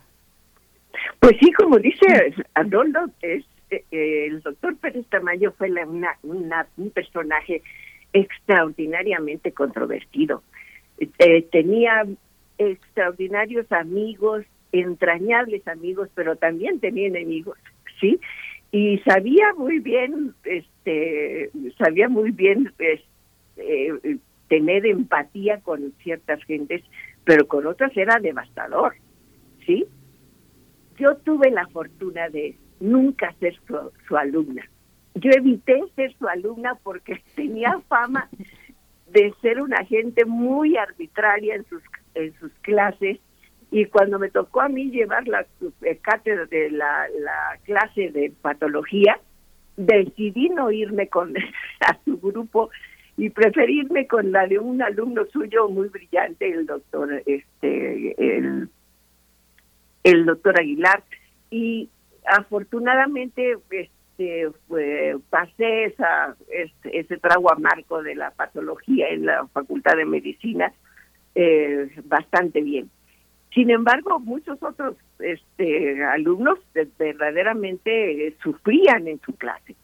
Pues 1.23 1.37
sí, 1.39 1.53
como 1.53 1.79
dice 1.79 2.35
Arnoldo, 2.53 3.05
es 3.21 3.45
el 3.91 4.41
doctor 4.41 4.75
Pérez 4.75 5.05
Tamayo 5.07 5.53
fue 5.53 5.71
una, 5.71 6.67
un 6.75 6.89
personaje 6.89 7.61
extraordinariamente 8.11 9.53
controvertido. 9.53 10.43
Eh, 10.99 11.43
tenía 11.49 12.05
extraordinarios 12.57 13.71
amigos, 13.71 14.43
entrañables 14.73 15.65
amigos, 15.65 16.09
pero 16.13 16.35
también 16.35 16.81
tenía 16.81 17.07
enemigos, 17.07 17.57
¿sí? 18.01 18.19
Y 18.73 18.97
sabía 19.07 19.53
muy 19.53 19.79
bien, 19.79 20.33
este, 20.43 21.51
sabía 21.77 22.09
muy 22.09 22.31
bien 22.31 22.73
eh, 22.79 24.17
tener 24.49 24.85
empatía 24.85 25.61
con 25.61 25.93
ciertas 26.03 26.43
gentes, 26.43 26.83
pero 27.23 27.47
con 27.47 27.65
otras 27.65 27.95
era 27.95 28.19
devastador, 28.19 28.95
¿sí? 29.65 29.87
Yo 31.03 31.17
tuve 31.17 31.51
la 31.51 31.67
fortuna 31.67 32.29
de 32.29 32.55
nunca 32.79 33.35
ser 33.41 33.59
su, 34.07 34.15
alumna. 34.15 34.63
Yo 35.15 35.31
evité 35.31 35.81
ser 35.97 36.15
su 36.17 36.25
alumna 36.29 36.75
porque 36.81 37.21
tenía 37.35 37.77
fama 37.89 38.29
de 39.11 39.33
ser 39.41 39.61
una 39.61 39.83
gente 39.83 40.23
muy 40.23 40.77
arbitraria 40.77 41.55
en 41.55 41.65
sus, 41.65 41.83
en 42.15 42.33
sus 42.39 42.53
clases 42.61 43.19
y 43.69 43.85
cuando 43.87 44.17
me 44.17 44.29
tocó 44.29 44.61
a 44.61 44.69
mí 44.69 44.91
llevar 44.91 45.27
la 45.27 45.45
cátedra 46.01 46.45
de 46.45 46.71
la, 46.71 47.09
la 47.19 47.59
clase 47.63 48.09
de 48.09 48.31
patología, 48.41 49.19
decidí 49.75 50.47
no 50.49 50.71
irme 50.71 51.09
con 51.09 51.33
a 51.81 51.97
su 52.05 52.17
grupo 52.17 52.69
y 53.17 53.29
preferirme 53.29 54.07
con 54.07 54.31
la 54.31 54.47
de 54.47 54.57
un 54.57 54.81
alumno 54.81 55.25
suyo 55.25 55.67
muy 55.67 55.89
brillante, 55.89 56.49
el 56.49 56.65
doctor 56.65 57.21
este 57.25 58.15
el, 58.17 58.69
el 60.03 60.25
doctor 60.25 60.59
Aguilar 60.59 61.03
y 61.49 61.89
afortunadamente 62.25 63.57
este 63.69 64.49
pasé 65.29 65.85
esa 65.85 66.35
este, 66.49 66.99
ese 66.99 67.17
trago 67.17 67.51
amargo 67.51 68.03
de 68.03 68.15
la 68.15 68.31
patología 68.31 69.09
en 69.09 69.25
la 69.25 69.47
Facultad 69.47 69.97
de 69.97 70.05
Medicina 70.05 70.71
eh, 71.35 71.89
bastante 72.05 72.61
bien. 72.61 72.89
Sin 73.53 73.69
embargo, 73.69 74.19
muchos 74.19 74.61
otros 74.63 74.95
este, 75.19 76.03
alumnos 76.03 76.59
verdaderamente 76.97 78.35
sufrían 78.41 79.07
en 79.07 79.19
su 79.21 79.35
clase. 79.35 79.75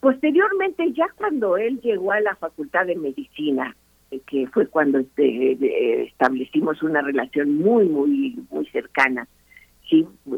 Posteriormente, 0.00 0.92
ya 0.92 1.06
cuando 1.16 1.56
él 1.56 1.80
llegó 1.80 2.12
a 2.12 2.20
la 2.20 2.34
Facultad 2.36 2.86
de 2.86 2.96
Medicina, 2.96 3.74
eh, 3.74 3.81
que 4.20 4.46
fue 4.48 4.66
cuando 4.66 4.98
este, 4.98 6.02
establecimos 6.04 6.82
una 6.82 7.02
relación 7.02 7.56
muy, 7.58 7.86
muy, 7.86 8.38
muy 8.50 8.66
cercana, 8.66 9.26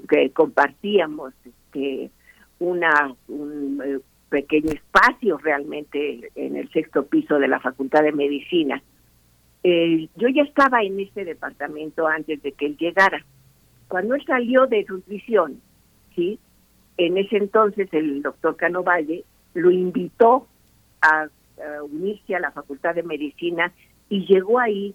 que 0.09 0.31
compartíamos 0.31 1.33
este, 1.45 2.11
una 2.59 3.15
un 3.29 3.81
eh, 3.85 4.01
pequeño 4.29 4.71
espacio 4.73 5.39
realmente 5.39 6.31
en 6.35 6.57
el 6.57 6.69
sexto 6.73 7.07
piso 7.07 7.39
de 7.39 7.47
la 7.47 7.61
Facultad 7.61 8.03
de 8.03 8.13
Medicina. 8.13 8.83
Eh, 9.63 10.09
yo 10.17 10.29
ya 10.29 10.43
estaba 10.43 10.83
en 10.83 10.99
ese 10.99 11.25
departamento 11.25 12.07
antes 12.07 12.43
de 12.43 12.53
que 12.53 12.67
él 12.67 12.77
llegara. 12.77 13.25
Cuando 13.89 14.15
él 14.15 14.25
salió 14.27 14.67
de 14.67 14.85
nutrición, 14.89 15.61
sí, 16.15 16.39
en 16.97 17.17
ese 17.17 17.37
entonces 17.37 17.89
el 17.93 18.23
doctor 18.23 18.57
Cano 18.57 18.83
Valle 18.83 19.25
lo 19.55 19.71
invitó 19.71 20.47
a, 21.01 21.29
a 21.59 21.83
unirse 21.83 22.35
a 22.35 22.41
la 22.41 22.53
Facultad 22.53 22.95
de 22.95 23.03
Medicina 23.03 23.73
y 24.09 24.27
llegó 24.27 24.59
ahí 24.59 24.95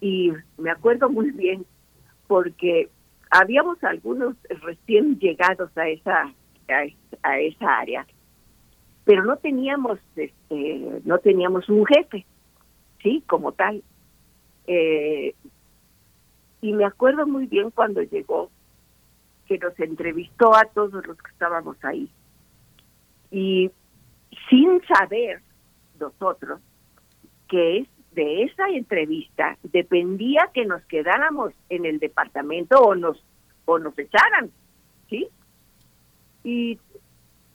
y 0.00 0.32
me 0.56 0.70
acuerdo 0.70 1.08
muy 1.08 1.30
bien 1.30 1.66
porque 2.26 2.88
habíamos 3.30 3.82
algunos 3.82 4.36
recién 4.62 5.18
llegados 5.18 5.76
a 5.76 5.88
esa 5.88 6.32
a, 7.22 7.38
esa 7.38 7.78
área 7.78 8.06
pero 9.04 9.24
no 9.24 9.36
teníamos 9.36 9.98
este 10.14 11.00
no 11.04 11.18
teníamos 11.18 11.68
un 11.68 11.84
jefe 11.86 12.26
sí 13.02 13.22
como 13.26 13.52
tal. 13.52 13.82
Eh, 14.66 15.34
y 16.60 16.72
me 16.72 16.84
acuerdo 16.84 17.26
muy 17.26 17.46
bien 17.46 17.70
cuando 17.70 18.02
llegó 18.02 18.50
que 19.46 19.58
nos 19.58 19.78
entrevistó 19.78 20.54
a 20.54 20.64
todos 20.64 21.06
los 21.06 21.16
que 21.16 21.30
estábamos 21.30 21.76
ahí. 21.84 22.10
Y 23.30 23.70
sin 24.50 24.82
saber 24.86 25.40
nosotros 25.98 26.60
que 27.48 27.78
es 27.78 27.88
de 28.12 28.42
esa 28.42 28.68
entrevista 28.68 29.56
dependía 29.62 30.50
que 30.52 30.64
nos 30.64 30.82
quedáramos 30.84 31.52
en 31.68 31.86
el 31.86 31.98
departamento 31.98 32.78
o 32.80 32.94
nos 32.94 33.22
o 33.64 33.78
nos 33.78 33.98
echaran, 33.98 34.50
¿sí? 35.10 35.28
Y 36.42 36.78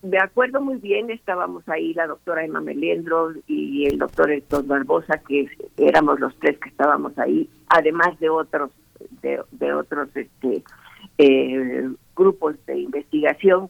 me 0.04 0.20
acuerdo 0.20 0.62
muy 0.62 0.78
bien, 0.78 1.10
estábamos 1.10 1.68
ahí 1.68 1.94
la 1.94 2.08
doctora 2.08 2.44
Emma 2.44 2.62
Melendro 2.62 3.34
y 3.48 3.88
el 3.88 3.98
doctor 3.98 4.32
Héctor 4.32 4.68
Barbosa, 4.68 5.18
que 5.28 5.48
éramos 5.78 6.20
los 6.20 6.38
tres 6.40 6.60
que 6.60 6.70
estábamos 6.70 7.18
ahí, 7.18 7.50
además 7.70 8.20
de 8.20 8.30
otros, 8.30 8.70
de, 9.22 9.74
otros 9.74 10.10
este, 10.16 10.64
eh, 11.18 11.90
grupos 12.16 12.56
de 12.66 12.80
investigación, 12.80 13.70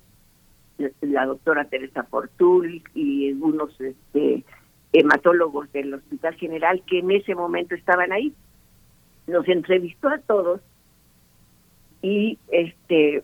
la 1.01 1.25
doctora 1.27 1.65
Teresa 1.65 2.03
Fortul 2.03 2.83
y 2.95 3.29
algunos 3.29 3.79
este, 3.79 4.43
hematólogos 4.93 5.71
del 5.73 5.93
Hospital 5.95 6.35
General 6.35 6.81
que 6.87 6.99
en 6.99 7.11
ese 7.11 7.35
momento 7.35 7.75
estaban 7.75 8.11
ahí. 8.11 8.33
Nos 9.27 9.47
entrevistó 9.47 10.09
a 10.09 10.19
todos 10.19 10.61
y 12.01 12.37
este 12.49 13.23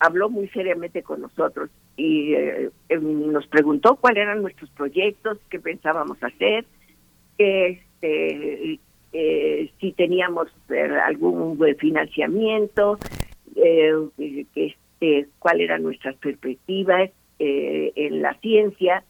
habló 0.00 0.30
muy 0.30 0.48
seriamente 0.48 1.02
con 1.02 1.20
nosotros 1.20 1.70
y 1.96 2.32
eh, 2.34 2.70
em, 2.88 3.32
nos 3.32 3.46
preguntó 3.48 3.96
cuáles 3.96 4.22
eran 4.22 4.40
nuestros 4.40 4.70
proyectos, 4.70 5.38
qué 5.50 5.58
pensábamos 5.58 6.22
hacer, 6.22 6.64
este, 7.36 8.78
eh, 9.12 9.70
si 9.80 9.92
teníamos 9.92 10.48
eh, 10.70 10.88
algún 11.04 11.58
financiamiento, 11.78 12.98
que, 13.54 14.46
este, 14.54 15.28
cuál 15.40 15.60
eran 15.60 15.82
nuestras 15.82 16.14
perspectivas 16.16 17.10
en 17.40 18.22
la 18.22 18.34
ciencia. 18.34 19.04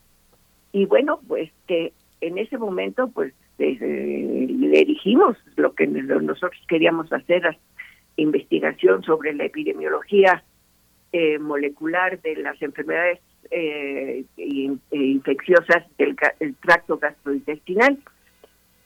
Y 0.73 0.87
bueno, 0.87 1.21
pues 1.27 1.51
que 1.67 1.93
en 2.21 2.39
ese 2.39 2.59
momento 2.59 3.09
pues 3.09 3.33
le 3.59 3.77
dirigimos 4.71 5.37
lo 5.57 5.75
que 5.75 5.87
nosotros 5.87 6.61
queríamos 6.69 7.13
hacer, 7.13 7.57
investigación 8.17 9.03
sobre 9.03 9.33
la 9.33 9.45
epidemiología 9.45 10.45
eh, 11.13 11.39
molecular 11.39 12.21
de 12.21 12.37
las 12.37 12.61
enfermedades 12.61 13.21
eh, 13.51 14.25
eh, 14.37 14.77
infecciosas 14.91 15.85
del 15.97 16.17
tracto 16.61 16.99
gastrointestinal. 16.99 17.99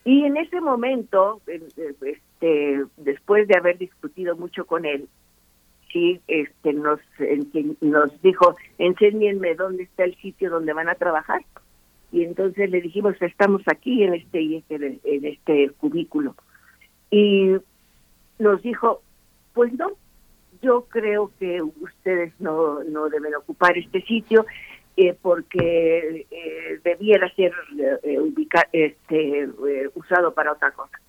Y 0.04 0.24
en 0.24 0.36
ese 0.36 0.60
momento, 0.60 1.40
este, 1.46 2.84
después 2.96 3.48
de 3.48 3.56
haber 3.56 3.78
discutido 3.78 4.36
mucho 4.36 4.66
con 4.66 4.84
él, 4.84 5.09
sí, 5.92 6.20
este, 6.28 6.72
nos, 6.72 7.00
nos 7.80 8.22
dijo, 8.22 8.56
enséñenme 8.78 9.54
dónde 9.54 9.84
está 9.84 10.04
el 10.04 10.14
sitio 10.16 10.50
donde 10.50 10.72
van 10.72 10.88
a 10.88 10.94
trabajar. 10.94 11.42
Y 12.12 12.24
entonces 12.24 12.70
le 12.70 12.82
dijimos, 12.82 13.14
estamos 13.20 13.62
aquí 13.66 14.05
en 14.05 14.14
este, 14.14 14.56
este 14.59 15.01
en 15.02 15.24
este 15.24 15.70
cubículo. 15.78 16.36
Y 17.10 17.56
nos 18.39 18.62
dijo, 18.62 19.02
pues 19.55 19.72
no, 19.72 19.93
yo 20.60 20.86
creo 20.89 21.32
que 21.39 21.62
ustedes 21.62 22.32
no, 22.39 22.84
no 22.84 23.09
deben 23.09 23.34
ocupar 23.34 23.76
este 23.76 24.02
sitio 24.02 24.47
eh, 24.97 25.16
porque 25.20 26.26
eh, 26.30 26.80
debiera 26.84 27.34
ser 27.34 27.52
eh, 27.78 28.32
este, 28.72 29.48
usado 29.94 30.34
para 30.34 30.52
otra 30.52 30.70
cosa. 30.72 31.01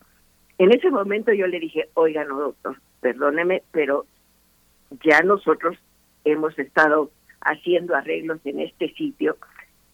En 0.57 0.71
ese 0.71 0.89
momento 0.89 1.33
yo 1.33 1.47
le 1.47 1.59
dije, 1.59 1.89
oiga, 1.95 2.23
no, 2.23 2.39
doctor, 2.39 2.77
perdóneme, 3.01 3.63
pero 3.71 4.05
ya 5.03 5.21
nosotros 5.21 5.77
hemos 6.23 6.57
estado 6.57 7.11
haciendo 7.41 7.95
arreglos 7.95 8.39
en 8.45 8.61
este 8.61 8.93
sitio 8.93 9.37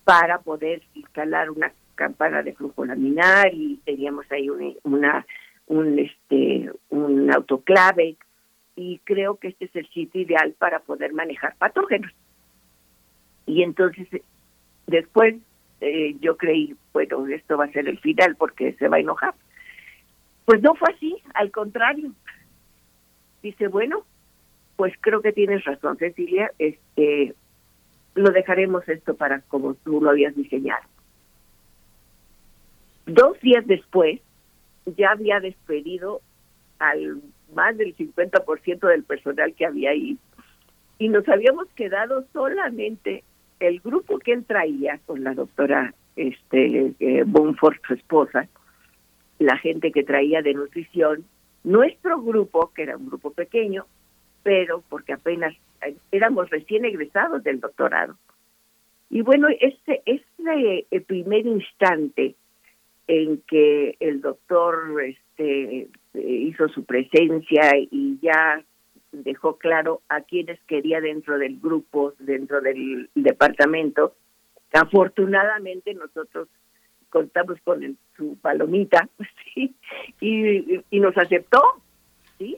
para 0.09 0.39
poder 0.39 0.81
instalar 0.95 1.51
una 1.51 1.71
campana 1.93 2.41
de 2.41 2.53
flujo 2.53 2.83
laminar 2.83 3.53
y 3.53 3.75
teníamos 3.85 4.25
ahí 4.31 4.49
una, 4.81 5.23
un 5.67 5.99
este 5.99 6.71
un 6.89 7.31
autoclave 7.31 8.17
y 8.75 8.97
creo 9.03 9.35
que 9.35 9.49
este 9.49 9.65
es 9.65 9.75
el 9.75 9.87
sitio 9.89 10.21
ideal 10.21 10.55
para 10.57 10.79
poder 10.79 11.13
manejar 11.13 11.55
patógenos. 11.59 12.11
Y 13.45 13.61
entonces, 13.61 14.07
después 14.87 15.35
eh, 15.79 16.15
yo 16.19 16.37
creí, 16.37 16.75
bueno, 16.91 17.27
esto 17.27 17.55
va 17.55 17.65
a 17.65 17.71
ser 17.71 17.87
el 17.87 17.99
final 17.99 18.35
porque 18.35 18.73
se 18.79 18.87
va 18.87 18.97
a 18.97 19.01
enojar. 19.01 19.35
Pues 20.45 20.59
no 20.63 20.73
fue 20.73 20.91
así, 20.91 21.17
al 21.35 21.51
contrario. 21.51 22.13
Dice, 23.43 23.67
bueno, 23.67 24.05
pues 24.75 24.91
creo 25.01 25.21
que 25.21 25.33
tienes 25.33 25.63
razón, 25.65 25.97
Cecilia, 25.97 26.51
este, 26.57 27.35
lo 28.19 28.31
dejaremos 28.31 28.87
esto 28.87 29.15
para 29.15 29.41
como 29.41 29.75
tú 29.75 30.01
lo 30.01 30.09
habías 30.09 30.35
diseñado. 30.35 30.83
Dos 33.05 33.39
días 33.41 33.65
después, 33.65 34.19
ya 34.85 35.11
había 35.11 35.39
despedido 35.39 36.21
al 36.79 37.21
más 37.53 37.77
del 37.77 37.95
50% 37.95 38.87
del 38.87 39.03
personal 39.03 39.53
que 39.53 39.65
había 39.65 39.91
ahí. 39.91 40.17
Y 40.99 41.09
nos 41.09 41.27
habíamos 41.29 41.67
quedado 41.75 42.25
solamente 42.33 43.23
el 43.59 43.79
grupo 43.79 44.19
que 44.19 44.33
él 44.33 44.43
traía 44.45 44.99
con 45.05 45.23
la 45.23 45.33
doctora 45.33 45.93
este 46.15 46.93
eh, 46.99 47.23
Bonfort, 47.25 47.81
su 47.87 47.93
esposa, 47.93 48.47
la 49.39 49.57
gente 49.57 49.91
que 49.91 50.03
traía 50.03 50.41
de 50.41 50.53
nutrición, 50.53 51.25
nuestro 51.63 52.21
grupo, 52.21 52.71
que 52.75 52.83
era 52.83 52.97
un 52.97 53.07
grupo 53.07 53.31
pequeño, 53.31 53.85
pero 54.43 54.83
porque 54.89 55.13
apenas 55.13 55.55
éramos 56.11 56.49
recién 56.49 56.85
egresados 56.85 57.43
del 57.43 57.59
doctorado. 57.59 58.17
Y 59.09 59.21
bueno, 59.21 59.47
ese, 59.49 60.01
ese 60.05 60.85
el 60.91 61.03
primer 61.03 61.45
instante 61.45 62.35
en 63.07 63.41
que 63.47 63.95
el 63.99 64.21
doctor 64.21 65.01
este, 65.03 65.87
hizo 66.13 66.69
su 66.69 66.85
presencia 66.85 67.71
y 67.75 68.19
ya 68.21 68.63
dejó 69.11 69.57
claro 69.57 70.01
a 70.09 70.21
quienes 70.21 70.59
quería 70.67 71.01
dentro 71.01 71.39
del 71.39 71.59
grupo, 71.59 72.13
dentro 72.19 72.61
del 72.61 73.09
departamento. 73.15 74.13
Afortunadamente 74.73 75.93
nosotros 75.95 76.47
contamos 77.09 77.59
con 77.63 77.97
su 78.15 78.37
palomita 78.37 79.09
y, 79.55 79.73
y, 80.91 80.99
nos 80.99 81.17
aceptó, 81.17 81.61
sí. 82.37 82.55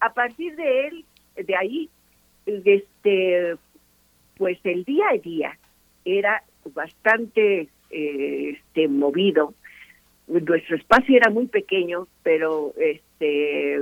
A 0.00 0.12
partir 0.12 0.54
de 0.56 0.88
él, 0.88 1.04
de 1.36 1.56
ahí, 1.56 1.88
este, 2.46 3.56
pues 4.36 4.58
el 4.64 4.84
día 4.84 5.04
a 5.12 5.18
día 5.18 5.58
era 6.04 6.42
bastante 6.74 7.68
eh, 7.90 8.56
este 8.58 8.88
movido 8.88 9.54
nuestro 10.26 10.76
espacio 10.76 11.16
era 11.16 11.30
muy 11.30 11.46
pequeño, 11.46 12.08
pero 12.22 12.72
este 12.78 13.76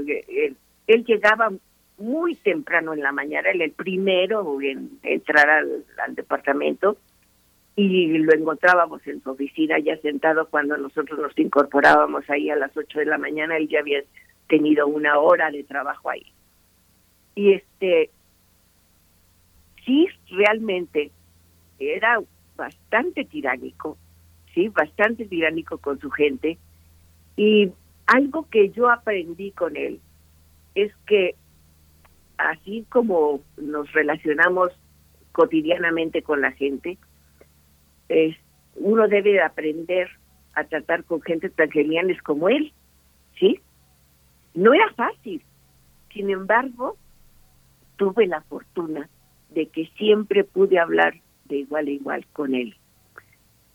él, 0.86 1.04
llegaba 1.04 1.50
muy 1.98 2.34
temprano 2.36 2.92
en 2.94 3.00
la 3.00 3.12
mañana, 3.12 3.50
él 3.50 3.62
el 3.62 3.72
primero 3.72 4.60
en 4.60 4.98
entrar 5.02 5.48
al, 5.48 5.84
departamento 6.14 6.96
y 7.76 8.18
lo 8.18 8.34
encontrábamos 8.34 9.06
en 9.06 9.22
su 9.22 9.30
oficina 9.30 9.78
ya 9.78 9.96
sentado 9.98 10.46
cuando 10.48 10.76
nosotros 10.76 11.18
nos 11.18 11.38
incorporábamos 11.38 12.28
ahí 12.28 12.50
a 12.50 12.56
las 12.56 12.76
8 12.76 12.98
de 12.98 13.06
la 13.06 13.18
mañana, 13.18 13.56
él 13.56 13.68
ya 13.68 13.80
había 13.80 14.02
tenido 14.48 14.86
una 14.86 15.18
hora 15.18 15.50
de 15.50 15.64
trabajo 15.64 16.10
ahí. 16.10 16.26
Y 17.34 17.52
este 17.54 18.10
sí 19.84 20.08
realmente 20.30 21.10
era 21.78 22.20
bastante 22.56 23.24
tiránico 23.24 23.96
sí, 24.54 24.68
bastante 24.68 25.26
tiránico 25.26 25.78
con 25.78 25.98
su 26.00 26.10
gente. 26.10 26.58
Y 27.36 27.70
algo 28.06 28.48
que 28.50 28.70
yo 28.70 28.90
aprendí 28.90 29.52
con 29.52 29.76
él 29.76 30.00
es 30.74 30.92
que 31.06 31.34
así 32.38 32.84
como 32.88 33.40
nos 33.56 33.90
relacionamos 33.92 34.70
cotidianamente 35.32 36.22
con 36.22 36.40
la 36.40 36.52
gente, 36.52 36.98
es, 38.08 38.36
uno 38.76 39.08
debe 39.08 39.40
aprender 39.40 40.08
a 40.54 40.64
tratar 40.64 41.04
con 41.04 41.22
gente 41.22 41.48
tan 41.48 41.70
geniales 41.70 42.20
como 42.22 42.48
él, 42.48 42.72
¿sí? 43.38 43.60
No 44.54 44.74
era 44.74 44.92
fácil. 44.94 45.42
Sin 46.12 46.28
embargo, 46.28 46.98
tuve 47.96 48.26
la 48.26 48.42
fortuna 48.42 49.08
de 49.52 49.66
que 49.66 49.86
siempre 49.96 50.44
pude 50.44 50.78
hablar 50.78 51.14
de 51.46 51.58
igual 51.58 51.86
a 51.86 51.90
igual 51.90 52.26
con 52.32 52.54
él 52.54 52.76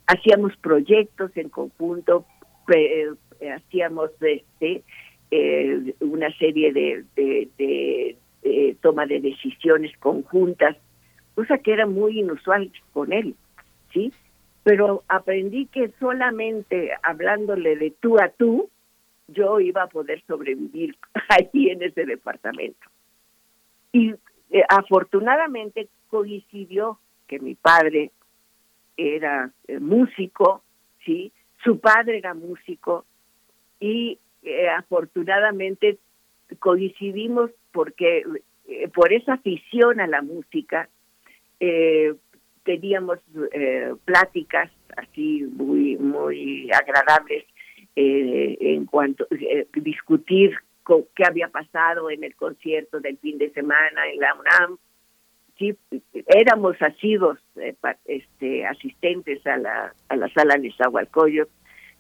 hacíamos 0.08 0.56
proyectos 0.58 1.32
en 1.36 1.50
conjunto, 1.50 2.26
eh, 2.74 3.10
hacíamos 3.54 4.10
este 4.22 4.84
eh, 5.30 5.94
una 6.00 6.32
serie 6.38 6.72
de, 6.72 7.04
de, 7.16 8.76
toma 8.82 9.06
de 9.06 9.20
decisiones 9.20 9.96
conjuntas, 9.98 10.78
cosa 11.36 11.58
que 11.58 11.74
era 11.74 11.86
muy 11.86 12.20
inusual 12.20 12.72
con 12.94 13.12
él, 13.12 13.36
¿sí? 13.94 14.14
Pero 14.64 15.04
aprendí 15.10 15.66
que 15.66 15.92
solamente 16.00 16.92
hablándole 17.04 17.76
de 17.76 17.92
tú 18.00 18.18
a 18.20 18.30
tú, 18.30 18.70
yo 19.28 19.60
iba 19.60 19.84
a 19.84 19.88
poder 19.88 20.24
sobrevivir 20.28 20.96
allí 21.30 21.70
en 21.70 21.84
ese 21.84 22.06
departamento. 22.06 22.88
Y 23.92 24.14
eh, 24.52 24.64
afortunadamente 24.70 25.88
coincidió 26.10 27.00
que 27.28 27.40
mi 27.40 27.56
padre 27.56 28.12
era 28.98 29.52
eh, 29.68 29.80
músico, 29.80 30.64
¿sí? 31.06 31.32
Su 31.64 31.80
padre 31.80 32.18
era 32.18 32.34
músico 32.34 33.06
y 33.80 34.18
eh, 34.44 34.70
afortunadamente 34.70 35.98
coincidimos 36.60 37.52
porque 37.72 38.24
eh, 38.68 38.88
por 38.90 39.14
esa 39.14 39.34
afición 39.34 40.00
a 40.00 40.08
la 40.08 40.22
música 40.22 40.90
teníamos 42.64 43.18
pláticas 44.06 44.72
así 44.96 45.44
muy 45.54 45.98
muy 45.98 46.70
agradables 46.72 47.46
en 47.96 48.86
cuanto 48.86 49.26
discutir 49.74 50.56
qué 51.16 51.24
había 51.26 51.50
pasado 51.50 52.10
en 52.10 52.24
el 52.24 52.36
concierto 52.36 53.00
del 53.00 53.18
fin 53.18 53.38
de 53.38 53.52
semana 53.52 54.08
en 54.12 54.20
la 54.20 54.34
UNAM. 54.34 54.78
Sí 55.58 55.76
éramos 56.28 56.80
asidos 56.82 57.40
este 58.06 58.66
asistentes 58.66 59.46
a 59.48 59.58
la 59.58 59.94
a 60.10 60.16
la 60.16 60.30
sala 60.30 60.56
de 60.58 60.72
Zahualcoyo 60.74 61.48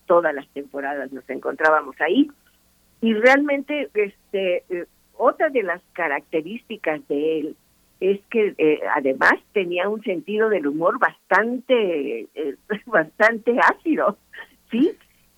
todas 0.05 0.33
las 0.33 0.47
temporadas 0.49 1.11
nos 1.11 1.29
encontrábamos 1.29 1.99
ahí. 1.99 2.29
Y 3.01 3.13
realmente 3.13 3.89
este 3.93 4.63
otra 5.17 5.49
de 5.49 5.63
las 5.63 5.81
características 5.93 7.05
de 7.07 7.39
él 7.39 7.55
es 7.99 8.19
que 8.29 8.53
eh, 8.57 8.79
además 8.95 9.33
tenía 9.53 9.89
un 9.89 10.03
sentido 10.03 10.49
del 10.49 10.67
humor 10.67 10.99
bastante 10.99 12.27
eh, 12.33 12.55
bastante 12.85 13.57
ácido 13.59 14.17
sí 14.69 14.91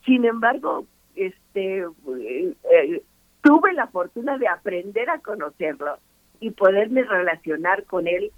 sin 0.05 0.25
embargo 0.25 0.85
este 1.15 1.85
eh, 1.85 3.01
tuve 3.41 3.73
la 3.73 3.87
fortuna 3.87 4.37
de 4.37 4.47
aprender 4.47 5.09
a 5.09 5.19
conocerlo 5.19 5.97
y 6.39 6.51
poderme 6.51 7.03
relacionar 7.03 7.83
con 7.85 8.07
él 8.07 8.31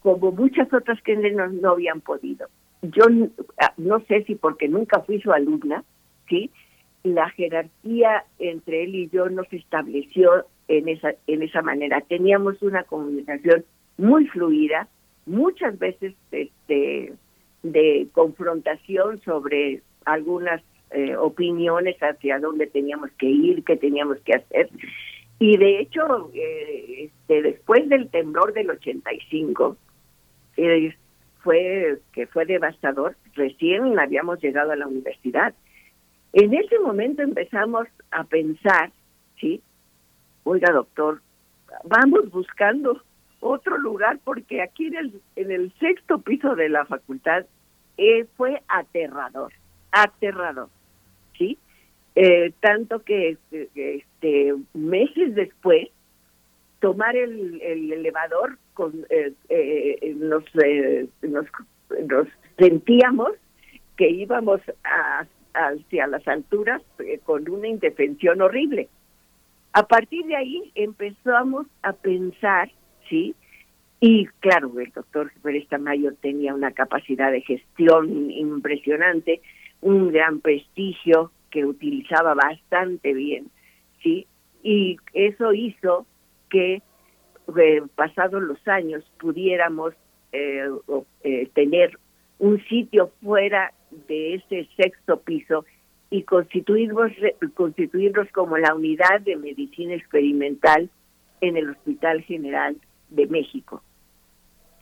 como 0.00 0.32
muchas 0.32 0.72
otras 0.72 1.00
que 1.02 1.16
no, 1.16 1.48
no 1.48 1.70
habían 1.70 2.00
podido. 2.00 2.48
Yo 2.82 3.04
ah, 3.60 3.72
no 3.78 4.00
sé 4.00 4.24
si 4.24 4.34
porque 4.34 4.68
nunca 4.68 5.00
fui 5.00 5.20
su 5.20 5.32
alumna 5.32 5.82
sí 6.28 6.50
la 7.02 7.28
jerarquía 7.30 8.24
entre 8.38 8.84
él 8.84 8.94
y 8.94 9.08
yo 9.10 9.28
no 9.28 9.44
se 9.44 9.56
estableció 9.56 10.46
en 10.68 10.88
esa 10.88 11.14
en 11.26 11.42
esa 11.42 11.62
manera. 11.62 12.00
Teníamos 12.00 12.60
una 12.62 12.82
comunicación 12.84 13.64
muy 13.98 14.26
fluida 14.28 14.88
muchas 15.26 15.78
veces 15.78 16.14
este 16.30 17.12
de 17.62 18.08
confrontación 18.12 19.20
sobre 19.22 19.82
algunas 20.04 20.62
eh, 20.94 21.16
opiniones 21.16 21.96
hacia 22.00 22.38
dónde 22.38 22.66
teníamos 22.66 23.10
que 23.18 23.26
ir 23.26 23.64
qué 23.64 23.76
teníamos 23.76 24.18
que 24.20 24.34
hacer. 24.34 24.70
Y 25.38 25.56
de 25.56 25.80
hecho 25.80 26.30
eh, 26.34 27.04
este 27.04 27.42
después 27.42 27.88
del 27.88 28.08
temblor 28.08 28.52
del 28.52 28.70
85 28.70 29.76
eh, 30.56 30.96
fue 31.42 31.98
que 32.12 32.26
fue 32.26 32.46
devastador 32.46 33.16
recién 33.34 33.98
habíamos 33.98 34.40
llegado 34.40 34.72
a 34.72 34.76
la 34.76 34.86
universidad. 34.86 35.54
En 36.32 36.54
ese 36.54 36.78
momento 36.78 37.22
empezamos 37.22 37.86
a 38.10 38.24
pensar 38.24 38.90
sí 39.40 39.60
oiga 40.44 40.70
doctor, 40.72 41.20
vamos 41.84 42.30
buscando 42.30 43.02
otro 43.40 43.76
lugar 43.78 44.18
porque 44.24 44.62
aquí 44.62 44.86
en 44.86 44.96
el, 44.96 45.22
en 45.36 45.50
el 45.50 45.72
sexto 45.80 46.18
piso 46.20 46.54
de 46.54 46.68
la 46.68 46.84
facultad 46.86 47.44
eh, 47.96 48.26
fue 48.36 48.62
aterrador, 48.68 49.52
aterrador, 49.92 50.68
¿sí? 51.38 51.58
Eh, 52.16 52.52
tanto 52.60 53.02
que 53.02 53.36
este 53.74 54.54
meses 54.72 55.34
después 55.34 55.88
tomar 56.80 57.16
el, 57.16 57.60
el 57.60 57.92
elevador 57.92 58.58
con 58.74 59.06
eh, 59.10 59.32
eh 59.48 60.14
nos, 60.16 60.44
nos, 61.22 61.46
nos 62.08 62.28
sentíamos 62.56 63.32
que 63.96 64.10
íbamos 64.10 64.60
a, 64.84 65.26
hacia 65.54 66.06
las 66.06 66.26
alturas 66.28 66.82
con 67.24 67.48
una 67.48 67.68
indefensión 67.68 68.42
horrible 68.42 68.88
a 69.74 69.82
partir 69.88 70.24
de 70.26 70.36
ahí 70.36 70.70
empezamos 70.76 71.66
a 71.82 71.92
pensar, 71.92 72.70
¿sí? 73.10 73.34
Y 73.98 74.26
claro, 74.38 74.72
el 74.78 74.92
doctor 74.92 75.32
Pérez 75.42 75.66
Tamayo 75.68 76.14
tenía 76.14 76.54
una 76.54 76.70
capacidad 76.70 77.32
de 77.32 77.40
gestión 77.40 78.30
impresionante, 78.30 79.40
un 79.84 80.10
gran 80.10 80.40
prestigio 80.40 81.30
que 81.50 81.66
utilizaba 81.66 82.34
bastante 82.34 83.12
bien, 83.12 83.50
¿sí? 84.02 84.26
Y 84.62 84.96
eso 85.12 85.52
hizo 85.52 86.06
que, 86.48 86.80
eh, 87.56 87.82
pasados 87.94 88.42
los 88.42 88.66
años, 88.66 89.04
pudiéramos 89.20 89.92
eh, 90.32 90.70
eh, 91.22 91.50
tener 91.52 91.98
un 92.38 92.64
sitio 92.64 93.12
fuera 93.22 93.74
de 94.08 94.36
ese 94.36 94.66
sexto 94.74 95.20
piso 95.20 95.66
y 96.08 96.22
constituirnos, 96.22 97.12
constituirnos 97.52 98.26
como 98.32 98.56
la 98.56 98.74
unidad 98.74 99.20
de 99.20 99.36
medicina 99.36 99.94
experimental 99.94 100.88
en 101.42 101.58
el 101.58 101.70
Hospital 101.70 102.22
General 102.22 102.74
de 103.10 103.26
México. 103.26 103.82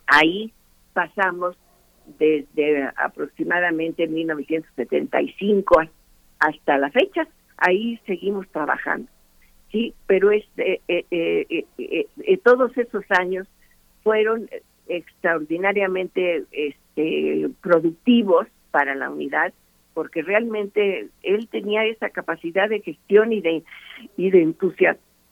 Ahí 0.06 0.52
pasamos 0.92 1.56
desde 2.18 2.90
aproximadamente 2.96 4.06
1975 4.06 5.82
hasta 6.38 6.78
la 6.78 6.90
fecha, 6.90 7.26
ahí 7.56 7.98
seguimos 8.06 8.48
trabajando. 8.48 9.08
Sí, 9.70 9.94
pero 10.06 10.30
es, 10.30 10.44
eh, 10.58 10.80
eh, 10.88 11.64
eh, 11.78 12.38
todos 12.44 12.76
esos 12.76 13.04
años 13.10 13.48
fueron 14.02 14.48
extraordinariamente 14.88 16.44
este, 16.52 17.48
productivos 17.62 18.46
para 18.70 18.94
la 18.94 19.10
unidad 19.10 19.52
porque 19.94 20.22
realmente 20.22 21.08
él 21.22 21.48
tenía 21.48 21.84
esa 21.84 22.10
capacidad 22.10 22.68
de 22.68 22.80
gestión 22.80 23.32
y 23.32 23.40
de 23.40 23.62
y 24.16 24.30
de, 24.30 24.42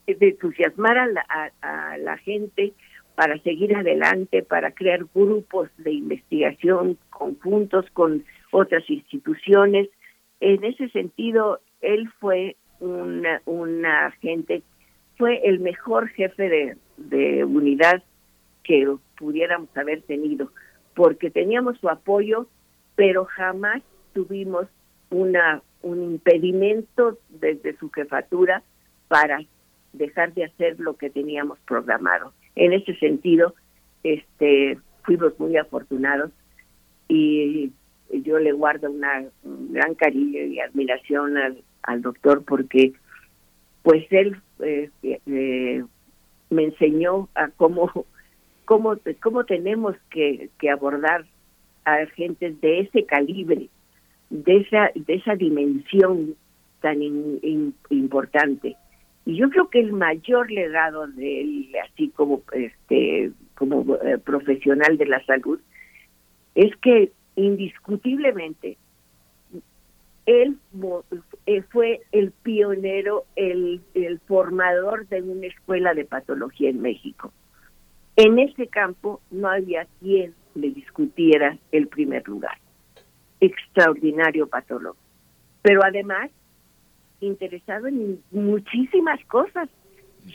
entusiasmar 0.07 0.99
a 0.99 1.07
la, 1.07 1.25
a, 1.63 1.99
la 1.99 2.17
gente 2.19 2.73
para 3.21 3.37
seguir 3.43 3.77
adelante, 3.77 4.43
para 4.43 4.71
crear 4.71 5.01
grupos 5.15 5.69
de 5.77 5.93
investigación 5.93 6.97
conjuntos 7.11 7.85
con 7.93 8.25
otras 8.51 8.89
instituciones. 8.89 9.91
En 10.41 10.65
ese 10.65 10.89
sentido, 10.89 11.61
él 11.83 12.11
fue 12.19 12.57
una, 12.79 13.43
una 13.45 14.07
agente, 14.07 14.63
fue 15.19 15.39
el 15.45 15.61
mejor 15.61 16.09
jefe 16.09 16.49
de, 16.49 16.77
de 16.97 17.45
unidad 17.45 18.03
que 18.65 18.91
pudiéramos 19.19 19.69
haber 19.77 20.01
tenido, 20.01 20.51
porque 20.95 21.31
teníamos 21.31 21.77
su 21.77 21.91
apoyo, 21.91 22.47
pero 22.95 23.27
jamás 23.27 23.83
tuvimos 24.15 24.67
una 25.11 25.63
un 25.83 26.03
impedimento 26.05 27.19
desde 27.29 27.77
su 27.77 27.91
jefatura 27.91 28.63
para 29.09 29.41
dejar 29.93 30.33
de 30.33 30.47
hacer 30.47 30.81
lo 30.81 30.97
que 30.97 31.11
teníamos 31.11 31.59
programado. 31.67 32.33
En 32.57 32.73
ese 32.73 32.95
sentido, 32.97 33.55
este 34.03 34.79
fuimos 35.05 35.39
muy 35.39 35.57
afortunados 35.57 36.31
y 37.09 37.73
yo 38.11 38.39
le 38.39 38.53
guardo 38.53 38.91
una 38.91 39.25
un 39.43 39.73
gran 39.73 39.95
cariño 39.95 40.43
y 40.43 40.61
admiración 40.61 41.37
al, 41.37 41.63
al 41.83 42.03
doctor 42.03 42.45
porque 42.45 42.93
pues 43.83 44.05
él 44.11 44.37
eh, 44.61 44.91
eh, 45.03 45.85
me 46.51 46.65
enseñó 46.65 47.29
a 47.35 47.49
cómo 47.49 48.07
cómo 48.65 48.97
cómo 49.21 49.45
tenemos 49.45 49.97
que, 50.11 50.51
que 50.59 50.71
abordar 50.71 51.25
a 51.85 52.05
gente 52.15 52.51
de 52.61 52.81
ese 52.81 53.05
calibre 53.07 53.69
de 54.31 54.59
esa, 54.59 54.91
de 54.95 55.15
esa 55.15 55.35
dimensión 55.35 56.37
tan 56.81 57.03
importante. 57.91 58.77
Y 59.31 59.37
yo 59.37 59.49
creo 59.49 59.71
que 59.71 59.79
el 59.79 59.93
mayor 59.93 60.51
legado 60.51 61.07
de 61.07 61.43
él, 61.43 61.73
así 61.85 62.09
como 62.09 62.43
este 62.53 63.31
como 63.55 63.95
eh, 64.03 64.19
profesional 64.19 64.99
de 64.99 65.07
la 65.07 65.25
salud, 65.25 65.61
es 66.57 66.75
que 66.79 67.13
indiscutiblemente 67.37 68.77
él 70.27 70.59
eh, 71.47 71.63
fue 71.71 72.01
el 72.11 72.33
pionero, 72.43 73.25
el, 73.37 73.81
el 73.95 74.19
formador 74.27 75.07
de 75.07 75.23
una 75.23 75.47
escuela 75.47 75.95
de 75.95 76.07
patología 76.07 76.69
en 76.69 76.83
México. 76.83 77.33
En 78.17 78.41
ese 78.41 78.67
campo 78.67 79.21
no 79.31 79.49
había 79.49 79.87
quien 80.01 80.35
le 80.57 80.71
discutiera 80.71 81.57
el 81.71 81.87
primer 81.87 82.27
lugar 82.27 82.59
extraordinario 83.39 84.49
patólogo, 84.49 84.97
pero 85.63 85.85
además 85.85 86.33
interesado 87.21 87.87
en 87.87 88.23
muchísimas 88.31 89.25
cosas, 89.27 89.69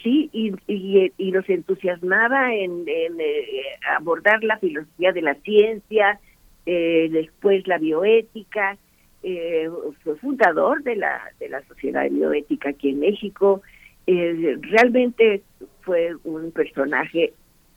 sí, 0.03 0.29
y, 0.33 0.53
y, 0.67 1.31
nos 1.31 1.47
entusiasmaba 1.49 2.53
en, 2.53 2.85
eh, 2.87 3.61
abordar 3.97 4.43
la 4.43 4.57
filosofía 4.57 5.11
de 5.11 5.21
la 5.21 5.35
ciencia, 5.35 6.19
eh, 6.65 7.09
después 7.11 7.67
la 7.67 7.77
bioética, 7.77 8.77
eh, 9.23 9.69
fue 10.03 10.15
fundador 10.17 10.83
de 10.83 10.95
la, 10.95 11.21
de 11.39 11.49
la 11.49 11.61
Sociedad 11.63 12.03
de 12.03 12.09
Bioética 12.09 12.69
aquí 12.69 12.89
en 12.89 12.99
México, 12.99 13.61
realmente 14.07 15.41
fue 15.81 16.11
un 16.25 16.51
personaje 16.51 17.33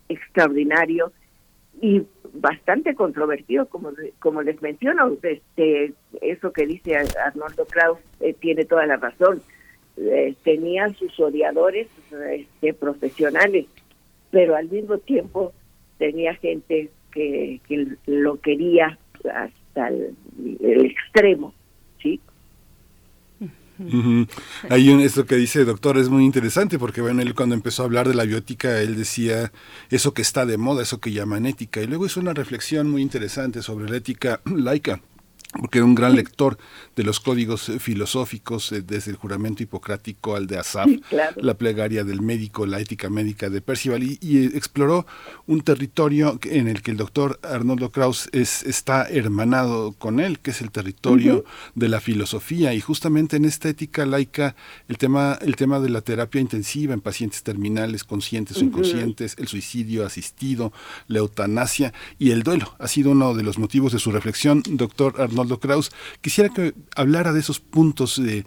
extraordinario 0.09 1.11
y 1.81 2.03
bastante 2.33 2.95
controvertido, 2.95 3.67
como, 3.67 3.91
como 4.19 4.41
les 4.41 4.61
menciono, 4.61 5.17
este, 5.21 5.93
eso 6.21 6.51
que 6.53 6.67
dice 6.67 6.95
Arnoldo 6.97 7.65
Kraus 7.65 7.99
eh, 8.19 8.33
tiene 8.33 8.65
toda 8.65 8.85
la 8.85 8.97
razón. 8.97 9.41
Eh, 9.97 10.35
tenía 10.43 10.89
sus 10.93 11.19
odiadores 11.19 11.87
este, 12.31 12.73
profesionales, 12.73 13.65
pero 14.31 14.55
al 14.55 14.69
mismo 14.69 14.97
tiempo 14.97 15.53
tenía 15.97 16.35
gente 16.35 16.89
que, 17.11 17.59
que 17.67 17.87
lo 18.05 18.39
quería 18.39 18.97
hasta 19.25 19.87
el, 19.89 20.15
el 20.61 20.85
extremo, 20.85 21.53
¿sí? 22.01 22.21
Hay 24.69 24.89
un, 24.89 24.99
esto 24.99 25.25
que 25.25 25.35
dice 25.35 25.63
doctor 25.65 25.97
es 25.97 26.09
muy 26.09 26.25
interesante 26.25 26.77
porque 26.77 27.01
bueno, 27.01 27.21
él 27.21 27.33
cuando 27.33 27.55
empezó 27.55 27.83
a 27.83 27.85
hablar 27.85 28.07
de 28.07 28.15
la 28.15 28.25
biótica, 28.25 28.81
él 28.81 28.95
decía 28.95 29.51
eso 29.89 30.13
que 30.13 30.21
está 30.21 30.45
de 30.45 30.57
moda, 30.57 30.83
eso 30.83 30.99
que 30.99 31.11
llaman 31.11 31.45
ética, 31.45 31.81
y 31.81 31.87
luego 31.87 32.05
hizo 32.05 32.19
una 32.19 32.33
reflexión 32.33 32.89
muy 32.89 33.01
interesante 33.01 33.61
sobre 33.61 33.89
la 33.89 33.97
ética 33.97 34.41
laica 34.45 35.01
porque 35.57 35.79
era 35.79 35.85
un 35.85 35.95
gran 35.95 36.15
lector 36.15 36.57
de 36.95 37.03
los 37.03 37.19
códigos 37.19 37.69
eh, 37.69 37.79
filosóficos, 37.79 38.71
eh, 38.71 38.81
desde 38.81 39.11
el 39.11 39.17
juramento 39.17 39.63
hipocrático 39.63 40.35
al 40.35 40.45
de 40.45 40.59
Asaf, 40.59 40.87
la 41.37 41.53
plegaria 41.55 42.03
del 42.03 42.21
médico, 42.21 42.65
la 42.65 42.79
ética 42.79 43.09
médica 43.09 43.49
de 43.49 43.61
Percival, 43.61 44.03
y, 44.03 44.17
eh, 44.21 44.51
exploró 44.53 45.07
un 45.47 45.61
territorio 45.61 46.39
en 46.43 46.67
el 46.67 46.81
que 46.83 46.91
el 46.91 46.97
doctor 46.97 47.39
Arnoldo 47.41 47.91
Kraus 47.91 48.29
es, 48.31 48.63
está 48.63 49.07
hermanado 49.09 49.93
con 49.93 50.19
él, 50.19 50.39
que 50.39 50.51
es 50.51 50.61
el 50.61 50.69
territorio 50.69 51.45
de 51.73 51.89
la 51.89 51.99
filosofía, 51.99 52.73
y 52.73 52.81
justamente 52.81 53.37
en 53.37 53.45
esta 53.45 53.69
ética 53.69 54.05
laica, 54.05 54.55
el 54.87 54.97
tema, 54.97 55.39
el 55.41 55.55
tema 55.55 55.79
de 55.79 55.89
la 55.89 56.01
terapia 56.01 56.41
intensiva 56.41 56.93
en 56.93 57.01
pacientes 57.01 57.41
terminales, 57.41 58.03
conscientes 58.03 58.57
o 58.57 58.65
inconscientes, 58.65 59.35
el 59.39 59.47
suicidio 59.47 60.05
asistido, 60.05 60.71
la 61.07 61.19
eutanasia 61.19 61.93
y 62.19 62.31
el 62.31 62.43
duelo, 62.43 62.75
ha 62.77 62.87
sido 62.87 63.11
uno 63.11 63.33
de 63.33 63.43
los 63.43 63.57
motivos 63.57 63.93
de 63.93 63.99
su 63.99 64.11
reflexión, 64.11 64.61
doctor 64.67 65.15
Arnoldo 65.19 65.38
Arnoldo 65.39 65.59
Kraus. 65.59 65.91
Quisiera 66.21 66.49
que 66.49 66.73
hablara 66.95 67.33
de 67.33 67.39
esos 67.39 67.59
puntos 67.59 68.21
de, 68.21 68.45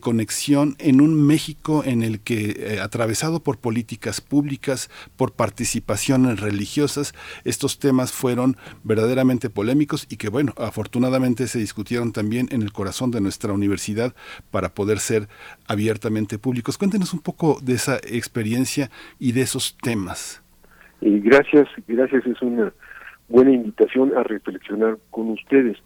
conexión 0.00 0.74
en 0.78 1.00
un 1.00 1.26
México 1.26 1.82
en 1.84 2.02
el 2.02 2.20
que, 2.20 2.56
eh, 2.58 2.80
atravesado 2.80 3.40
por 3.40 3.58
políticas 3.58 4.20
públicas, 4.20 4.90
por 5.16 5.32
participaciones 5.32 6.40
religiosas, 6.40 7.14
estos 7.44 7.78
temas 7.78 8.12
fueron 8.12 8.56
verdaderamente 8.82 9.50
polémicos 9.50 10.06
y 10.10 10.16
que, 10.16 10.28
bueno, 10.28 10.52
afortunadamente 10.58 11.46
se 11.46 11.58
discutieron 11.58 12.12
también 12.12 12.48
en 12.50 12.62
el 12.62 12.72
corazón 12.72 13.10
de 13.10 13.20
nuestra 13.20 13.52
universidad 13.52 14.14
para 14.50 14.74
poder 14.74 14.98
ser 14.98 15.28
abiertamente 15.66 16.38
públicos. 16.38 16.76
Cuéntenos 16.76 17.14
un 17.14 17.20
poco 17.20 17.58
de 17.62 17.74
esa 17.74 17.96
experiencia 17.96 18.90
y 19.18 19.32
de 19.32 19.42
esos 19.42 19.76
temas. 19.78 20.42
gracias, 21.00 21.68
gracias, 21.86 22.26
es 22.26 22.42
una 22.42 22.72
buena 23.28 23.52
invitación 23.52 24.12
a 24.16 24.22
reflexionar 24.22 24.98
con 25.10 25.30
ustedes. 25.30 25.78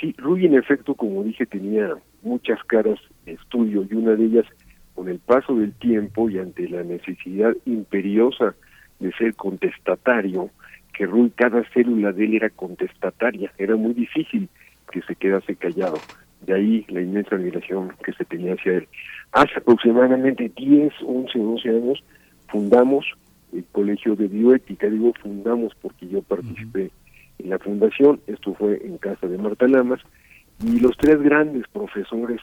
Sí, 0.00 0.14
Rui 0.16 0.46
en 0.46 0.54
efecto, 0.54 0.94
como 0.94 1.22
dije, 1.22 1.44
tenía 1.44 1.94
muchas 2.22 2.62
caras 2.64 2.98
de 3.26 3.32
estudio 3.32 3.86
y 3.90 3.94
una 3.94 4.12
de 4.12 4.24
ellas, 4.24 4.46
con 4.94 5.08
el 5.08 5.18
paso 5.18 5.54
del 5.54 5.72
tiempo 5.74 6.30
y 6.30 6.38
ante 6.38 6.68
la 6.68 6.82
necesidad 6.82 7.54
imperiosa 7.66 8.54
de 8.98 9.12
ser 9.12 9.34
contestatario, 9.34 10.50
que 10.94 11.06
Rui 11.06 11.30
cada 11.30 11.64
célula 11.72 12.12
de 12.12 12.24
él 12.24 12.34
era 12.34 12.50
contestataria, 12.50 13.52
era 13.58 13.76
muy 13.76 13.92
difícil 13.92 14.48
que 14.90 15.02
se 15.02 15.14
quedase 15.14 15.56
callado. 15.56 15.98
De 16.46 16.54
ahí 16.54 16.86
la 16.88 17.02
inmensa 17.02 17.36
admiración 17.36 17.92
que 18.02 18.12
se 18.12 18.24
tenía 18.24 18.54
hacia 18.54 18.78
él. 18.78 18.88
Hace 19.32 19.58
aproximadamente 19.58 20.50
10, 20.56 20.92
11, 21.04 21.38
12 21.38 21.68
años 21.68 22.02
fundamos 22.48 23.06
el 23.52 23.64
Colegio 23.72 24.16
de 24.16 24.28
Bioética, 24.28 24.88
digo 24.88 25.12
fundamos 25.20 25.74
porque 25.80 26.08
yo 26.08 26.22
participé 26.22 26.90
en 27.40 27.50
la 27.50 27.58
fundación, 27.58 28.20
esto 28.26 28.54
fue 28.54 28.80
en 28.84 28.98
casa 28.98 29.26
de 29.26 29.38
Marta 29.38 29.66
Lamas, 29.66 30.00
y 30.64 30.78
los 30.80 30.96
tres 30.96 31.20
grandes 31.22 31.66
profesores 31.68 32.40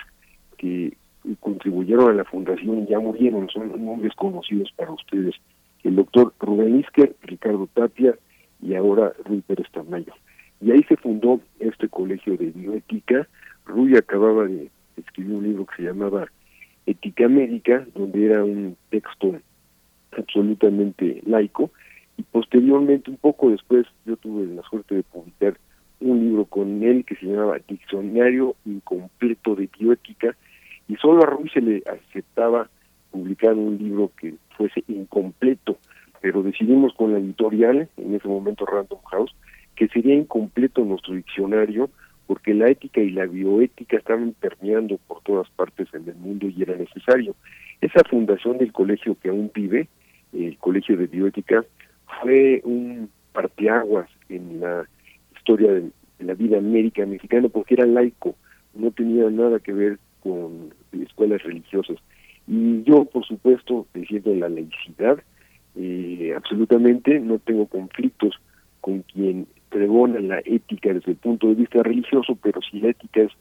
que 0.58 0.98
contribuyeron 1.40 2.10
a 2.10 2.14
la 2.14 2.24
fundación 2.24 2.88
ya 2.88 3.00
murieron, 3.00 3.50
son 3.50 3.70
nombres 3.84 4.14
conocidos 4.16 4.72
para 4.76 4.92
ustedes, 4.92 5.36
el 5.84 5.96
doctor 5.96 6.34
Rubén 6.40 6.80
Isker, 6.80 7.16
Ricardo 7.22 7.68
Tapia 7.74 8.16
y 8.62 8.76
ahora 8.76 9.14
Rui 9.26 9.42
Pérez 9.42 9.68
Tamayo. 9.72 10.14
Y 10.62 10.72
ahí 10.72 10.84
se 10.84 10.98
fundó 10.98 11.40
este 11.60 11.88
colegio 11.88 12.36
de 12.36 12.48
bioética. 12.48 13.28
Rui 13.66 13.96
acababa 13.96 14.46
de 14.46 14.70
escribir 14.98 15.36
un 15.36 15.44
libro 15.44 15.66
que 15.68 15.76
se 15.78 15.84
llamaba 15.84 16.28
Ética 16.86 17.28
Médica, 17.28 17.86
donde 17.94 18.26
era 18.26 18.44
un 18.44 18.76
texto 18.90 19.36
absolutamente 20.18 21.22
laico, 21.26 21.72
y 22.18 22.24
posteriormente, 22.24 23.12
un 23.12 23.18
poco 23.18 23.52
después, 23.52 23.86
yo 24.06 24.18
tuve 24.18 24.46
la 24.48 24.64
suerte 24.64 24.96
de 24.96 25.04
publicar 25.04 25.58
un 26.00 26.20
libro 26.20 26.46
con 26.46 26.84
él 26.84 27.06
que 27.06 27.16
se 27.16 27.28
llamaba 27.28 27.60
Diccionario 27.68 28.56
Incompleto 28.66 29.56
de 29.56 29.70
Bioética, 29.80 30.36
y 30.88 30.96
solo 30.96 31.24
a 31.24 31.28
Ruiz 31.28 31.52
se 31.54 31.62
le 31.62 31.84
aceptaba 31.86 32.70
publicar 33.12 33.54
un 33.54 33.78
libro 33.78 34.12
que 34.20 34.36
fuese 34.56 34.84
incompleto, 34.88 35.78
pero 36.22 36.44
decidimos 36.44 36.94
con 36.96 37.14
la 37.14 37.20
editorial, 37.20 37.88
en 37.98 38.16
ese 38.16 38.28
momento 38.28 38.66
Random 38.66 39.00
House, 39.12 39.36
que 39.76 39.88
sería 39.88 40.16
incompleto 40.16 40.84
nuestro 40.84 41.14
diccionario, 41.14 41.90
porque 42.26 42.54
la 42.54 42.70
ética 42.70 43.00
y 43.02 43.12
la 43.12 43.26
bioética 43.26 43.98
estaban 43.98 44.34
permeando 44.40 44.98
por 45.08 45.22
todas 45.22 45.50
partes 45.52 45.88
en 45.94 46.10
el 46.10 46.16
mundo 46.16 46.48
y 46.48 46.62
era 46.62 46.76
necesario. 46.76 47.36
Esa 47.80 48.04
fundación 48.10 48.58
del 48.58 48.74
colegio 48.74 49.16
que 49.22 49.30
aún 49.30 49.52
vive, 49.54 49.88
el 50.34 50.58
Colegio 50.58 50.98
de 50.98 51.08
Bioética, 51.08 51.64
fue 52.22 52.62
un 52.64 53.10
parteaguas 53.34 54.10
en 54.30 54.60
la 54.60 54.88
historia 55.36 55.74
de, 55.74 55.92
la 56.20 56.34
vida 56.34 56.60
médica 56.60 57.06
mexicana 57.06 57.48
porque 57.48 57.76
era 57.76 57.86
laico, 57.86 58.36
no 58.74 58.90
tenía 58.92 59.30
nada 59.30 59.60
que 59.60 59.72
ver 59.72 60.00
con 60.22 60.74
escuelas 60.92 61.44
religiosas. 61.44 61.98
Y 62.48 62.82
yo, 62.84 63.06
por 63.06 63.24
supuesto, 63.26 63.86
defiendo 63.94 64.34
la 64.34 64.50
laicidad, 64.50 65.20
eh, 65.76 66.34
absolutamente 66.36 67.20
no 67.20 67.38
tengo 67.38 67.68
conflictos 67.68 68.40
con 68.82 69.04
quien 69.04 69.48
pregona 69.70 70.20
la 70.20 70.40
ética 70.40 70.94
desde 70.94 71.12
el 71.12 71.18
punto 71.18 71.48
de 71.48 71.56
vista 71.56 71.84
religioso, 71.84 72.38
pero 72.42 72.62
si 72.62 72.80
la 72.80 72.90
ética 72.90 73.22
es 73.22 73.32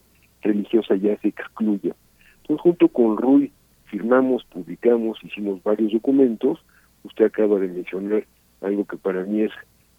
religiosa 0.43 0.97
ya 0.97 1.17
se 1.21 1.29
excluye. 1.29 1.95
Entonces, 2.43 2.63
junto 2.63 2.89
con 2.89 3.17
Rui, 3.17 3.53
firmamos, 3.87 4.45
publicamos, 4.45 5.19
hicimos 5.23 5.63
varios 5.63 5.93
documentos, 5.93 6.59
usted 7.05 7.25
acaba 7.27 7.59
de 7.59 7.69
mencionar 7.69 8.27
algo 8.67 8.85
que 8.85 8.97
para 8.97 9.25
mí 9.25 9.43
es, 9.43 9.53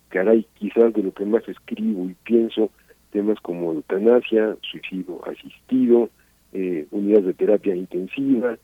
caray, 0.10 0.45
quizás 0.56 0.94
de 0.94 1.03
lo 1.03 1.14
que 1.14 1.26
más 1.26 1.48
escribo 1.48 2.10
y 2.10 2.15
pienso, 2.23 2.69
temas 3.11 3.39
como 3.41 3.73
eutanasia, 3.73 4.56
suicidio 4.61 5.22
asistido, 5.26 6.10
eh, 6.53 6.85
unidades 6.91 7.26
de 7.26 7.34
terapia 7.34 7.76
intensiva, 7.76 8.57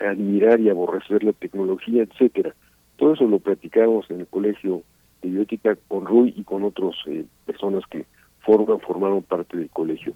admirar 0.00 0.60
y 0.60 0.68
aborrecer 0.68 1.24
la 1.24 1.32
tecnología, 1.32 2.02
etcétera. 2.02 2.54
Todo 2.96 3.14
eso 3.14 3.24
lo 3.26 3.38
platicamos 3.38 4.10
en 4.10 4.20
el 4.20 4.26
colegio 4.26 4.82
de 5.22 5.30
bioética 5.30 5.76
con 5.88 6.06
Rui 6.06 6.34
y 6.36 6.44
con 6.44 6.64
otras 6.64 6.94
eh, 7.06 7.24
personas 7.46 7.84
que 7.90 8.04
forman, 8.40 8.80
formaron 8.80 9.22
parte 9.22 9.56
del 9.56 9.70
colegio. 9.70 10.14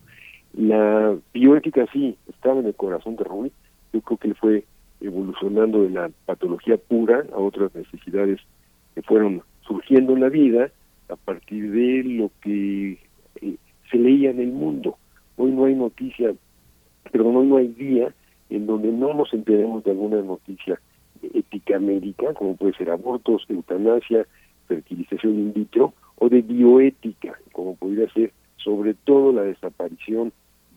La 0.55 1.17
bioética 1.33 1.87
sí 1.93 2.17
estaba 2.29 2.61
en 2.61 2.67
el 2.67 2.75
corazón 2.75 3.17
de 3.17 3.25
Rui, 3.25 3.53
yo 3.93 4.01
creo 4.01 4.19
que 4.19 4.29
él 4.29 4.35
fue 4.35 4.65
evolucionando 5.01 5.83
de 5.83 5.91
la 5.91 6.11
patología 6.27 6.77
pura 6.77 7.25
a 7.33 7.39
otras 7.39 7.75
necesidades 7.75 8.41
que 8.99 9.03
fueron 9.03 9.43
surgiendo 9.61 10.15
en 10.15 10.23
la 10.23 10.29
vida 10.29 10.73
a 11.09 11.15
partir 11.15 11.71
de 11.71 12.03
lo 12.03 12.33
que 12.41 12.99
eh, 13.41 13.57
se 13.89 13.97
leía 13.97 14.31
en 14.31 14.41
el 14.41 14.51
mundo. 14.51 14.99
Hoy 15.37 15.53
no 15.53 15.67
hay 15.67 15.77
noticia, 15.77 16.35
perdón, 17.13 17.37
hoy 17.37 17.47
no 17.47 17.59
hay 17.59 17.69
día 17.69 18.13
en 18.51 18.67
donde 18.67 18.91
no 18.91 19.15
nos 19.15 19.33
enteremos 19.33 19.85
de 19.85 19.93
alguna 19.93 20.21
noticia 20.21 20.81
ética 21.23 21.79
médica, 21.79 22.35
como 22.35 22.57
puede 22.57 22.73
ser 22.73 22.91
abortos, 22.91 23.45
eutanasia, 23.49 24.27
fertilización 24.67 25.35
in 25.35 25.53
vitro, 25.53 25.95
o 26.17 26.29
de 26.29 26.43
bioética, 26.43 27.39
como 27.53 27.77
podría 27.77 28.13
ser 28.13 28.33
sobre 28.57 28.95
todo 28.95 29.33
la 29.33 29.43
desaparición 29.43 30.33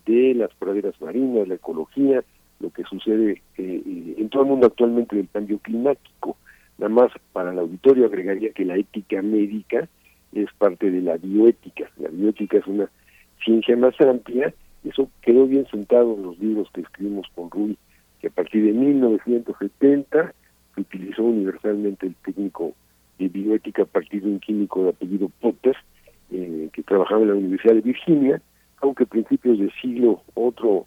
de 0.06 0.34
las 0.34 0.54
praderas 0.54 0.94
marinas, 1.00 1.48
la 1.48 1.56
ecología, 1.56 2.22
lo 2.60 2.70
que 2.70 2.84
sucede 2.84 3.42
eh, 3.58 3.82
eh, 3.84 4.14
en 4.16 4.28
todo 4.28 4.44
el 4.44 4.48
mundo 4.50 4.68
actualmente 4.68 5.16
del 5.16 5.28
cambio 5.28 5.58
climático. 5.58 6.36
Nada 6.82 6.94
más 6.94 7.12
para 7.32 7.52
el 7.52 7.60
auditorio 7.60 8.06
agregaría 8.06 8.50
que 8.50 8.64
la 8.64 8.76
ética 8.76 9.22
médica 9.22 9.88
es 10.32 10.52
parte 10.58 10.90
de 10.90 11.00
la 11.00 11.16
bioética. 11.16 11.88
La 11.96 12.08
bioética 12.08 12.58
es 12.58 12.66
una 12.66 12.90
ciencia 13.44 13.76
más 13.76 13.94
amplia. 14.00 14.52
Eso 14.82 15.08
quedó 15.20 15.46
bien 15.46 15.64
sentado 15.70 16.16
en 16.16 16.24
los 16.24 16.36
libros 16.40 16.68
que 16.74 16.80
escribimos 16.80 17.28
con 17.36 17.52
Rui, 17.52 17.78
que 18.20 18.26
a 18.26 18.30
partir 18.30 18.64
de 18.64 18.72
1970 18.72 20.34
se 20.74 20.80
utilizó 20.80 21.22
universalmente 21.22 22.08
el 22.08 22.16
técnico 22.16 22.72
de 23.16 23.28
bioética 23.28 23.82
a 23.82 23.86
partir 23.86 24.24
de 24.24 24.30
un 24.30 24.40
químico 24.40 24.82
de 24.82 24.90
apellido 24.90 25.30
Potter, 25.40 25.76
eh, 26.32 26.68
que 26.72 26.82
trabajaba 26.82 27.22
en 27.22 27.28
la 27.28 27.34
Universidad 27.34 27.74
de 27.74 27.82
Virginia, 27.82 28.42
aunque 28.80 29.04
a 29.04 29.06
principios 29.06 29.56
del 29.60 29.70
siglo 29.80 30.22
otro, 30.34 30.86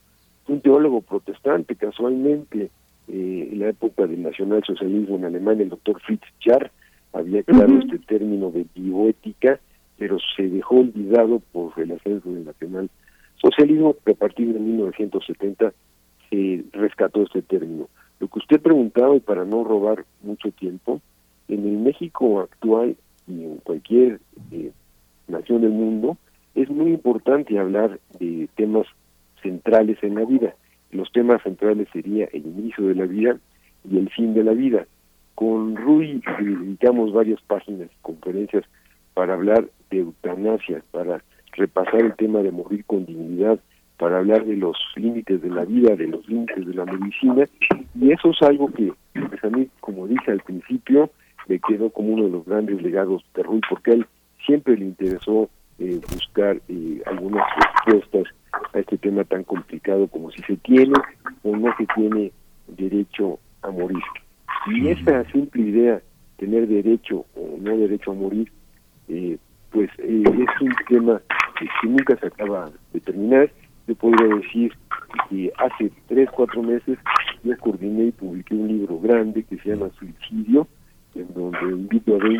un 0.49 0.59
teólogo 0.59 0.99
protestante 0.99 1.73
casualmente, 1.77 2.69
eh, 3.07 3.49
en 3.51 3.59
la 3.59 3.69
época 3.69 4.07
del 4.07 4.23
nacionalsocialismo 4.23 5.17
en 5.17 5.25
Alemania, 5.25 5.63
el 5.63 5.69
doctor 5.69 6.01
Fritz 6.01 6.23
Jarr 6.41 6.71
había 7.13 7.43
creado 7.43 7.79
este 7.79 7.99
término 7.99 8.51
de 8.51 8.65
bioética, 8.75 9.59
pero 9.97 10.17
se 10.35 10.49
dejó 10.49 10.77
olvidado 10.77 11.41
por 11.51 11.71
el 11.77 11.93
ascenso 11.93 12.29
del 12.29 12.45
nacionalsocialismo, 12.45 13.95
que 14.05 14.11
a 14.11 14.15
partir 14.15 14.53
de 14.53 14.59
1970 14.59 15.73
se 16.29 16.65
rescató 16.73 17.23
este 17.23 17.41
término. 17.41 17.87
Lo 18.19 18.27
que 18.27 18.39
usted 18.39 18.61
preguntaba, 18.61 19.15
y 19.15 19.19
para 19.21 19.45
no 19.45 19.63
robar 19.63 20.05
mucho 20.23 20.51
tiempo, 20.51 21.01
en 21.47 21.65
el 21.67 21.77
México 21.77 22.41
actual 22.41 22.95
y 23.27 23.43
en 23.43 23.57
cualquier 23.57 24.19
eh, 24.51 24.71
nación 25.27 25.61
del 25.61 25.71
mundo, 25.71 26.17
es 26.53 26.69
muy 26.69 26.91
importante 26.91 27.57
hablar 27.57 27.99
de 28.19 28.49
temas 28.55 28.87
centrales 29.41 29.97
en 30.01 30.15
la 30.15 30.25
vida. 30.25 30.55
Los 30.95 31.11
temas 31.11 31.43
centrales 31.43 31.89
sería 31.91 32.29
el 32.31 32.45
inicio 32.45 32.87
de 32.87 32.95
la 32.95 33.05
vida 33.05 33.37
y 33.83 33.97
el 33.97 34.09
fin 34.11 34.33
de 34.33 34.45
la 34.45 34.53
vida. 34.53 34.87
Con 35.35 35.75
Rui 35.75 36.21
dedicamos 36.39 37.11
varias 37.11 37.41
páginas, 37.41 37.89
conferencias 38.01 38.63
para 39.13 39.33
hablar 39.33 39.65
de 39.91 39.99
eutanasia, 39.99 40.81
para 40.91 41.21
repasar 41.51 41.99
el 41.99 42.15
tema 42.15 42.39
de 42.39 42.51
morir 42.51 42.85
con 42.85 43.05
dignidad, 43.05 43.59
para 43.97 44.19
hablar 44.19 44.45
de 44.45 44.55
los 44.55 44.77
límites 44.95 45.41
de 45.41 45.49
la 45.49 45.65
vida, 45.65 45.97
de 45.97 46.07
los 46.07 46.25
límites 46.29 46.65
de 46.65 46.73
la 46.73 46.85
medicina, 46.85 47.45
y 47.99 48.11
eso 48.11 48.29
es 48.29 48.41
algo 48.41 48.71
que, 48.71 48.93
pues 49.13 49.43
a 49.43 49.49
mí, 49.49 49.67
como 49.81 50.07
dije 50.07 50.31
al 50.31 50.41
principio, 50.41 51.09
me 51.47 51.59
quedó 51.59 51.89
como 51.89 52.13
uno 52.13 52.23
de 52.23 52.31
los 52.31 52.45
grandes 52.45 52.81
legados 52.81 53.23
de 53.35 53.43
Rui, 53.43 53.59
porque 53.69 53.91
a 53.91 53.93
él 53.95 54.05
siempre 54.45 54.77
le 54.77 54.85
interesó 54.85 55.49
eh, 55.79 55.99
buscar 56.09 56.61
eh, 56.69 57.01
algunas 57.05 57.43
respuestas 57.85 58.33
a 58.73 58.79
este 58.79 58.97
tema 58.97 59.23
tan 59.23 59.43
complicado 59.43 60.07
como 60.07 60.31
si 60.31 60.41
se 60.43 60.57
tiene 60.57 60.93
o 61.43 61.55
no 61.55 61.75
se 61.77 61.85
tiene 61.95 62.31
derecho 62.67 63.39
a 63.61 63.71
morir. 63.71 64.03
Y 64.67 64.87
esa 64.87 65.23
simple 65.31 65.61
idea, 65.61 66.01
tener 66.37 66.67
derecho 66.67 67.25
o 67.35 67.57
no 67.59 67.77
derecho 67.77 68.11
a 68.11 68.15
morir, 68.15 68.51
eh, 69.07 69.37
pues 69.71 69.89
eh, 69.99 70.23
es 70.25 70.61
un 70.61 70.73
tema 70.87 71.21
que, 71.59 71.87
nunca 71.87 72.15
se 72.17 72.27
acaba 72.27 72.71
de 72.93 72.99
terminar. 72.99 73.51
Yo 73.87 73.95
podría 73.95 74.35
decir 74.35 74.73
que 75.29 75.51
hace 75.57 75.91
tres, 76.07 76.29
cuatro 76.31 76.63
meses 76.63 76.97
yo 77.43 77.55
coordiné 77.59 78.05
y 78.05 78.11
publiqué 78.11 78.55
un 78.55 78.67
libro 78.67 78.99
grande 78.99 79.43
que 79.43 79.57
se 79.57 79.69
llama 79.69 79.89
Suicidio, 79.99 80.67
en 81.13 81.31
donde 81.33 81.59
invito 81.61 82.15
a 82.15 82.19
20 82.19 82.39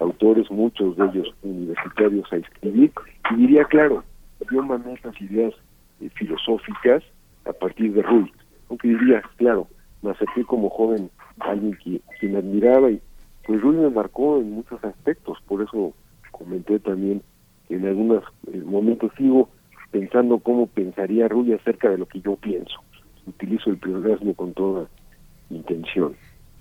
autores, 0.00 0.50
muchos 0.50 0.96
de 0.96 1.06
ellos 1.06 1.34
universitarios, 1.42 2.32
a 2.32 2.36
escribir. 2.36 2.92
Y 3.30 3.34
diría, 3.34 3.64
claro, 3.64 4.04
yo 4.50 4.62
mandé 4.62 4.92
estas 4.92 5.20
ideas 5.20 5.54
eh, 6.00 6.10
filosóficas 6.14 7.02
a 7.44 7.52
partir 7.52 7.92
de 7.92 8.02
Ruiz. 8.02 8.32
Aunque 8.68 8.88
diría, 8.88 9.22
claro, 9.36 9.68
me 10.02 10.10
acerqué 10.10 10.44
como 10.44 10.70
joven 10.70 11.10
a 11.40 11.50
alguien 11.50 11.76
que, 11.82 12.00
me 12.28 12.38
admiraba 12.38 12.90
y 12.90 13.00
pues 13.46 13.60
Ruiz 13.60 13.78
me 13.78 13.90
marcó 13.90 14.38
en 14.38 14.52
muchos 14.52 14.82
aspectos, 14.84 15.38
por 15.46 15.62
eso 15.62 15.94
comenté 16.30 16.78
también 16.78 17.22
que 17.66 17.76
en 17.76 17.86
algunos 17.86 18.24
eh, 18.52 18.62
momentos 18.64 19.10
sigo 19.16 19.48
pensando 19.90 20.38
cómo 20.38 20.66
pensaría 20.66 21.28
Ruiz 21.28 21.54
acerca 21.54 21.88
de 21.90 21.98
lo 21.98 22.06
que 22.06 22.20
yo 22.20 22.36
pienso. 22.36 22.80
Utilizo 23.26 23.70
el 23.70 23.78
pleonasmo 23.78 24.34
con 24.34 24.52
toda 24.52 24.86
intención. 25.50 26.14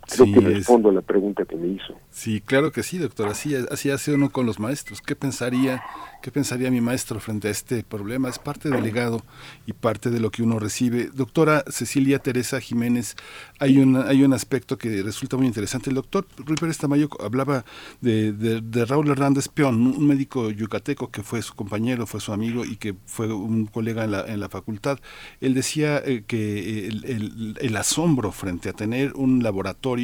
Creo 0.10 0.34
que 0.34 0.40
respondo 0.40 0.90
a 0.90 0.94
la 0.94 1.02
pregunta 1.02 1.44
que 1.44 1.56
me 1.56 1.68
hizo. 1.68 1.94
Sí, 2.12 2.40
claro 2.40 2.72
que 2.72 2.82
sí, 2.82 2.98
doctor. 2.98 3.28
Así, 3.28 3.56
así 3.56 3.90
hace 3.90 4.14
uno 4.14 4.30
con 4.30 4.46
los 4.46 4.58
maestros. 4.60 5.02
¿Qué 5.02 5.16
pensaría, 5.16 5.84
qué 6.22 6.32
pensaría 6.32 6.72
mi 6.72 6.80
maestro 6.80 7.20
frente 7.20 7.50
a 7.50 7.52
este 7.52 7.84
problema? 7.84 8.30
Es 8.30 8.40
parte 8.40 8.70
del 8.70 8.84
legado 8.84 9.22
y 9.66 9.74
parte 9.74 10.10
de 10.10 10.22
lo 10.22 10.32
que 10.32 10.44
uno 10.44 10.60
recibe. 10.60 11.10
Doctora 11.14 11.66
Cecilia 11.68 12.20
Teresa 12.20 12.62
Jiménez, 12.62 13.16
hay 13.60 13.80
un, 13.80 13.98
hay 13.98 14.24
un 14.24 14.34
aspecto 14.34 14.78
que 14.78 15.04
resulta 15.04 15.36
muy 15.36 15.46
interesante. 15.46 15.90
El 15.90 15.98
doctor 15.98 16.26
Rui 16.38 16.56
Pérez 16.56 16.78
Tamayo 16.78 17.10
hablaba 17.20 17.66
de, 18.00 18.32
de, 18.32 18.86
Raúl 18.86 19.10
Hernández 19.10 19.50
Peón, 19.50 19.86
un 19.88 20.08
médico 20.08 20.50
yucateco 20.52 21.12
que 21.12 21.22
fue 21.22 21.42
su 21.42 21.54
compañero, 21.54 22.08
fue 22.08 22.22
su 22.22 22.32
amigo 22.32 22.64
y 22.64 22.78
que 22.78 22.96
fue 23.06 23.34
un 23.34 23.66
colega 23.66 24.06
en 24.06 24.12
la, 24.12 24.26
en 24.26 24.40
la 24.40 24.48
facultad. 24.48 25.00
Él 25.42 25.54
decía 25.54 25.98
eh, 25.98 26.24
que 26.26 26.88
el, 26.88 27.04
el, 27.06 27.58
el 27.60 27.76
asombro 27.76 28.32
frente 28.32 28.70
a 28.70 28.74
tener 28.74 29.14
un 29.16 29.44
laboratorio 29.44 29.97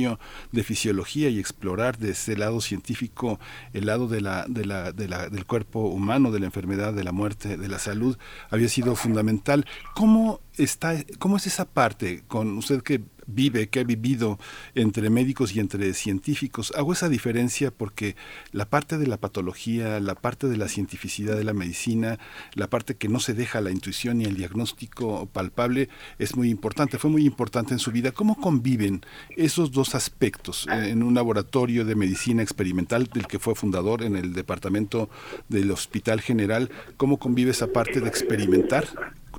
de 0.52 0.64
fisiología 0.64 1.30
y 1.30 1.40
explorar 1.40 1.98
desde 1.98 2.34
el 2.34 2.40
lado 2.40 2.62
científico 2.62 3.40
el 3.74 3.86
lado 3.86 4.08
de 4.08 4.22
la, 4.22 4.46
de 4.48 4.66
la, 4.66 4.92
de 4.92 5.08
la, 5.08 5.30
del 5.30 5.46
cuerpo 5.46 5.82
humano, 5.82 6.32
de 6.32 6.40
la 6.40 6.46
enfermedad, 6.48 6.94
de 6.94 7.04
la 7.04 7.12
muerte, 7.12 7.58
de 7.58 7.68
la 7.68 7.80
salud, 7.80 8.18
había 8.50 8.70
sido 8.70 8.96
fundamental. 8.96 9.66
¿Cómo 9.96 10.42
está, 10.58 10.96
cómo 11.20 11.38
es 11.38 11.48
esa 11.48 11.66
parte 11.66 12.24
con 12.28 12.58
usted 12.58 12.82
que 12.82 13.02
vive, 13.26 13.70
que 13.70 13.80
ha 13.80 13.84
vivido 13.84 14.40
entre 14.76 15.10
médicos 15.10 15.56
y 15.56 15.60
entre 15.60 15.94
científicos. 15.94 16.74
Hago 16.76 16.94
esa 16.94 17.10
diferencia 17.10 17.72
porque 17.72 18.16
la 18.52 18.66
parte 18.66 18.98
de 18.98 19.08
la 19.08 19.18
patología, 19.18 20.00
la 20.00 20.16
parte 20.16 20.48
de 20.48 20.58
la 20.58 20.68
cientificidad 20.68 21.36
de 21.36 21.44
la 21.44 21.54
medicina, 21.54 22.20
la 22.54 22.70
parte 22.70 22.96
que 22.96 23.08
no 23.08 23.20
se 23.20 23.34
deja 23.34 23.62
la 23.62 23.72
intuición 23.72 24.22
y 24.22 24.26
el 24.26 24.36
diagnóstico 24.36 25.26
palpable 25.28 25.90
es 26.20 26.36
muy 26.36 26.50
importante, 26.50 26.98
fue 26.98 27.10
muy 27.10 27.26
importante 27.26 27.74
en 27.74 27.80
su 27.80 27.92
vida. 27.92 28.12
¿Cómo 28.12 28.36
conviven 28.36 29.02
esos 29.36 29.72
dos 29.72 29.96
aspectos 29.96 30.68
en 30.70 31.04
un 31.04 31.14
laboratorio 31.14 31.86
de 31.86 31.96
medicina 31.96 32.44
experimental 32.44 33.10
del 33.14 33.28
que 33.28 33.40
fue 33.40 33.56
fundador 33.56 34.04
en 34.04 34.16
el 34.16 34.34
departamento 34.34 35.10
del 35.50 35.72
Hospital 35.72 36.22
General? 36.22 36.70
¿Cómo 36.98 37.18
convive 37.18 37.52
esa 37.52 37.68
parte 37.68 38.02
de 38.02 38.10
experimentar 38.10 38.88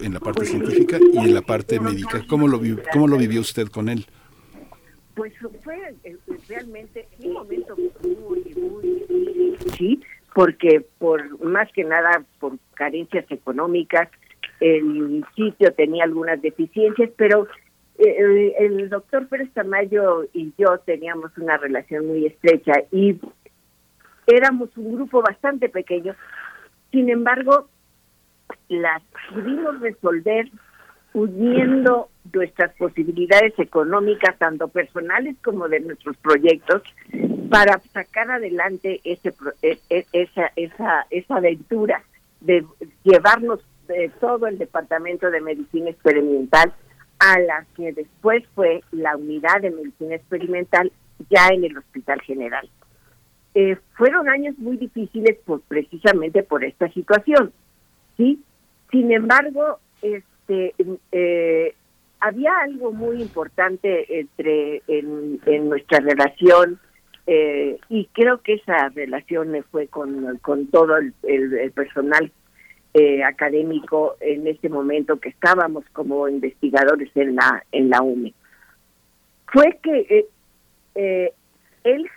en 0.00 0.14
la 0.14 0.20
parte 0.20 0.44
científica 0.44 0.98
y 1.12 1.18
en 1.18 1.34
la 1.34 1.42
parte 1.42 1.80
médica. 1.80 2.22
¿Cómo 2.28 2.48
lo, 2.48 2.60
cómo 2.92 3.08
lo 3.08 3.16
vivió 3.16 3.40
usted 3.40 3.68
con 3.68 3.88
él? 3.88 4.06
Pues 5.14 5.32
fue 5.62 5.76
eh, 6.02 6.16
realmente 6.48 7.06
un 7.20 7.32
momento 7.32 7.76
muy, 8.02 8.54
muy 8.56 9.04
difícil, 9.08 10.04
porque 10.34 10.84
por 10.98 11.42
más 11.44 11.70
que 11.72 11.84
nada 11.84 12.24
por 12.40 12.58
carencias 12.74 13.24
económicas, 13.30 14.08
el 14.60 15.24
sitio 15.36 15.72
tenía 15.74 16.04
algunas 16.04 16.40
deficiencias, 16.42 17.10
pero 17.16 17.46
eh, 17.98 18.54
el 18.58 18.88
doctor 18.88 19.28
Pérez 19.28 19.50
Tamayo 19.52 20.24
y 20.32 20.52
yo 20.58 20.78
teníamos 20.78 21.36
una 21.38 21.56
relación 21.58 22.06
muy 22.06 22.26
estrecha 22.26 22.72
y 22.90 23.20
éramos 24.26 24.76
un 24.76 24.94
grupo 24.96 25.22
bastante 25.22 25.68
pequeño. 25.68 26.14
Sin 26.90 27.08
embargo, 27.08 27.68
las 28.68 29.02
pudimos 29.32 29.80
resolver 29.80 30.50
uniendo 31.12 32.08
nuestras 32.32 32.74
posibilidades 32.76 33.56
económicas, 33.58 34.36
tanto 34.38 34.68
personales 34.68 35.36
como 35.44 35.68
de 35.68 35.80
nuestros 35.80 36.16
proyectos, 36.16 36.82
para 37.50 37.78
sacar 37.92 38.30
adelante 38.30 39.00
ese, 39.04 39.32
e, 39.62 39.78
e, 39.90 40.06
esa, 40.12 40.50
esa, 40.56 41.06
esa 41.10 41.36
aventura 41.36 42.02
de 42.40 42.64
llevarnos 43.04 43.60
de 43.86 44.10
todo 44.20 44.46
el 44.46 44.58
Departamento 44.58 45.30
de 45.30 45.40
Medicina 45.40 45.90
Experimental 45.90 46.72
a 47.18 47.38
la 47.38 47.64
que 47.76 47.92
después 47.92 48.44
fue 48.54 48.82
la 48.90 49.16
unidad 49.16 49.60
de 49.60 49.70
medicina 49.70 50.16
experimental 50.16 50.90
ya 51.30 51.48
en 51.48 51.64
el 51.64 51.78
Hospital 51.78 52.20
General. 52.22 52.68
Eh, 53.54 53.76
fueron 53.96 54.28
años 54.28 54.58
muy 54.58 54.76
difíciles 54.76 55.38
por, 55.44 55.60
precisamente 55.62 56.42
por 56.42 56.64
esta 56.64 56.90
situación. 56.92 57.52
¿Sí? 58.16 58.42
Sin 58.90 59.12
embargo, 59.12 59.78
este, 60.02 60.74
eh, 61.12 61.74
había 62.20 62.52
algo 62.58 62.92
muy 62.92 63.20
importante 63.20 64.20
entre 64.20 64.82
en, 64.86 65.68
nuestra 65.68 66.00
relación 66.00 66.78
eh, 67.26 67.78
y 67.88 68.06
creo 68.12 68.40
que 68.42 68.54
esa 68.54 68.88
relación 68.90 69.56
fue 69.70 69.88
con, 69.88 70.38
con 70.38 70.66
todo 70.68 70.96
el, 70.96 71.12
personal 71.74 72.30
eh, 72.92 73.24
académico 73.24 74.16
en 74.20 74.46
ese 74.46 74.68
momento 74.68 75.18
que 75.18 75.30
estábamos 75.30 75.84
como 75.92 76.28
investigadores 76.28 77.10
en 77.16 77.34
la 77.34 77.64
en 77.72 77.90
la 77.90 78.02
UME. 78.02 78.32
Fue 79.46 79.78
que 79.82 80.26
él 81.84 82.10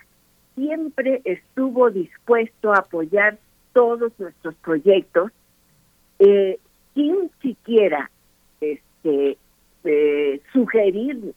siempre 0.54 1.22
estuvo 1.24 1.90
dispuesto 1.90 2.72
a 2.72 2.78
apoyar 2.78 3.38
todos 3.72 4.12
nuestros 4.18 4.54
proyectos 4.56 5.32
eh, 6.18 6.58
sin 6.94 7.30
siquiera 7.40 8.10
este, 8.60 9.36
eh, 9.84 10.40
sugerir, 10.52 11.34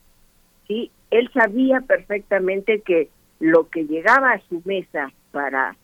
¿sí? 0.67 0.91
él 1.11 1.29
sabía 1.33 1.81
perfectamente 1.81 2.81
que 2.81 3.09
lo 3.39 3.69
que 3.69 3.85
llegaba 3.85 4.31
a 4.31 4.41
su 4.49 4.61
mesa 4.65 5.11
para 5.31 5.75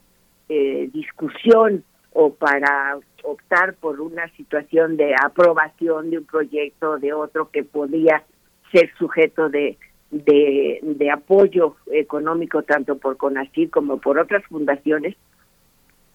eh, 0.50 0.90
discusión 0.94 1.84
o 2.14 2.34
para 2.34 2.98
optar 3.24 3.76
por 3.76 4.00
una 4.02 4.28
situación 4.36 4.98
de 4.98 5.14
aprobación 5.14 6.10
de 6.10 6.20
un 6.20 6.26
proyecto 6.26 6.98
de 6.98 7.14
otro 7.14 7.50
que 7.52 7.64
podía 7.64 8.24
ser 8.72 8.92
sujeto 8.98 9.50
de, 9.50 9.78
de, 10.12 11.12
apoyo 11.12 11.76
económico 11.92 12.64
tanto 12.64 12.98
por 12.98 13.18
CONACYT 13.18 13.70
como 13.70 13.98
por 14.00 14.20
otras 14.20 14.44
fundaciones, 14.46 15.16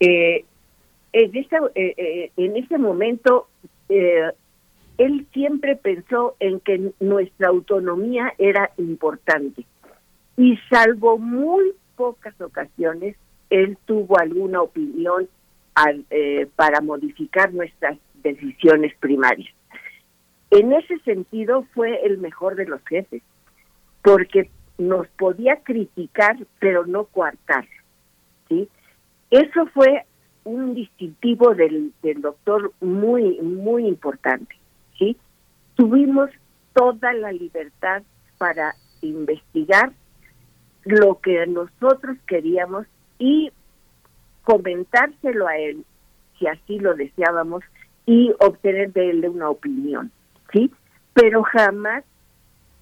eh, 0.00 0.44
en 1.12 1.36
ese, 1.36 1.56
eh, 1.74 1.94
eh, 1.97 2.32
en 2.36 2.56
ese 2.56 2.78
momento 2.78 3.48
eh, 3.89 4.30
él 4.98 5.26
siempre 5.32 5.76
pensó 5.76 6.36
en 6.40 6.60
que 6.60 6.93
nuestra 7.01 7.48
autonomía 7.48 8.32
era 8.39 8.70
importante 8.78 9.64
y 10.36 10.59
salvo 10.70 11.18
muy 11.18 11.72
pocas 11.97 12.39
ocasiones 12.40 13.16
él 13.51 13.76
tuvo 13.84 14.18
alguna 14.18 14.62
opinión 14.62 15.28
para 16.56 16.80
modificar 16.82 17.52
nuestras 17.52 17.98
decisiones 18.22 18.94
primarias. 18.98 19.52
En 20.51 20.72
ese 20.72 20.98
sentido 21.01 21.66
fue 21.74 22.05
el 22.05 22.18
mejor 22.18 22.56
de 22.56 22.66
los 22.66 22.82
jefes, 22.84 23.22
porque 24.02 24.51
nos 24.76 25.09
podía 25.09 25.56
criticar 25.56 26.36
pero 26.59 26.86
no 26.86 27.05
coartar. 27.05 27.66
¿sí? 28.48 28.68
Eso 29.30 29.66
fue 29.72 30.05
un 30.44 30.74
distintivo 30.74 31.55
del, 31.55 31.93
del 32.02 32.20
doctor 32.20 32.73
muy, 32.81 33.40
muy 33.40 33.86
importante, 33.86 34.56
¿sí? 34.98 35.16
Tuvimos 35.74 36.31
toda 36.74 37.12
la 37.12 37.32
libertad 37.32 38.02
para 38.39 38.74
investigar 39.01 39.93
lo 40.85 41.20
que 41.20 41.47
nosotros 41.47 42.16
queríamos 42.27 42.86
y 43.19 43.52
comentárselo 44.43 45.47
a 45.47 45.56
él, 45.56 45.85
si 46.39 46.47
así 46.47 46.78
lo 46.78 46.94
deseábamos, 46.94 47.62
y 48.05 48.32
obtener 48.40 48.93
de 48.93 49.10
él 49.10 49.28
una 49.28 49.48
opinión, 49.48 50.10
¿sí? 50.52 50.73
Pero 51.14 51.43
jamás 51.44 52.05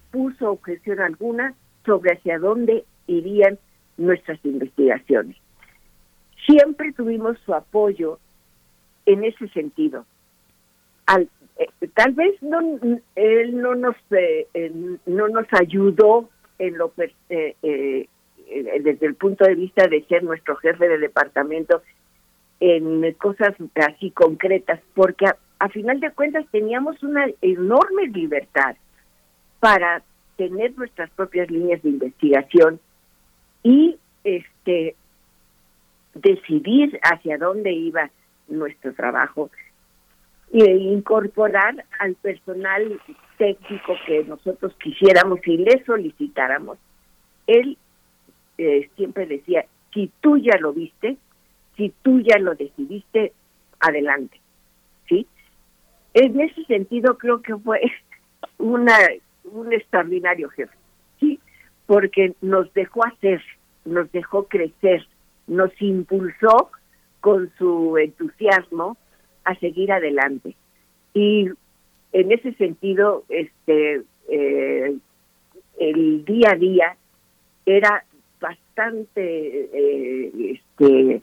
puso 0.09 0.51
objeción 0.51 0.99
alguna 0.99 1.53
sobre 1.85 2.13
hacia 2.13 2.39
dónde 2.39 2.85
irían 3.07 3.59
nuestras 3.97 4.43
investigaciones. 4.43 5.37
Siempre 6.45 6.91
tuvimos 6.93 7.37
su 7.45 7.53
apoyo 7.53 8.19
en 9.05 9.23
ese 9.23 9.47
sentido. 9.49 10.05
Al, 11.05 11.29
eh, 11.57 11.67
tal 11.93 12.13
vez 12.13 12.41
no 12.41 12.59
él 13.15 13.61
no 13.61 13.75
nos 13.75 13.95
eh, 14.11 14.47
no 15.05 15.27
nos 15.27 15.45
ayudó 15.51 16.29
en 16.59 16.77
lo 16.77 16.93
eh, 17.29 18.07
desde 18.81 19.05
el 19.05 19.15
punto 19.15 19.45
de 19.45 19.55
vista 19.55 19.87
de 19.87 20.03
ser 20.05 20.23
nuestro 20.23 20.55
jefe 20.57 20.87
de 20.87 20.97
departamento 20.97 21.81
en 22.59 23.11
cosas 23.13 23.55
así 23.75 24.11
concretas, 24.11 24.79
porque 24.93 25.25
a, 25.59 25.69
final 25.69 25.99
de 25.99 26.11
cuentas 26.11 26.45
teníamos 26.51 27.01
una 27.01 27.25
enorme 27.41 28.07
libertad 28.07 28.75
para 29.59 30.03
tener 30.37 30.77
nuestras 30.77 31.09
propias 31.11 31.49
líneas 31.49 31.81
de 31.81 31.89
investigación 31.89 32.79
y 33.63 33.97
este 34.23 34.95
decidir 36.13 36.99
hacia 37.03 37.37
dónde 37.37 37.71
iba 37.71 38.09
nuestro 38.47 38.93
trabajo 38.93 39.49
e 40.53 40.65
incorporar 40.75 41.85
al 41.99 42.15
personal 42.15 42.99
técnico 43.37 43.93
que 44.05 44.23
nosotros 44.25 44.75
quisiéramos 44.81 45.39
y 45.45 45.57
le 45.57 45.83
solicitáramos. 45.85 46.77
Él 47.47 47.77
eh, 48.57 48.89
siempre 48.95 49.25
decía, 49.25 49.65
si 49.93 50.11
tú 50.19 50.37
ya 50.37 50.57
lo 50.59 50.73
viste, 50.73 51.17
si 51.77 51.93
tú 52.01 52.19
ya 52.19 52.37
lo 52.37 52.55
decidiste, 52.55 53.33
adelante. 53.79 54.39
¿Sí? 55.07 55.25
En 56.13 56.39
ese 56.39 56.65
sentido 56.65 57.17
creo 57.17 57.41
que 57.41 57.55
fue 57.55 57.81
una 58.57 58.97
un 59.43 59.73
extraordinario 59.73 60.49
jefe, 60.49 60.73
¿sí? 61.19 61.39
Porque 61.85 62.33
nos 62.41 62.73
dejó 62.73 63.05
hacer, 63.05 63.41
nos 63.85 64.11
dejó 64.11 64.45
crecer, 64.47 65.05
nos 65.51 65.69
impulsó 65.81 66.71
con 67.19 67.51
su 67.57 67.97
entusiasmo 67.97 68.97
a 69.43 69.53
seguir 69.55 69.91
adelante. 69.91 70.55
Y 71.13 71.49
en 72.13 72.31
ese 72.31 72.53
sentido, 72.53 73.25
este 73.27 74.03
eh, 74.29 74.97
el 75.77 76.25
día 76.25 76.51
a 76.51 76.55
día 76.55 76.97
era 77.65 78.05
bastante 78.39 79.69
eh, 79.73 80.31
este 80.55 81.21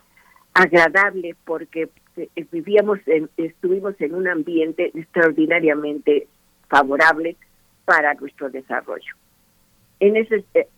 agradable 0.53 1.35
porque 1.45 1.89
eh, 2.17 2.29
vivíamos 2.53 2.99
en, 3.07 3.31
estuvimos 3.37 3.99
en 4.01 4.15
un 4.15 4.29
ambiente 4.29 4.91
extraordinariamente 4.95 6.27
favorable 6.69 7.37
para 7.87 8.13
nuestro 8.15 8.51
desarrollo. 8.51 9.15
En 10.01 10.17
ese 10.17 10.45
eh, 10.53 10.69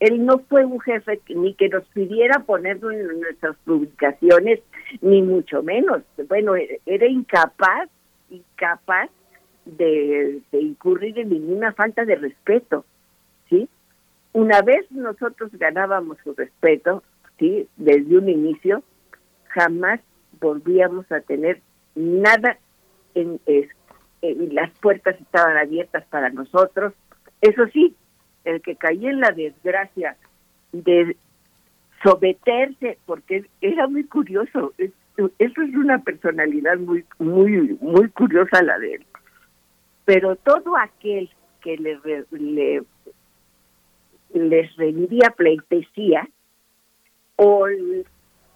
él 0.00 0.24
no 0.24 0.38
fue 0.40 0.64
un 0.64 0.80
jefe 0.80 1.20
ni 1.28 1.54
que 1.54 1.68
nos 1.68 1.84
pidiera 1.88 2.40
ponerlo 2.40 2.90
en 2.90 3.20
nuestras 3.20 3.56
publicaciones, 3.64 4.60
ni 5.00 5.22
mucho 5.22 5.62
menos. 5.62 6.02
Bueno, 6.28 6.56
e, 6.56 6.80
era 6.86 7.06
incapaz, 7.06 7.88
incapaz 8.30 9.10
de, 9.64 10.40
de 10.50 10.60
incurrir 10.60 11.18
en 11.18 11.30
ninguna 11.30 11.72
falta 11.72 12.04
de 12.04 12.16
respeto, 12.16 12.84
¿sí? 13.48 13.68
Una 14.32 14.62
vez 14.62 14.90
nosotros 14.90 15.50
ganábamos 15.52 16.18
su 16.24 16.34
respeto, 16.34 17.02
¿sí? 17.38 17.68
Desde 17.76 18.18
un 18.18 18.28
inicio, 18.28 18.82
jamás 19.48 20.00
volvíamos 20.40 21.10
a 21.10 21.20
tener 21.20 21.60
nada 21.94 22.58
en, 23.14 23.40
las 24.52 24.70
puertas 24.78 25.20
estaban 25.20 25.56
abiertas 25.56 26.04
para 26.10 26.30
nosotros. 26.30 26.92
Eso 27.40 27.66
sí, 27.72 27.94
el 28.48 28.62
que 28.62 28.76
caía 28.76 29.10
en 29.10 29.20
la 29.20 29.32
desgracia 29.32 30.16
de 30.72 31.16
someterse, 32.02 32.98
porque 33.06 33.44
era 33.60 33.86
muy 33.86 34.04
curioso, 34.04 34.72
eso 34.76 35.30
es 35.38 35.74
una 35.74 35.98
personalidad 35.98 36.78
muy, 36.78 37.04
muy, 37.18 37.76
muy 37.80 38.08
curiosa 38.10 38.62
la 38.62 38.78
de 38.78 38.94
él. 38.94 39.06
Pero 40.04 40.36
todo 40.36 40.76
aquel 40.76 41.28
que 41.60 41.76
le, 41.76 41.98
le 42.30 42.82
les 44.32 44.76
rendía 44.76 45.30
pleitesía 45.30 46.28
o 47.36 47.66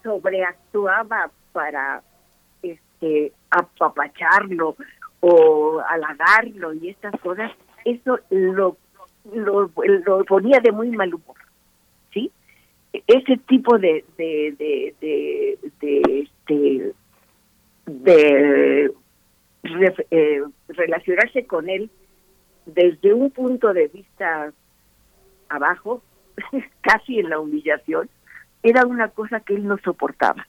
sobreactuaba 0.02 1.31
para 1.52 2.02
este 2.62 3.32
apapacharlo 3.51 4.77
o 5.20 5.81
halagarlo 5.89 6.74
y 6.74 6.90
estas 6.90 7.19
cosas, 7.20 7.52
eso 7.85 8.19
lo, 8.31 8.77
lo, 9.32 9.68
ponía 10.26 10.60
de 10.60 10.72
muy 10.72 10.90
mal 10.90 11.14
humor, 11.14 11.36
¿sí? 12.12 12.30
Ese 12.92 13.36
tipo 13.48 13.78
de 13.78 14.04
de 14.16 14.54
de 14.58 14.94
de, 15.00 15.58
de, 15.80 16.20
este, 16.20 16.92
eh, 20.10 20.42
relacionarse 20.68 21.46
con 21.46 21.68
él 21.68 21.90
desde 22.66 23.12
un 23.14 23.30
punto 23.30 23.72
de 23.72 23.88
vista 23.88 24.52
abajo, 25.48 26.02
casi 26.80 27.18
en 27.18 27.30
la 27.30 27.38
humillación, 27.38 28.08
era 28.62 28.86
una 28.86 29.08
cosa 29.08 29.40
que 29.40 29.54
él 29.54 29.66
no 29.66 29.78
soportaba. 29.78 30.46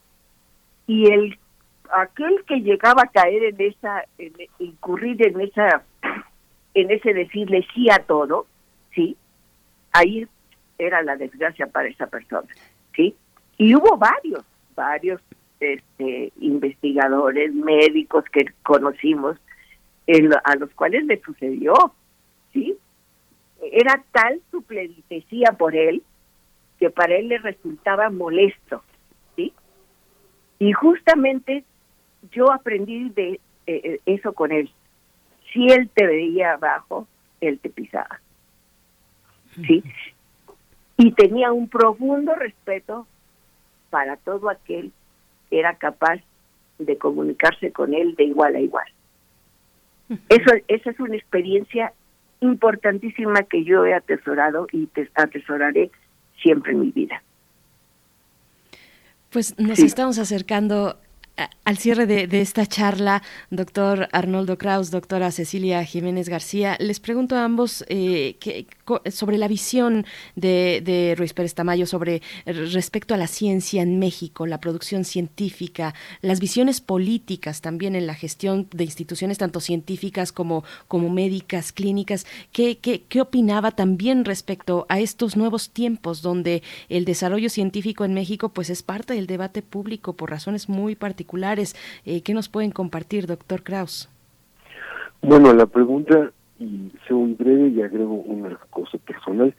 Y 0.85 1.11
el 1.11 1.37
aquel 1.91 2.43
que 2.45 2.57
llegaba 2.57 3.03
a 3.03 3.07
caer 3.07 3.43
en 3.43 3.61
esa, 3.61 4.03
incurrir 4.59 5.25
en 5.27 5.41
esa, 5.41 5.83
en 6.73 6.91
ese 6.91 7.13
decirle 7.13 7.65
sí 7.73 7.89
a 7.89 7.99
todo, 7.99 8.47
sí, 8.93 9.17
ahí 9.91 10.27
era 10.77 11.01
la 11.03 11.15
desgracia 11.15 11.67
para 11.67 11.87
esa 11.87 12.07
persona, 12.07 12.47
sí. 12.95 13.15
Y 13.57 13.75
hubo 13.75 13.97
varios, 13.97 14.43
varios 14.75 15.21
este, 15.59 16.33
investigadores, 16.39 17.53
médicos 17.53 18.25
que 18.31 18.45
conocimos, 18.63 19.37
a 20.43 20.55
los 20.55 20.69
cuales 20.71 21.05
le 21.05 21.21
sucedió, 21.21 21.73
sí. 22.51 22.75
Era 23.71 24.03
tal 24.11 24.41
su 24.51 24.61
pleitesía 24.63 25.53
por 25.57 25.75
él 25.75 26.03
que 26.79 26.89
para 26.89 27.15
él 27.15 27.29
le 27.29 27.37
resultaba 27.37 28.09
molesto, 28.09 28.83
¿sí? 29.37 29.53
Y 30.59 30.73
justamente 30.73 31.63
yo 32.31 32.51
aprendí 32.51 33.09
de 33.09 33.39
eh, 33.67 33.81
eh, 33.83 33.99
eso 34.05 34.33
con 34.33 34.51
él. 34.51 34.69
Si 35.51 35.67
él 35.67 35.89
te 35.93 36.05
veía 36.05 36.53
abajo, 36.53 37.07
él 37.39 37.59
te 37.59 37.69
pisaba, 37.69 38.19
¿sí? 39.55 39.83
Y 40.97 41.11
tenía 41.13 41.51
un 41.51 41.67
profundo 41.67 42.35
respeto 42.35 43.07
para 43.89 44.17
todo 44.17 44.49
aquel 44.49 44.91
que 45.49 45.59
era 45.59 45.75
capaz 45.75 46.19
de 46.79 46.97
comunicarse 46.97 47.71
con 47.71 47.93
él 47.93 48.15
de 48.15 48.25
igual 48.25 48.55
a 48.55 48.59
igual. 48.59 48.87
Eso, 50.29 50.53
esa 50.67 50.89
es 50.89 50.99
una 50.99 51.15
experiencia 51.15 51.93
importantísima 52.41 53.43
que 53.43 53.63
yo 53.63 53.85
he 53.85 53.93
atesorado 53.93 54.67
y 54.71 54.87
te 54.87 55.09
atesoraré 55.15 55.91
siempre 56.41 56.73
en 56.73 56.81
mi 56.81 56.91
vida. 56.91 57.21
Pues 59.29 59.57
nos 59.57 59.79
estamos 59.79 60.19
acercando 60.19 60.99
al 61.63 61.77
cierre 61.77 62.05
de, 62.05 62.41
esta 62.41 62.67
charla, 62.67 63.23
doctor 63.49 64.07
Arnoldo 64.11 64.57
Kraus, 64.59 64.91
doctora 64.91 65.31
Cecilia 65.31 65.83
Jiménez 65.83 66.29
García, 66.29 66.77
les 66.79 66.99
pregunto 66.99 67.35
a 67.35 67.43
ambos 67.43 67.83
eh, 67.87 68.67
sobre 69.09 69.37
la 69.39 69.47
visión 69.47 70.05
de, 70.35 71.15
Ruiz 71.17 71.33
Pérez 71.33 71.55
Tamayo 71.55 71.87
sobre 71.87 72.21
respecto 72.45 73.15
a 73.15 73.17
la 73.17 73.25
ciencia 73.25 73.81
en 73.81 73.97
México, 73.97 74.45
la 74.45 74.59
producción 74.59 75.05
científica, 75.05 75.95
las 76.21 76.39
visiones 76.39 76.81
políticas 76.81 77.61
también 77.61 77.95
en 77.95 78.05
la 78.05 78.13
gestión 78.13 78.67
de 78.71 78.83
instituciones 78.83 79.39
tanto 79.39 79.59
científicas 79.59 80.31
como, 80.31 80.63
como 80.87 81.09
médicas, 81.09 81.71
clínicas. 81.71 82.27
¿Qué, 82.51 82.77
qué 82.77 83.21
opinaba 83.21 83.71
también 83.71 84.25
respecto 84.25 84.85
a 84.87 84.99
estos 84.99 85.35
nuevos 85.35 85.71
tiempos 85.71 86.21
donde 86.21 86.61
el 86.89 87.05
desarrollo 87.05 87.49
científico 87.49 88.05
en 88.05 88.13
México 88.13 88.49
pues 88.49 88.69
es 88.69 88.83
parte 88.83 89.15
del 89.15 89.25
debate 89.25 89.63
público 89.63 90.13
por 90.13 90.29
razones 90.29 90.69
muy 90.69 90.95
particulares? 90.95 91.22
Eh, 92.05 92.21
¿Qué 92.21 92.33
nos 92.33 92.49
pueden 92.49 92.71
compartir, 92.71 93.27
doctor 93.27 93.63
Kraus? 93.63 94.09
Bueno, 95.21 95.53
la 95.53 95.65
pregunta, 95.65 96.31
y 96.59 96.91
soy 97.07 97.33
breve 97.33 97.69
y 97.69 97.81
agrego 97.81 98.13
una 98.13 98.57
cosa 98.69 98.97
personal, 98.97 99.53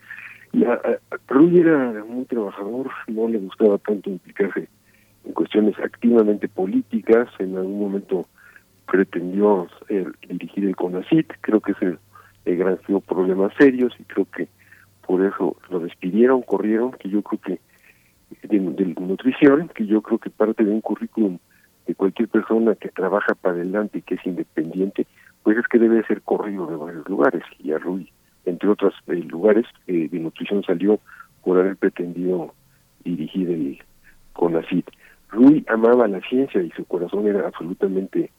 la, 0.52 0.80
Rui 1.28 1.58
era 1.58 2.04
muy 2.04 2.24
trabajador, 2.26 2.90
no 3.08 3.28
le 3.28 3.38
gustaba 3.38 3.78
tanto 3.78 4.10
implicarse 4.10 4.68
en 5.24 5.32
cuestiones 5.32 5.78
activamente 5.78 6.48
políticas, 6.48 7.28
en 7.38 7.56
algún 7.56 7.80
momento 7.80 8.26
pretendió 8.86 9.66
dirigir 10.28 10.66
el 10.66 10.76
CONACIT, 10.76 11.32
creo 11.40 11.60
que 11.60 11.74
se 11.74 11.96
le 12.44 12.56
granjeó 12.56 13.00
problemas 13.00 13.52
serios 13.58 13.94
y 13.98 14.04
creo 14.04 14.26
que 14.26 14.48
por 15.06 15.24
eso 15.24 15.56
lo 15.70 15.80
despidieron, 15.80 16.42
corrieron, 16.42 16.92
que 16.92 17.08
yo 17.08 17.22
creo 17.22 17.40
que 17.40 17.60
de, 18.48 18.58
nutrición, 18.58 19.68
que 19.74 19.86
yo 19.86 20.02
creo 20.02 20.18
que 20.18 20.30
parte 20.30 20.64
de 20.64 20.70
un 20.70 20.80
currículum 20.80 21.38
de 21.86 21.94
cualquier 21.94 22.28
persona 22.28 22.74
que 22.74 22.88
trabaja 22.88 23.34
para 23.34 23.56
adelante 23.56 23.98
y 23.98 24.02
que 24.02 24.14
es 24.14 24.26
independiente, 24.26 25.06
pues 25.42 25.58
es 25.58 25.66
que 25.68 25.78
debe 25.78 26.04
ser 26.06 26.22
corrido 26.22 26.66
de 26.66 26.76
varios 26.76 27.08
lugares. 27.08 27.42
Y 27.58 27.72
a 27.72 27.78
Rui, 27.78 28.10
entre 28.46 28.68
otros 28.68 28.94
eh, 29.06 29.14
lugares, 29.16 29.66
eh, 29.86 30.08
de 30.10 30.18
nutrición 30.18 30.62
salió 30.64 30.98
por 31.42 31.58
haber 31.58 31.76
pretendido 31.76 32.54
dirigir 33.04 33.50
el 33.50 33.78
CONACIT. 34.32 34.88
Rui 35.28 35.64
amaba 35.68 36.08
la 36.08 36.20
ciencia 36.20 36.62
y 36.62 36.70
su 36.70 36.84
corazón 36.84 37.26
era 37.26 37.46
absolutamente 37.46 38.30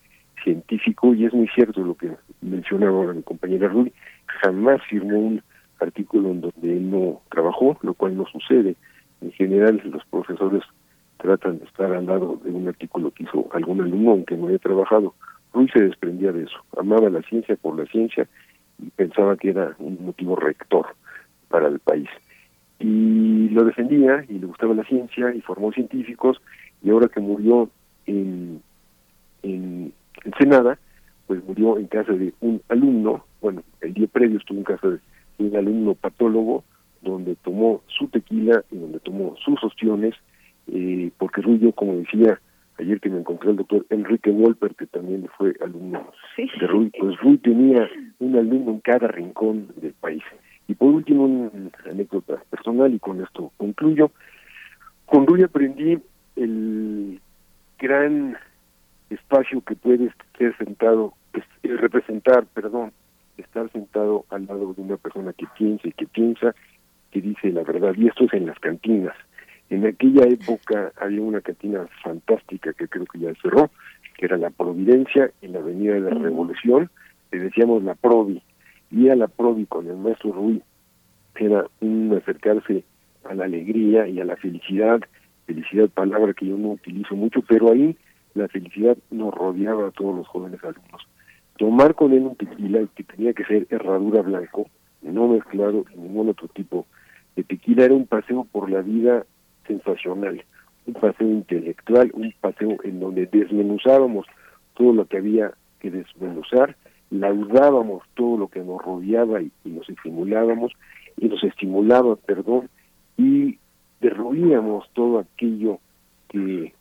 científico 0.43 1.13
y 1.13 1.25
es 1.25 1.33
muy 1.33 1.47
cierto 1.49 1.81
lo 1.83 1.95
que 1.95 2.11
mencionaba 2.41 2.97
ahora 2.97 3.13
mi 3.13 3.23
compañera 3.23 3.67
Rui, 3.67 3.91
jamás 4.41 4.81
firmó 4.89 5.17
un 5.17 5.41
artículo 5.79 6.29
en 6.29 6.41
donde 6.41 6.77
él 6.77 6.89
no 6.89 7.21
trabajó, 7.29 7.77
lo 7.81 7.93
cual 7.93 8.17
no 8.17 8.25
sucede. 8.27 8.75
En 9.21 9.31
general 9.31 9.81
los 9.85 10.03
profesores 10.05 10.63
tratan 11.17 11.59
de 11.59 11.65
estar 11.65 11.91
al 11.91 12.05
lado 12.05 12.39
de 12.43 12.51
un 12.51 12.67
artículo 12.67 13.11
que 13.11 13.23
hizo 13.23 13.47
algún 13.53 13.81
alumno 13.81 14.11
aunque 14.11 14.35
no 14.35 14.47
haya 14.47 14.59
trabajado. 14.59 15.13
Rui 15.53 15.69
se 15.69 15.81
desprendía 15.81 16.31
de 16.31 16.43
eso, 16.43 16.57
amaba 16.77 17.09
la 17.09 17.21
ciencia 17.23 17.55
por 17.55 17.77
la 17.77 17.85
ciencia 17.85 18.27
y 18.79 18.89
pensaba 18.89 19.37
que 19.37 19.49
era 19.49 19.75
un 19.79 19.97
motivo 20.05 20.35
rector 20.35 20.87
para 21.49 21.67
el 21.67 21.79
país. 21.79 22.09
Y 22.79 23.49
lo 23.49 23.63
defendía 23.63 24.25
y 24.27 24.39
le 24.39 24.47
gustaba 24.47 24.73
la 24.73 24.83
ciencia 24.83 25.33
y 25.33 25.41
formó 25.41 25.71
científicos 25.71 26.41
y 26.83 26.89
ahora 26.89 27.07
que 27.07 27.21
murió 27.21 27.69
en, 28.05 28.61
en 29.43 29.93
Ensenada, 30.23 30.77
pues 31.27 31.43
murió 31.43 31.77
en 31.77 31.87
casa 31.87 32.13
de 32.13 32.33
un 32.41 32.61
alumno, 32.69 33.25
bueno, 33.41 33.63
el 33.81 33.93
día 33.93 34.07
previo 34.07 34.37
estuvo 34.37 34.57
en 34.57 34.63
casa 34.63 34.87
de 34.89 34.99
un 35.37 35.55
alumno 35.55 35.95
patólogo, 35.95 36.63
donde 37.01 37.35
tomó 37.35 37.81
su 37.87 38.07
tequila 38.07 38.63
y 38.71 38.77
donde 38.77 38.99
tomó 38.99 39.35
sus 39.43 39.63
ostiones, 39.63 40.15
eh, 40.71 41.11
porque 41.17 41.41
Rullo, 41.41 41.71
como 41.73 41.95
decía 41.97 42.39
ayer 42.77 42.99
que 42.99 43.09
me 43.09 43.19
encontré 43.19 43.51
el 43.51 43.57
doctor 43.57 43.85
Enrique 43.89 44.31
Wolper, 44.31 44.75
que 44.75 44.85
también 44.87 45.27
fue 45.37 45.55
alumno 45.61 46.11
de 46.37 46.67
Rui, 46.67 46.91
pues 46.97 47.17
Rui 47.19 47.37
tenía 47.37 47.89
un 48.19 48.35
alumno 48.35 48.71
en 48.71 48.79
cada 48.81 49.07
rincón 49.07 49.67
del 49.77 49.93
país. 49.93 50.23
Y 50.67 50.75
por 50.75 50.89
último, 50.89 51.25
una 51.25 51.69
anécdota 51.89 52.41
personal, 52.49 52.93
y 52.93 52.99
con 52.99 53.21
esto 53.21 53.51
concluyo. 53.57 54.11
Con 55.05 55.27
Rui 55.27 55.43
aprendí 55.43 55.99
el 56.35 57.21
gran 57.79 58.35
espacio 59.09 59.61
que 59.61 59.75
puede 59.75 60.11
ser 60.37 60.57
sentado, 60.57 61.13
representar, 61.63 62.45
perdón, 62.47 62.91
estar 63.37 63.71
sentado 63.71 64.25
al 64.29 64.45
lado 64.47 64.73
de 64.73 64.81
una 64.81 64.97
persona 64.97 65.33
que 65.33 65.45
piensa 65.57 65.87
y 65.87 65.91
que 65.91 66.07
piensa, 66.07 66.55
que 67.11 67.21
dice 67.21 67.51
la 67.51 67.63
verdad. 67.63 67.93
Y 67.95 68.07
esto 68.07 68.25
es 68.25 68.33
en 68.33 68.47
las 68.47 68.59
cantinas. 68.59 69.15
En 69.69 69.85
aquella 69.85 70.25
época 70.25 70.91
había 70.97 71.21
una 71.21 71.41
cantina 71.41 71.87
fantástica 72.03 72.73
que 72.73 72.87
creo 72.87 73.05
que 73.05 73.19
ya 73.19 73.33
cerró, 73.41 73.71
que 74.17 74.25
era 74.25 74.37
la 74.37 74.51
Providencia 74.51 75.31
en 75.41 75.53
la 75.53 75.59
Avenida 75.59 75.93
de 75.93 76.01
la 76.01 76.11
Revolución, 76.11 76.89
le 77.31 77.39
decíamos 77.39 77.83
la 77.83 77.95
Provi, 77.95 78.41
y 78.91 79.09
a 79.09 79.15
la 79.15 79.27
Provi 79.27 79.65
con 79.65 79.87
el 79.87 79.97
maestro 79.97 80.31
Rui 80.31 80.61
era 81.35 81.65
un 81.81 82.13
acercarse 82.17 82.83
a 83.25 83.33
la 83.33 83.45
alegría 83.45 84.07
y 84.07 84.21
a 84.21 84.25
la 84.25 84.37
felicidad, 84.37 85.01
felicidad 85.45 85.89
palabra 85.89 86.33
que 86.33 86.45
yo 86.45 86.57
no 86.57 86.69
utilizo 86.69 87.15
mucho, 87.15 87.41
pero 87.41 87.71
ahí 87.71 87.97
la 88.35 88.47
felicidad 88.47 88.97
nos 89.11 89.33
rodeaba 89.33 89.87
a 89.87 89.91
todos 89.91 90.15
los 90.15 90.27
jóvenes 90.27 90.63
alumnos. 90.63 91.07
Tomar 91.57 91.95
con 91.95 92.13
él 92.13 92.23
un 92.23 92.35
tequila 92.35 92.85
que 92.95 93.03
tenía 93.03 93.33
que 93.33 93.45
ser 93.45 93.67
herradura 93.69 94.21
blanco, 94.21 94.69
no 95.01 95.27
mezclado 95.27 95.85
en 95.93 96.03
ningún 96.03 96.29
otro 96.29 96.47
tipo 96.49 96.85
de 97.35 97.43
tequila, 97.43 97.85
era 97.85 97.93
un 97.93 98.07
paseo 98.07 98.45
por 98.51 98.69
la 98.69 98.81
vida 98.81 99.25
sensacional, 99.67 100.43
un 100.87 100.93
paseo 100.93 101.27
intelectual, 101.27 102.11
un 102.13 102.33
paseo 102.39 102.77
en 102.83 102.99
donde 102.99 103.25
desmenuzábamos 103.25 104.25
todo 104.75 104.93
lo 104.93 105.05
que 105.05 105.17
había 105.17 105.53
que 105.79 105.91
desmenuzar, 105.91 106.75
laudábamos 107.09 108.03
todo 108.15 108.37
lo 108.37 108.47
que 108.47 108.59
nos 108.61 108.81
rodeaba 108.83 109.41
y, 109.41 109.51
nos 109.65 109.89
estimulábamos, 109.89 110.73
y 111.17 111.27
nos 111.27 111.43
estimulaba, 111.43 112.15
perdón, 112.15 112.69
y 113.17 113.57
derruíamos 114.01 114.89
todo 114.93 115.19
aquello 115.19 115.79
que 116.27 116.73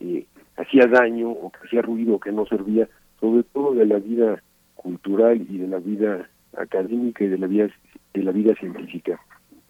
eh, 0.00 0.26
hacía 0.56 0.86
daño 0.86 1.30
o 1.30 1.50
que 1.50 1.66
hacía 1.66 1.82
ruido, 1.82 2.20
que 2.20 2.32
no 2.32 2.46
servía, 2.46 2.88
sobre 3.20 3.42
todo 3.42 3.74
de 3.74 3.86
la 3.86 3.98
vida 3.98 4.42
cultural 4.74 5.44
y 5.48 5.58
de 5.58 5.68
la 5.68 5.78
vida 5.78 6.28
académica 6.56 7.24
y 7.24 7.28
de 7.28 7.38
la 7.38 7.46
vida 7.46 7.68
de 8.14 8.22
la 8.22 8.32
vida 8.32 8.54
científica 8.56 9.20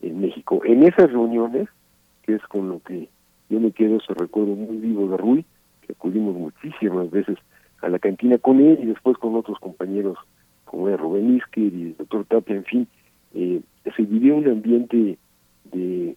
en 0.01 0.21
México. 0.21 0.61
En 0.65 0.83
esas 0.83 1.11
reuniones, 1.13 1.69
que 2.23 2.35
es 2.35 2.43
con 2.45 2.69
lo 2.69 2.81
que 2.81 3.09
yo 3.49 3.61
me 3.61 3.73
quedo 3.73 3.97
ese 3.97 4.15
recuerdo 4.15 4.55
muy 4.55 4.77
vivo 4.77 5.09
de 5.09 5.17
Rui, 5.17 5.45
que 5.87 5.93
acudimos 5.93 6.35
muchísimas 6.35 7.11
veces 7.11 7.39
a 7.81 7.89
la 7.89 7.99
cantina 7.99 8.39
con 8.39 8.61
él 8.61 8.79
y 8.83 8.87
después 8.87 9.19
con 9.19 9.35
otros 9.35 9.59
compañeros 9.59 10.19
como 10.65 10.89
el 10.89 10.99
Rubén 10.99 11.37
Isker 11.37 11.75
y 11.75 11.83
el 11.83 11.97
doctor 11.97 12.25
Tapia, 12.25 12.57
en 12.57 12.65
fin, 12.65 12.89
eh, 13.35 13.61
se 13.95 14.03
vivió 14.03 14.37
un 14.37 14.49
ambiente 14.49 15.19
de 15.65 16.17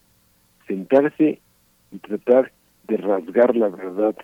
sentarse 0.68 1.40
y 1.91 1.98
tratar 1.98 2.52
de 2.88 2.98
rasgar 2.98 3.56
la 3.56 3.69
verdad 3.69 4.15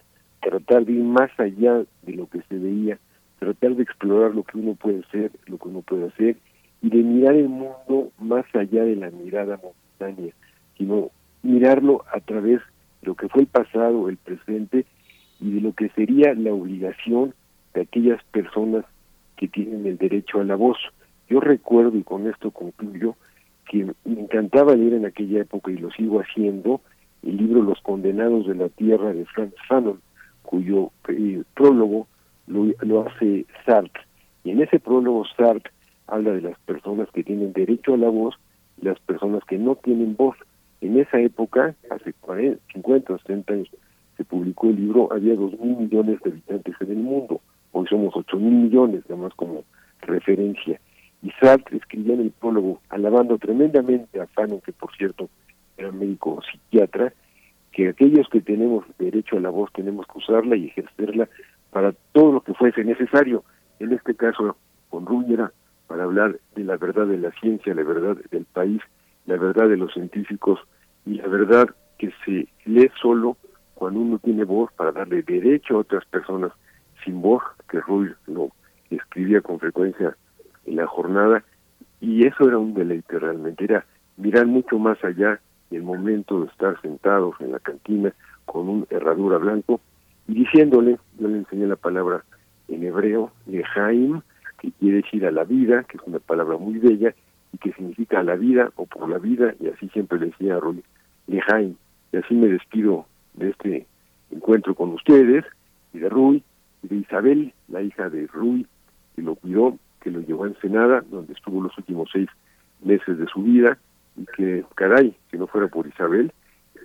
tratar 0.41 0.85
de 0.85 0.93
ir 0.93 1.03
más 1.03 1.31
allá 1.39 1.83
de 2.01 2.13
lo 2.13 2.27
que 2.27 2.41
se 2.49 2.57
veía, 2.57 2.97
tratar 3.39 3.75
de 3.75 3.83
explorar 3.83 4.35
lo 4.35 4.43
que 4.43 4.57
uno 4.57 4.75
puede 4.75 5.03
ser, 5.11 5.31
lo 5.45 5.57
que 5.57 5.69
uno 5.69 5.81
puede 5.81 6.07
hacer, 6.07 6.35
y 6.81 6.89
de 6.89 6.97
mirar 6.97 7.35
el 7.35 7.47
mundo 7.47 8.11
más 8.19 8.45
allá 8.53 8.83
de 8.83 8.95
la 8.95 9.11
mirada 9.11 9.59
momentánea, 9.61 10.33
sino 10.77 11.11
mirarlo 11.43 12.03
a 12.13 12.19
través 12.19 12.59
de 13.01 13.07
lo 13.07 13.15
que 13.15 13.27
fue 13.29 13.41
el 13.41 13.47
pasado, 13.47 14.09
el 14.09 14.17
presente, 14.17 14.85
y 15.39 15.51
de 15.51 15.61
lo 15.61 15.73
que 15.73 15.89
sería 15.89 16.33
la 16.33 16.53
obligación 16.53 17.33
de 17.73 17.81
aquellas 17.81 18.23
personas 18.25 18.85
que 19.37 19.47
tienen 19.47 19.85
el 19.87 19.97
derecho 19.97 20.39
a 20.39 20.43
la 20.43 20.55
voz. 20.55 20.77
Yo 21.29 21.39
recuerdo, 21.39 21.97
y 21.97 22.03
con 22.03 22.27
esto 22.27 22.51
concluyo, 22.51 23.15
que 23.69 23.85
me 24.05 24.21
encantaba 24.21 24.75
leer 24.75 24.93
en 24.93 25.05
aquella 25.05 25.41
época, 25.41 25.71
y 25.71 25.77
lo 25.77 25.89
sigo 25.91 26.19
haciendo, 26.19 26.81
el 27.23 27.37
libro 27.37 27.61
Los 27.61 27.79
Condenados 27.81 28.47
de 28.47 28.55
la 28.55 28.69
Tierra 28.69 29.13
de 29.13 29.25
Franz 29.25 29.53
Fanon, 29.67 29.99
cuyo 30.43 30.91
eh, 31.07 31.43
prólogo 31.55 32.07
lo, 32.47 33.07
hace 33.07 33.45
Sartre. 33.65 34.03
Y 34.43 34.51
en 34.51 34.61
ese 34.61 34.79
prólogo 34.79 35.25
Sartre 35.37 35.71
habla 36.07 36.33
de 36.33 36.41
las 36.41 36.59
personas 36.59 37.09
que 37.11 37.23
tienen 37.23 37.53
derecho 37.53 37.93
a 37.93 37.97
la 37.97 38.09
voz 38.09 38.35
las 38.81 38.99
personas 38.99 39.43
que 39.45 39.57
no 39.57 39.75
tienen 39.75 40.15
voz. 40.15 40.35
En 40.81 40.99
esa 40.99 41.19
época, 41.19 41.75
hace 41.91 42.13
40, 42.13 42.59
50 42.73 43.13
o 43.13 43.17
60 43.19 43.53
años, 43.53 43.69
se 44.17 44.25
publicó 44.25 44.67
el 44.67 44.77
libro, 44.77 45.13
había 45.13 45.35
dos 45.35 45.57
mil 45.59 45.77
millones 45.77 46.19
de 46.21 46.31
habitantes 46.31 46.75
en 46.79 46.91
el 46.91 46.97
mundo. 46.97 47.39
Hoy 47.71 47.87
somos 47.87 48.13
ocho 48.15 48.37
mil 48.37 48.53
millones, 48.53 49.03
además 49.05 49.33
como 49.35 49.63
referencia. 50.01 50.79
Y 51.21 51.29
Sartre 51.39 51.77
escribía 51.77 52.15
en 52.15 52.21
el 52.21 52.31
prólogo, 52.31 52.81
alabando 52.89 53.37
tremendamente 53.37 54.19
a 54.19 54.25
Fanon, 54.27 54.61
que 54.61 54.73
por 54.73 54.91
cierto 54.95 55.29
era 55.77 55.91
médico 55.91 56.41
psiquiatra, 56.51 57.13
que 57.71 57.89
aquellos 57.89 58.27
que 58.29 58.41
tenemos 58.41 58.83
derecho 58.97 59.37
a 59.37 59.39
la 59.39 59.49
voz 59.49 59.71
tenemos 59.73 60.05
que 60.07 60.17
usarla 60.17 60.55
y 60.55 60.67
ejercerla 60.67 61.29
para 61.69 61.93
todo 62.11 62.33
lo 62.33 62.41
que 62.41 62.53
fuese 62.55 62.83
necesario. 62.83 63.43
En 63.79 63.93
este 63.93 64.15
caso, 64.15 64.57
con 64.89 65.05
Rúñera, 65.05 65.51
para 65.87 66.03
hablar 66.03 66.39
de 66.55 66.63
la 66.63 66.77
verdad 66.77 67.05
de 67.05 67.17
la 67.17 67.31
ciencia, 67.39 67.73
la 67.73 67.83
verdad 67.83 68.17
del 68.31 68.45
país, 68.45 68.81
la 69.25 69.37
verdad 69.37 69.69
de 69.69 69.77
los 69.77 69.93
científicos 69.93 70.59
y 71.05 71.15
la 71.15 71.27
verdad 71.27 71.69
que 71.97 72.11
se 72.25 72.47
lee 72.65 72.91
solo 73.01 73.37
cuando 73.75 73.99
uno 73.99 74.19
tiene 74.19 74.43
voz 74.43 74.71
para 74.73 74.91
darle 74.91 75.23
derecho 75.23 75.75
a 75.75 75.79
otras 75.79 76.05
personas 76.05 76.51
sin 77.03 77.21
voz, 77.21 77.41
que 77.69 77.79
Ruy 77.79 78.13
lo 78.27 78.51
escribía 78.89 79.41
con 79.41 79.59
frecuencia 79.59 80.15
en 80.65 80.75
la 80.75 80.85
jornada, 80.85 81.43
y 81.99 82.25
eso 82.25 82.47
era 82.47 82.57
un 82.57 82.73
deleite 82.73 83.17
realmente, 83.17 83.63
era 83.63 83.85
mirar 84.17 84.45
mucho 84.45 84.77
más 84.77 85.03
allá 85.03 85.39
el 85.71 85.83
momento 85.83 86.41
de 86.41 86.47
estar 86.47 86.79
sentados 86.81 87.35
en 87.39 87.51
la 87.53 87.59
cantina 87.59 88.13
con 88.45 88.67
un 88.67 88.87
herradura 88.89 89.37
blanco 89.37 89.79
y 90.27 90.33
diciéndole, 90.33 90.99
yo 91.17 91.27
le 91.27 91.37
enseñé 91.37 91.67
la 91.67 91.75
palabra 91.75 92.23
en 92.67 92.83
hebreo, 92.83 93.31
lejaim, 93.47 94.21
que 94.59 94.71
quiere 94.73 94.97
decir 94.97 95.25
a 95.25 95.31
la 95.31 95.43
vida, 95.43 95.83
que 95.83 95.97
es 95.97 96.03
una 96.05 96.19
palabra 96.19 96.57
muy 96.57 96.77
bella 96.77 97.15
y 97.53 97.57
que 97.57 97.73
significa 97.73 98.23
la 98.23 98.35
vida 98.35 98.71
o 98.75 98.85
por 98.85 99.09
la 99.09 99.17
vida, 99.17 99.53
y 99.59 99.67
así 99.67 99.89
siempre 99.89 100.19
decía 100.19 100.55
a 100.55 100.59
Roy, 100.59 100.83
lejaim, 101.27 101.75
y 102.11 102.17
así 102.17 102.33
me 102.33 102.47
despido 102.47 103.05
de 103.33 103.49
este 103.49 103.87
encuentro 104.31 104.75
con 104.75 104.91
ustedes 104.91 105.45
y 105.93 105.99
de 105.99 106.09
Rui 106.09 106.43
y 106.83 106.87
de 106.87 106.95
Isabel, 106.95 107.53
la 107.67 107.81
hija 107.81 108.09
de 108.09 108.27
Rui, 108.27 108.65
que 109.15 109.21
lo 109.21 109.35
cuidó, 109.35 109.77
que 110.01 110.11
lo 110.11 110.21
llevó 110.21 110.45
a 110.45 110.47
Ensenada, 110.47 111.01
donde 111.09 111.33
estuvo 111.33 111.61
los 111.61 111.77
últimos 111.77 112.09
seis 112.11 112.29
meses 112.83 113.17
de 113.17 113.27
su 113.27 113.43
vida, 113.43 113.77
y 114.17 114.25
que, 114.25 114.65
caray, 114.75 115.15
que 115.29 115.37
no 115.37 115.47
fuera 115.47 115.67
por 115.67 115.87
Isabel, 115.87 116.31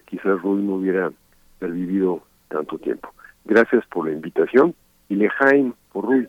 quizás 0.07 0.41
Ruy 0.43 0.63
no 0.63 0.75
hubiera 0.75 1.11
vivido 1.61 2.23
tanto 2.49 2.79
tiempo. 2.79 3.13
Gracias 3.45 3.85
por 3.87 4.07
la 4.07 4.13
invitación 4.13 4.75
y 5.09 5.17
Lejaim 5.17 5.73
por 5.93 6.05
Ruy. 6.05 6.29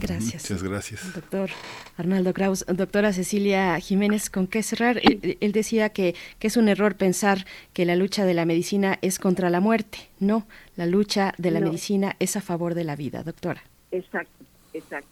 Gracias. 0.00 0.50
Muchas 0.50 0.62
gracias. 0.62 1.14
Doctor 1.14 1.50
Arnaldo 1.96 2.32
Kraus. 2.34 2.64
Doctora 2.66 3.12
Cecilia 3.12 3.78
Jiménez, 3.80 4.30
¿con 4.30 4.46
qué 4.46 4.62
cerrar? 4.62 5.00
Él, 5.02 5.52
decía 5.52 5.90
que, 5.90 6.14
que, 6.38 6.46
es 6.48 6.56
un 6.56 6.68
error 6.68 6.96
pensar 6.96 7.38
que 7.72 7.84
la 7.84 7.96
lucha 7.96 8.24
de 8.24 8.34
la 8.34 8.44
medicina 8.44 8.98
es 9.02 9.18
contra 9.18 9.50
la 9.50 9.60
muerte. 9.60 9.98
No, 10.20 10.46
la 10.76 10.86
lucha 10.86 11.32
de 11.38 11.50
la 11.50 11.60
medicina 11.60 12.16
es 12.18 12.36
a 12.36 12.40
favor 12.40 12.74
de 12.74 12.84
la 12.84 12.96
vida, 12.96 13.22
doctora. 13.22 13.62
Exacto, 13.90 14.44
exacto. 14.72 15.08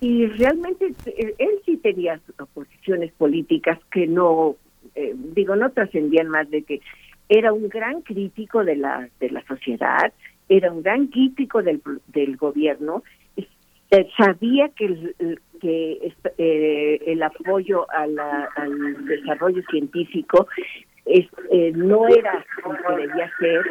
Y 0.00 0.26
realmente 0.26 0.92
eh, 1.06 1.34
él 1.38 1.60
sí 1.64 1.76
tenía 1.78 2.20
posiciones 2.52 3.12
políticas 3.12 3.78
que 3.90 4.06
no, 4.06 4.56
eh, 4.94 5.14
digo, 5.34 5.56
no 5.56 5.70
trascendían 5.70 6.28
más 6.28 6.50
de 6.50 6.62
que 6.62 6.80
era 7.28 7.52
un 7.52 7.68
gran 7.68 8.02
crítico 8.02 8.64
de 8.64 8.76
la, 8.76 9.08
de 9.20 9.30
la 9.30 9.44
sociedad, 9.46 10.12
era 10.48 10.70
un 10.70 10.82
gran 10.82 11.06
crítico 11.06 11.62
del, 11.62 11.80
del 12.08 12.36
gobierno 12.36 13.02
sabía 14.16 14.68
que 14.70 14.86
el, 14.86 15.40
que 15.60 16.12
eh, 16.38 17.00
el 17.06 17.22
apoyo 17.22 17.86
al 17.90 19.04
desarrollo 19.06 19.62
científico 19.70 20.46
eh, 21.06 21.72
no 21.74 22.08
era 22.08 22.44
lo 22.64 22.72
que 22.72 23.06
debía 23.06 23.30
ser. 23.38 23.62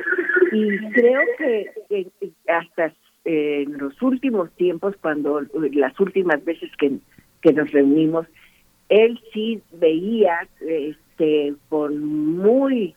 Y 0.51 0.91
creo 0.91 1.21
que, 1.37 2.07
hasta 2.47 2.93
eh, 3.25 3.63
en 3.65 3.77
los 3.77 4.01
últimos 4.01 4.51
tiempos, 4.53 4.95
cuando 5.01 5.41
las 5.73 5.99
últimas 5.99 6.43
veces 6.43 6.69
que, 6.77 6.99
nos 7.51 7.71
reunimos, 7.71 8.25
él 8.89 9.19
sí 9.33 9.61
veía 9.73 10.47
este, 10.61 11.53
con 11.69 12.37
muy 12.37 12.95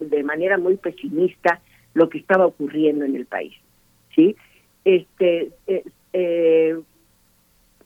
de 0.00 0.22
manera 0.22 0.58
muy 0.58 0.76
pesimista 0.76 1.60
lo 1.94 2.08
que 2.08 2.18
estaba 2.18 2.46
ocurriendo 2.46 3.04
en 3.04 3.16
el 3.16 3.24
país, 3.24 3.54
sí 4.14 4.36
este 4.84 5.50
eh, 5.66 5.82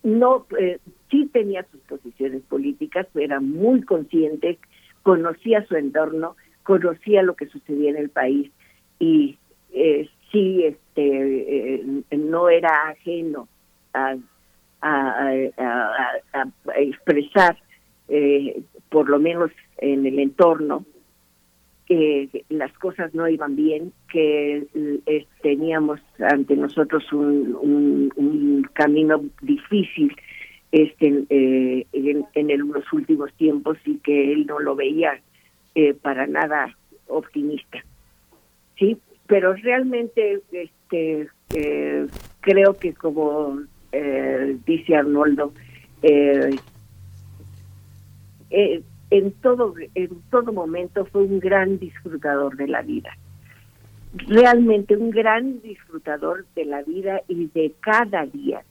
no 0.02 0.46
eh, 0.58 0.78
sí 1.10 1.26
tenía 1.32 1.64
sus 1.70 1.80
posiciones 1.82 2.42
políticas, 2.42 3.06
era 3.14 3.40
muy 3.40 3.82
consciente, 3.82 4.58
conocía 5.02 5.64
su 5.66 5.76
entorno, 5.76 6.36
conocía 6.62 7.22
lo 7.22 7.34
que 7.34 7.46
sucedía 7.46 7.90
en 7.90 7.96
el 7.96 8.10
país 8.10 8.50
y 8.98 9.38
eh, 9.72 10.08
sí 10.30 10.64
este 10.64 11.74
eh, 11.76 12.02
no 12.16 12.48
era 12.48 12.88
ajeno 12.88 13.48
a, 13.94 14.16
a, 14.82 15.32
expresar 16.76 17.56
por 18.90 19.08
lo 19.08 19.18
menos 19.18 19.50
en 19.78 20.06
el 20.06 20.18
entorno 20.18 20.84
que 21.88 22.44
las 22.50 22.70
cosas 22.74 23.14
no 23.14 23.26
iban 23.28 23.56
bien, 23.56 23.92
que 24.12 24.66
eh, 25.06 25.26
teníamos 25.42 26.00
ante 26.18 26.54
nosotros 26.54 27.10
un, 27.12 28.12
un, 28.14 28.62
camino 28.74 29.24
difícil 29.40 30.14
este 30.70 31.24
eh, 31.30 31.86
en, 31.94 32.68
los 32.68 32.92
últimos 32.92 33.32
tiempos 33.34 33.78
y 33.86 33.96
que 33.98 34.32
él 34.32 34.46
no 34.46 34.60
lo 34.60 34.76
veía 34.76 35.18
eh, 35.74 35.94
para 35.94 36.26
nada 36.26 36.76
optimista. 37.06 37.82
Sí, 38.78 38.98
pero 39.26 39.54
realmente 39.54 40.42
este 40.52 41.28
creo 42.40 42.74
que 42.78 42.92
como 42.92 43.62
dice 44.66 44.94
Arnoldo, 44.94 45.54
eh, 48.50 48.82
en 49.10 49.32
todo, 49.32 49.74
en 49.94 50.22
todo 50.30 50.52
momento 50.52 51.04
fue 51.06 51.22
un 51.22 51.40
gran 51.40 51.78
disfrutador 51.78 52.56
de 52.56 52.68
la 52.68 52.82
vida. 52.82 53.16
Realmente 54.14 54.96
un 54.96 55.10
gran 55.10 55.60
disfrutador 55.62 56.46
de 56.54 56.64
la 56.64 56.82
vida 56.82 57.22
y 57.28 57.46
de 57.48 57.74
cada 57.80 58.26
día. 58.26 58.62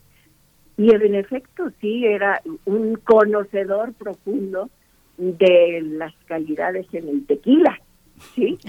Y 0.77 0.93
en 0.93 1.15
efecto, 1.15 1.71
sí, 1.81 2.05
era 2.05 2.41
un 2.65 2.95
conocedor 2.95 3.93
profundo 3.93 4.69
de 5.17 5.81
las 5.83 6.13
calidades 6.25 6.85
en 6.93 7.09
el 7.09 7.25
tequila, 7.25 7.79
¿sí? 8.35 8.57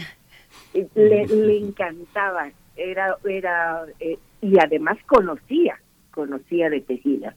Le, 0.94 1.26
le 1.26 1.58
encantaba, 1.58 2.50
era, 2.76 3.16
era, 3.24 3.84
eh, 4.00 4.18
y 4.40 4.58
además 4.58 4.98
conocía, 5.06 5.80
conocía 6.10 6.70
de 6.70 6.80
tequila. 6.80 7.34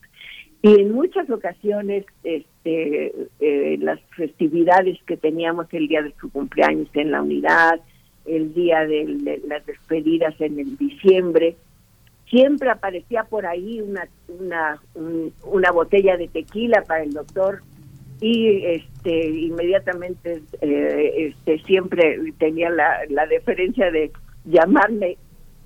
Y 0.62 0.80
en 0.80 0.92
muchas 0.92 1.28
ocasiones, 1.28 2.06
este, 2.22 3.12
eh, 3.40 3.76
las 3.80 4.00
festividades 4.16 4.96
que 5.06 5.16
teníamos 5.16 5.66
el 5.72 5.88
día 5.88 6.02
de 6.02 6.14
su 6.20 6.30
cumpleaños 6.30 6.88
en 6.94 7.10
la 7.10 7.20
unidad, 7.20 7.80
el 8.26 8.54
día 8.54 8.86
de, 8.86 9.40
las 9.48 9.66
despedidas 9.66 10.40
en 10.40 10.60
el 10.60 10.76
diciembre, 10.76 11.56
siempre 12.30 12.70
aparecía 12.70 13.24
por 13.24 13.44
ahí 13.44 13.80
una 13.80 14.08
una, 14.28 14.80
una 15.42 15.70
botella 15.72 16.16
de 16.16 16.28
tequila 16.28 16.82
para 16.82 17.02
el 17.02 17.12
doctor 17.12 17.62
y 18.20 18.64
este 18.64 19.28
inmediatamente 19.28 20.42
eh, 20.60 21.34
este 21.34 21.58
siempre 21.64 22.18
tenía 22.38 22.70
la, 22.70 23.00
la 23.10 23.26
deferencia 23.26 23.90
de 23.90 24.12
llamarme 24.44 25.18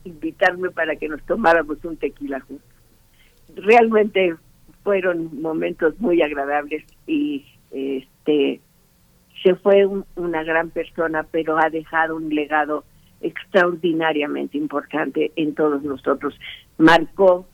invitarme 0.05 0.71
para 0.71 0.97
que 0.97 1.09
nos 1.09 1.23
tomáramos 1.27 1.85
un 1.85 1.97
tequila 1.97 2.41
juntos. 2.41 2.67
Realmente 3.55 4.35
fueron 4.87 5.43
momentos 5.43 5.99
muy 5.99 6.23
agradables 6.23 6.85
y 7.09 7.45
este 7.73 8.61
se 9.43 9.57
fue 9.57 9.85
una 10.15 10.45
gran 10.45 10.71
persona, 10.71 11.27
pero 11.29 11.59
ha 11.59 11.69
dejado 11.71 12.15
un 12.15 12.33
legado 12.33 12.85
extraordinariamente 13.21 14.57
importante 14.57 15.33
en 15.35 15.57
todos 15.57 15.83
nosotros. 15.83 16.39
Marcó 16.79 17.49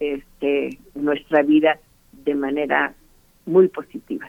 este 0.00 0.76
nuestra 0.96 1.42
vida 1.42 1.78
de 2.24 2.34
manera 2.34 2.94
muy 3.46 3.68
positiva. 3.68 4.28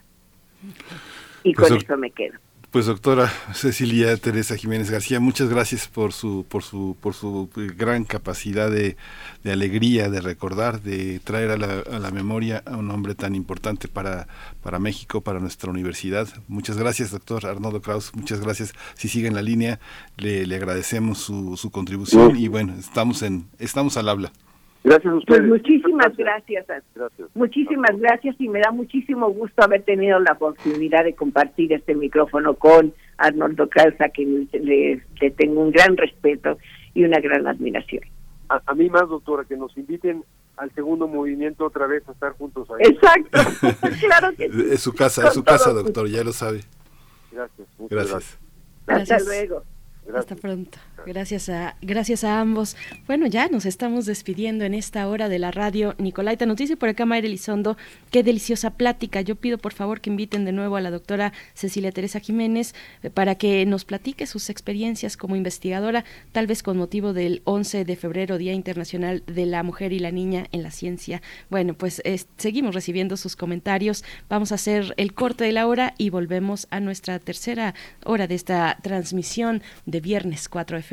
Y 1.42 1.56
pues 1.56 1.70
con 1.70 1.78
eso 1.78 1.98
me 1.98 2.12
quedo. 2.12 2.38
Pues 2.74 2.88
doctora 2.88 3.32
Cecilia 3.54 4.18
Teresa 4.18 4.58
Jiménez 4.58 4.90
García, 4.90 5.20
muchas 5.20 5.48
gracias 5.48 5.88
por 5.88 6.12
su 6.12 6.44
por 6.50 6.64
su 6.64 6.98
por 7.00 7.14
su 7.14 7.48
gran 7.54 8.04
capacidad 8.04 8.72
de, 8.72 8.98
alegría, 9.46 10.10
de 10.10 10.22
recordar, 10.22 10.82
de 10.82 11.20
traer 11.20 11.52
a 11.52 11.58
la, 11.58 11.82
a 11.82 12.00
la, 12.00 12.10
memoria 12.10 12.64
a 12.66 12.76
un 12.78 12.90
hombre 12.90 13.14
tan 13.14 13.36
importante 13.36 13.88
para 13.88 14.28
para 14.64 14.80
México, 14.80 15.22
para 15.22 15.40
nuestra 15.40 15.70
universidad. 15.70 16.28
Muchas 16.48 16.76
gracias, 16.76 17.12
doctor 17.12 17.46
Arnoldo 17.46 17.80
Kraus. 17.80 18.12
Muchas 18.16 18.40
gracias. 18.40 18.74
Si 18.96 19.08
sigue 19.08 19.28
en 19.28 19.36
la 19.36 19.44
línea, 19.44 19.80
le, 20.18 20.48
le 20.48 20.56
agradecemos 20.56 21.20
su, 21.20 21.56
su 21.58 21.70
contribución 21.70 22.36
y 22.36 22.48
bueno, 22.48 22.74
estamos 22.80 23.22
en 23.22 23.46
estamos 23.60 23.98
al 23.98 24.10
habla. 24.10 24.32
Gracias 24.84 25.06
a 25.06 25.12
pues 25.12 25.24
ustedes. 25.30 25.50
muchísimas 25.50 26.18
gracias. 26.18 26.66
Muchísimas 27.34 27.98
gracias 27.98 28.36
y 28.40 28.50
me 28.50 28.60
da 28.60 28.72
muchísimo 28.72 29.30
gusto 29.30 29.64
haber 29.64 29.84
tenido 29.84 30.20
la 30.20 30.34
oportunidad 30.34 31.06
de 31.06 31.16
compartir 31.16 31.72
este 31.72 31.96
micrófono 31.96 32.56
con 32.56 32.94
Arnoldo 33.18 33.70
Calza, 33.70 34.10
que 34.10 34.26
le, 34.52 35.32
tengo 35.32 35.62
un 35.62 35.72
gran 35.72 35.96
respeto 35.96 36.58
y 36.94 37.06
una 37.06 37.20
gran 37.20 37.48
admiración. 37.48 38.04
A, 38.50 38.74
mí 38.76 38.90
más, 38.90 39.08
doctora, 39.08 39.46
que 39.46 39.56
nos 39.56 39.76
inviten 39.78 40.24
al 40.58 40.70
segundo 40.76 41.08
movimiento 41.08 41.66
otra 41.66 41.88
vez 41.88 42.08
a 42.08 42.12
estar 42.12 42.34
juntos 42.34 42.68
ahí. 42.70 42.92
Exacto, 42.92 43.40
claro 44.00 44.36
que 44.36 44.46
Es 44.74 44.82
su 44.82 44.94
casa, 44.94 45.28
es 45.28 45.34
su 45.34 45.44
casa, 45.44 45.72
doctor, 45.72 46.08
ya 46.08 46.24
lo 46.24 46.34
sabe. 46.34 46.60
Gracias. 47.32 47.68
gracias. 47.90 48.40
Hasta 48.86 49.20
luego. 49.20 49.64
Hasta 50.14 50.36
pronto. 50.36 50.78
Gracias 51.06 51.50
a, 51.50 51.76
gracias 51.82 52.24
a 52.24 52.40
ambos. 52.40 52.78
Bueno, 53.08 53.28
ya 53.28 53.50
nos 53.50 53.66
estamos 53.66 54.06
despidiendo 54.06 54.64
en 54.64 54.74
esta 54.74 55.08
hora 55.08 55.28
de 55.28 55.38
la 55.38 55.52
radio. 55.52 55.96
Nicolaita 55.98 56.46
nos 56.46 56.56
dice 56.56 56.78
por 56.78 56.88
acá 56.88 57.06
Mayra 57.06 57.28
Elizondo, 57.28 57.76
qué 58.10 58.24
deliciosa 58.24 58.72
plática. 58.72 59.20
Yo 59.20 59.36
pido 59.36 59.58
por 59.58 59.74
favor 59.74 60.00
que 60.00 60.10
inviten 60.10 60.46
de 60.46 60.54
nuevo 60.54 60.78
a 60.78 60.82
la 60.82 60.92
doctora 60.92 61.34
Cecilia 61.56 61.92
Teresa 61.92 62.22
Jiménez 62.22 62.74
eh, 63.02 63.10
para 63.10 63.36
que 63.36 63.66
nos 63.66 63.84
platique 63.84 64.26
sus 64.28 64.50
experiencias 64.50 65.18
como 65.18 65.36
investigadora, 65.36 66.06
tal 66.32 66.48
vez 66.48 66.64
con 66.64 66.78
motivo 66.78 67.12
del 67.12 67.42
11 67.44 67.84
de 67.84 67.96
febrero, 67.98 68.38
Día 68.38 68.54
Internacional 68.54 69.24
de 69.28 69.46
la 69.46 69.62
Mujer 69.64 69.92
y 69.92 70.00
la 70.00 70.12
Niña 70.12 70.48
en 70.54 70.64
la 70.64 70.72
Ciencia. 70.72 71.22
Bueno, 71.50 71.74
pues 71.74 72.02
seguimos 72.38 72.76
recibiendo 72.76 73.18
sus 73.18 73.36
comentarios. 73.36 74.06
Vamos 74.30 74.54
a 74.54 74.56
hacer 74.56 74.94
el 74.96 75.14
corte 75.14 75.44
de 75.44 75.52
la 75.52 75.68
hora 75.68 75.96
y 75.98 76.12
volvemos 76.12 76.68
a 76.70 76.80
nuestra 76.80 77.20
tercera 77.20 77.74
hora 78.06 78.28
de 78.28 78.36
esta 78.36 78.78
transmisión 78.82 79.62
de 79.86 80.00
viernes 80.00 80.48
4 80.48 80.78
de 80.78 80.84
febrero. 80.84 80.93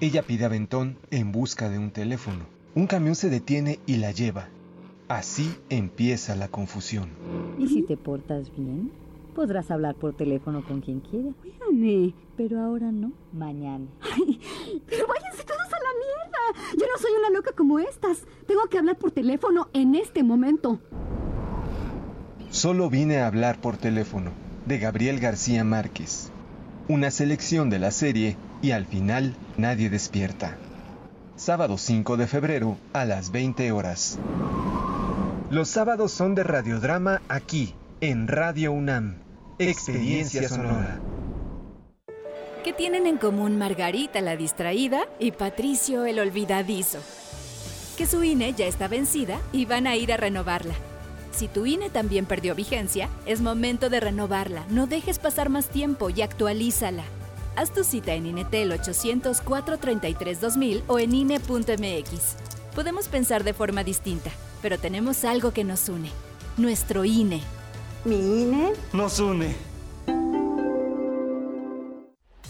Ella 0.00 0.22
pide 0.22 0.44
aventón 0.44 0.96
en 1.10 1.32
busca 1.32 1.68
de 1.68 1.76
un 1.76 1.90
teléfono. 1.90 2.46
Un 2.76 2.86
camión 2.86 3.16
se 3.16 3.30
detiene 3.30 3.80
y 3.84 3.96
la 3.96 4.12
lleva. 4.12 4.48
Así 5.08 5.56
empieza 5.70 6.36
la 6.36 6.46
confusión. 6.46 7.10
¿Y 7.58 7.66
si 7.66 7.82
te 7.82 7.96
portas 7.96 8.54
bien? 8.56 8.92
Podrás 9.34 9.72
hablar 9.72 9.96
por 9.96 10.14
teléfono 10.14 10.64
con 10.64 10.82
quien 10.82 11.00
quiera. 11.00 11.30
Cuídame, 11.40 12.14
pero 12.36 12.60
ahora 12.60 12.92
no, 12.92 13.10
mañana. 13.32 13.86
Ay, 14.00 14.40
pero 14.86 15.08
váyanse 15.08 15.42
todos 15.42 15.66
a 15.66 15.78
la 15.78 15.90
mierda. 15.98 16.76
Yo 16.78 16.86
no 16.86 17.02
soy 17.02 17.10
una 17.18 17.30
loca 17.30 17.50
como 17.56 17.80
estas. 17.80 18.22
Tengo 18.46 18.68
que 18.70 18.78
hablar 18.78 18.98
por 18.98 19.10
teléfono 19.10 19.68
en 19.72 19.96
este 19.96 20.22
momento. 20.22 20.80
Solo 22.50 22.88
vine 22.88 23.18
a 23.18 23.26
hablar 23.26 23.60
por 23.60 23.78
teléfono, 23.78 24.30
de 24.64 24.78
Gabriel 24.78 25.18
García 25.18 25.64
Márquez. 25.64 26.30
Una 26.86 27.10
selección 27.10 27.68
de 27.68 27.80
la 27.80 27.90
serie 27.90 28.36
y 28.62 28.72
al 28.72 28.86
final 28.86 29.34
nadie 29.56 29.90
despierta. 29.90 30.56
Sábado 31.36 31.78
5 31.78 32.16
de 32.16 32.26
febrero 32.26 32.76
a 32.92 33.04
las 33.04 33.30
20 33.30 33.70
horas. 33.72 34.18
Los 35.50 35.68
sábados 35.68 36.12
son 36.12 36.34
de 36.34 36.42
radiodrama 36.42 37.22
aquí, 37.28 37.74
en 38.00 38.28
Radio 38.28 38.72
UNAM. 38.72 39.16
Experiencia 39.58 40.48
sonora. 40.48 41.00
¿Qué 42.64 42.72
tienen 42.72 43.06
en 43.06 43.16
común 43.16 43.56
Margarita 43.56 44.20
la 44.20 44.36
distraída 44.36 45.02
y 45.18 45.32
Patricio 45.32 46.04
el 46.04 46.18
olvidadizo? 46.18 46.98
Que 47.96 48.06
su 48.06 48.22
INE 48.22 48.52
ya 48.52 48.66
está 48.66 48.88
vencida 48.88 49.40
y 49.52 49.64
van 49.64 49.86
a 49.86 49.96
ir 49.96 50.12
a 50.12 50.16
renovarla. 50.16 50.74
Si 51.30 51.48
tu 51.48 51.66
INE 51.66 51.88
también 51.88 52.26
perdió 52.26 52.54
vigencia, 52.54 53.08
es 53.26 53.40
momento 53.40 53.90
de 53.90 54.00
renovarla. 54.00 54.64
No 54.70 54.86
dejes 54.86 55.18
pasar 55.18 55.48
más 55.48 55.68
tiempo 55.68 56.10
y 56.10 56.22
actualízala. 56.22 57.04
Haz 57.56 57.72
tu 57.72 57.84
cita 57.84 58.14
en 58.14 58.26
INETEL 58.26 58.72
800-433-2000 58.72 60.82
o 60.86 60.98
en 60.98 61.14
INE.mx. 61.14 62.36
Podemos 62.74 63.08
pensar 63.08 63.44
de 63.44 63.54
forma 63.54 63.84
distinta, 63.84 64.30
pero 64.62 64.78
tenemos 64.78 65.24
algo 65.24 65.52
que 65.52 65.64
nos 65.64 65.88
une. 65.88 66.10
Nuestro 66.56 67.04
INE. 67.04 67.40
¿Mi 68.04 68.42
INE? 68.42 68.72
Nos 68.92 69.20
une. 69.20 69.67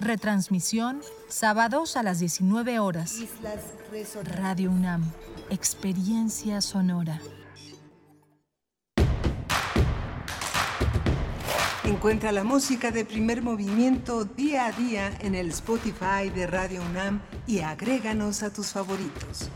Retransmisión 0.00 1.02
sábados 1.28 1.94
a 1.94 2.02
las 2.02 2.20
19 2.20 2.78
horas. 2.78 3.16
Radio 4.24 4.70
UNAM, 4.70 5.04
experiencia 5.50 6.62
sonora. 6.62 7.20
Encuentra 11.84 12.32
la 12.32 12.44
música 12.44 12.90
de 12.90 13.04
primer 13.04 13.42
movimiento 13.42 14.24
día 14.24 14.66
a 14.66 14.72
día 14.72 15.12
en 15.20 15.34
el 15.34 15.50
Spotify 15.50 16.30
de 16.34 16.46
Radio 16.46 16.80
UNAM 16.80 17.20
y 17.46 17.60
agréganos 17.60 18.42
a 18.42 18.50
tus 18.50 18.68
favoritos. 18.68 19.50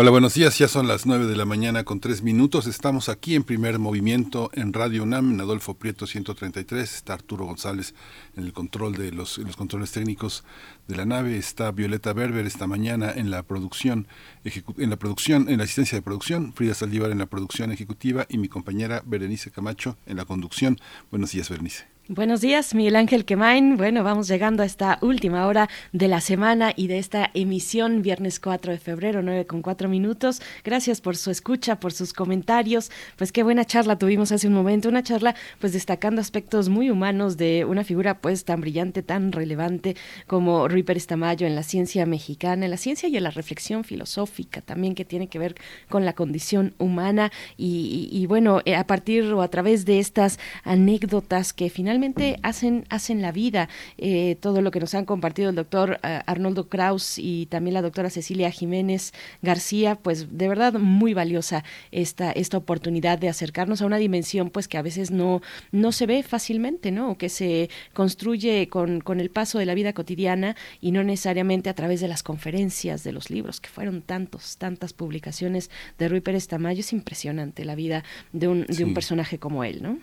Hola, 0.00 0.12
buenos 0.12 0.34
días. 0.34 0.56
Ya 0.56 0.68
son 0.68 0.86
las 0.86 1.06
9 1.06 1.26
de 1.26 1.34
la 1.34 1.44
mañana 1.44 1.82
con 1.82 1.98
3 1.98 2.22
minutos. 2.22 2.68
Estamos 2.68 3.08
aquí 3.08 3.34
en 3.34 3.42
primer 3.42 3.80
movimiento 3.80 4.48
en 4.54 4.72
Radio 4.72 5.02
UNAM, 5.02 5.32
en 5.32 5.40
Adolfo 5.40 5.74
Prieto 5.74 6.06
133. 6.06 6.94
Está 6.94 7.14
Arturo 7.14 7.46
González 7.46 7.96
en 8.36 8.44
el 8.44 8.52
control 8.52 8.94
de 8.94 9.10
los, 9.10 9.38
los 9.38 9.56
controles 9.56 9.90
técnicos 9.90 10.44
de 10.86 10.94
la 10.94 11.04
nave. 11.04 11.36
Está 11.36 11.72
Violeta 11.72 12.12
Berber 12.12 12.46
esta 12.46 12.68
mañana 12.68 13.10
en 13.10 13.32
la 13.32 13.42
producción, 13.42 14.06
en 14.44 14.88
la 14.88 14.96
producción, 14.96 15.48
en 15.48 15.58
la 15.58 15.64
asistencia 15.64 15.98
de 15.98 16.02
producción. 16.02 16.52
Frida 16.52 16.74
Saldívar 16.74 17.10
en 17.10 17.18
la 17.18 17.26
producción 17.26 17.72
ejecutiva 17.72 18.24
y 18.28 18.38
mi 18.38 18.48
compañera 18.48 19.02
Berenice 19.04 19.50
Camacho 19.50 19.96
en 20.06 20.16
la 20.16 20.26
conducción. 20.26 20.78
Buenos 21.10 21.32
días, 21.32 21.48
Berenice. 21.48 21.97
Buenos 22.10 22.40
días, 22.40 22.74
Miguel 22.74 22.96
Ángel 22.96 23.26
Quemain. 23.26 23.76
Bueno, 23.76 24.02
vamos 24.02 24.28
llegando 24.28 24.62
a 24.62 24.66
esta 24.66 24.98
última 25.02 25.46
hora 25.46 25.68
de 25.92 26.08
la 26.08 26.22
semana 26.22 26.72
y 26.74 26.86
de 26.86 26.96
esta 26.96 27.30
emisión, 27.34 28.00
viernes 28.00 28.40
4 28.40 28.72
de 28.72 28.78
febrero, 28.78 29.20
9 29.20 29.44
con 29.44 29.60
4 29.60 29.90
minutos. 29.90 30.40
Gracias 30.64 31.02
por 31.02 31.18
su 31.18 31.30
escucha, 31.30 31.78
por 31.78 31.92
sus 31.92 32.14
comentarios. 32.14 32.90
Pues 33.16 33.30
qué 33.30 33.42
buena 33.42 33.66
charla 33.66 33.98
tuvimos 33.98 34.32
hace 34.32 34.48
un 34.48 34.54
momento, 34.54 34.88
una 34.88 35.02
charla 35.02 35.34
pues 35.60 35.74
destacando 35.74 36.22
aspectos 36.22 36.70
muy 36.70 36.88
humanos 36.88 37.36
de 37.36 37.66
una 37.66 37.84
figura 37.84 38.16
pues 38.16 38.46
tan 38.46 38.62
brillante, 38.62 39.02
tan 39.02 39.30
relevante 39.30 39.94
como 40.26 40.66
Rui 40.66 40.84
Pérez 40.84 41.08
en 41.10 41.54
la 41.54 41.62
ciencia 41.62 42.06
mexicana, 42.06 42.64
en 42.64 42.70
la 42.70 42.78
ciencia 42.78 43.10
y 43.10 43.18
en 43.18 43.24
la 43.24 43.32
reflexión 43.32 43.84
filosófica 43.84 44.62
también 44.62 44.94
que 44.94 45.04
tiene 45.04 45.26
que 45.26 45.38
ver 45.38 45.56
con 45.90 46.06
la 46.06 46.14
condición 46.14 46.72
humana 46.78 47.30
y, 47.58 48.08
y, 48.10 48.24
bueno, 48.24 48.62
a 48.74 48.84
partir 48.84 49.24
o 49.34 49.42
a 49.42 49.48
través 49.48 49.84
de 49.84 49.98
estas 49.98 50.38
anécdotas 50.64 51.52
que 51.52 51.68
finalmente 51.68 51.97
hacen, 52.42 52.84
hacen 52.90 53.22
la 53.22 53.32
vida. 53.32 53.68
Eh, 53.96 54.36
todo 54.40 54.62
lo 54.62 54.70
que 54.70 54.80
nos 54.80 54.94
han 54.94 55.04
compartido 55.04 55.50
el 55.50 55.56
doctor 55.56 56.00
uh, 56.02 56.06
Arnoldo 56.26 56.68
Kraus 56.68 57.18
y 57.18 57.46
también 57.46 57.74
la 57.74 57.82
doctora 57.82 58.10
Cecilia 58.10 58.50
Jiménez 58.50 59.12
García, 59.42 59.96
pues 59.96 60.36
de 60.36 60.48
verdad 60.48 60.74
muy 60.74 61.14
valiosa 61.14 61.64
esta, 61.90 62.32
esta 62.32 62.56
oportunidad 62.56 63.18
de 63.18 63.28
acercarnos 63.28 63.82
a 63.82 63.86
una 63.86 63.98
dimensión 63.98 64.50
pues 64.50 64.68
que 64.68 64.78
a 64.78 64.82
veces 64.82 65.10
no, 65.10 65.42
no 65.72 65.92
se 65.92 66.06
ve 66.06 66.22
fácilmente, 66.22 66.90
¿no? 66.90 67.10
O 67.10 67.18
que 67.18 67.28
se 67.28 67.70
construye 67.92 68.68
con, 68.68 69.00
con 69.00 69.20
el 69.20 69.30
paso 69.30 69.58
de 69.58 69.66
la 69.66 69.74
vida 69.74 69.92
cotidiana 69.92 70.56
y 70.80 70.92
no 70.92 71.02
necesariamente 71.04 71.70
a 71.70 71.74
través 71.74 72.00
de 72.00 72.08
las 72.08 72.22
conferencias, 72.22 73.04
de 73.04 73.12
los 73.12 73.30
libros, 73.30 73.60
que 73.60 73.68
fueron 73.68 74.02
tantos, 74.02 74.56
tantas 74.56 74.92
publicaciones 74.92 75.70
de 75.98 76.08
Rui 76.08 76.20
Pérez 76.20 76.48
Tamayo. 76.48 76.80
Es 76.80 76.92
impresionante 76.92 77.64
la 77.64 77.74
vida 77.74 78.04
de 78.32 78.48
un, 78.48 78.66
de 78.66 78.84
un 78.84 78.94
personaje 78.94 79.38
como 79.38 79.64
él, 79.64 79.82
¿no? 79.82 79.98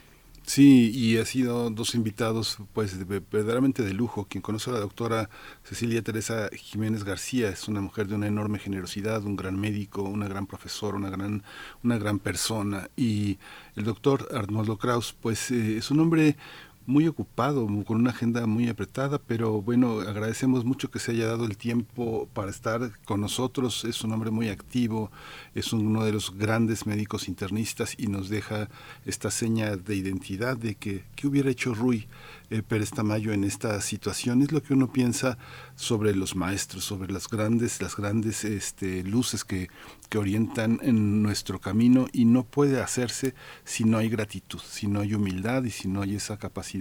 Sí, 0.47 0.91
y 0.93 1.17
ha 1.17 1.25
sido 1.25 1.71
dos 1.71 1.95
invitados 1.95 2.57
pues 2.73 2.97
de, 2.99 3.05
verdaderamente 3.19 3.81
de 3.83 3.93
lujo. 3.93 4.27
Quien 4.29 4.43
conoce 4.43 4.69
a 4.69 4.73
la 4.73 4.79
doctora 4.79 5.29
Cecilia 5.63 6.03
Teresa 6.03 6.49
Jiménez 6.53 7.03
García 7.03 7.49
es 7.49 7.67
una 7.67 7.81
mujer 7.81 8.07
de 8.07 8.15
una 8.15 8.27
enorme 8.27 8.59
generosidad, 8.59 9.23
un 9.23 9.35
gran 9.35 9.59
médico, 9.59 10.03
una 10.03 10.27
gran 10.27 10.45
profesora, 10.45 10.97
una 10.97 11.09
gran, 11.09 11.43
una 11.83 11.97
gran 11.97 12.19
persona. 12.19 12.89
Y 12.95 13.39
el 13.75 13.85
doctor 13.85 14.29
Arnoldo 14.33 14.77
Kraus 14.77 15.13
pues 15.19 15.49
eh, 15.49 15.77
es 15.77 15.89
un 15.89 15.99
hombre 15.99 16.37
muy 16.85 17.07
ocupado, 17.07 17.67
con 17.85 17.97
una 17.97 18.11
agenda 18.11 18.45
muy 18.45 18.69
apretada, 18.69 19.17
pero 19.17 19.61
bueno, 19.61 20.01
agradecemos 20.01 20.65
mucho 20.65 20.91
que 20.91 20.99
se 20.99 21.11
haya 21.11 21.25
dado 21.25 21.45
el 21.45 21.57
tiempo 21.57 22.29
para 22.33 22.51
estar 22.51 22.91
con 23.05 23.21
nosotros. 23.21 23.85
Es 23.85 24.03
un 24.03 24.11
hombre 24.11 24.29
muy 24.29 24.49
activo, 24.49 25.11
es 25.55 25.73
uno 25.73 26.03
de 26.03 26.11
los 26.11 26.37
grandes 26.37 26.85
médicos 26.85 27.27
internistas 27.27 27.95
y 27.97 28.07
nos 28.07 28.29
deja 28.29 28.69
esta 29.05 29.31
seña 29.31 29.75
de 29.75 29.95
identidad 29.95 30.57
de 30.57 30.75
que 30.75 31.03
qué 31.15 31.27
hubiera 31.27 31.49
hecho 31.49 31.73
Rui 31.73 32.07
eh, 32.51 32.61
Pérez 32.61 32.91
Tamayo 32.91 33.33
en 33.33 33.43
esta 33.43 33.81
situación. 33.81 34.43
Es 34.43 34.51
lo 34.51 34.61
que 34.61 34.73
uno 34.73 34.91
piensa 34.91 35.39
sobre 35.75 36.15
los 36.15 36.35
maestros, 36.35 36.83
sobre 36.83 37.11
las 37.11 37.27
grandes, 37.27 37.81
las 37.81 37.95
grandes 37.95 38.45
este, 38.45 39.03
luces 39.03 39.43
que, 39.43 39.69
que 40.09 40.19
orientan 40.19 40.79
en 40.83 41.23
nuestro 41.23 41.59
camino 41.59 42.07
y 42.13 42.25
no 42.25 42.43
puede 42.43 42.79
hacerse 42.79 43.33
si 43.63 43.85
no 43.85 43.97
hay 43.97 44.09
gratitud, 44.09 44.59
si 44.59 44.87
no 44.87 44.99
hay 45.01 45.15
humildad 45.15 45.63
y 45.63 45.71
si 45.71 45.87
no 45.87 46.03
hay 46.03 46.15
esa 46.15 46.37
capacidad 46.37 46.74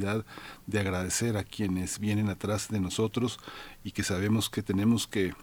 de 0.67 0.81
agradecer 0.81 1.37
a 1.37 1.45
quienes 1.45 1.99
vienen 1.99 2.29
atrás 2.29 2.69
de 2.69 2.81
nosotros 2.81 3.39
y 3.83 3.93
que 3.93 4.03
sabemos 4.03 4.51
que 4.51 4.63
tenemos 4.63 5.07
que 5.07 5.35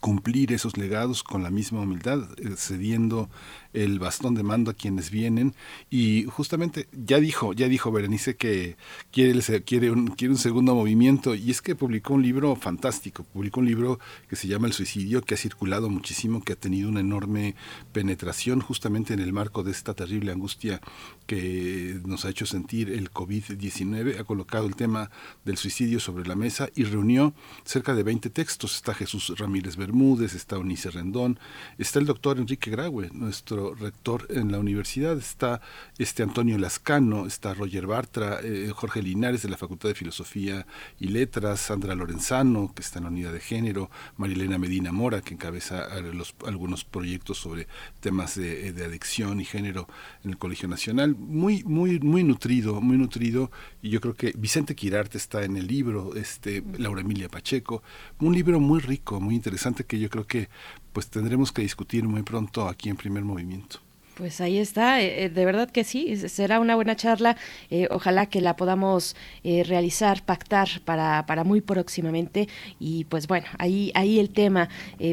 cumplir 0.00 0.52
esos 0.52 0.76
legados 0.76 1.22
con 1.22 1.42
la 1.42 1.50
misma 1.50 1.80
humildad, 1.80 2.28
eh, 2.38 2.54
cediendo 2.56 3.28
el 3.72 3.98
bastón 3.98 4.34
de 4.34 4.42
mando 4.42 4.70
a 4.70 4.74
quienes 4.74 5.10
vienen 5.10 5.54
y 5.90 6.24
justamente 6.24 6.88
ya 6.92 7.20
dijo, 7.20 7.52
ya 7.52 7.68
dijo 7.68 7.92
Berenice 7.92 8.36
que 8.36 8.76
quiere, 9.12 9.40
quiere, 9.62 9.90
un, 9.90 10.08
quiere 10.08 10.32
un 10.32 10.38
segundo 10.38 10.74
movimiento 10.74 11.34
y 11.34 11.50
es 11.50 11.62
que 11.62 11.76
publicó 11.76 12.14
un 12.14 12.22
libro 12.22 12.56
fantástico, 12.56 13.24
publicó 13.24 13.60
un 13.60 13.66
libro 13.66 14.00
que 14.28 14.36
se 14.36 14.48
llama 14.48 14.66
El 14.66 14.72
suicidio, 14.72 15.22
que 15.22 15.34
ha 15.34 15.38
circulado 15.38 15.88
muchísimo, 15.88 16.42
que 16.42 16.54
ha 16.54 16.56
tenido 16.56 16.88
una 16.88 17.00
enorme 17.00 17.54
penetración 17.92 18.60
justamente 18.60 19.14
en 19.14 19.20
el 19.20 19.32
marco 19.32 19.62
de 19.62 19.70
esta 19.70 19.94
terrible 19.94 20.32
angustia 20.32 20.80
que 21.26 22.00
nos 22.04 22.24
ha 22.24 22.30
hecho 22.30 22.46
sentir 22.46 22.90
el 22.90 23.12
COVID-19, 23.12 24.18
ha 24.18 24.24
colocado 24.24 24.66
el 24.66 24.74
tema 24.74 25.10
del 25.44 25.56
suicidio 25.56 26.00
sobre 26.00 26.26
la 26.26 26.34
mesa 26.34 26.68
y 26.74 26.84
reunió 26.84 27.34
cerca 27.64 27.94
de 27.94 28.02
20 28.02 28.30
textos. 28.30 28.74
Está 28.74 28.94
Jesús 28.94 29.32
Ramírez 29.38 29.76
Bermúdez, 29.80 30.34
está 30.34 30.58
Unice 30.58 30.90
Rendón, 30.90 31.38
está 31.78 31.98
el 31.98 32.06
doctor 32.06 32.38
Enrique 32.38 32.70
Graue, 32.70 33.10
nuestro 33.12 33.74
rector 33.74 34.26
en 34.30 34.52
la 34.52 34.58
universidad, 34.58 35.16
está 35.16 35.60
este 35.98 36.22
Antonio 36.22 36.58
Lascano, 36.58 37.26
está 37.26 37.54
Roger 37.54 37.86
Bartra, 37.86 38.40
eh, 38.42 38.70
Jorge 38.74 39.02
Linares 39.02 39.42
de 39.42 39.48
la 39.48 39.56
Facultad 39.56 39.88
de 39.88 39.94
Filosofía 39.94 40.66
y 40.98 41.08
Letras, 41.08 41.60
Sandra 41.60 41.94
Lorenzano, 41.94 42.72
que 42.74 42.82
está 42.82 42.98
en 42.98 43.04
la 43.04 43.10
unidad 43.10 43.32
de 43.32 43.40
género, 43.40 43.90
Marilena 44.16 44.58
Medina 44.58 44.92
Mora, 44.92 45.22
que 45.22 45.34
encabeza 45.34 45.88
los, 46.00 46.34
algunos 46.46 46.84
proyectos 46.84 47.38
sobre 47.38 47.66
temas 48.00 48.34
de, 48.36 48.72
de, 48.72 48.84
adicción 48.84 49.40
y 49.40 49.44
género 49.44 49.88
en 50.24 50.30
el 50.30 50.38
Colegio 50.38 50.68
Nacional. 50.68 51.16
Muy, 51.16 51.64
muy, 51.64 51.98
muy 52.00 52.22
nutrido, 52.22 52.80
muy 52.80 52.98
nutrido. 52.98 53.50
Y 53.82 53.90
yo 53.90 54.00
creo 54.00 54.14
que 54.14 54.32
Vicente 54.36 54.74
Quirarte 54.74 55.16
está 55.16 55.44
en 55.44 55.56
el 55.56 55.66
libro, 55.66 56.14
este, 56.14 56.62
Laura 56.78 57.00
Emilia 57.00 57.28
Pacheco, 57.28 57.82
un 58.18 58.34
libro 58.34 58.60
muy 58.60 58.80
rico, 58.80 59.20
muy 59.20 59.34
interesante 59.34 59.84
que 59.84 59.98
yo 59.98 60.10
creo 60.10 60.26
que 60.26 60.48
pues 60.92 61.08
tendremos 61.08 61.52
que 61.52 61.62
discutir 61.62 62.04
muy 62.04 62.22
pronto 62.22 62.68
aquí 62.68 62.88
en 62.88 62.96
primer 62.96 63.24
movimiento. 63.24 63.80
Pues 64.20 64.38
ahí 64.42 64.58
está, 64.58 65.00
eh, 65.00 65.24
eh, 65.24 65.28
de 65.30 65.44
verdad 65.46 65.70
que 65.70 65.82
sí, 65.82 66.14
será 66.28 66.60
una 66.60 66.74
buena 66.74 66.94
charla. 66.94 67.38
Eh, 67.70 67.88
ojalá 67.90 68.26
que 68.26 68.42
la 68.42 68.54
podamos 68.54 69.16
realizar, 69.42 70.22
pactar 70.22 70.68
para, 70.84 71.24
para 71.24 71.42
muy 71.42 71.62
próximamente. 71.62 72.46
Y 72.78 73.04
pues 73.04 73.26
bueno, 73.26 73.46
ahí, 73.56 73.90
ahí 73.94 74.18
el 74.18 74.28
tema, 74.28 74.68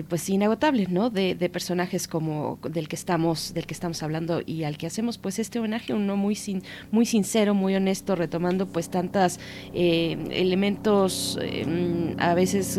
pues 0.10 0.28
inagotable, 0.30 0.88
¿no? 0.90 1.10
De, 1.10 1.36
personajes 1.50 2.10
como 2.10 2.60
del 2.70 2.90
que 2.90 2.98
estamos, 2.98 3.54
del 3.54 3.66
que 3.66 3.74
estamos 3.74 4.04
hablando 4.04 4.42
y 4.46 4.66
al 4.66 4.78
que 4.78 4.88
hacemos, 4.88 5.18
pues 5.18 5.40
este 5.40 5.60
homenaje, 5.60 5.94
uno 5.94 6.18
muy 6.18 6.36
sin, 6.36 6.62
muy 6.92 7.06
sincero, 7.06 7.54
muy 7.54 7.76
honesto, 7.76 8.18
retomando 8.18 8.68
pues 8.68 8.90
tantas 8.90 9.40
elementos 9.74 11.40
mm, 11.66 12.20
a 12.20 12.34
veces 12.34 12.78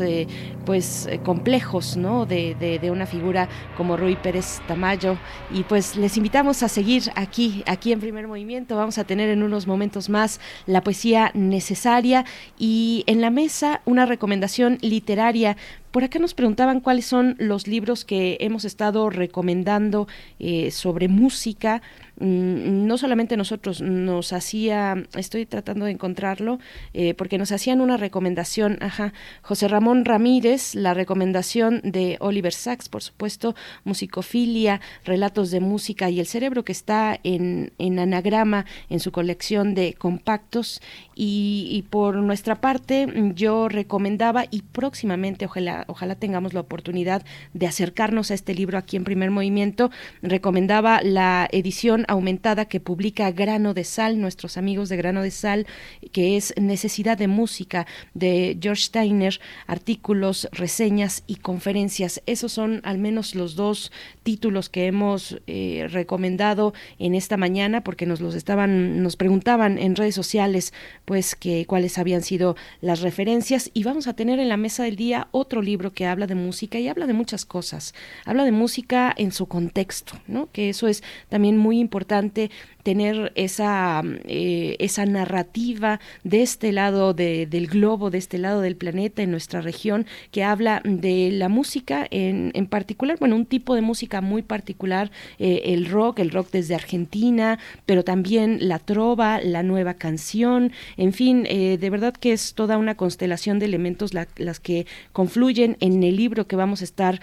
pues 0.66 1.08
complejos, 1.24 1.96
¿no? 1.96 2.26
De, 2.26 2.54
de, 2.56 2.78
de 2.78 2.90
una 2.90 3.06
figura 3.06 3.48
como 3.78 3.96
Rui 3.96 4.16
Pérez 4.16 4.60
Tamayo 4.68 5.16
y 5.50 5.62
pues 5.62 5.96
les 5.96 6.17
invitamos 6.18 6.64
a 6.64 6.68
seguir 6.68 7.04
aquí, 7.14 7.62
aquí 7.66 7.92
en 7.92 8.00
Primer 8.00 8.26
Movimiento. 8.26 8.76
Vamos 8.76 8.98
a 8.98 9.04
tener 9.04 9.30
en 9.30 9.44
unos 9.44 9.68
momentos 9.68 10.08
más 10.08 10.40
la 10.66 10.82
poesía 10.82 11.30
necesaria 11.32 12.24
y 12.58 13.04
en 13.06 13.20
la 13.20 13.30
mesa 13.30 13.82
una 13.84 14.04
recomendación 14.04 14.78
literaria 14.80 15.56
por 15.90 16.04
acá 16.04 16.18
nos 16.18 16.34
preguntaban 16.34 16.80
cuáles 16.80 17.06
son 17.06 17.36
los 17.38 17.66
libros 17.66 18.04
que 18.04 18.36
hemos 18.40 18.64
estado 18.64 19.10
recomendando 19.10 20.06
eh, 20.38 20.70
sobre 20.70 21.08
música. 21.08 21.82
Mm, 22.20 22.86
no 22.86 22.98
solamente 22.98 23.36
nosotros, 23.36 23.80
nos 23.80 24.32
hacía, 24.32 25.04
estoy 25.16 25.46
tratando 25.46 25.84
de 25.84 25.92
encontrarlo, 25.92 26.58
eh, 26.92 27.14
porque 27.14 27.38
nos 27.38 27.52
hacían 27.52 27.80
una 27.80 27.96
recomendación, 27.96 28.78
ajá, 28.80 29.12
José 29.42 29.68
Ramón 29.68 30.04
Ramírez, 30.04 30.74
la 30.74 30.94
recomendación 30.94 31.80
de 31.84 32.16
Oliver 32.20 32.52
Sacks, 32.52 32.88
por 32.88 33.02
supuesto, 33.02 33.54
Musicofilia, 33.84 34.80
Relatos 35.04 35.50
de 35.50 35.60
Música 35.60 36.10
y 36.10 36.18
el 36.18 36.26
Cerebro, 36.26 36.64
que 36.64 36.72
está 36.72 37.18
en, 37.22 37.72
en 37.78 37.98
anagrama 37.98 38.66
en 38.90 38.98
su 39.00 39.12
colección 39.12 39.74
de 39.74 39.94
compactos. 39.94 40.82
Y, 41.20 41.84
por 41.90 42.14
nuestra 42.14 42.60
parte, 42.60 43.32
yo 43.34 43.68
recomendaba, 43.68 44.44
y 44.52 44.62
próximamente, 44.62 45.46
ojalá 45.46 45.84
ojalá 45.88 46.14
tengamos 46.14 46.54
la 46.54 46.60
oportunidad 46.60 47.24
de 47.54 47.66
acercarnos 47.66 48.30
a 48.30 48.34
este 48.34 48.54
libro 48.54 48.78
aquí 48.78 48.96
en 48.96 49.02
primer 49.02 49.32
movimiento. 49.32 49.90
Recomendaba 50.22 51.00
la 51.02 51.48
edición 51.50 52.04
aumentada 52.06 52.66
que 52.66 52.78
publica 52.78 53.32
Grano 53.32 53.74
de 53.74 53.82
Sal, 53.82 54.20
nuestros 54.20 54.56
amigos 54.56 54.88
de 54.88 54.96
Grano 54.96 55.22
de 55.22 55.32
Sal, 55.32 55.66
que 56.12 56.36
es 56.36 56.54
Necesidad 56.56 57.18
de 57.18 57.26
Música 57.26 57.88
de 58.14 58.56
George 58.60 58.82
Steiner, 58.82 59.40
artículos, 59.66 60.48
reseñas 60.52 61.24
y 61.26 61.36
conferencias. 61.36 62.22
Esos 62.26 62.52
son 62.52 62.80
al 62.84 62.98
menos 62.98 63.34
los 63.34 63.56
dos 63.56 63.90
títulos 64.22 64.68
que 64.68 64.86
hemos 64.86 65.40
eh, 65.48 65.88
recomendado 65.90 66.74
en 67.00 67.16
esta 67.16 67.36
mañana 67.36 67.82
porque 67.82 68.06
nos 68.06 68.20
los 68.20 68.36
estaban, 68.36 69.02
nos 69.02 69.16
preguntaban 69.16 69.78
en 69.78 69.96
redes 69.96 70.14
sociales 70.14 70.72
pues 71.08 71.34
que 71.34 71.64
cuáles 71.64 71.96
habían 71.96 72.20
sido 72.20 72.54
las 72.82 73.00
referencias 73.00 73.70
y 73.72 73.82
vamos 73.82 74.08
a 74.08 74.12
tener 74.12 74.38
en 74.40 74.50
la 74.50 74.58
mesa 74.58 74.84
del 74.84 74.96
día 74.96 75.28
otro 75.30 75.62
libro 75.62 75.94
que 75.94 76.04
habla 76.04 76.26
de 76.26 76.34
música 76.34 76.78
y 76.78 76.86
habla 76.86 77.06
de 77.06 77.14
muchas 77.14 77.46
cosas. 77.46 77.94
Habla 78.26 78.44
de 78.44 78.52
música 78.52 79.14
en 79.16 79.32
su 79.32 79.46
contexto, 79.46 80.20
¿no? 80.26 80.52
Que 80.52 80.68
eso 80.68 80.86
es 80.86 81.02
también 81.30 81.56
muy 81.56 81.78
importante 81.78 82.50
tener 82.88 83.32
esa, 83.34 84.02
eh, 84.24 84.74
esa 84.78 85.04
narrativa 85.04 86.00
de 86.24 86.40
este 86.40 86.72
lado 86.72 87.12
del 87.12 87.66
globo, 87.66 88.08
de 88.08 88.16
este 88.16 88.38
lado 88.38 88.62
del 88.62 88.76
planeta, 88.76 89.22
en 89.22 89.30
nuestra 89.30 89.60
región, 89.60 90.06
que 90.30 90.42
habla 90.42 90.80
de 90.84 91.28
la 91.30 91.50
música 91.50 92.06
en, 92.10 92.50
en 92.54 92.66
particular, 92.66 93.18
bueno, 93.18 93.36
un 93.36 93.44
tipo 93.44 93.74
de 93.74 93.82
música 93.82 94.22
muy 94.22 94.40
particular, 94.40 95.10
eh, 95.38 95.64
el 95.66 95.84
rock, 95.84 96.20
el 96.20 96.30
rock 96.30 96.48
desde 96.50 96.74
Argentina, 96.74 97.58
pero 97.84 98.04
también 98.04 98.56
la 98.66 98.78
trova, 98.78 99.38
la 99.42 99.62
nueva 99.62 99.92
canción, 99.92 100.72
en 100.96 101.12
fin, 101.12 101.44
eh, 101.46 101.76
de 101.78 101.90
verdad 101.90 102.14
que 102.14 102.32
es 102.32 102.54
toda 102.54 102.78
una 102.78 102.94
constelación 102.94 103.58
de 103.58 103.66
elementos 103.66 104.14
las 104.14 104.60
que 104.60 104.86
confluyen 105.12 105.76
en 105.80 106.02
el 106.02 106.16
libro 106.16 106.46
que 106.46 106.56
vamos 106.56 106.80
a 106.80 106.84
estar 106.84 107.20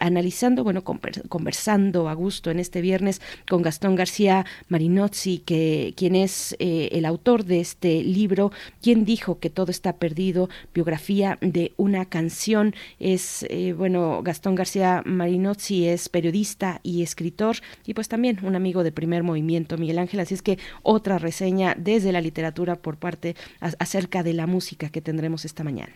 analizando, 0.00 0.64
bueno, 0.64 0.82
conversando 0.82 2.08
a 2.08 2.14
gusto 2.14 2.50
en 2.50 2.58
este 2.58 2.80
viernes 2.80 3.20
con 3.48 3.62
Gastón 3.62 3.94
García 3.94 4.44
Que, 5.10 5.92
quien 5.96 6.14
es 6.14 6.56
eh, 6.58 6.88
el 6.92 7.04
autor 7.04 7.44
de 7.44 7.60
este 7.60 8.02
libro, 8.02 8.52
quien 8.82 9.04
dijo 9.04 9.38
que 9.38 9.50
todo 9.50 9.70
está 9.70 9.96
perdido, 9.96 10.48
biografía 10.72 11.38
de 11.40 11.72
una 11.76 12.06
canción, 12.06 12.74
es, 12.98 13.44
eh, 13.50 13.74
bueno, 13.76 14.22
Gastón 14.22 14.54
García 14.54 15.02
Marinozzi 15.04 15.86
es 15.86 16.08
periodista 16.08 16.80
y 16.82 17.02
escritor 17.02 17.56
y 17.84 17.94
pues 17.94 18.08
también 18.08 18.38
un 18.42 18.56
amigo 18.56 18.82
de 18.82 18.92
primer 18.92 19.22
movimiento, 19.22 19.76
Miguel 19.76 19.98
Ángel, 19.98 20.20
así 20.20 20.34
es 20.34 20.42
que 20.42 20.58
otra 20.82 21.18
reseña 21.18 21.74
desde 21.78 22.12
la 22.12 22.20
literatura 22.20 22.76
por 22.76 22.96
parte 22.96 23.36
acerca 23.60 24.22
de 24.22 24.32
la 24.32 24.46
música 24.46 24.88
que 24.88 25.00
tendremos 25.00 25.44
esta 25.44 25.64
mañana. 25.64 25.94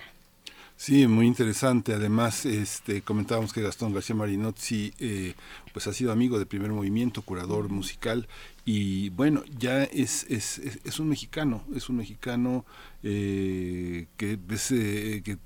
Sí, 0.78 1.08
muy 1.08 1.26
interesante. 1.26 1.92
Además, 1.92 2.46
este, 2.46 3.02
comentábamos 3.02 3.52
que 3.52 3.62
Gastón 3.62 3.92
García 3.92 4.14
Marinozzi 4.14 4.94
eh, 5.00 5.34
pues 5.72 5.88
ha 5.88 5.92
sido 5.92 6.12
amigo 6.12 6.38
de 6.38 6.46
Primer 6.46 6.70
Movimiento, 6.70 7.22
curador 7.22 7.68
musical 7.68 8.28
y 8.70 9.08
bueno, 9.08 9.44
ya 9.58 9.84
es, 9.84 10.26
es, 10.28 10.58
es, 10.58 11.00
un 11.00 11.08
mexicano, 11.08 11.64
es 11.74 11.88
un 11.88 11.96
mexicano 11.96 12.66
eh, 13.02 14.08
que, 14.16 14.38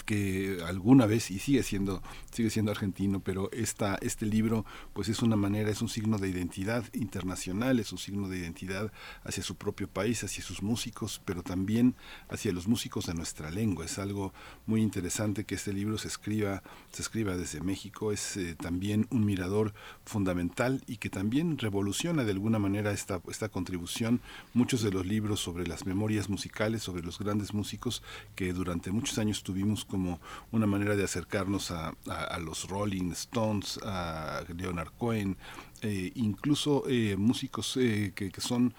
que, 0.06 0.58
alguna 0.66 1.06
vez 1.06 1.30
y 1.30 1.38
sigue 1.38 1.62
siendo 1.62 2.02
sigue 2.32 2.50
siendo 2.50 2.70
argentino 2.70 3.20
pero 3.20 3.50
esta, 3.52 3.98
este 4.00 4.26
libro 4.26 4.64
pues 4.92 5.08
es 5.08 5.20
una 5.22 5.36
manera 5.36 5.70
es 5.70 5.82
un 5.82 5.88
signo 5.88 6.18
de 6.18 6.28
identidad 6.28 6.84
internacional 6.94 7.78
es 7.78 7.92
un 7.92 7.98
signo 7.98 8.28
de 8.28 8.38
identidad 8.38 8.90
hacia 9.24 9.42
su 9.42 9.56
propio 9.56 9.88
país 9.88 10.24
hacia 10.24 10.42
sus 10.42 10.62
músicos 10.62 11.20
pero 11.24 11.42
también 11.42 11.94
hacia 12.28 12.52
los 12.52 12.66
músicos 12.68 13.06
de 13.06 13.14
nuestra 13.14 13.50
lengua. 13.50 13.84
Es 13.84 13.98
algo 13.98 14.32
muy 14.66 14.82
interesante 14.82 15.44
que 15.44 15.54
este 15.54 15.72
libro 15.72 15.98
se 15.98 16.08
escriba 16.08 16.62
se 16.90 17.02
escriba 17.02 17.36
desde 17.36 17.60
México. 17.60 18.12
Es 18.12 18.36
eh, 18.36 18.54
también 18.54 19.06
un 19.10 19.24
mirador 19.24 19.74
fundamental 20.04 20.82
y 20.86 20.96
que 20.96 21.10
también 21.10 21.58
revoluciona 21.58 22.24
de 22.24 22.32
alguna 22.32 22.58
manera 22.58 22.92
esta 22.92 23.20
esta 23.30 23.48
contribución. 23.48 24.20
Muchos 24.54 24.82
de 24.82 24.90
los 24.90 25.06
libros 25.06 25.40
sobre 25.40 25.66
las 25.66 25.86
memorias 25.86 26.28
musicales 26.28 26.82
sobre 26.82 27.02
los 27.02 27.18
grandes 27.18 27.41
músicos 27.54 28.02
que 28.34 28.52
durante 28.52 28.90
muchos 28.92 29.18
años 29.18 29.42
tuvimos 29.42 29.84
como 29.84 30.20
una 30.50 30.66
manera 30.66 30.96
de 30.96 31.04
acercarnos 31.04 31.70
a, 31.70 31.94
los 32.40 32.68
Rolling 32.68 33.10
Stones, 33.12 33.78
a 33.84 34.42
Leonard 34.56 34.92
Cohen, 34.98 35.36
eh, 35.82 36.12
incluso 36.14 36.84
eh, 36.88 37.16
músicos 37.16 37.76
eh, 37.76 38.12
que, 38.14 38.30
son 38.40 38.74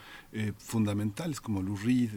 fundamentales 0.58 1.40
como 1.42 1.62
Lou 1.62 1.78
Reed, 1.78 2.12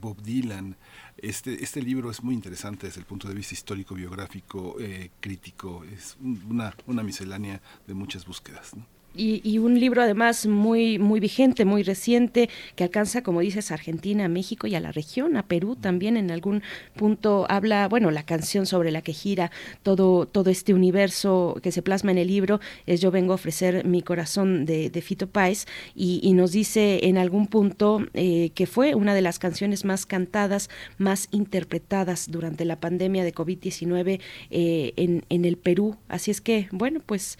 Bob 0.00 0.22
Dylan. 0.22 0.76
Este, 1.16 1.62
este 1.62 1.82
libro 1.82 2.10
es 2.10 2.22
muy 2.22 2.34
interesante 2.34 2.86
desde 2.86 3.00
el 3.00 3.06
punto 3.06 3.28
de 3.28 3.34
vista 3.34 3.54
histórico, 3.54 3.94
biográfico, 3.94 4.76
crítico. 5.20 5.84
Es 5.84 6.16
una, 6.48 6.74
una 6.86 7.02
miscelánea 7.02 7.60
de 7.86 7.94
muchas 7.94 8.24
búsquedas. 8.24 8.74
Y, 9.14 9.58
un 9.58 9.80
libro 9.80 10.02
además 10.02 10.46
muy 10.46 10.98
muy 11.00 11.18
vigente, 11.18 11.64
muy 11.64 11.82
reciente, 11.82 12.48
que 12.76 12.84
alcanza, 12.84 13.22
como 13.22 13.40
dices, 13.40 13.70
a 13.70 13.74
Argentina, 13.74 14.28
México 14.28 14.68
y 14.68 14.76
a 14.76 14.80
la 14.80 14.92
región, 14.92 15.36
a 15.36 15.42
Perú 15.42 15.74
también 15.74 16.16
en 16.16 16.30
algún 16.30 16.62
punto 16.94 17.44
habla, 17.48 17.88
bueno, 17.88 18.12
la 18.12 18.22
canción 18.22 18.66
sobre 18.66 18.92
la 18.92 19.02
que 19.02 19.12
gira 19.12 19.50
todo, 19.82 20.26
todo 20.26 20.50
este 20.50 20.72
universo 20.72 21.58
que 21.62 21.72
se 21.72 21.82
plasma 21.82 22.12
en 22.12 22.18
el 22.18 22.28
libro 22.28 22.60
es 22.86 23.00
Yo 23.00 23.10
vengo 23.10 23.32
a 23.32 23.36
ofrecer 23.36 23.84
mi 23.84 24.02
corazón 24.02 24.64
de, 24.66 25.02
Fito 25.02 25.26
Páez 25.26 25.66
y, 25.94 26.32
nos 26.34 26.52
dice 26.52 27.00
en 27.08 27.18
algún 27.18 27.46
punto 27.48 28.06
eh, 28.14 28.50
que 28.54 28.66
fue 28.66 28.94
una 28.94 29.14
de 29.14 29.22
las 29.22 29.38
canciones 29.38 29.84
más 29.84 30.06
cantadas, 30.06 30.70
más 30.98 31.28
interpretadas 31.32 32.30
durante 32.30 32.64
la 32.64 32.78
pandemia 32.78 33.24
de 33.24 33.34
COVID-19 33.34 34.20
eh, 34.50 34.92
en, 34.96 35.24
en 35.28 35.44
el 35.44 35.56
Perú. 35.56 35.96
Así 36.08 36.30
es 36.30 36.40
que, 36.40 36.68
bueno, 36.70 37.00
pues 37.04 37.38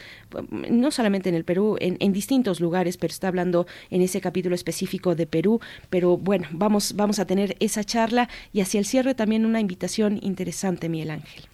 no 0.71 0.91
solamente 0.91 1.29
en 1.29 1.35
el 1.35 1.45
Perú, 1.45 1.58
en, 1.81 2.13
distintos 2.13 2.61
lugares, 2.61 2.97
pero 2.97 3.13
está 3.13 3.29
hablando 3.29 3.67
en 3.91 4.03
ese 4.03 4.21
capítulo 4.21 4.55
específico 4.55 5.15
de 5.15 5.27
Perú. 5.27 5.61
Pero 5.91 6.17
bueno, 6.17 6.49
vamos, 6.53 6.95
vamos 6.95 7.19
a 7.19 7.27
tener 7.27 7.57
esa 7.61 7.85
charla 7.85 8.29
y 8.53 8.61
hacia 8.61 8.81
el 8.81 8.87
cierre 8.87 9.15
también 9.15 9.47
una 9.47 9.61
invitación 9.61 10.19
interesante, 10.23 10.89
Miguel 10.89 11.11
Ángel. 11.11 11.45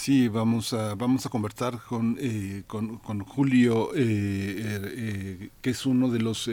Sí, 0.00 0.28
vamos 0.28 0.72
a, 0.74 0.94
vamos 0.94 1.26
a 1.26 1.28
conversar 1.28 1.80
con, 1.80 2.16
eh, 2.20 2.62
con, 2.68 3.00
Julio, 3.24 3.90
eh, 3.96 3.98
eh, 3.98 5.50
que 5.60 5.70
es 5.70 5.86
uno 5.86 6.08
de 6.08 6.20
los 6.20 6.48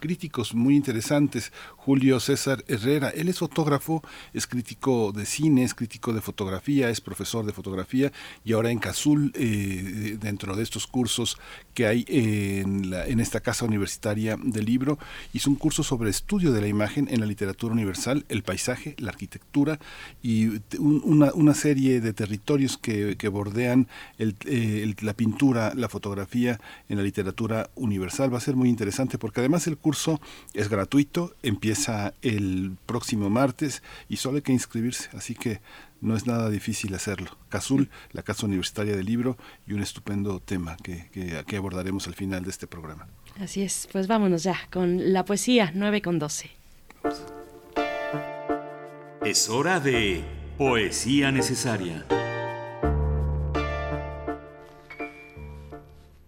críticos 0.00 0.54
muy 0.54 0.76
interesantes, 0.76 1.52
Julio 1.76 2.18
César 2.20 2.64
Herrera. 2.68 3.10
Él 3.10 3.28
es 3.28 3.38
fotógrafo, 3.38 4.02
es 4.32 4.46
crítico 4.46 5.12
de 5.12 5.26
cine, 5.26 5.62
es 5.62 5.74
crítico 5.74 6.14
de 6.14 6.22
fotografía, 6.22 6.88
es 6.88 7.02
profesor 7.02 7.44
de 7.44 7.52
fotografía 7.52 8.12
y 8.46 8.54
ahora 8.54 8.70
en 8.70 8.78
Cazul, 8.78 9.30
dentro 9.32 10.56
de 10.56 10.62
estos 10.62 10.86
cursos 10.86 11.36
que 11.74 11.86
hay 11.86 12.06
en, 12.08 12.88
la, 12.88 13.06
en 13.06 13.20
esta 13.20 13.40
casa 13.40 13.66
universitaria 13.66 14.38
del 14.42 14.64
libro, 14.64 14.98
hizo 15.34 15.50
un 15.50 15.56
curso 15.56 15.82
sobre 15.82 16.08
estudio 16.08 16.50
de 16.50 16.62
la 16.62 16.68
imagen 16.68 17.08
en 17.10 17.20
la 17.20 17.26
literatura 17.26 17.74
universal, 17.74 18.24
el 18.30 18.42
paisaje, 18.42 18.96
la 18.98 19.10
arquitectura 19.10 19.78
y 20.22 20.62
una, 20.78 21.34
una 21.34 21.52
serie 21.52 22.00
de 22.00 22.14
territorios 22.14 22.78
que, 22.86 23.28
bordean 23.28 23.88
eh, 24.18 24.94
la 25.00 25.14
pintura, 25.14 25.72
la 25.74 25.88
fotografía 25.88 26.60
en 26.88 26.96
la 26.96 27.02
literatura 27.02 27.70
universal. 27.74 28.32
Va 28.32 28.38
a 28.38 28.40
ser 28.40 28.54
muy 28.54 28.68
interesante 28.68 29.18
porque 29.18 29.40
además 29.40 29.66
el 29.66 29.76
curso 29.76 30.20
es 30.54 30.68
gratuito, 30.68 31.34
empieza 31.42 32.14
el 32.22 32.76
próximo 32.86 33.28
martes 33.28 33.82
y 34.08 34.16
solo 34.16 34.36
hay 34.36 34.42
que 34.42 34.52
inscribirse, 34.52 35.08
así 35.14 35.34
que 35.34 35.60
no 36.00 36.14
es 36.16 36.26
nada 36.26 36.48
difícil 36.50 36.94
hacerlo. 36.94 37.30
Cazul, 37.48 37.88
la 38.12 38.22
Casa 38.22 38.46
Universitaria 38.46 38.94
del 38.94 39.06
Libro 39.06 39.36
y 39.66 39.72
un 39.72 39.82
estupendo 39.82 40.38
tema 40.40 40.76
que, 40.82 41.08
que, 41.46 41.56
abordaremos 41.56 42.06
al 42.06 42.14
final 42.14 42.44
de 42.44 42.50
este 42.50 42.66
programa. 42.66 43.08
Así 43.40 43.62
es, 43.62 43.88
pues 43.90 44.06
vámonos 44.06 44.42
ya 44.44 44.56
con 44.70 45.12
la 45.12 45.24
poesía 45.24 45.72
9 45.74 46.02
con 46.02 46.18
12. 46.18 46.50
Es 49.24 49.48
hora 49.48 49.80
de 49.80 50.22
Poesía 50.56 51.32
Necesaria. 51.32 52.06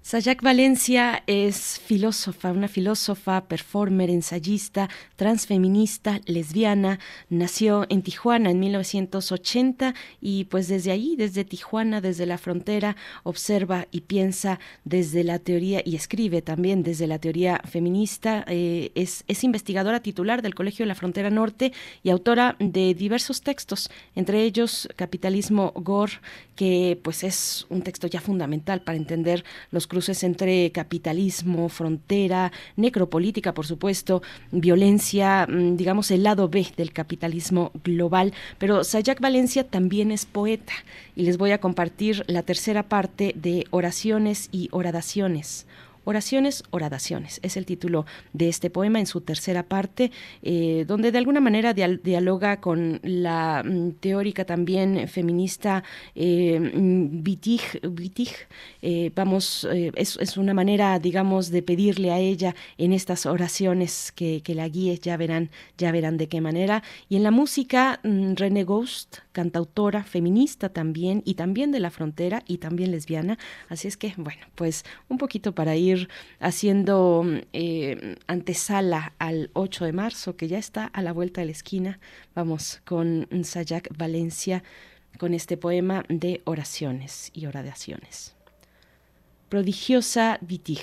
Sayak 0.09 0.41
Valencia 0.41 1.23
es 1.27 1.79
filósofa, 1.85 2.51
una 2.51 2.69
filósofa, 2.69 3.45
performer, 3.45 4.09
ensayista, 4.09 4.89
transfeminista, 5.17 6.23
lesbiana. 6.25 6.99
Nació 7.29 7.85
en 7.91 8.01
Tijuana 8.01 8.51
en 8.51 8.59
1980 8.59 9.95
y 10.23 10.45
pues 10.45 10.67
desde 10.69 10.93
ahí, 10.93 11.15
desde 11.15 11.45
Tijuana, 11.45 12.01
desde 12.01 12.25
la 12.25 12.39
frontera, 12.39 12.97
observa 13.23 13.87
y 13.91 14.01
piensa 14.01 14.61
desde 14.85 15.25
la 15.25 15.41
teoría 15.41 15.83
y 15.85 15.95
escribe 15.95 16.41
también 16.41 16.83
desde 16.83 17.07
la 17.07 17.19
teoría 17.19 17.61
feminista. 17.71 18.47
Eh, 18.49 18.93
es, 18.95 19.25
es 19.29 19.45
investigadora 19.45 20.01
titular 20.01 20.41
del 20.41 20.55
Colegio 20.55 20.85
de 20.85 20.89
la 20.89 20.95
Frontera 20.95 21.29
Norte 21.29 21.75
y 22.03 22.09
autora 22.09 22.57
de 22.61 22.95
diversos 22.95 23.43
textos, 23.43 23.91
entre 24.17 24.43
ellos 24.45 24.89
Capitalismo 24.97 25.75
Gore, 25.77 26.15
que 26.57 26.99
pues 27.03 27.25
es 27.25 27.67
un 27.69 27.83
texto 27.83 28.07
ya 28.07 28.23
fundamental 28.23 28.81
para 28.81 28.97
entender 28.97 29.45
los 29.71 29.87
cruces 29.87 29.98
entre 30.23 30.71
capitalismo, 30.73 31.69
frontera, 31.69 32.53
necropolítica, 32.77 33.55
por 33.55 33.67
supuesto, 33.67 34.23
violencia, 34.53 35.47
mm, 35.49 35.77
digamos 35.77 36.11
el 36.11 36.23
lado 36.23 36.49
B 36.49 36.67
del 36.77 36.93
capitalismo 36.93 37.73
global. 37.85 38.33
Pero 38.59 38.85
Sayak 38.85 39.21
Valencia 39.21 39.65
también 39.65 40.11
es 40.13 40.25
poeta 40.27 40.73
y 41.17 41.23
les 41.23 41.37
voy 41.37 41.51
a 41.51 41.61
compartir 41.61 42.25
la 42.29 42.43
tercera 42.43 42.85
parte 42.85 43.35
de 43.37 43.67
Oraciones 43.71 44.49
y 44.53 44.69
Oradaciones 44.73 45.67
Oraciones, 46.09 46.65
oradaciones. 46.71 47.39
Es 47.43 47.59
el 47.59 47.67
título 47.67 48.07
de 48.33 48.49
este 48.49 48.71
poema 48.71 48.99
en 48.99 49.05
su 49.05 49.21
tercera 49.21 49.65
parte, 49.65 50.11
eh, 50.41 50.87
donde 50.89 51.13
de 51.13 51.19
alguna 51.19 51.39
manera 51.39 51.75
dialoga 51.75 52.63
con 52.63 52.99
la 53.03 53.63
mm, 53.63 53.91
teórica 54.01 54.47
también 54.47 55.07
feminista 55.07 55.85
eh, 56.15 56.59
mm, 56.61 57.23
eh 58.81 59.13
vamos, 59.15 59.69
eh, 59.71 59.93
es, 59.97 60.37
una 60.39 60.55
manera, 60.55 60.99
digamos, 60.99 61.51
de 61.51 61.63
pedirle 61.63 62.11
a 62.11 62.19
ella 62.19 62.55
en 62.79 62.95
estas 62.95 63.27
oraciones 63.27 64.11
que, 64.11 64.43
la 64.47 64.67
guíe, 64.67 64.99
ya 64.99 65.19
verán, 65.19 65.51
ya 65.77 65.93
verán 65.93 66.17
de 66.17 66.27
qué 66.27 66.41
manera. 66.41 66.83
Y 67.11 67.17
en 67.17 67.23
la 67.23 67.31
música, 67.31 68.01
mm, 68.03 68.33
René 68.37 68.65
cantautora, 69.39 70.03
feminista 70.03 70.69
también, 70.69 71.23
y 71.25 71.35
también 71.35 71.71
de 71.71 71.79
la 71.79 71.93
frontera, 71.93 72.43
y 72.49 72.59
también 72.59 72.91
lesbiana. 72.91 73.39
Así 73.69 73.87
es 73.87 73.97
que, 73.97 74.13
bueno, 74.17 74.45
pues 74.57 74.85
un 75.09 75.17
poquito 75.17 75.55
para 75.55 75.77
ir 75.77 76.09
haciendo 76.41 77.25
eh, 77.53 78.17
antesala 78.27 79.13
al 79.21 79.51
8 79.53 79.85
de 79.85 79.93
marzo, 79.93 80.37
que 80.37 80.49
ya 80.49 80.59
está 80.59 80.87
a 80.87 81.03
la 81.03 81.13
vuelta 81.13 81.41
de 81.41 81.45
la 81.47 81.53
esquina. 81.53 82.01
Vamos 82.35 82.81
con 82.85 83.29
Sayak 83.45 83.97
Valencia 83.97 84.65
con 85.19 85.35
este 85.35 85.57
poema 85.57 86.05
de 86.09 86.41
oraciones 86.45 87.31
y 87.33 87.47
oraciones. 87.47 88.35
Prodigiosa 89.49 90.39
Vitig. 90.41 90.81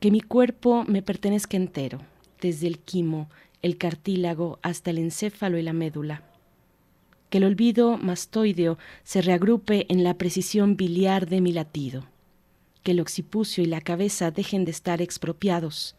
Que 0.00 0.10
mi 0.10 0.20
cuerpo 0.20 0.84
me 0.86 1.00
pertenezca 1.00 1.56
entero, 1.56 2.02
desde 2.42 2.66
el 2.66 2.78
quimo, 2.78 3.30
el 3.62 3.78
cartílago 3.78 4.58
hasta 4.60 4.90
el 4.90 4.98
encéfalo 4.98 5.56
y 5.56 5.62
la 5.62 5.72
médula. 5.72 6.35
Que 7.30 7.38
el 7.38 7.44
olvido 7.44 7.98
mastoideo 7.98 8.78
se 9.04 9.22
reagrupe 9.22 9.86
en 9.88 10.04
la 10.04 10.14
precisión 10.14 10.76
biliar 10.76 11.26
de 11.26 11.40
mi 11.40 11.52
latido 11.52 12.06
que 12.86 12.92
el 12.92 13.00
occipucio 13.00 13.64
y 13.64 13.66
la 13.66 13.80
cabeza 13.80 14.30
dejen 14.30 14.64
de 14.64 14.70
estar 14.70 15.02
expropiados. 15.02 15.96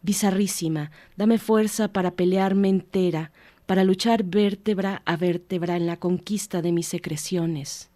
Bizarrísima, 0.00 0.90
dame 1.14 1.36
fuerza 1.36 1.88
para 1.88 2.12
pelearme 2.12 2.70
entera, 2.70 3.30
para 3.66 3.84
luchar 3.84 4.24
vértebra 4.24 5.02
a 5.04 5.18
vértebra 5.18 5.76
en 5.76 5.86
la 5.86 5.98
conquista 5.98 6.62
de 6.62 6.72
mis 6.72 6.86
secreciones. 6.86 7.90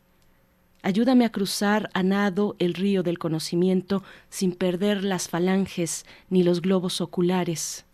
Ayúdame 0.82 1.24
a 1.24 1.32
cruzar 1.32 1.88
a 1.94 2.02
nado 2.02 2.54
el 2.58 2.74
río 2.74 3.02
del 3.02 3.18
conocimiento 3.18 4.02
sin 4.28 4.52
perder 4.52 5.04
las 5.04 5.30
falanges 5.30 6.04
ni 6.28 6.42
los 6.42 6.60
globos 6.60 7.00
oculares. 7.00 7.86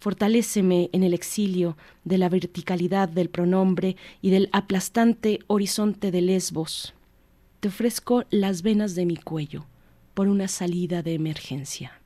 Fortaléceme 0.00 0.90
en 0.92 1.02
el 1.02 1.12
exilio 1.12 1.76
de 2.04 2.18
la 2.18 2.28
verticalidad 2.28 3.08
del 3.08 3.30
pronombre 3.30 3.96
y 4.22 4.30
del 4.30 4.48
aplastante 4.52 5.40
horizonte 5.48 6.12
de 6.12 6.22
lesbos. 6.22 6.94
Te 7.60 7.68
ofrezco 7.68 8.24
las 8.30 8.62
venas 8.62 8.94
de 8.94 9.06
mi 9.06 9.16
cuello 9.16 9.66
por 10.14 10.28
una 10.28 10.46
salida 10.46 11.02
de 11.02 11.14
emergencia. 11.14 12.00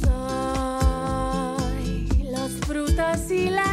Soy 0.00 2.08
las 2.30 2.52
frutas 2.66 3.30
y 3.30 3.48
las 3.48 3.71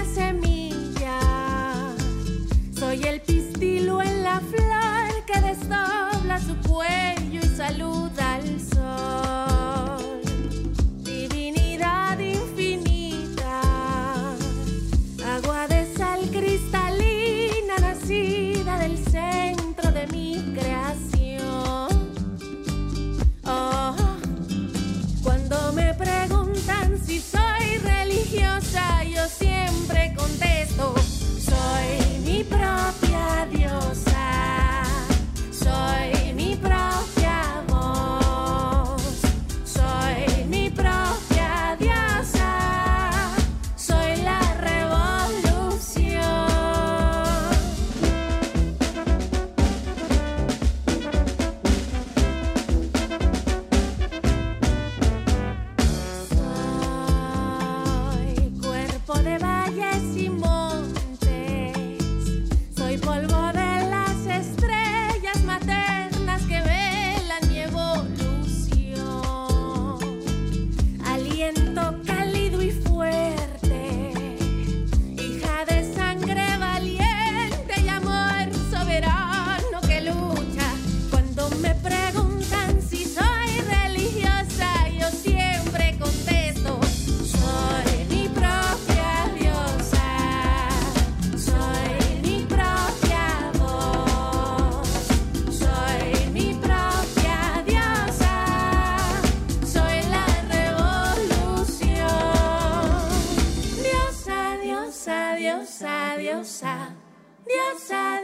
y 3.01 3.07
el 3.07 3.21
pistilo 3.21 4.01
en 4.01 4.23
la 4.23 4.39
flor 4.39 5.26
que 5.26 5.39
desdobla 5.39 6.39
su 6.39 6.55
cuello 6.69 7.39
y 7.41 7.55
saluda 7.55 8.35
al 8.35 8.59
sol. 8.59 8.69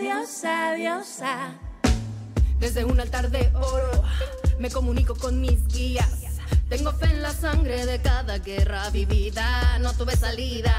Diosa, 0.02 0.74
diosa. 0.76 1.54
Desde 2.60 2.84
un 2.84 3.00
altar 3.00 3.30
de 3.30 3.52
oro 3.56 4.04
me 4.58 4.72
comunico 4.72 5.16
con 5.16 5.40
mis 5.40 5.68
guías. 5.68 6.10
Tengo 6.68 6.92
fe 6.94 7.06
en 7.12 7.22
la 7.22 7.32
sangre 7.32 7.86
de 7.86 8.02
cada 8.02 8.40
guerra 8.40 8.90
vivida. 8.90 9.78
No 9.80 9.94
tuve 9.94 10.16
salida. 10.16 10.74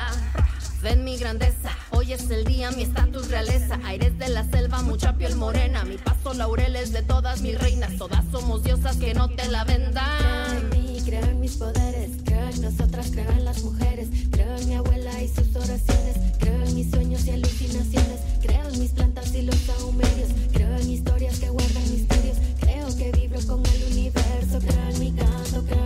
Ven 0.82 1.04
mi 1.04 1.16
grandeza, 1.16 1.70
hoy 1.90 2.12
es 2.12 2.28
el 2.30 2.44
día, 2.44 2.70
mi 2.72 2.82
estatus 2.82 3.28
realeza. 3.28 3.78
Aires 3.84 4.18
de 4.18 4.28
la 4.28 4.44
selva, 4.44 4.82
mucha 4.82 5.16
piel 5.16 5.36
morena. 5.36 5.84
Mi 5.84 5.98
paso 5.98 6.34
laureles 6.34 6.92
de 6.92 7.02
todas 7.02 7.42
mis 7.42 7.58
reinas. 7.58 7.96
Todas 7.96 8.24
somos 8.32 8.64
diosas 8.64 8.96
que 8.96 9.14
no 9.14 9.28
te 9.28 9.46
la 9.48 9.64
vendan. 9.64 10.04
Creo 10.18 10.58
en 10.58 10.68
mí, 10.70 11.02
creo 11.04 11.24
en 11.24 11.40
mis 11.40 11.56
poderes. 11.56 12.10
Creo 12.24 12.48
en 12.48 12.62
nosotras, 12.62 13.10
creo 13.12 13.30
en 13.30 13.44
las 13.44 13.62
mujeres. 13.62 14.08
Creo 14.32 14.56
en 14.56 14.68
mi 14.68 14.74
abuela 14.74 15.22
y 15.22 15.28
sus 15.28 15.54
oraciones. 15.54 16.25
Creo 16.46 16.62
en 16.62 16.74
mis 16.76 16.90
sueños 16.92 17.26
y 17.26 17.30
alucinaciones. 17.32 18.20
Creo 18.40 18.68
en 18.68 18.78
mis 18.78 18.92
plantas 18.92 19.34
y 19.34 19.42
los 19.42 19.56
sahumerios. 19.56 20.28
Creo 20.52 20.76
en 20.76 20.92
historias 20.92 21.40
que 21.40 21.48
guardan 21.48 21.90
misterios. 21.90 22.36
Creo 22.60 22.96
que 22.96 23.10
vibro 23.10 23.40
con 23.48 23.66
el 23.66 23.82
universo. 23.90 24.60
Creo 24.60 24.88
en 24.90 25.00
mi 25.00 25.10
canto, 25.10 25.64
creo 25.64 25.85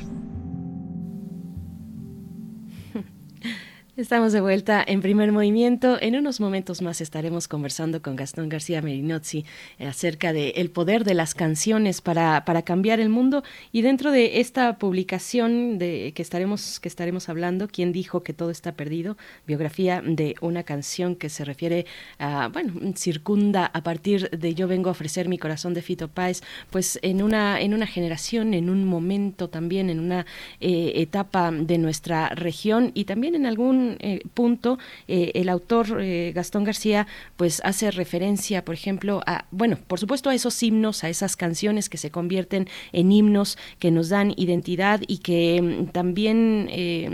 Estamos 3.97 4.31
de 4.31 4.39
vuelta 4.39 4.81
en 4.87 5.01
primer 5.01 5.33
movimiento. 5.33 5.97
En 6.01 6.15
unos 6.15 6.39
momentos 6.39 6.81
más 6.81 7.01
estaremos 7.01 7.49
conversando 7.49 8.01
con 8.01 8.15
Gastón 8.15 8.47
García 8.47 8.81
Merinozzi 8.81 9.43
eh, 9.79 9.85
acerca 9.85 10.31
del 10.31 10.53
el 10.55 10.71
poder 10.71 11.03
de 11.03 11.13
las 11.13 11.35
canciones 11.35 11.99
para, 11.99 12.45
para 12.45 12.61
cambiar 12.61 13.01
el 13.01 13.09
mundo. 13.09 13.43
Y 13.73 13.81
dentro 13.81 14.11
de 14.11 14.39
esta 14.39 14.77
publicación 14.77 15.77
de 15.77 16.13
que 16.15 16.21
estaremos, 16.21 16.79
que 16.79 16.87
estaremos 16.87 17.27
hablando, 17.27 17.67
¿Quién 17.67 17.91
dijo 17.91 18.23
que 18.23 18.31
todo 18.31 18.49
está 18.49 18.71
perdido? 18.71 19.17
Biografía 19.45 20.01
de 20.01 20.35
una 20.39 20.63
canción 20.63 21.17
que 21.17 21.27
se 21.27 21.43
refiere 21.43 21.85
a, 22.17 22.47
bueno, 22.47 22.93
circunda 22.95 23.65
a 23.65 23.83
partir 23.83 24.29
de 24.29 24.55
Yo 24.55 24.69
vengo 24.69 24.87
a 24.87 24.93
ofrecer 24.93 25.27
mi 25.27 25.37
corazón 25.37 25.73
de 25.73 25.81
Fito 25.81 26.07
Páez, 26.07 26.43
pues 26.69 26.97
en 27.01 27.21
una, 27.21 27.59
en 27.59 27.73
una 27.73 27.87
generación, 27.87 28.53
en 28.53 28.69
un 28.69 28.85
momento 28.85 29.49
también, 29.49 29.89
en 29.89 29.99
una 29.99 30.25
eh, 30.61 30.93
etapa 30.95 31.51
de 31.51 31.77
nuestra 31.77 32.29
región 32.29 32.91
y 32.93 33.03
también 33.03 33.35
en 33.35 33.45
algún 33.45 33.80
eh, 33.99 34.21
punto 34.33 34.77
eh, 35.07 35.31
el 35.35 35.49
autor 35.49 35.99
eh, 36.01 36.31
Gastón 36.33 36.63
García 36.63 37.07
pues 37.37 37.61
hace 37.63 37.91
referencia 37.91 38.63
por 38.63 38.75
ejemplo 38.75 39.21
a 39.25 39.45
bueno 39.51 39.77
por 39.87 39.99
supuesto 39.99 40.29
a 40.29 40.35
esos 40.35 40.61
himnos 40.63 41.03
a 41.03 41.09
esas 41.09 41.35
canciones 41.35 41.89
que 41.89 41.97
se 41.97 42.11
convierten 42.11 42.67
en 42.91 43.11
himnos 43.11 43.57
que 43.79 43.91
nos 43.91 44.09
dan 44.09 44.33
identidad 44.37 45.01
y 45.07 45.19
que 45.19 45.61
mm, 45.61 45.91
también 45.91 46.67
eh, 46.71 47.09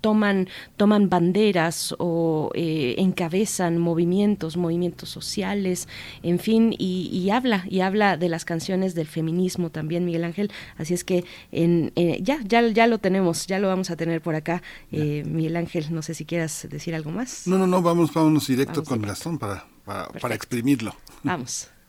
toman 0.00 0.48
toman 0.76 1.08
banderas 1.08 1.94
o 1.98 2.50
eh, 2.54 2.94
encabezan 2.98 3.78
movimientos 3.78 4.56
movimientos 4.56 5.08
sociales 5.08 5.88
en 6.22 6.38
fin 6.38 6.74
y, 6.78 7.10
y 7.12 7.30
habla 7.30 7.64
y 7.68 7.80
habla 7.80 8.16
de 8.16 8.28
las 8.28 8.44
canciones 8.44 8.94
del 8.94 9.06
feminismo 9.06 9.70
también 9.70 10.04
Miguel 10.04 10.24
Ángel. 10.24 10.50
Así 10.76 10.94
es 10.94 11.04
que 11.04 11.24
en, 11.52 11.92
ya 12.20 12.38
ya 12.46 12.66
ya 12.68 12.86
lo 12.86 12.98
tenemos 12.98 13.46
ya 13.46 13.58
lo 13.58 13.68
vamos 13.68 13.90
a 13.90 13.96
tener 13.96 14.20
por 14.20 14.34
acá 14.34 14.62
eh, 14.92 15.22
Miguel 15.26 15.56
Ángel 15.56 15.86
no 15.90 16.02
sé 16.10 16.18
si 16.18 16.24
quieras 16.24 16.66
decir 16.70 16.94
algo 16.94 17.10
más. 17.10 17.46
No, 17.46 17.56
no, 17.58 17.66
no, 17.66 17.80
vamos, 17.82 18.12
vámonos 18.12 18.46
directo 18.46 18.74
Vamos 18.82 18.88
con 18.88 18.98
directo. 18.98 19.12
Gastón 19.14 19.38
para, 19.38 19.66
para, 19.84 20.08
para 20.08 20.34
exprimirlo. 20.34 20.94
Vamos. 21.22 21.68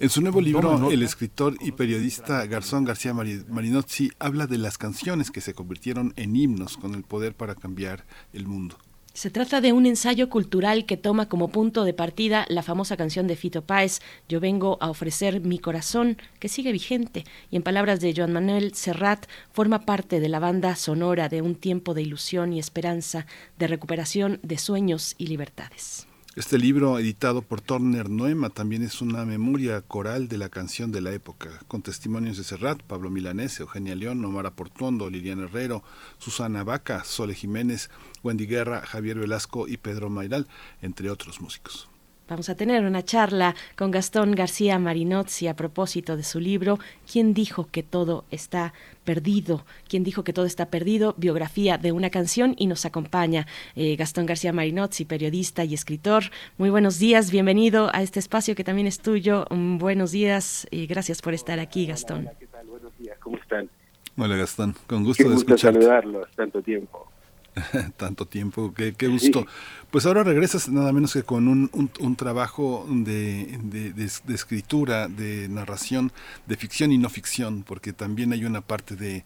En 0.00 0.10
su 0.10 0.20
nuevo 0.20 0.40
libro, 0.40 0.90
el 0.90 1.02
escritor 1.02 1.56
y 1.60 1.70
periodista 1.72 2.44
Garzón 2.46 2.84
García 2.84 3.14
Mari- 3.14 3.44
Marinozzi 3.48 4.10
habla 4.18 4.46
de 4.46 4.58
las 4.58 4.76
canciones 4.76 5.30
que 5.30 5.40
se 5.40 5.54
convirtieron 5.54 6.12
en 6.16 6.34
himnos 6.34 6.76
con 6.76 6.94
el 6.94 7.04
poder 7.04 7.34
para 7.36 7.54
cambiar 7.54 8.04
el 8.32 8.46
mundo. 8.46 8.76
Se 9.16 9.30
trata 9.30 9.60
de 9.60 9.72
un 9.72 9.86
ensayo 9.86 10.28
cultural 10.28 10.86
que 10.86 10.96
toma 10.96 11.28
como 11.28 11.46
punto 11.46 11.84
de 11.84 11.94
partida 11.94 12.46
la 12.48 12.64
famosa 12.64 12.96
canción 12.96 13.28
de 13.28 13.36
Fito 13.36 13.62
Páez, 13.62 14.00
Yo 14.28 14.40
vengo 14.40 14.76
a 14.80 14.90
ofrecer 14.90 15.40
mi 15.40 15.60
corazón, 15.60 16.18
que 16.40 16.48
sigue 16.48 16.72
vigente, 16.72 17.24
y 17.48 17.54
en 17.54 17.62
palabras 17.62 18.00
de 18.00 18.12
Joan 18.12 18.32
Manuel 18.32 18.74
Serrat, 18.74 19.26
forma 19.52 19.86
parte 19.86 20.18
de 20.18 20.28
la 20.28 20.40
banda 20.40 20.74
sonora 20.74 21.28
de 21.28 21.42
un 21.42 21.54
tiempo 21.54 21.94
de 21.94 22.02
ilusión 22.02 22.52
y 22.52 22.58
esperanza, 22.58 23.24
de 23.56 23.68
recuperación 23.68 24.40
de 24.42 24.58
sueños 24.58 25.14
y 25.16 25.28
libertades. 25.28 26.08
Este 26.34 26.58
libro, 26.58 26.98
editado 26.98 27.42
por 27.42 27.60
Turner 27.60 28.10
Noema, 28.10 28.50
también 28.50 28.82
es 28.82 29.00
una 29.00 29.24
memoria 29.24 29.80
coral 29.82 30.26
de 30.26 30.36
la 30.36 30.48
canción 30.48 30.90
de 30.90 31.00
la 31.00 31.12
época, 31.12 31.60
con 31.68 31.82
testimonios 31.82 32.36
de 32.36 32.42
Serrat, 32.42 32.82
Pablo 32.82 33.08
Milanés, 33.08 33.60
Eugenia 33.60 33.94
León, 33.94 34.24
Omar 34.24 34.52
Portuondo, 34.52 35.08
Liliana 35.08 35.44
Herrero, 35.44 35.84
Susana 36.18 36.64
Vaca, 36.64 37.04
Sole 37.04 37.36
Jiménez, 37.36 37.88
Wendy 38.24 38.46
Guerra, 38.46 38.80
Javier 38.80 39.18
Velasco 39.18 39.68
y 39.68 39.76
Pedro 39.76 40.10
Mairal, 40.10 40.48
entre 40.82 41.10
otros 41.10 41.40
músicos. 41.40 41.88
Vamos 42.26 42.48
a 42.48 42.54
tener 42.54 42.86
una 42.86 43.04
charla 43.04 43.54
con 43.76 43.90
Gastón 43.90 44.32
García 44.32 44.78
Marinozzi 44.78 45.46
a 45.46 45.54
propósito 45.54 46.16
de 46.16 46.22
su 46.22 46.40
libro 46.40 46.78
¿Quién 47.10 47.34
dijo 47.34 47.68
que 47.70 47.82
todo 47.82 48.24
está 48.30 48.72
perdido? 49.04 49.66
¿Quién 49.88 50.04
dijo 50.04 50.24
que 50.24 50.32
todo 50.32 50.46
está 50.46 50.70
perdido? 50.70 51.14
Biografía 51.18 51.76
de 51.76 51.92
una 51.92 52.08
canción 52.08 52.54
y 52.56 52.66
nos 52.66 52.86
acompaña 52.86 53.46
eh, 53.76 53.94
Gastón 53.96 54.24
García 54.24 54.54
Marinozzi, 54.54 55.04
periodista 55.04 55.64
y 55.64 55.74
escritor. 55.74 56.24
Muy 56.56 56.70
buenos 56.70 56.98
días, 56.98 57.30
bienvenido 57.30 57.90
a 57.92 58.00
este 58.02 58.20
espacio 58.20 58.54
que 58.54 58.64
también 58.64 58.86
es 58.86 59.00
tuyo. 59.00 59.44
Mm, 59.50 59.76
buenos 59.76 60.10
días 60.10 60.66
y 60.70 60.86
gracias 60.86 61.20
por 61.20 61.34
estar 61.34 61.60
aquí, 61.60 61.84
Gastón. 61.84 62.30
¿Qué 62.40 62.46
tal? 62.46 62.66
Buenos 62.66 62.96
días, 62.96 63.18
¿cómo 63.18 63.36
están? 63.36 63.68
Hola 64.16 64.36
Gastón, 64.36 64.74
con 64.86 65.00
Qué 65.00 65.04
gusto 65.08 65.24
de 65.24 65.28
gusto 65.28 65.52
escucharte. 65.52 65.80
saludarlos, 65.80 66.30
tanto 66.34 66.62
tiempo. 66.62 67.10
Tanto 67.96 68.26
tiempo, 68.26 68.74
qué, 68.74 68.94
qué 68.96 69.06
gusto. 69.06 69.46
Pues 69.90 70.06
ahora 70.06 70.24
regresas 70.24 70.68
nada 70.68 70.92
menos 70.92 71.12
que 71.12 71.22
con 71.22 71.46
un, 71.46 71.70
un, 71.72 71.88
un 72.00 72.16
trabajo 72.16 72.84
de, 72.88 73.58
de- 73.62 73.92
de- 73.92 74.10
de 74.24 74.34
escritura, 74.34 75.06
de 75.08 75.48
narración, 75.48 76.10
de 76.46 76.56
ficción 76.56 76.90
y 76.90 76.98
no 76.98 77.08
ficción, 77.08 77.62
porque 77.62 77.92
también 77.92 78.32
hay 78.32 78.44
una 78.44 78.60
parte 78.60 78.96
de, 78.96 79.24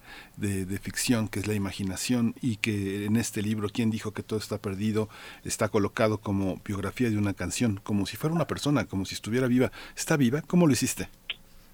ficción 0.82 1.28
que 1.28 1.40
es 1.40 1.46
la 1.46 1.54
imaginación 1.54 2.34
y 2.42 2.56
que 2.56 3.06
en 3.06 3.16
este 3.16 3.40
libro, 3.42 3.68
¿Quién 3.72 3.90
dijo 3.90 4.12
que 4.12 4.22
todo 4.22 4.38
está 4.38 4.58
perdido? 4.58 5.08
está 5.44 5.68
colocado 5.68 6.18
como 6.18 6.60
biografía 6.64 7.08
de 7.10 7.16
una 7.18 7.32
canción, 7.34 7.80
como 7.82 8.04
si 8.06 8.16
fuera 8.16 8.34
una 8.34 8.46
persona, 8.46 8.84
como 8.84 9.04
si 9.06 9.14
estuviera 9.14 9.46
viva. 9.48 9.72
¿Está 9.96 10.16
viva? 10.16 10.42
¿Cómo 10.42 10.66
lo 10.66 10.72
hiciste? 10.74 11.08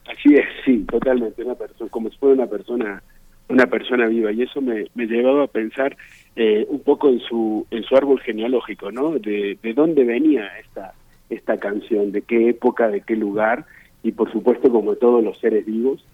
Así 0.06 0.34
es, 0.34 0.46
sí, 0.64 0.84
totalmente, 0.88 1.42
una 1.42 1.54
persona, 1.54 1.90
como 1.90 2.10
si 2.10 2.16
fuera 2.18 2.34
una 2.34 2.46
persona, 2.46 3.02
una 3.48 3.66
persona 3.66 4.06
viva, 4.06 4.32
y 4.32 4.42
eso 4.42 4.60
me, 4.60 4.86
me 4.94 5.06
llevaba 5.06 5.44
a 5.44 5.46
pensar 5.48 5.96
eh, 6.36 6.66
un 6.68 6.80
poco 6.80 7.08
en 7.08 7.20
su, 7.20 7.66
en 7.70 7.82
su 7.84 7.96
árbol 7.96 8.20
genealógico, 8.20 8.90
¿no? 8.90 9.18
De, 9.18 9.58
de 9.62 9.74
dónde 9.74 10.04
venía 10.04 10.46
esta, 10.58 10.94
esta 11.30 11.58
canción, 11.58 12.12
de 12.12 12.22
qué 12.22 12.48
época, 12.48 12.88
de 12.88 13.02
qué 13.02 13.16
lugar, 13.16 13.66
y 14.02 14.12
por 14.12 14.30
supuesto, 14.32 14.70
como 14.70 14.96
todos 14.96 15.22
los 15.22 15.38
seres 15.38 15.64
vivos, 15.64 16.04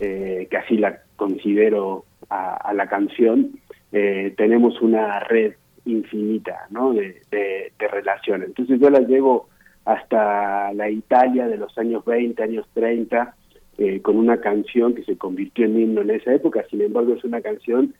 eh, 0.00 0.46
que 0.50 0.56
así 0.56 0.76
la 0.76 1.00
considero 1.16 2.04
a, 2.30 2.54
a 2.54 2.72
la 2.72 2.88
canción, 2.88 3.50
eh, 3.92 4.32
tenemos 4.36 4.80
una 4.80 5.20
red 5.20 5.54
infinita, 5.84 6.66
¿no? 6.70 6.92
De, 6.94 7.22
de, 7.30 7.88
relaciones. 7.88 8.48
Entonces 8.48 8.80
yo 8.80 8.90
la 8.90 9.00
llevo 9.00 9.48
hasta 9.84 10.72
la 10.72 10.88
Italia 10.88 11.46
de 11.46 11.58
los 11.58 11.76
años 11.76 12.04
20, 12.04 12.42
años 12.42 12.66
30, 12.72 13.36
eh, 13.78 14.00
con 14.00 14.16
una 14.16 14.40
canción 14.40 14.94
que 14.94 15.04
se 15.04 15.18
convirtió 15.18 15.66
en 15.66 15.78
himno 15.78 16.00
en 16.00 16.10
esa 16.10 16.32
época, 16.32 16.64
sin 16.70 16.80
embargo 16.80 17.14
es 17.14 17.24
una 17.24 17.40
canción 17.40 17.94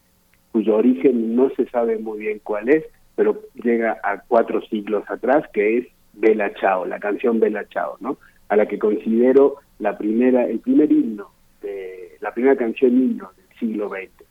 cuyo 0.55 0.77
origen 0.77 1.35
no 1.35 1.51
se 1.57 1.69
sabe 1.69 1.99
muy 1.99 2.21
bien 2.21 2.41
cuál 2.45 2.69
es, 2.69 2.85
pero 3.17 3.43
llega 3.55 3.99
a 4.05 4.21
cuatro 4.21 4.63
siglos 4.67 5.03
atrás, 5.09 5.45
que 5.53 5.79
es 5.79 5.89
Bella 6.13 6.55
Chao, 6.55 6.85
la 6.85 7.01
canción 7.01 7.41
Bella 7.41 7.65
Chao, 7.71 7.97
¿no? 7.99 8.19
A 8.49 8.55
la 8.55 8.67
que 8.67 8.79
considero 8.79 9.57
la 9.81 9.99
primera, 9.99 10.47
el 10.47 10.61
primer 10.61 10.93
himno, 10.93 11.33
de, 11.61 12.19
la 12.21 12.33
primera 12.33 12.55
canción 12.55 12.93
himno 12.93 13.33
del 13.37 13.59
siglo 13.59 13.89
XX. 13.89 14.25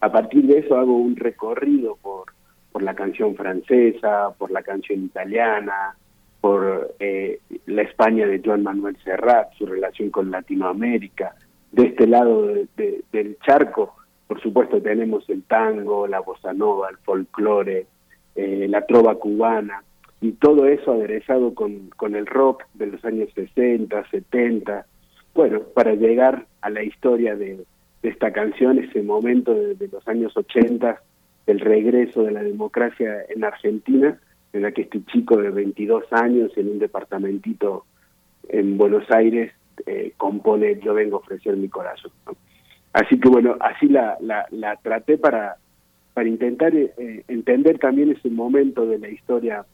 A 0.00 0.10
partir 0.10 0.46
de 0.46 0.60
eso 0.60 0.78
hago 0.78 0.96
un 0.96 1.16
recorrido 1.16 1.98
por, 2.00 2.32
por 2.72 2.82
la 2.82 2.94
canción 2.94 3.36
francesa, 3.36 4.30
por 4.38 4.50
la 4.50 4.62
canción 4.62 5.04
italiana, 5.04 5.94
por 6.40 6.94
eh, 6.98 7.40
la 7.66 7.82
España 7.82 8.26
de 8.26 8.40
Joan 8.42 8.62
Manuel 8.62 8.96
Serrat, 9.04 9.52
su 9.58 9.66
relación 9.66 10.08
con 10.08 10.30
Latinoamérica. 10.30 11.34
De 11.72 11.88
este 11.88 12.06
lado 12.06 12.46
del 12.46 13.36
charco, 13.44 13.97
por 14.28 14.40
supuesto, 14.40 14.80
tenemos 14.80 15.28
el 15.28 15.42
tango, 15.42 16.06
la 16.06 16.20
bossa 16.20 16.52
nova, 16.52 16.90
el 16.90 16.98
folclore, 16.98 17.86
eh, 18.36 18.66
la 18.68 18.86
trova 18.86 19.16
cubana, 19.16 19.82
y 20.20 20.32
todo 20.32 20.66
eso 20.66 20.92
aderezado 20.92 21.54
con, 21.54 21.90
con 21.96 22.14
el 22.14 22.26
rock 22.26 22.64
de 22.74 22.86
los 22.86 23.04
años 23.04 23.30
60, 23.34 24.08
70, 24.10 24.86
bueno, 25.34 25.62
para 25.74 25.94
llegar 25.94 26.46
a 26.60 26.70
la 26.70 26.82
historia 26.82 27.34
de, 27.34 27.64
esta 28.02 28.32
canción, 28.32 28.78
ese 28.78 29.02
momento 29.02 29.54
de, 29.54 29.74
de 29.74 29.88
los 29.88 30.06
años 30.06 30.36
80, 30.36 31.02
el 31.46 31.60
regreso 31.60 32.22
de 32.22 32.30
la 32.30 32.42
democracia 32.42 33.24
en 33.28 33.42
Argentina, 33.42 34.20
en 34.52 34.62
la 34.62 34.72
que 34.72 34.82
este 34.82 35.04
chico 35.06 35.36
de 35.36 35.50
22 35.50 36.04
años 36.12 36.52
en 36.56 36.68
un 36.68 36.78
departamentito 36.78 37.84
en 38.48 38.78
Buenos 38.78 39.10
Aires 39.10 39.52
eh, 39.86 40.12
compone 40.16 40.78
Yo 40.80 40.94
vengo 40.94 41.16
a 41.16 41.20
ofrecer 41.20 41.56
mi 41.56 41.68
corazón. 41.68 42.12
Así 42.98 43.20
que 43.20 43.28
bueno, 43.28 43.56
así 43.60 43.86
la, 43.86 44.18
la, 44.20 44.46
la 44.50 44.74
traté 44.74 45.18
para, 45.18 45.56
para 46.14 46.28
intentar 46.28 46.74
eh, 46.74 47.22
entender 47.28 47.78
también 47.78 48.10
ese 48.10 48.28
momento 48.28 48.86
de 48.86 48.98
la 48.98 49.08
historia 49.08 49.64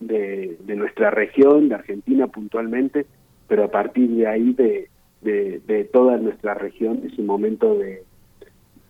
de, 0.00 0.56
nuestra 0.66 1.10
región, 1.10 1.68
de 1.68 1.74
Argentina 1.74 2.26
puntualmente, 2.28 3.04
pero 3.48 3.64
a 3.64 3.70
partir 3.70 4.08
de 4.08 4.26
ahí 4.26 4.54
de, 4.54 4.88
de, 5.20 5.60
de 5.66 5.84
toda 5.84 6.16
nuestra 6.16 6.54
región, 6.54 7.02
ese 7.04 7.20
momento 7.20 7.74
de 7.74 8.02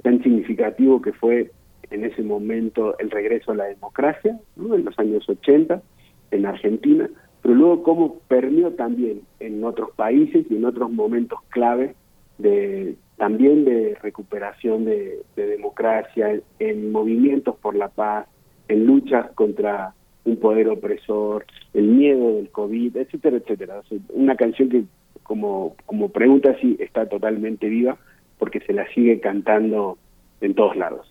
tan 0.05 0.23
significativo 0.23 1.03
que 1.03 1.13
fue 1.13 1.51
en 1.91 2.05
ese 2.05 2.23
momento 2.23 2.97
el 3.01 3.11
regreso 3.11 3.51
a 3.51 3.57
la 3.57 3.65
democracia, 3.65 4.39
en 4.57 4.85
los 4.85 4.97
años 5.01 5.29
80, 5.29 5.83
en 6.31 6.47
Argentina, 6.47 7.11
pero 7.43 7.55
luego 7.57 7.83
cómo 7.83 8.21
permeó 8.29 8.71
también 8.75 9.23
en 9.41 9.65
otros 9.65 9.91
países 9.97 10.47
y 10.49 10.55
en 10.55 10.65
otros 10.65 10.93
momentos 10.93 11.41
clave 11.51 11.97
de 12.39 12.95
también 13.19 13.65
de 13.65 13.97
recuperación 14.01 14.85
de, 14.85 15.23
democracia, 15.37 16.41
en 16.59 16.93
movimientos 16.93 17.57
por 17.57 17.75
la 17.75 17.89
paz, 17.89 18.27
en 18.69 18.87
luchas 18.87 19.31
contra 19.35 19.93
un 20.25 20.37
poder 20.37 20.69
opresor, 20.69 21.45
el 21.75 21.89
miedo 21.89 22.37
del 22.37 22.51
COVID, 22.51 22.97
etcétera, 22.97 23.39
etcétera. 23.39 23.83
una 24.11 24.37
canción 24.37 24.69
que, 24.69 24.85
como, 25.23 25.77
como 25.85 26.11
pregunta, 26.11 26.57
sí 26.61 26.77
está 26.79 27.07
totalmente 27.09 27.69
viva 27.69 27.99
porque 28.39 28.61
se 28.61 28.73
la 28.73 28.87
sigue 28.95 29.21
cantando 29.21 29.99
en 30.41 30.55
todos 30.55 30.77
lados. 30.77 31.09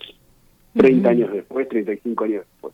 30 0.75 1.09
años 1.09 1.33
después, 1.33 1.67
35 1.67 2.23
años 2.23 2.45
después. 2.51 2.73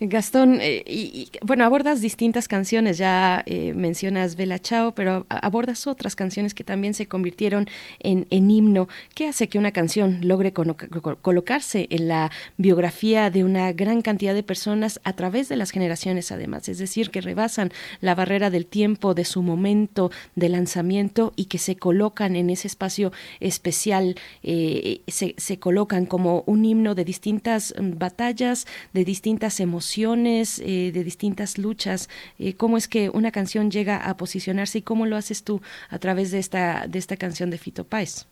Gastón, 0.00 0.60
eh, 0.60 0.84
y, 0.86 1.30
bueno, 1.42 1.64
abordas 1.64 2.00
distintas 2.00 2.46
canciones, 2.46 2.96
ya 2.96 3.42
eh, 3.46 3.72
mencionas 3.74 4.36
Bella 4.36 4.60
Chao, 4.60 4.94
pero 4.94 5.26
abordas 5.28 5.88
otras 5.88 6.14
canciones 6.14 6.54
que 6.54 6.62
también 6.62 6.94
se 6.94 7.06
convirtieron 7.06 7.66
en, 7.98 8.26
himno. 8.30 8.88
¿Qué 9.14 9.26
hace 9.26 9.48
que 9.48 9.58
una 9.58 9.72
canción 9.72 10.20
logre 10.22 10.52
colocarse 10.52 11.88
en 11.90 12.06
la 12.06 12.30
biografía 12.56 13.30
de 13.30 13.42
una 13.42 13.72
gran 13.72 14.00
cantidad 14.00 14.34
de 14.34 14.44
personas 14.44 15.00
a 15.02 15.14
través 15.14 15.48
de 15.48 15.56
las 15.56 15.72
generaciones 15.72 16.30
además? 16.30 16.68
Es 16.68 16.78
decir, 16.78 17.10
que 17.10 17.20
rebasan 17.20 17.72
la 18.00 18.14
barrera 18.14 18.50
del 18.50 18.66
tiempo, 18.66 19.14
de 19.14 19.24
su 19.24 19.42
momento 19.42 20.12
de 20.36 20.48
lanzamiento 20.48 21.32
y 21.34 21.46
que 21.46 21.58
se 21.58 21.76
colocan 21.76 22.36
en 22.36 22.50
ese 22.50 22.68
espacio 22.68 23.12
especial, 23.40 24.14
eh, 24.44 25.00
se, 25.08 25.34
se 25.36 25.58
colocan 25.58 26.06
como 26.06 26.44
un 26.46 26.64
himno 26.64 26.94
de 26.94 27.04
distintas 27.04 27.74
mm, 27.76 27.98
batallas, 27.98 28.66
de 28.92 29.04
distintas 29.04 29.15
distintas 29.16 29.60
emociones, 29.60 30.58
eh, 30.58 30.92
de 30.92 31.02
distintas 31.02 31.56
luchas. 31.56 32.10
Eh, 32.38 32.52
¿Cómo 32.54 32.76
es 32.76 32.86
que 32.86 33.08
una 33.08 33.30
canción 33.30 33.70
llega 33.70 33.96
a 33.96 34.14
posicionarse 34.18 34.78
y 34.78 34.82
cómo 34.82 35.06
lo 35.06 35.16
haces 35.16 35.42
tú 35.42 35.62
a 35.88 35.98
través 35.98 36.32
de 36.32 36.38
esta, 36.38 36.86
de 36.86 36.98
esta 36.98 37.16
canción 37.16 37.48
de 37.48 37.56
Fito 37.56 37.84
Páez? 37.84 38.26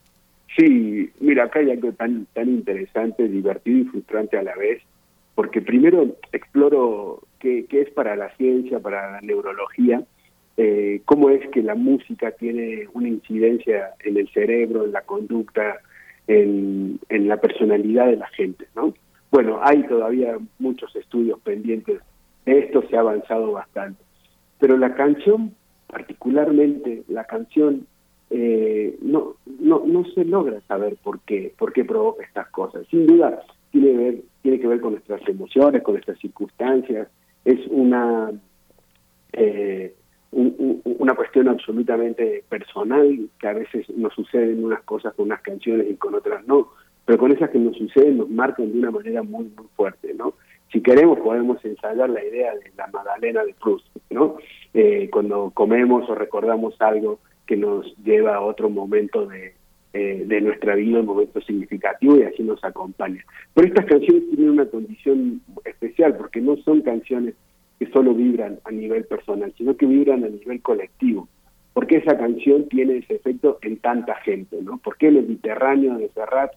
Sí, 0.54 1.10
mira, 1.20 1.44
acá 1.44 1.60
hay 1.60 1.70
algo 1.70 1.92
tan, 1.92 2.26
tan 2.34 2.48
interesante, 2.50 3.28
divertido 3.28 3.78
y 3.78 3.84
frustrante 3.84 4.36
a 4.36 4.42
la 4.42 4.54
vez, 4.56 4.82
porque 5.34 5.62
primero 5.62 6.16
exploro 6.32 7.22
qué, 7.40 7.64
qué 7.70 7.80
es 7.80 7.90
para 7.90 8.14
la 8.14 8.28
ciencia, 8.36 8.78
para 8.78 9.12
la 9.12 9.20
neurología, 9.22 10.02
eh, 10.58 11.00
cómo 11.06 11.30
es 11.30 11.48
que 11.48 11.62
la 11.62 11.74
música 11.74 12.30
tiene 12.32 12.88
una 12.92 13.08
incidencia 13.08 13.94
en 14.04 14.18
el 14.18 14.28
cerebro, 14.28 14.84
en 14.84 14.92
la 14.92 15.00
conducta, 15.00 15.78
en, 16.26 17.00
en 17.08 17.26
la 17.26 17.38
personalidad 17.38 18.06
de 18.08 18.16
la 18.16 18.28
gente, 18.28 18.66
¿no? 18.76 18.92
Bueno, 19.34 19.58
hay 19.60 19.82
todavía 19.88 20.38
muchos 20.60 20.94
estudios 20.94 21.40
pendientes 21.40 22.00
de 22.46 22.58
esto, 22.60 22.84
se 22.88 22.96
ha 22.96 23.00
avanzado 23.00 23.50
bastante. 23.50 24.00
Pero 24.60 24.78
la 24.78 24.94
canción, 24.94 25.56
particularmente 25.88 27.02
la 27.08 27.24
canción, 27.24 27.84
eh, 28.30 28.96
no, 29.02 29.34
no, 29.58 29.82
no 29.86 30.04
se 30.14 30.24
logra 30.24 30.60
saber 30.68 30.96
por 31.02 31.18
qué, 31.22 31.52
por 31.58 31.72
qué 31.72 31.84
provoca 31.84 32.22
estas 32.22 32.48
cosas. 32.50 32.86
Sin 32.92 33.08
duda, 33.08 33.42
tiene, 33.72 33.90
que 33.90 33.96
ver, 33.96 34.20
tiene 34.42 34.60
que 34.60 34.68
ver 34.68 34.80
con 34.80 34.92
nuestras 34.92 35.28
emociones, 35.28 35.82
con 35.82 35.94
nuestras 35.94 36.20
circunstancias. 36.20 37.08
Es 37.44 37.58
una, 37.70 38.30
eh, 39.32 39.96
una 40.30 41.14
cuestión 41.16 41.48
absolutamente 41.48 42.44
personal, 42.48 43.28
que 43.40 43.48
a 43.48 43.52
veces 43.54 43.90
nos 43.96 44.14
suceden 44.14 44.64
unas 44.64 44.84
cosas 44.84 45.12
con 45.14 45.26
unas 45.26 45.40
canciones 45.40 45.90
y 45.90 45.96
con 45.96 46.14
otras 46.14 46.46
no 46.46 46.68
pero 47.04 47.18
con 47.18 47.32
esas 47.32 47.50
que 47.50 47.58
nos 47.58 47.76
suceden 47.76 48.18
nos 48.18 48.30
marcan 48.30 48.72
de 48.72 48.78
una 48.78 48.90
manera 48.90 49.22
muy, 49.22 49.44
muy 49.56 49.66
fuerte, 49.76 50.14
¿no? 50.14 50.34
Si 50.72 50.80
queremos 50.80 51.20
podemos 51.20 51.64
ensayar 51.64 52.10
la 52.10 52.24
idea 52.24 52.52
de 52.54 52.72
la 52.76 52.86
Magdalena 52.88 53.44
de 53.44 53.54
Proust, 53.54 53.86
¿no? 54.10 54.36
Eh, 54.72 55.08
cuando 55.12 55.50
comemos 55.54 56.08
o 56.08 56.14
recordamos 56.14 56.74
algo 56.80 57.20
que 57.46 57.56
nos 57.56 57.94
lleva 57.98 58.36
a 58.36 58.40
otro 58.40 58.70
momento 58.70 59.26
de, 59.26 59.54
eh, 59.92 60.24
de 60.26 60.40
nuestra 60.40 60.74
vida, 60.74 60.98
un 60.98 61.06
momento 61.06 61.40
significativo 61.42 62.16
y 62.18 62.22
así 62.22 62.42
nos 62.42 62.62
acompaña. 62.64 63.24
Pero 63.52 63.68
estas 63.68 63.86
canciones 63.86 64.28
tienen 64.30 64.50
una 64.50 64.66
condición 64.66 65.40
especial 65.64 66.16
porque 66.16 66.40
no 66.40 66.56
son 66.56 66.80
canciones 66.80 67.34
que 67.78 67.86
solo 67.90 68.14
vibran 68.14 68.58
a 68.64 68.72
nivel 68.72 69.04
personal, 69.04 69.52
sino 69.56 69.76
que 69.76 69.86
vibran 69.86 70.24
a 70.24 70.28
nivel 70.28 70.60
colectivo. 70.62 71.28
Porque 71.74 71.98
esa 71.98 72.18
canción 72.18 72.68
tiene 72.68 72.98
ese 72.98 73.14
efecto 73.14 73.58
en 73.62 73.76
tanta 73.76 74.16
gente, 74.16 74.60
¿no? 74.62 74.80
Porque 74.82 75.08
el 75.08 75.14
Mediterráneo 75.14 75.96
de 75.98 76.08
Serrat 76.08 76.50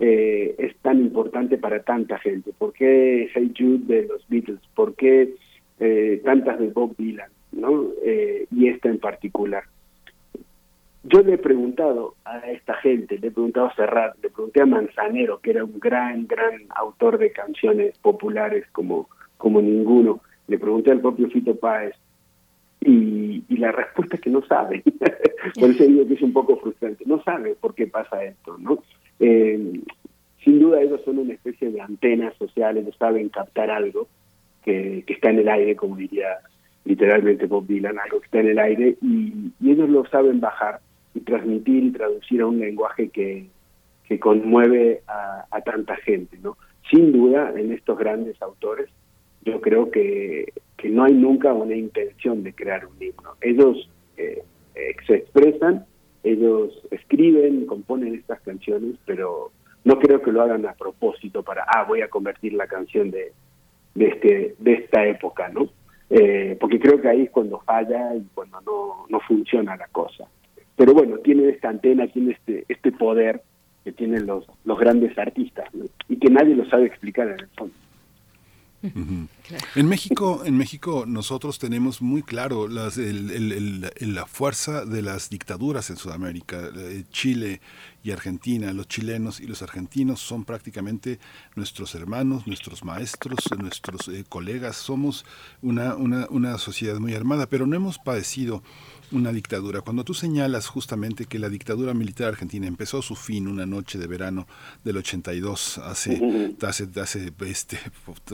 eh, 0.00 0.54
es 0.58 0.74
tan 0.78 0.98
importante 0.98 1.58
para 1.58 1.82
tanta 1.82 2.18
gente? 2.18 2.52
¿Por 2.56 2.72
qué 2.72 3.30
Hey 3.34 3.52
Jude 3.56 3.84
de 3.84 4.08
los 4.08 4.26
Beatles? 4.28 4.60
¿Por 4.74 4.94
qué 4.94 5.34
eh, 5.78 6.20
tantas 6.24 6.58
de 6.58 6.68
Bob 6.68 6.96
Dylan? 6.96 7.30
¿no? 7.52 7.88
Eh, 8.02 8.46
y 8.50 8.68
esta 8.68 8.88
en 8.88 8.98
particular. 8.98 9.64
Yo 11.02 11.22
le 11.22 11.34
he 11.34 11.38
preguntado 11.38 12.14
a 12.24 12.38
esta 12.50 12.74
gente, 12.74 13.18
le 13.18 13.28
he 13.28 13.30
preguntado 13.30 13.66
a 13.66 13.74
Serrat, 13.74 14.16
le 14.22 14.30
pregunté 14.30 14.62
a 14.62 14.66
Manzanero, 14.66 15.40
que 15.40 15.50
era 15.50 15.64
un 15.64 15.78
gran, 15.78 16.26
gran 16.26 16.62
autor 16.70 17.18
de 17.18 17.32
canciones 17.32 17.96
populares 17.98 18.66
como, 18.72 19.08
como 19.38 19.62
ninguno, 19.62 20.20
le 20.46 20.58
pregunté 20.58 20.90
al 20.90 21.00
propio 21.00 21.28
Fito 21.30 21.56
Páez, 21.56 21.94
y, 22.82 23.44
y, 23.48 23.56
la 23.58 23.72
respuesta 23.72 24.16
es 24.16 24.22
que 24.22 24.30
no 24.30 24.42
sabe. 24.46 24.82
Por 25.60 25.70
eso 25.70 25.84
digo 25.84 26.06
que 26.06 26.14
es 26.14 26.22
un 26.22 26.32
poco 26.32 26.56
frustrante. 26.56 27.04
No 27.06 27.22
sabe 27.22 27.54
por 27.54 27.74
qué 27.74 27.86
pasa 27.86 28.24
esto, 28.24 28.56
¿no? 28.58 28.82
Eh, 29.20 29.80
sin 30.44 30.58
duda 30.58 30.80
ellos 30.80 31.02
son 31.04 31.18
una 31.18 31.34
especie 31.34 31.70
de 31.70 31.80
antenas 31.80 32.34
sociales, 32.36 32.84
no 32.84 32.92
saben 32.92 33.28
captar 33.28 33.70
algo 33.70 34.08
que, 34.64 35.04
está 35.06 35.30
en 35.30 35.40
el 35.40 35.48
aire, 35.48 35.76
como 35.76 35.96
diría 35.96 36.38
literalmente 36.84 37.46
Bob 37.46 37.66
Dylan, 37.66 37.98
algo 37.98 38.20
que 38.20 38.24
está 38.24 38.40
en 38.40 38.48
el 38.48 38.58
aire, 38.58 38.96
y, 39.02 39.52
ellos 39.62 39.88
lo 39.90 40.04
saben 40.06 40.40
bajar 40.40 40.80
y 41.14 41.20
transmitir 41.20 41.84
y 41.84 41.90
traducir 41.90 42.40
a 42.40 42.46
un 42.46 42.58
lenguaje 42.58 43.08
que, 43.10 43.46
que 44.08 44.18
conmueve 44.18 45.02
a, 45.06 45.60
tanta 45.60 45.94
gente. 45.96 46.38
¿no? 46.42 46.56
Sin 46.90 47.12
duda, 47.12 47.52
en 47.54 47.72
estos 47.72 47.98
grandes 47.98 48.40
autores, 48.40 48.88
yo 49.44 49.60
creo 49.60 49.90
que, 49.90 50.52
que 50.76 50.88
no 50.88 51.04
hay 51.04 51.12
nunca 51.12 51.52
una 51.52 51.76
intención 51.76 52.42
de 52.42 52.54
crear 52.54 52.86
un 52.86 53.00
himno. 53.00 53.36
Ellos 53.42 53.88
eh, 54.16 54.42
se 55.06 55.14
expresan 55.16 55.84
ellos 56.22 56.72
escriben, 56.90 57.66
componen 57.66 58.14
estas 58.14 58.40
canciones, 58.40 58.96
pero 59.06 59.50
no 59.84 59.98
creo 59.98 60.20
que 60.20 60.32
lo 60.32 60.42
hagan 60.42 60.66
a 60.66 60.74
propósito 60.74 61.42
para, 61.42 61.64
ah, 61.64 61.84
voy 61.84 62.02
a 62.02 62.08
convertir 62.08 62.52
la 62.52 62.66
canción 62.66 63.10
de, 63.10 63.32
de, 63.94 64.06
este, 64.06 64.54
de 64.58 64.72
esta 64.74 65.06
época, 65.06 65.48
¿no? 65.48 65.68
Eh, 66.10 66.56
porque 66.60 66.80
creo 66.80 67.00
que 67.00 67.08
ahí 67.08 67.22
es 67.22 67.30
cuando 67.30 67.60
falla 67.60 68.14
y 68.16 68.26
cuando 68.34 68.60
no, 68.62 69.06
no 69.08 69.20
funciona 69.20 69.76
la 69.76 69.86
cosa. 69.88 70.24
Pero 70.76 70.92
bueno, 70.92 71.18
tiene 71.18 71.48
esta 71.48 71.68
antena, 71.68 72.06
tiene 72.08 72.32
este, 72.32 72.64
este 72.68 72.92
poder 72.92 73.42
que 73.84 73.92
tienen 73.92 74.26
los, 74.26 74.44
los 74.64 74.78
grandes 74.78 75.16
artistas 75.18 75.68
y 76.08 76.16
que 76.18 76.30
nadie 76.30 76.54
lo 76.54 76.66
sabe 76.66 76.86
explicar 76.86 77.28
en 77.28 77.40
el 77.40 77.48
fondo. 77.48 77.74
En 78.82 79.88
México, 79.88 80.42
en 80.44 80.56
México 80.56 81.04
nosotros 81.06 81.58
tenemos 81.58 82.00
muy 82.00 82.22
claro 82.22 82.66
la 82.68 84.26
fuerza 84.26 84.84
de 84.84 85.02
las 85.02 85.28
dictaduras 85.28 85.90
en 85.90 85.96
Sudamérica. 85.96 86.70
Chile 87.10 87.60
y 88.02 88.10
Argentina, 88.10 88.72
los 88.72 88.88
chilenos 88.88 89.40
y 89.40 89.46
los 89.46 89.60
argentinos 89.62 90.20
son 90.20 90.44
prácticamente 90.44 91.18
nuestros 91.56 91.94
hermanos, 91.94 92.46
nuestros 92.46 92.82
maestros, 92.84 93.38
nuestros 93.58 94.08
eh, 94.08 94.24
colegas. 94.28 94.76
Somos 94.76 95.26
una, 95.60 95.94
una 95.94 96.58
sociedad 96.58 96.98
muy 96.98 97.14
armada, 97.14 97.46
pero 97.46 97.66
no 97.66 97.76
hemos 97.76 97.98
padecido 97.98 98.62
una 99.12 99.32
dictadura. 99.32 99.80
Cuando 99.80 100.04
tú 100.04 100.14
señalas 100.14 100.68
justamente 100.68 101.26
que 101.26 101.38
la 101.38 101.48
dictadura 101.48 101.94
militar 101.94 102.28
argentina 102.28 102.66
empezó 102.66 103.02
su 103.02 103.16
fin 103.16 103.48
una 103.48 103.66
noche 103.66 103.98
de 103.98 104.06
verano 104.06 104.46
del 104.84 104.98
82, 104.98 105.78
hace, 105.78 106.54
hace, 106.62 106.88
hace 107.00 107.32
este, 107.46 107.78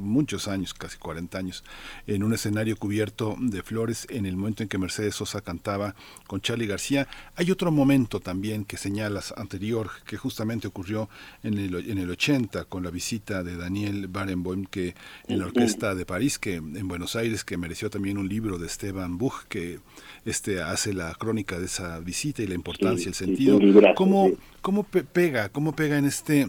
muchos 0.01 0.49
años, 0.49 0.75
casi 0.75 0.99
40 0.99 1.39
años, 1.39 1.65
en 2.07 2.23
un 2.23 2.35
escenario 2.35 2.77
cubierto 2.77 3.37
de 3.39 3.63
flores, 3.63 4.07
en 4.11 4.27
el 4.27 4.37
momento 4.37 4.63
en 4.63 4.69
que 4.69 4.79
Mercedes 4.79 5.15
Sosa 5.15 5.41
cantaba 5.41 5.95
con 6.27 6.41
Charlie 6.41 6.67
García, 6.67 7.09
hay 7.37 7.51
otro 7.51 7.71
momento 7.71 8.21
también 8.21 8.65
que 8.65 8.77
señalas 8.77 9.33
anterior, 9.37 9.91
que 10.07 10.17
justamente 10.17 10.69
ocurrió 10.69 11.09
en 11.43 11.59
el, 11.59 11.91
en 11.91 11.99
el 11.99 12.11
80 12.11 12.65
con 12.65 12.83
la 12.83 12.91
visita 12.91 13.43
de 13.43 13.57
Daniel 13.57 14.09
Barenboim 14.09 14.67
que 14.67 14.95
en 15.29 15.39
la 15.39 15.47
Orquesta 15.47 15.95
de 15.95 16.07
París, 16.07 16.39
que 16.39 16.57
en 16.57 16.89
Buenos 16.89 17.17
Aires, 17.17 17.45
que 17.45 17.57
mereció 17.57 17.91
también 17.91 18.19
un 18.19 18.29
libro 18.29 18.59
de 18.59 18.67
Esteban 18.67 19.19
Buch, 19.19 19.45
que 19.49 19.81
este 20.27 20.61
hace 20.61 20.93
la 20.93 21.15
crónica 21.15 21.59
de 21.59 21.67
esa 21.67 22.01
visita 22.01 22.43
y 22.43 22.49
la 22.49 22.55
importancia, 22.55 23.09
el 23.09 23.15
sentido. 23.15 23.59
¿Cómo, 23.95 24.31
¿Cómo 24.61 24.83
pega, 24.83 25.49
cómo 25.51 25.75
pega 25.75 25.97
en 25.97 26.05
este 26.05 26.49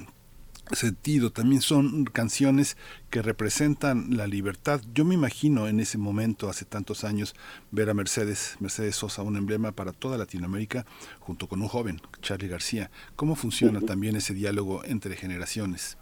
sentido? 0.71 1.31
También 1.31 1.61
son 1.61 2.05
canciones 2.05 2.75
que 3.11 3.21
representan 3.21 4.17
la 4.17 4.25
libertad. 4.25 4.81
Yo 4.95 5.05
me 5.05 5.13
imagino 5.13 5.67
en 5.67 5.79
ese 5.79 5.99
momento, 5.99 6.49
hace 6.49 6.65
tantos 6.65 7.03
años, 7.03 7.35
ver 7.71 7.91
a 7.91 7.93
Mercedes, 7.93 8.57
Mercedes 8.59 8.95
Sosa, 8.95 9.21
un 9.21 9.37
emblema 9.37 9.71
para 9.71 9.91
toda 9.91 10.17
Latinoamérica, 10.17 10.85
junto 11.19 11.47
con 11.47 11.61
un 11.61 11.67
joven, 11.67 12.01
Charlie 12.21 12.49
García. 12.49 12.89
¿Cómo 13.15 13.35
funciona 13.35 13.79
también 13.81 14.15
ese 14.15 14.33
diálogo 14.33 14.83
entre 14.85 15.15
generaciones? 15.15 15.99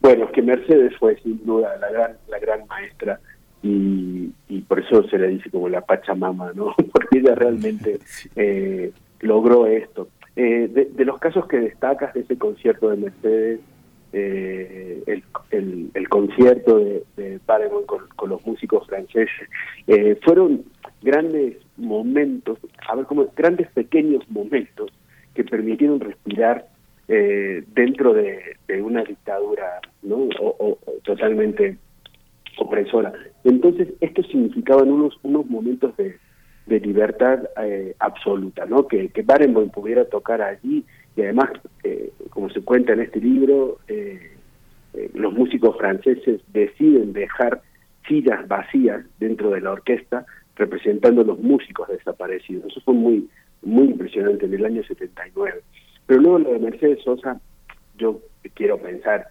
Bueno, 0.00 0.30
que 0.30 0.42
Mercedes 0.42 0.92
fue 1.00 1.20
sin 1.22 1.44
duda 1.44 1.76
la 1.78 1.90
gran, 1.90 2.16
la 2.28 2.38
gran 2.38 2.68
maestra 2.68 3.20
y, 3.62 4.30
por 4.68 4.80
eso 4.80 5.02
se 5.08 5.18
le 5.18 5.28
dice 5.28 5.50
como 5.50 5.68
la 5.68 5.80
Pachamama, 5.80 6.52
¿no? 6.54 6.74
Porque 6.92 7.18
ella 7.18 7.34
realmente 7.34 7.98
eh, 8.36 8.92
logró 9.20 9.66
esto. 9.66 10.08
Eh, 10.36 10.68
de, 10.68 11.04
los 11.04 11.18
casos 11.18 11.46
que 11.48 11.58
destacas 11.58 12.14
de 12.14 12.20
ese 12.20 12.38
concierto 12.38 12.90
de 12.90 12.96
Mercedes, 12.96 13.60
eh, 14.12 15.02
el, 15.06 15.90
el, 15.92 16.08
concierto 16.08 16.78
de, 16.78 17.02
de 17.16 17.40
con, 18.14 18.30
los 18.30 18.46
músicos 18.46 18.86
franceses, 18.86 19.48
fueron 20.22 20.64
grandes 21.02 21.56
momentos, 21.76 22.58
a 22.88 22.94
ver, 22.94 23.06
como 23.06 23.26
grandes 23.36 23.68
pequeños 23.72 24.28
momentos 24.30 24.90
que 25.34 25.44
permitieron 25.44 26.00
respirar 26.00 26.68
dentro 27.08 28.12
de, 28.12 28.56
una 28.80 29.02
dictadura, 29.02 29.80
¿no? 30.02 30.28
o 30.38 30.78
totalmente 31.02 31.78
opresora. 32.60 33.12
Entonces, 33.44 33.88
esto 34.00 34.22
significaban 34.24 34.90
unos, 34.90 35.18
unos 35.22 35.46
momentos 35.46 35.96
de, 35.96 36.16
de 36.68 36.80
libertad 36.80 37.48
eh, 37.62 37.94
absoluta, 37.98 38.66
¿no? 38.66 38.86
Que, 38.86 39.08
que 39.08 39.22
Barenboim 39.22 39.70
pudiera 39.70 40.04
tocar 40.04 40.42
allí 40.42 40.84
y 41.16 41.22
además, 41.22 41.50
eh, 41.82 42.12
como 42.30 42.50
se 42.50 42.60
cuenta 42.60 42.92
en 42.92 43.00
este 43.00 43.20
libro, 43.20 43.78
eh, 43.88 44.36
los 45.14 45.32
músicos 45.32 45.76
franceses 45.78 46.40
deciden 46.52 47.12
dejar 47.12 47.62
sillas 48.06 48.46
vacías 48.46 49.04
dentro 49.18 49.50
de 49.50 49.60
la 49.60 49.72
orquesta 49.72 50.26
representando 50.56 51.22
a 51.22 51.24
los 51.24 51.38
músicos 51.38 51.88
desaparecidos. 51.88 52.66
Eso 52.66 52.80
fue 52.82 52.94
muy, 52.94 53.28
muy 53.62 53.86
impresionante 53.86 54.46
en 54.46 54.54
el 54.54 54.64
año 54.64 54.82
79. 54.84 55.60
Pero 56.06 56.20
luego 56.20 56.38
lo 56.38 56.52
de 56.52 56.58
Mercedes 56.58 57.02
Sosa, 57.02 57.40
yo 57.96 58.20
quiero 58.54 58.78
pensar 58.78 59.28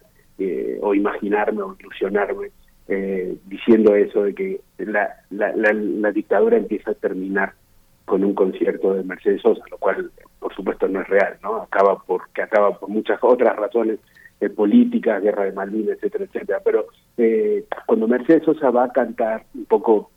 o 0.80 0.94
imaginarme 0.94 1.62
o 1.62 1.76
ilusionarme 1.78 2.50
eh, 2.88 3.36
diciendo 3.46 3.94
eso 3.94 4.22
de 4.22 4.34
que 4.34 4.60
la, 4.78 5.14
la, 5.30 5.52
la, 5.54 6.10
dictadura 6.10 6.56
empieza 6.56 6.92
a 6.92 6.94
terminar 6.94 7.52
con 8.06 8.24
un 8.24 8.34
concierto 8.34 8.94
de 8.94 9.04
Mercedes 9.04 9.42
Sosa, 9.42 9.62
lo 9.70 9.76
cual 9.76 10.10
por 10.38 10.54
supuesto 10.54 10.88
no 10.88 11.02
es 11.02 11.08
real, 11.08 11.36
¿no? 11.42 11.56
Acaba 11.56 12.02
porque 12.06 12.40
acaba 12.40 12.78
por 12.78 12.88
muchas 12.88 13.18
otras 13.22 13.54
razones 13.56 13.98
eh, 14.40 14.48
políticas, 14.48 15.22
guerra 15.22 15.44
de 15.44 15.52
Malvinas, 15.52 15.98
etcétera, 15.98 16.24
etcétera. 16.24 16.60
Pero 16.64 16.86
eh, 17.18 17.64
cuando 17.86 18.08
Mercedes 18.08 18.44
Sosa 18.44 18.70
va 18.70 18.84
a 18.84 18.92
cantar 18.92 19.44
un 19.54 19.66
poco 19.66 20.10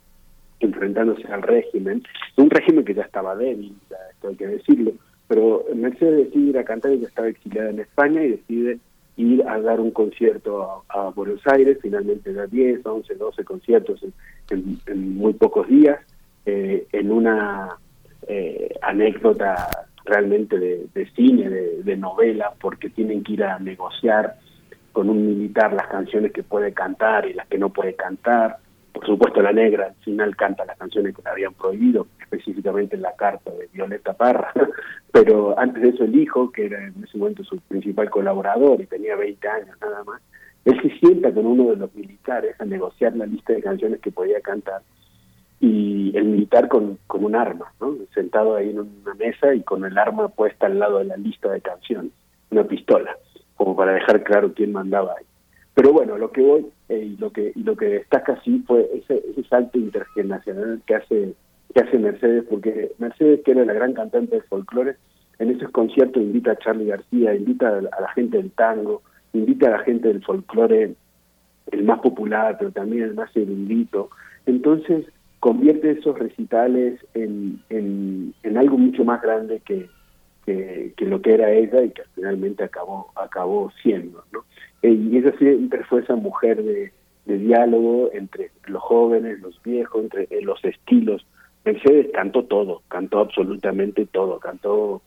enfrentándose 0.60 1.26
al 1.26 1.42
régimen, 1.42 2.02
un 2.36 2.48
régimen 2.48 2.84
que 2.84 2.94
ya 2.94 3.02
estaba 3.02 3.36
débil, 3.36 3.76
esto 4.12 4.28
hay 4.28 4.36
que 4.36 4.46
decirlo, 4.46 4.92
pero 5.28 5.64
Mercedes 5.74 6.26
decide 6.26 6.50
ir 6.50 6.58
a 6.58 6.64
cantar 6.64 6.92
y 6.92 7.00
ya 7.00 7.08
estaba 7.08 7.28
exiliada 7.28 7.70
en 7.70 7.80
España 7.80 8.22
y 8.22 8.30
decide 8.30 8.78
ir 9.16 9.46
a 9.46 9.60
dar 9.60 9.80
un 9.80 9.90
concierto 9.90 10.84
a, 10.88 11.10
Buenos 11.10 11.40
Aires, 11.46 11.78
finalmente 11.82 12.32
da 12.32 12.46
10, 12.46 12.84
11, 12.84 13.14
12 13.14 13.44
conciertos 13.44 14.04
en, 14.50 15.16
muy 15.16 15.34
pocos 15.34 15.68
días, 15.68 16.00
eh, 16.46 16.86
en 16.92 17.10
una 17.10 17.76
eh, 18.26 18.74
anécdota 18.82 19.86
realmente 20.04 20.58
de, 20.58 21.10
cine, 21.14 21.48
de, 21.48 21.82
de, 21.82 21.96
novela, 21.96 22.52
porque 22.60 22.90
tienen 22.90 23.22
que 23.22 23.34
ir 23.34 23.44
a 23.44 23.58
negociar 23.58 24.36
con 24.92 25.08
un 25.08 25.26
militar 25.26 25.72
las 25.72 25.86
canciones 25.86 26.32
que 26.32 26.42
puede 26.42 26.72
cantar 26.72 27.26
y 27.26 27.34
las 27.34 27.46
que 27.46 27.58
no 27.58 27.70
puede 27.70 27.94
cantar, 27.94 28.58
por 28.92 29.06
supuesto, 29.06 29.40
la 29.40 29.52
negra 29.52 29.86
al 29.86 29.94
final 30.04 30.36
canta 30.36 30.64
las 30.64 30.78
canciones 30.78 31.14
que 31.14 31.22
le 31.22 31.30
habían 31.30 31.54
prohibido, 31.54 32.06
específicamente 32.20 32.96
en 32.96 33.02
la 33.02 33.16
carta 33.16 33.50
de 33.50 33.68
Violeta 33.72 34.12
Parra, 34.12 34.52
pero 35.12 35.58
antes 35.58 35.82
de 35.82 35.88
eso 35.90 36.04
el 36.04 36.14
hijo, 36.16 36.52
que 36.52 36.66
era 36.66 36.86
en 36.86 37.02
ese 37.02 37.18
momento 37.18 37.42
su 37.44 37.58
principal 37.60 38.10
colaborador 38.10 38.80
y 38.80 38.86
tenía 38.86 39.16
20 39.16 39.48
años 39.48 39.76
nada 39.80 40.04
más, 40.04 40.20
él 40.64 40.80
se 40.80 40.90
sienta 40.98 41.32
con 41.32 41.46
uno 41.46 41.70
de 41.70 41.76
los 41.76 41.94
militares 41.94 42.54
a 42.60 42.64
negociar 42.64 43.16
la 43.16 43.26
lista 43.26 43.52
de 43.52 43.62
canciones 43.62 44.00
que 44.00 44.12
podía 44.12 44.40
cantar 44.40 44.82
y 45.58 46.16
el 46.16 46.24
militar 46.24 46.68
con, 46.68 46.98
con 47.06 47.24
un 47.24 47.36
arma, 47.36 47.72
¿no? 47.80 47.96
sentado 48.14 48.56
ahí 48.56 48.70
en 48.70 48.80
una 48.80 49.14
mesa 49.14 49.54
y 49.54 49.62
con 49.62 49.84
el 49.84 49.96
arma 49.96 50.28
puesta 50.28 50.66
al 50.66 50.78
lado 50.78 50.98
de 50.98 51.04
la 51.04 51.16
lista 51.16 51.50
de 51.50 51.60
canciones, 51.60 52.12
una 52.50 52.64
pistola, 52.64 53.16
como 53.56 53.76
para 53.76 53.92
dejar 53.92 54.22
claro 54.24 54.52
quién 54.54 54.72
mandaba 54.72 55.14
ahí. 55.18 55.24
Pero 55.74 55.92
bueno, 55.92 56.18
lo 56.18 56.30
que 56.32 56.42
voy 56.42 56.66
eh, 56.92 57.04
y 57.06 57.16
lo 57.16 57.30
que 57.30 57.52
lo 57.56 57.74
que 57.74 57.86
destaca 57.86 58.38
sí 58.42 58.62
fue 58.66 58.88
ese, 58.94 59.22
ese 59.30 59.42
salto 59.48 59.78
intergeneracional 59.78 60.82
que 60.86 60.94
hace 60.94 61.34
que 61.72 61.80
hace 61.80 61.98
Mercedes, 61.98 62.44
porque 62.50 62.92
Mercedes, 62.98 63.40
que 63.44 63.52
era 63.52 63.64
la 63.64 63.72
gran 63.72 63.94
cantante 63.94 64.36
de 64.36 64.42
folclore, 64.42 64.96
en 65.38 65.50
esos 65.50 65.70
conciertos 65.70 66.22
invita 66.22 66.52
a 66.52 66.58
Charlie 66.58 66.86
García, 66.86 67.34
invita 67.34 67.78
a 67.78 67.80
la 67.80 68.08
gente 68.14 68.36
del 68.36 68.50
tango, 68.50 69.02
invita 69.32 69.68
a 69.68 69.78
la 69.78 69.78
gente 69.78 70.08
del 70.08 70.22
folclore, 70.22 70.94
el 71.70 71.84
más 71.84 72.00
popular, 72.00 72.56
pero 72.58 72.70
también 72.72 73.04
el 73.04 73.14
más 73.14 73.34
erudito. 73.34 74.10
Entonces, 74.44 75.06
convierte 75.40 75.92
esos 75.92 76.18
recitales 76.18 77.00
en, 77.14 77.62
en, 77.70 78.34
en 78.42 78.58
algo 78.58 78.76
mucho 78.76 79.02
más 79.04 79.22
grande 79.22 79.60
que, 79.64 79.88
que, 80.44 80.92
que, 80.96 81.06
lo 81.06 81.22
que 81.22 81.34
era 81.34 81.50
ella 81.50 81.82
y 81.82 81.90
que 81.90 82.02
finalmente 82.14 82.64
acabó, 82.64 83.10
acabó 83.16 83.72
siendo. 83.82 84.24
¿no? 84.30 84.44
Y 84.82 85.16
ella 85.16 85.32
siempre 85.38 85.84
fue 85.84 86.00
esa 86.00 86.16
mujer 86.16 86.62
de, 86.62 86.92
diálogo 87.24 88.10
entre 88.12 88.50
los 88.66 88.82
jóvenes, 88.82 89.40
los 89.40 89.60
viejos, 89.62 90.02
entre 90.02 90.24
eh, 90.24 90.42
los 90.42 90.62
estilos. 90.64 91.24
Mercedes 91.64 92.08
cantó 92.12 92.44
todo, 92.44 92.82
cantó 92.88 93.20
absolutamente 93.20 94.06
todo, 94.06 94.40
cantó, 94.40 95.00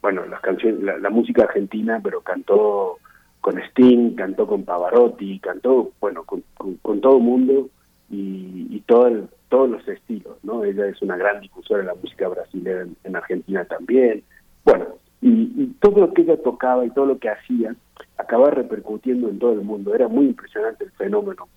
bueno, 0.00 0.24
las 0.26 0.40
canciones, 0.40 0.82
la, 0.82 1.10
música 1.10 1.44
argentina, 1.44 2.00
pero 2.02 2.22
cantó 2.22 2.96
con 3.42 3.58
Sting, 3.58 4.14
cantó 4.14 4.46
con 4.46 4.64
Pavarotti, 4.64 5.38
cantó, 5.40 5.92
bueno, 6.00 6.24
con, 6.24 6.42
con, 6.56 7.00
todo 7.00 7.18
el 7.18 7.22
mundo 7.22 7.68
y, 8.10 8.66
y 8.70 8.80
todo 8.86 9.28
todos 9.50 9.68
los 9.68 9.86
estilos, 9.86 10.38
¿no? 10.42 10.64
Ella 10.64 10.86
es 10.86 11.02
una 11.02 11.16
gran 11.16 11.40
difusora 11.40 11.80
de 11.80 11.88
la 11.88 11.94
música 11.94 12.28
brasileña 12.28 12.86
en, 13.04 13.16
Argentina 13.16 13.64
también. 13.66 14.22
Bueno, 14.64 14.86
y, 15.20 15.66
todo 15.80 16.00
lo 16.00 16.14
que 16.14 16.22
ella 16.22 16.40
tocaba 16.42 16.86
y 16.86 16.90
todo 16.90 17.04
lo 17.06 17.18
que 17.18 17.28
hacía 17.28 17.74
acaba 18.20 18.50
repercutiendo 18.50 19.28
en 19.28 19.38
todo 19.38 19.52
el 19.52 19.62
mundo. 19.62 19.94
Era 19.94 20.08
muy 20.08 20.26
impresionante 20.26 20.84
el 20.84 20.90
fenómeno. 20.92 21.48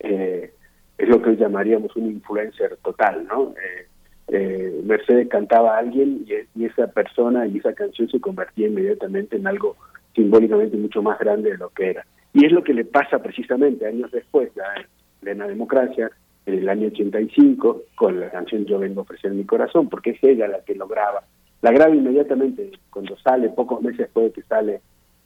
Eh, 0.00 0.52
es 0.96 1.08
lo 1.08 1.22
que 1.22 1.36
llamaríamos 1.36 1.94
un 1.96 2.06
influencer 2.06 2.76
total, 2.82 3.26
¿no? 3.26 3.54
Eh, 3.56 3.86
eh, 4.28 4.80
Mercedes 4.84 5.28
cantaba 5.28 5.76
a 5.76 5.78
alguien 5.78 6.26
y, 6.54 6.64
esa 6.64 6.88
persona 6.88 7.46
y 7.46 7.58
esa 7.58 7.72
canción 7.72 8.08
se 8.10 8.20
convertía 8.20 8.66
inmediatamente 8.66 9.36
en 9.36 9.46
algo 9.46 9.76
simbólicamente 10.14 10.76
mucho 10.76 11.02
más 11.02 11.18
grande 11.18 11.52
de 11.52 11.58
lo 11.58 11.70
que 11.70 11.90
era. 11.90 12.04
Y 12.34 12.44
es 12.44 12.52
lo 12.52 12.62
que 12.62 12.74
le 12.74 12.84
pasa 12.84 13.20
precisamente 13.20 13.86
años 13.86 14.10
después, 14.10 14.54
la 14.54 14.86
plena 15.20 15.46
democracia, 15.46 16.10
en 16.44 16.58
el 16.58 16.68
año 16.68 16.88
85, 16.88 17.82
con 17.94 18.20
la 18.20 18.30
canción 18.30 18.64
Yo 18.64 18.78
vengo 18.78 19.00
a 19.00 19.02
ofrecer 19.02 19.32
mi 19.32 19.44
corazón, 19.44 19.88
porque 19.88 20.10
es 20.10 20.18
ella 20.22 20.48
la 20.48 20.60
que 20.60 20.74
lo 20.74 20.86
graba. 20.88 21.22
La 21.62 21.72
graba 21.72 21.94
inmediatamente 21.94 22.70
cuando 22.90 23.16
sale, 23.18 23.48
pocos 23.50 23.82
meses 23.82 23.98
después 23.98 24.26
de 24.26 24.32
que 24.32 24.42
sale 24.42 24.80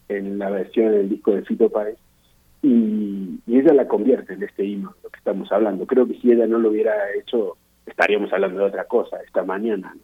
en 0.08 0.38
la 0.38 0.50
versión 0.50 0.92
del 0.92 1.08
disco 1.08 1.32
de 1.32 1.42
Fito 1.42 1.68
Páez, 1.68 1.96
y, 2.62 3.40
y 3.46 3.58
ella 3.58 3.74
la 3.74 3.88
convierte 3.88 4.34
en 4.34 4.42
este 4.42 4.64
himno, 4.64 4.94
lo 5.02 5.10
que 5.10 5.18
estamos 5.18 5.50
hablando. 5.50 5.86
Creo 5.86 6.06
que 6.06 6.14
si 6.20 6.30
ella 6.30 6.46
no 6.46 6.58
lo 6.58 6.70
hubiera 6.70 6.92
hecho, 7.18 7.56
estaríamos 7.86 8.32
hablando 8.32 8.60
de 8.60 8.66
otra 8.66 8.84
cosa 8.84 9.16
esta 9.24 9.42
mañana. 9.44 9.94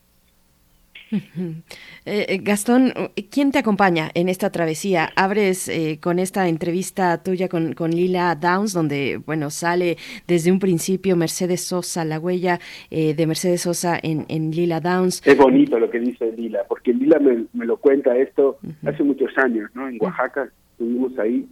Eh, 2.04 2.38
Gastón, 2.42 2.92
¿quién 3.30 3.52
te 3.52 3.58
acompaña 3.58 4.10
en 4.14 4.28
esta 4.28 4.50
travesía? 4.50 5.10
Abres 5.16 5.68
eh, 5.68 5.98
con 6.00 6.18
esta 6.18 6.48
entrevista 6.48 7.22
tuya 7.22 7.48
con, 7.48 7.72
con, 7.74 7.90
Lila 7.90 8.34
Downs, 8.34 8.72
donde 8.72 9.20
bueno 9.24 9.50
sale 9.50 9.96
desde 10.26 10.52
un 10.52 10.58
principio 10.58 11.16
Mercedes 11.16 11.64
Sosa, 11.64 12.04
la 12.04 12.18
huella 12.18 12.60
de 12.90 13.26
Mercedes 13.26 13.62
Sosa 13.62 13.98
en, 14.02 14.24
en, 14.28 14.50
Lila 14.50 14.80
Downs. 14.80 15.26
Es 15.26 15.36
bonito 15.36 15.78
lo 15.78 15.90
que 15.90 16.00
dice 16.00 16.32
Lila, 16.32 16.64
porque 16.68 16.92
Lila 16.92 17.18
me, 17.18 17.46
me 17.52 17.66
lo 17.66 17.76
cuenta 17.76 18.16
esto 18.16 18.58
hace 18.84 19.02
muchos 19.02 19.36
años, 19.38 19.70
¿no? 19.74 19.88
En 19.88 19.98
Oaxaca 20.00 20.50
estuvimos 20.72 21.18
ahí 21.18 21.48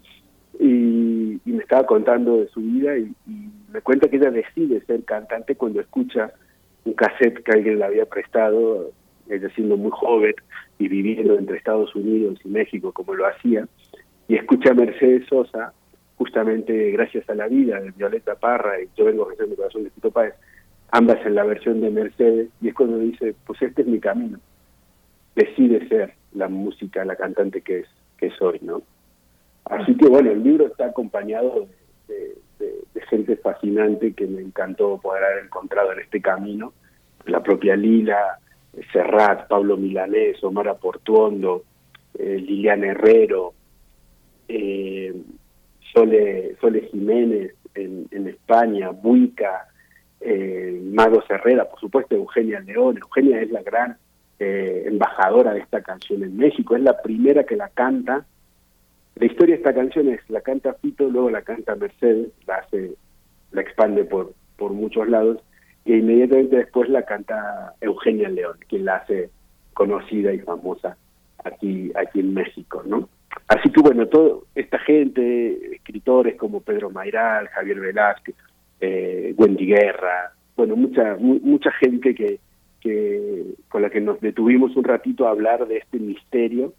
y, 0.60 1.40
y, 1.44 1.52
me 1.52 1.62
estaba 1.62 1.86
contando 1.86 2.38
de 2.38 2.48
su 2.48 2.60
vida 2.60 2.96
y, 2.96 3.12
y 3.26 3.50
me 3.72 3.80
cuenta 3.80 4.08
que 4.08 4.16
ella 4.16 4.30
decide 4.30 4.80
ser 4.86 5.04
cantante 5.04 5.54
cuando 5.54 5.80
escucha 5.80 6.32
un 6.84 6.94
cassette 6.94 7.42
que 7.42 7.52
alguien 7.52 7.78
le 7.78 7.84
había 7.84 8.06
prestado 8.06 8.92
ella 9.28 9.48
siendo 9.54 9.76
muy 9.76 9.90
joven 9.92 10.34
y 10.78 10.88
viviendo 10.88 11.38
entre 11.38 11.56
Estados 11.56 11.94
Unidos 11.94 12.38
y 12.44 12.48
México 12.48 12.92
como 12.92 13.14
lo 13.14 13.26
hacía, 13.26 13.66
y 14.28 14.36
escucha 14.36 14.70
a 14.70 14.74
Mercedes 14.74 15.26
Sosa, 15.28 15.72
justamente 16.16 16.90
gracias 16.92 17.28
a 17.28 17.34
la 17.34 17.48
vida 17.48 17.80
de 17.80 17.90
Violeta 17.92 18.34
Parra 18.34 18.80
y 18.80 18.88
Yo 18.96 19.04
vengo 19.04 19.28
a 19.28 19.46
mi 19.46 19.54
corazón 19.54 19.84
de 19.84 19.90
Tito 19.90 20.10
Páez, 20.10 20.34
ambas 20.90 21.24
en 21.24 21.34
la 21.34 21.44
versión 21.44 21.80
de 21.80 21.90
Mercedes, 21.90 22.48
y 22.60 22.68
es 22.68 22.74
cuando 22.74 22.98
dice, 22.98 23.34
pues 23.46 23.60
este 23.62 23.82
es 23.82 23.88
mi 23.88 24.00
camino, 24.00 24.38
decide 25.34 25.86
ser 25.88 26.14
la 26.32 26.48
música, 26.48 27.04
la 27.04 27.16
cantante 27.16 27.60
que 27.60 27.80
es 27.80 27.86
que 28.18 28.30
soy, 28.30 28.58
¿no? 28.62 28.82
Así 29.66 29.96
que 29.96 30.08
bueno, 30.08 30.30
el 30.30 30.42
libro 30.42 30.66
está 30.66 30.86
acompañado 30.86 31.68
de, 32.08 32.36
de 32.94 33.00
gente 33.08 33.36
fascinante 33.36 34.12
que 34.12 34.26
me 34.26 34.40
encantó 34.40 34.98
poder 34.98 35.24
haber 35.24 35.44
encontrado 35.44 35.92
en 35.92 36.00
este 36.00 36.20
camino, 36.20 36.72
la 37.26 37.42
propia 37.42 37.76
Lila, 37.76 38.38
Serrat, 38.92 39.48
Pablo 39.48 39.76
Milanés, 39.76 40.42
Omar 40.44 40.76
Portuondo, 40.78 41.64
eh, 42.18 42.38
Liliana 42.38 42.88
Herrero, 42.88 43.54
eh, 44.48 45.14
Sole, 45.92 46.56
Sole 46.60 46.82
Jiménez 46.90 47.54
en, 47.74 48.06
en 48.10 48.28
España, 48.28 48.90
Buica, 48.90 49.68
eh, 50.20 50.80
Mago 50.92 51.22
Herrera, 51.28 51.68
por 51.68 51.80
supuesto 51.80 52.14
Eugenia 52.14 52.60
León. 52.60 52.98
Eugenia 52.98 53.40
es 53.40 53.50
la 53.50 53.62
gran 53.62 53.96
eh, 54.38 54.84
embajadora 54.86 55.54
de 55.54 55.60
esta 55.60 55.82
canción 55.82 56.22
en 56.22 56.36
México, 56.36 56.76
es 56.76 56.82
la 56.82 57.00
primera 57.00 57.44
que 57.44 57.56
la 57.56 57.68
canta. 57.68 58.26
La 59.14 59.26
historia 59.26 59.54
de 59.54 59.60
esta 59.60 59.74
canción 59.74 60.08
es, 60.08 60.20
la 60.28 60.42
canta 60.42 60.74
Fito, 60.74 61.08
luego 61.08 61.30
la 61.30 61.42
canta 61.42 61.74
Mercedes, 61.74 62.28
la 62.46 62.56
hace, 62.56 62.94
la 63.52 63.62
expande 63.62 64.04
por, 64.04 64.34
por 64.58 64.72
muchos 64.72 65.08
lados, 65.08 65.42
y 65.86 65.94
inmediatamente 65.94 66.56
después 66.56 66.88
la 66.88 67.02
canta 67.02 67.74
Eugenia 67.80 68.28
León, 68.28 68.58
quien 68.68 68.84
la 68.84 68.96
hace 68.96 69.30
conocida 69.72 70.32
y 70.34 70.40
famosa 70.40 70.96
aquí, 71.44 71.92
aquí 71.94 72.20
en 72.20 72.34
México, 72.34 72.82
¿no? 72.84 73.08
Así 73.46 73.70
que 73.70 73.80
bueno, 73.80 74.06
toda 74.08 74.40
esta 74.56 74.78
gente, 74.80 75.76
escritores 75.76 76.34
como 76.36 76.60
Pedro 76.60 76.90
Mairal, 76.90 77.48
Javier 77.48 77.78
Velázquez, 77.78 78.34
eh, 78.80 79.32
Wendy 79.36 79.66
Guerra, 79.66 80.32
bueno, 80.56 80.74
mucha 80.74 81.16
mucha 81.18 81.70
gente 81.72 82.14
que, 82.14 82.40
con 83.68 83.82
la 83.82 83.90
que 83.90 84.00
nos 84.00 84.20
detuvimos 84.20 84.76
un 84.76 84.84
ratito 84.84 85.26
a 85.26 85.30
hablar 85.30 85.66
de 85.66 85.78
este 85.78 85.98
misterio 85.98 86.72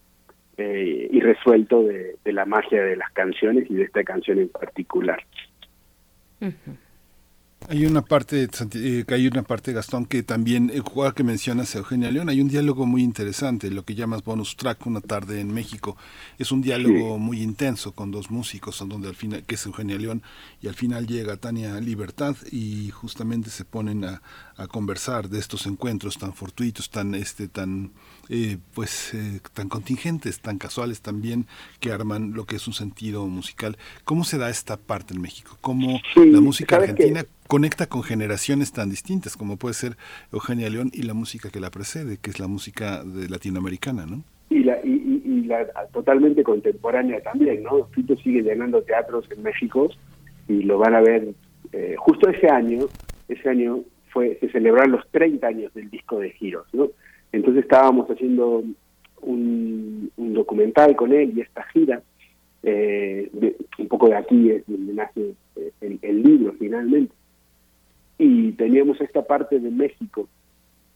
eh, 0.57 1.07
irresuelto 1.11 1.83
de, 1.83 2.15
de, 2.23 2.33
la 2.33 2.45
magia 2.45 2.81
de 2.83 2.95
las 2.95 3.11
canciones 3.11 3.69
y 3.69 3.75
de 3.75 3.83
esta 3.83 4.03
canción 4.03 4.39
en 4.39 4.49
particular. 4.49 5.19
Uh. 6.41 6.51
Hay 7.69 7.85
una 7.85 8.01
parte, 8.01 8.47
eh, 8.75 9.05
hay 9.09 9.27
una 9.27 9.43
parte, 9.43 9.73
Gastón, 9.73 10.05
que 10.05 10.23
también, 10.23 10.71
el 10.73 10.79
jugador 10.79 11.13
que 11.13 11.25
mencionas, 11.25 11.75
Eugenia 11.75 12.09
León, 12.09 12.29
hay 12.29 12.39
un 12.39 12.47
diálogo 12.47 12.85
muy 12.85 13.03
interesante, 13.03 13.69
lo 13.69 13.83
que 13.83 13.93
llamas 13.93 14.23
bonus 14.23 14.55
track, 14.55 14.85
una 14.87 15.01
tarde 15.01 15.41
en 15.41 15.53
México. 15.53 15.97
Es 16.37 16.53
un 16.53 16.61
diálogo 16.61 17.15
sí. 17.15 17.21
muy 17.21 17.41
intenso 17.41 17.91
con 17.91 18.09
dos 18.09 18.31
músicos, 18.31 18.81
donde 18.87 19.09
al 19.09 19.15
final, 19.15 19.43
que 19.43 19.55
es 19.55 19.65
Eugenia 19.65 19.97
León, 19.97 20.23
y 20.61 20.69
al 20.69 20.75
final 20.75 21.07
llega 21.07 21.35
Tania 21.35 21.77
Libertad 21.81 22.37
y 22.51 22.89
justamente 22.91 23.49
se 23.49 23.65
ponen 23.65 24.05
a, 24.05 24.21
a 24.57 24.67
conversar 24.67 25.29
de 25.29 25.39
estos 25.39 25.67
encuentros 25.67 26.17
tan 26.17 26.33
fortuitos, 26.33 26.89
tan, 26.89 27.13
este, 27.15 27.47
tan, 27.47 27.91
eh, 28.29 28.57
pues, 28.73 29.13
eh, 29.13 29.39
tan 29.53 29.69
contingentes, 29.69 30.39
tan 30.39 30.57
casuales 30.57 31.01
también, 31.01 31.47
que 31.79 31.91
arman 31.91 32.33
lo 32.33 32.45
que 32.45 32.55
es 32.55 32.67
un 32.67 32.73
sentido 32.73 33.27
musical. 33.27 33.77
¿Cómo 34.03 34.23
se 34.23 34.37
da 34.37 34.49
esta 34.49 34.77
parte 34.77 35.13
en 35.13 35.21
México? 35.21 35.57
¿Cómo 35.61 35.99
sí, 36.13 36.25
la 36.25 36.41
música 36.41 36.77
argentina 36.77 37.23
que 37.23 37.29
conecta 37.47 37.87
con 37.87 38.03
generaciones 38.03 38.71
tan 38.71 38.89
distintas 38.89 39.37
como 39.37 39.57
puede 39.57 39.73
ser 39.73 39.97
Eugenia 40.31 40.69
León 40.69 40.91
y 40.93 41.03
la 41.03 41.13
música 41.13 41.49
que 41.49 41.59
la 41.59 41.71
precede, 41.71 42.17
que 42.17 42.29
es 42.29 42.39
la 42.39 42.47
música 42.47 43.03
de 43.03 43.29
latinoamericana, 43.29 44.05
¿no? 44.05 44.23
Y 44.49 44.63
la, 44.63 44.77
y, 44.83 44.91
y, 44.91 45.29
y 45.29 45.41
la 45.43 45.65
totalmente 45.91 46.43
contemporánea 46.43 47.21
también, 47.21 47.63
¿no? 47.63 47.85
Fito 47.87 48.15
sigue 48.17 48.41
llenando 48.41 48.81
teatros 48.83 49.29
en 49.31 49.43
México 49.43 49.89
y 50.47 50.63
lo 50.63 50.77
van 50.77 50.95
a 50.95 51.01
ver 51.01 51.33
eh, 51.73 51.95
justo 51.97 52.29
ese 52.29 52.49
año, 52.49 52.85
ese 53.27 53.49
año 53.49 53.81
fue 54.09 54.37
se 54.39 54.49
celebraron 54.49 54.91
los 54.91 55.07
30 55.11 55.47
años 55.47 55.73
del 55.73 55.89
disco 55.89 56.19
de 56.19 56.31
Giros, 56.31 56.67
¿no? 56.73 56.89
Entonces 57.31 57.63
estábamos 57.63 58.09
haciendo 58.09 58.63
un, 59.21 60.11
documental 60.17 60.95
con 60.95 61.11
él 61.13 61.33
y 61.35 61.41
esta 61.41 61.63
gira, 61.73 62.01
eh, 62.63 63.29
de, 63.33 63.55
un 63.79 63.87
poco 63.87 64.07
de 64.07 64.15
aquí 64.15 64.51
es 64.51 64.63
donde 64.67 64.93
nace 64.93 65.33
eh, 65.55 65.71
el, 65.81 65.99
el 66.01 66.23
libro 66.23 66.53
finalmente 66.59 67.13
y 68.17 68.51
teníamos 68.53 68.99
esta 69.01 69.23
parte 69.23 69.59
de 69.59 69.69
México 69.69 70.27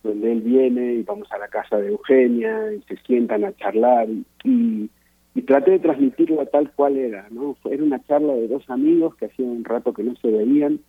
donde 0.04 0.32
él 0.32 0.42
viene 0.42 0.94
y 0.96 1.04
vamos 1.04 1.32
a 1.32 1.38
la 1.38 1.48
casa 1.48 1.78
de 1.78 1.90
Eugenia 1.90 2.74
y 2.74 2.82
se 2.84 2.98
sientan 3.04 3.44
a 3.44 3.56
charlar 3.56 4.08
y, 4.44 4.90
y 5.36 5.42
traté 5.44 5.72
de 5.72 5.80
transmitirlo 5.80 6.46
tal 6.48 6.72
cual 6.72 6.98
era, 6.98 7.28
¿no? 7.30 7.56
Era 7.70 7.84
una 7.84 8.04
charla 8.06 8.34
de 8.34 8.48
dos 8.48 8.68
amigos 8.70 9.16
que 9.16 9.26
hacía 9.26 9.46
un 9.46 9.64
rato 9.64 9.94
que 9.94 10.04
no 10.04 10.16
se 10.16 10.30
veían, 10.30 10.80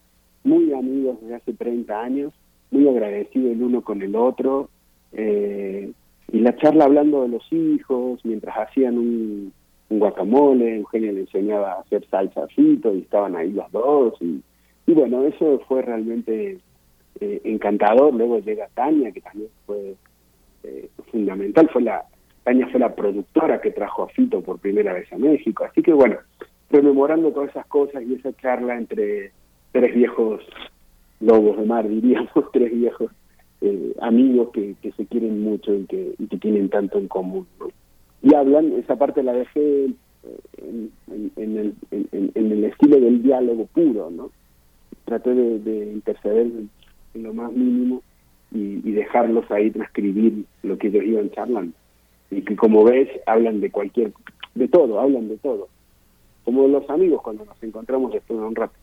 muy 0.44 0.73
amigos 0.73 1.20
desde 1.20 1.36
hace 1.36 1.52
30 1.52 2.01
años, 2.01 2.33
muy 2.70 2.89
agradecidos 2.89 3.52
el 3.52 3.62
uno 3.62 3.83
con 3.83 4.02
el 4.02 4.17
otro, 4.17 4.70
eh, 5.12 5.93
y 6.33 6.39
la 6.41 6.57
charla 6.57 6.86
hablando 6.86 7.23
de 7.23 7.28
los 7.28 7.52
hijos, 7.52 8.20
mientras 8.25 8.57
hacían 8.57 8.99
un, 8.99 9.52
guacamole, 9.91 10.78
Eugenia 10.78 11.12
le 11.12 11.20
enseñaba 11.20 11.73
a 11.73 11.81
hacer 11.81 12.07
salsa 12.09 12.47
frito 12.49 12.94
y 12.94 13.01
estaban 13.01 13.36
ahí 13.36 13.52
los 13.52 13.70
dos 13.70 14.15
y 14.23 14.41
y 14.93 14.95
bueno, 14.95 15.25
eso 15.25 15.59
fue 15.67 15.81
realmente 15.81 16.59
eh, 17.19 17.41
encantador. 17.45 18.12
Luego 18.12 18.41
llega 18.41 18.69
Tania, 18.75 19.11
que 19.11 19.23
también 19.23 19.49
fue 19.65 19.95
eh, 20.65 20.91
fundamental. 21.11 21.71
Fue 21.73 21.81
la 21.81 22.05
Tania 22.45 22.69
fue 22.69 22.79
la 22.79 22.95
productora 22.95 23.59
que 23.62 23.71
trajo 23.71 24.03
a 24.03 24.09
Fito 24.09 24.43
por 24.43 24.59
primera 24.59 24.93
vez 24.93 25.11
a 25.11 25.17
México. 25.17 25.65
Así 25.65 25.81
que 25.81 25.95
bueno, 25.95 26.19
rememorando 26.69 27.33
todas 27.33 27.49
esas 27.49 27.65
cosas 27.67 28.03
y 28.03 28.15
esa 28.15 28.37
charla 28.37 28.77
entre 28.77 29.33
tres 29.73 29.95
viejos 29.95 30.43
lobos 31.21 31.57
de 31.57 31.65
mar, 31.65 31.89
diríamos, 31.89 32.31
tres 32.53 32.71
viejos 32.71 33.11
eh, 33.62 33.95
amigos 34.03 34.51
que, 34.53 34.75
se 34.95 35.07
quieren 35.07 35.43
mucho 35.43 35.73
y 35.73 35.87
que, 35.87 36.15
y 36.19 36.27
que 36.27 36.37
tienen 36.37 36.69
tanto 36.69 36.99
en 36.99 37.09
común. 37.09 37.47
¿no? 37.59 37.69
Y 38.23 38.35
hablan, 38.35 38.73
esa 38.75 38.97
parte 38.97 39.23
la 39.23 39.33
dejé 39.33 39.87
en, 40.59 40.93
en, 41.07 41.33
en, 41.37 42.31
en 42.35 42.53
el 42.53 42.65
estilo 42.65 43.01
del 43.01 43.23
diálogo 43.23 43.67
puro, 43.73 44.11
¿no? 44.11 44.31
Traté 45.05 45.35
de, 45.35 45.59
de 45.59 45.93
interceder 45.93 46.47
en, 46.47 46.71
lo 47.15 47.35
más 47.35 47.53
mínimo 47.53 48.03
y, 48.53 48.81
y, 48.89 48.93
dejarlos 48.93 49.51
ahí 49.51 49.71
transcribir 49.71 50.45
lo 50.63 50.79
que 50.79 50.89
ellos 50.89 51.05
iban 51.05 51.31
charlando. 51.31 51.75
Y 52.31 52.43
que 52.43 52.57
como 52.57 52.85
ves, 52.85 53.09
hablan 53.27 53.61
de 53.61 53.71
cualquier, 53.71 54.13
de 54.55 54.69
todo, 54.69 54.99
hablan 54.99 55.29
de 55.29 55.37
todo. 55.39 55.69
Como 56.45 56.67
los 56.69 56.89
amigos 56.89 57.23
cuando 57.23 57.45
nos 57.45 57.63
encontramos 57.63 58.13
después 58.13 58.41
de 58.41 58.47
un 58.47 58.55
rato. 58.55 58.75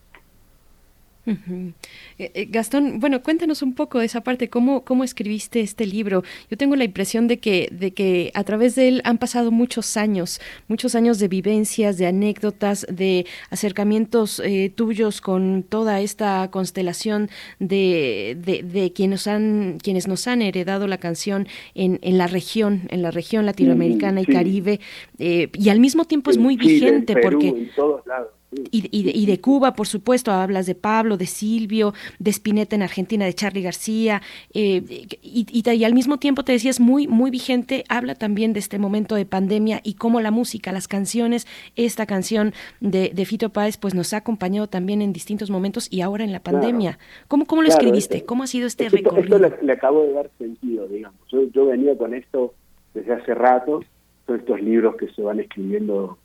Uh 1.29 1.51
-huh. 1.51 1.73
eh, 2.17 2.47
Gastón, 2.49 2.99
bueno, 2.99 3.21
cuéntanos 3.21 3.61
un 3.61 3.73
poco 3.73 3.99
de 3.99 4.05
esa 4.05 4.21
parte, 4.21 4.49
¿cómo, 4.49 4.83
cómo 4.83 5.03
escribiste 5.03 5.61
este 5.61 5.85
libro. 5.85 6.23
Yo 6.49 6.57
tengo 6.57 6.75
la 6.75 6.83
impresión 6.83 7.27
de 7.27 7.37
que, 7.37 7.69
de 7.71 7.91
que 7.91 8.31
a 8.33 8.43
través 8.43 8.75
de 8.75 8.87
él 8.87 9.01
han 9.03 9.17
pasado 9.17 9.51
muchos 9.51 9.97
años, 9.97 10.39
muchos 10.67 10.95
años 10.95 11.19
de 11.19 11.27
vivencias, 11.27 11.97
de 11.97 12.07
anécdotas, 12.07 12.85
de 12.89 13.25
acercamientos 13.49 14.41
eh, 14.43 14.71
tuyos 14.73 15.21
con 15.21 15.63
toda 15.63 16.01
esta 16.01 16.49
constelación 16.51 17.29
de, 17.59 18.37
de, 18.39 18.63
de, 18.63 18.93
quienes, 18.93 19.27
han, 19.27 19.77
quienes 19.81 20.07
nos 20.07 20.27
han 20.27 20.41
heredado 20.41 20.87
la 20.87 20.97
canción 20.97 21.47
en, 21.75 21.99
en 22.01 22.17
la 22.17 22.27
región, 22.27 22.83
en 22.89 23.01
la 23.01 23.11
región 23.11 23.45
latinoamericana 23.45 24.21
sí, 24.21 24.23
y 24.23 24.25
sí. 24.25 24.31
caribe, 24.31 24.79
eh, 25.19 25.49
y 25.53 25.69
al 25.69 25.79
mismo 25.79 26.05
tiempo 26.05 26.31
es 26.31 26.37
muy 26.37 26.57
Chile, 26.57 26.73
vigente 26.73 27.13
Perú, 27.13 27.23
porque... 27.23 27.47
En 27.49 27.69
todos 27.75 28.05
lados 28.07 28.38
Y, 28.51 28.89
y, 28.91 29.25
de, 29.27 29.39
Cuba, 29.39 29.75
por 29.75 29.85
supuesto, 29.85 30.31
hablas 30.31 30.65
de 30.65 30.73
Pablo, 30.73 31.17
de 31.17 31.27
Silvio, 31.27 31.93
de 32.17 32.31
Spinetta 32.31 32.75
en 32.75 32.81
Argentina, 32.81 33.23
de 33.25 33.33
Charlie 33.33 33.61
García, 33.61 34.23
eh, 34.55 34.81
y, 35.21 35.45
y, 35.51 35.83
al 35.83 35.93
mismo 35.93 36.17
tiempo 36.17 36.43
te 36.43 36.53
decías 36.53 36.79
muy, 36.79 37.07
muy 37.07 37.29
vigente, 37.29 37.83
habla 37.89 38.15
también 38.15 38.53
de 38.53 38.59
este 38.59 38.79
momento 38.79 39.13
de 39.13 39.27
pandemia 39.27 39.81
y 39.83 39.93
cómo 39.93 40.19
la 40.19 40.31
música, 40.31 40.71
las 40.71 40.87
canciones, 40.87 41.45
esta 41.75 42.07
canción 42.07 42.53
de, 42.79 43.11
de 43.13 43.25
Fito 43.25 43.49
Páez, 43.49 43.77
pues 43.77 43.93
nos 43.93 44.13
ha 44.13 44.17
acompañado 44.17 44.65
también 44.65 45.03
en 45.03 45.13
distintos 45.13 45.51
momentos 45.51 45.87
y 45.91 46.01
ahora 46.01 46.23
en 46.23 46.31
la 46.31 46.39
pandemia. 46.39 46.97
¿Cómo, 47.27 47.45
cómo 47.45 47.61
lo 47.61 47.67
escribiste? 47.67 48.25
¿Cómo 48.25 48.41
ha 48.41 48.47
sido 48.47 48.65
este 48.65 48.89
recorrido? 48.89 49.45
Esto 49.45 49.63
le, 49.63 49.73
acabo 49.73 50.01
de 50.01 50.13
dar 50.13 50.29
sentido, 50.39 50.87
digamos. 50.87 51.19
Yo, 51.31 51.43
yo 51.51 51.67
venía 51.67 51.95
con 51.95 52.15
esto 52.15 52.55
desde 52.95 53.13
hace 53.13 53.35
rato, 53.35 53.83
todos 54.25 54.39
estos 54.39 54.59
libros 54.59 54.95
que 54.95 55.07
se 55.09 55.21
van 55.21 55.39
escribiendo 55.39 56.17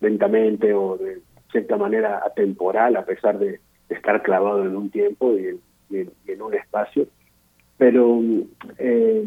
lentamente 0.00 0.74
o 0.74 0.98
de 0.98 1.20
cierta 1.52 1.76
manera 1.76 2.22
atemporal, 2.24 2.96
a 2.96 3.04
pesar 3.04 3.38
de, 3.38 3.60
estar 3.88 4.22
clavado 4.22 4.64
en 4.64 4.74
un 4.74 4.90
tiempo 4.90 5.34
y 5.38 5.60
en, 5.94 6.42
un 6.42 6.54
espacio. 6.54 7.06
Pero 7.76 8.20
eh, 8.78 9.24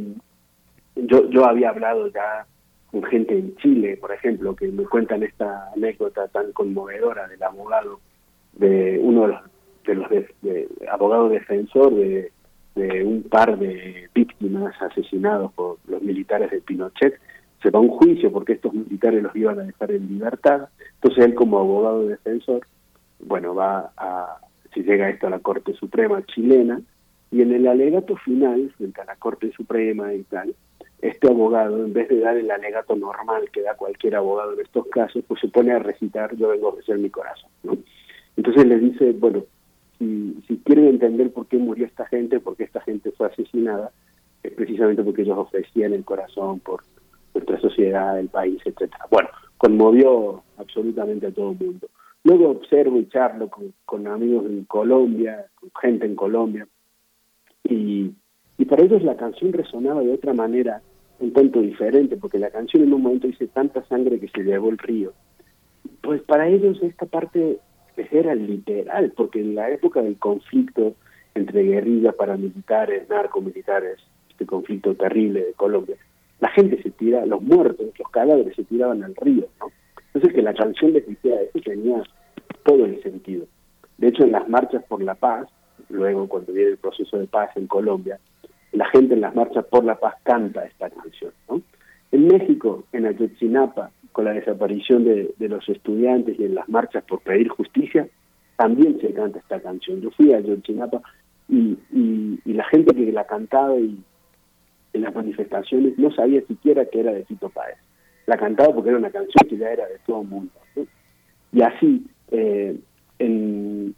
yo, 0.96 1.30
yo 1.30 1.46
había 1.46 1.70
hablado 1.70 2.08
ya 2.08 2.48
con 2.92 3.04
gente 3.04 3.38
en 3.38 3.56
Chile, 3.58 3.98
por 3.98 4.12
ejemplo, 4.12 4.56
que 4.56 4.68
me 4.70 4.86
cuentan 4.86 5.24
esta 5.24 5.72
anécdota 5.76 6.28
tan 6.30 6.52
conmovedora 6.52 7.28
del 7.28 7.44
abogado, 7.44 8.00
de 8.54 9.00
uno 9.02 9.24
de 9.24 9.28
los, 9.28 9.42
de 9.86 9.96
los 9.96 10.10
de, 10.42 10.68
abogado 10.90 11.30
defensor 11.30 11.94
de, 11.94 12.32
de 12.76 13.04
un 13.04 13.24
par 13.24 13.58
de 13.58 14.10
víctimas 14.16 14.74
asesinados 14.82 15.52
por 15.54 15.78
los 15.88 16.02
militares 16.02 16.52
de 16.52 16.62
Pinochet, 16.62 17.20
se 17.66 17.72
va 17.72 17.80
a 17.80 17.82
un 17.82 17.90
juicio 17.90 18.32
porque 18.32 18.54
estos 18.54 18.76
militares 18.76 19.24
los 19.24 19.36
iban 19.36 19.60
a 19.60 19.64
dejar 19.64 19.90
en 19.90 20.08
libertad. 20.08 20.70
Entonces 21.02 21.26
él 21.26 21.34
como 21.34 21.58
abogado 21.58 22.06
defensor, 22.06 22.62
bueno, 23.20 23.56
va 23.56 23.92
a, 23.98 24.38
si 24.72 24.84
llega 24.84 25.10
esto 25.10 25.26
a 25.26 25.32
la 25.32 25.40
Corte 25.40 25.74
Suprema 25.74 26.24
chilena, 26.28 26.80
y 27.32 27.42
en 27.42 27.52
el 27.52 27.68
alegato 27.68 28.16
final, 28.18 28.72
frente 28.78 29.02
a 29.02 29.06
la 29.06 29.16
Corte 29.16 29.52
Suprema 29.52 30.14
y 30.14 30.22
tal, 30.24 30.54
este 31.02 31.28
abogado, 31.28 31.84
en 31.84 31.92
vez 31.92 32.08
de 32.08 32.20
dar 32.20 32.38
el 32.38 32.52
alegato 32.52 32.96
normal 32.96 33.50
que 33.52 33.64
da 33.64 33.74
cualquier 33.74 34.16
abogado 34.16 34.54
en 34.54 34.60
estos 34.60 34.86
casos, 34.88 35.24
pues 35.28 35.42
se 35.42 35.48
pone 35.48 35.72
a 35.72 35.80
recitar, 35.80 36.36
yo 36.36 36.50
vengo 36.50 36.68
a 36.68 36.74
ofrecer 36.74 37.00
mi 37.00 37.10
corazón. 37.10 37.50
Entonces 38.38 38.68
le 38.68 38.78
dice, 38.78 39.12
bueno, 39.14 39.44
si, 39.98 40.40
si 40.48 40.58
quieren 40.58 40.86
entender 40.86 41.32
por 41.32 41.48
qué 41.48 41.58
murió 41.58 41.88
esta 41.88 42.06
gente, 42.06 42.40
por 42.40 42.56
qué 42.56 42.66
esta 42.66 42.82
gente 42.82 43.12
fue 43.12 43.26
asesinada, 43.26 43.92
es 44.44 44.54
precisamente 44.54 45.04
porque 45.04 45.24
ellos 45.24 45.40
ofrecían 45.40 45.94
el 45.94 46.06
corazón 46.06 46.60
por 46.60 46.84
nuestra 47.36 47.60
sociedad, 47.60 48.20
el 48.20 48.30
país, 48.30 48.60
etcétera. 48.66 49.06
Bueno, 49.12 49.30
conmovió 49.58 50.44
absolutamente 50.58 51.28
a 51.28 51.32
todo 51.32 51.52
el 51.52 51.58
mundo. 51.58 51.88
Luego 52.24 52.50
observo 52.50 52.98
y 52.98 53.08
charlo 53.08 53.50
con, 53.86 54.08
amigos 54.08 54.46
en 54.46 54.64
Colombia, 54.66 55.46
con 55.60 55.70
gente 55.80 56.06
en 56.08 56.16
Colombia, 56.16 56.68
y, 57.64 58.12
y 58.58 58.66
para 58.66 58.84
ellos 58.84 59.04
la 59.04 59.16
canción 59.16 59.54
resonaba 59.54 60.02
de 60.02 60.14
otra 60.14 60.34
manera, 60.34 60.82
un 61.20 61.32
tanto 61.34 61.62
diferente, 61.62 62.18
porque 62.18 62.40
la 62.40 62.50
canción 62.50 62.84
en 62.84 62.94
un 62.94 63.04
momento 63.04 63.28
dice 63.28 63.48
tanta 63.48 63.86
sangre 63.86 64.20
que 64.20 64.28
se 64.30 64.44
llevó 64.44 64.70
el 64.70 64.78
río. 64.78 65.14
Pues 66.02 66.22
para 66.24 66.48
ellos 66.48 66.82
esta 66.82 67.06
parte 67.06 67.60
era 68.12 68.36
literal, 68.36 69.14
porque 69.16 69.40
en 69.40 69.56
la 69.56 69.70
época 69.70 70.02
del 70.02 70.18
conflicto 70.18 70.96
entre 71.36 71.64
guerrillas 71.64 72.16
paramilitares, 72.16 73.10
narcomilitares, 73.10 74.00
este 74.30 74.46
conflicto 74.46 74.96
terrible 74.96 75.46
de 75.46 75.54
Colombia, 75.54 75.98
la 76.46 76.52
gente 76.52 76.80
se 76.84 76.92
tira, 76.92 77.26
los 77.26 77.42
muertos, 77.42 77.88
los 77.98 78.10
cadáveres 78.12 78.56
se 78.56 78.64
tiraban 78.66 79.04
al 79.04 79.16
río. 79.16 79.48
Entonces 80.14 80.32
que 80.32 80.44
la 80.44 80.54
canción 80.54 80.94
decía 80.94 81.42
eso 81.42 81.60
tenía 81.60 82.04
todo 82.64 82.86
el 82.86 83.02
sentido. 83.02 83.48
De 83.98 84.10
hecho, 84.10 84.26
en 84.26 84.32
las 84.32 84.48
marchas 84.48 84.84
por 84.84 85.02
la 85.02 85.16
paz, 85.16 85.48
luego 85.90 86.28
cuando 86.28 86.54
viene 86.54 86.70
el 86.74 86.78
proceso 86.78 87.18
de 87.18 87.26
paz 87.26 87.50
en 87.56 87.66
Colombia, 87.66 88.20
la 88.74 88.86
gente 88.90 89.16
en 89.16 89.22
las 89.22 89.34
marchas 89.34 89.66
por 89.66 89.86
la 89.86 89.96
paz 89.96 90.18
canta 90.22 90.66
esta 90.66 90.92
canción, 90.92 91.32
¿no? 91.50 91.64
En 92.12 92.28
México, 92.28 92.84
en 92.92 93.08
Ayotzinapa, 93.08 93.90
con 94.12 94.26
la 94.26 94.34
desaparición 94.34 95.04
de, 95.04 95.34
los 95.40 95.68
estudiantes 95.68 96.40
y 96.40 96.44
en 96.44 96.54
las 96.54 96.70
marchas 96.70 97.04
por 97.06 97.22
pedir 97.22 97.48
justicia, 97.50 98.08
también 98.56 99.02
se 99.02 99.12
canta 99.14 99.40
esta 99.40 99.60
canción. 99.62 100.00
Yo 100.00 100.12
fui 100.12 100.32
a 100.32 100.38
Ayotzinapa 100.38 101.02
y, 101.50 101.76
y, 101.92 102.40
y 102.46 102.54
la 102.54 102.66
gente 102.66 102.94
que 102.94 103.12
la 103.12 103.26
cantaba 103.26 103.80
y, 103.80 103.98
en 104.96 105.02
las 105.02 105.14
manifestaciones 105.14 105.98
no 105.98 106.10
sabía 106.12 106.42
siquiera 106.48 106.86
que 106.86 107.02
era 107.02 107.12
de 107.12 107.24
Tito 107.24 107.50
Páez. 107.50 107.78
La 108.26 108.38
cantaba 108.38 108.74
porque 108.74 108.90
era 108.90 108.98
una 108.98 109.12
canción 109.12 109.48
que 109.48 109.58
ya 109.58 109.70
era 109.70 109.86
de 109.88 110.00
todo 110.06 110.22
el 110.22 110.28
mundo. 110.28 110.52
Y 111.52 111.62
así, 111.62 112.06
eh, 112.32 112.78
en, 113.20 113.96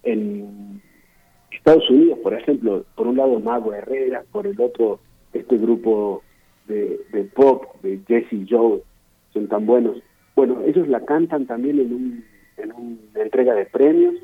Estados 1.50 1.90
Unidos, 1.90 2.18
por 2.22 2.34
ejemplo, 2.34 2.84
por 2.94 3.06
un 3.06 3.16
lado 3.16 3.40
Mago 3.40 3.74
Herrera, 3.74 4.22
por 4.32 4.46
el 4.46 4.58
otro 4.60 5.00
este 5.32 5.58
grupo 5.58 6.22
de, 6.66 7.00
pop 7.34 7.64
de 7.82 8.00
Jesse 8.06 8.46
Joe, 8.48 8.80
son 9.32 9.48
tan 9.48 9.66
buenos. 9.66 9.98
Bueno, 10.34 10.62
ellos 10.64 10.88
la 10.88 11.04
cantan 11.04 11.46
también 11.46 11.78
en, 11.80 11.92
un, 11.92 12.24
en 12.56 12.72
una 12.72 13.22
entrega 13.22 13.54
de 13.54 13.66
premios 13.66 14.14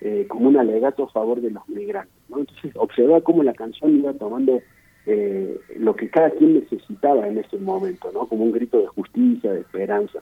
eh, 0.00 0.26
como 0.28 0.48
un 0.48 0.56
alegato 0.56 1.04
a 1.04 1.10
favor 1.10 1.40
de 1.40 1.50
los 1.50 1.68
migrantes. 1.68 2.14
Entonces, 2.28 2.72
observa 2.76 3.20
cómo 3.20 3.42
la 3.42 3.52
canción 3.52 3.96
iba 3.96 4.12
tomando 4.14 4.60
eh, 5.06 5.58
lo 5.76 5.96
que 5.96 6.08
cada 6.10 6.30
quien 6.30 6.54
necesitaba 6.54 7.26
en 7.26 7.38
ese 7.38 7.58
momento, 7.58 8.10
¿no? 8.12 8.26
Como 8.26 8.44
un 8.44 8.52
grito 8.52 8.78
de 8.78 8.86
justicia, 8.86 9.52
de 9.52 9.60
esperanza. 9.60 10.20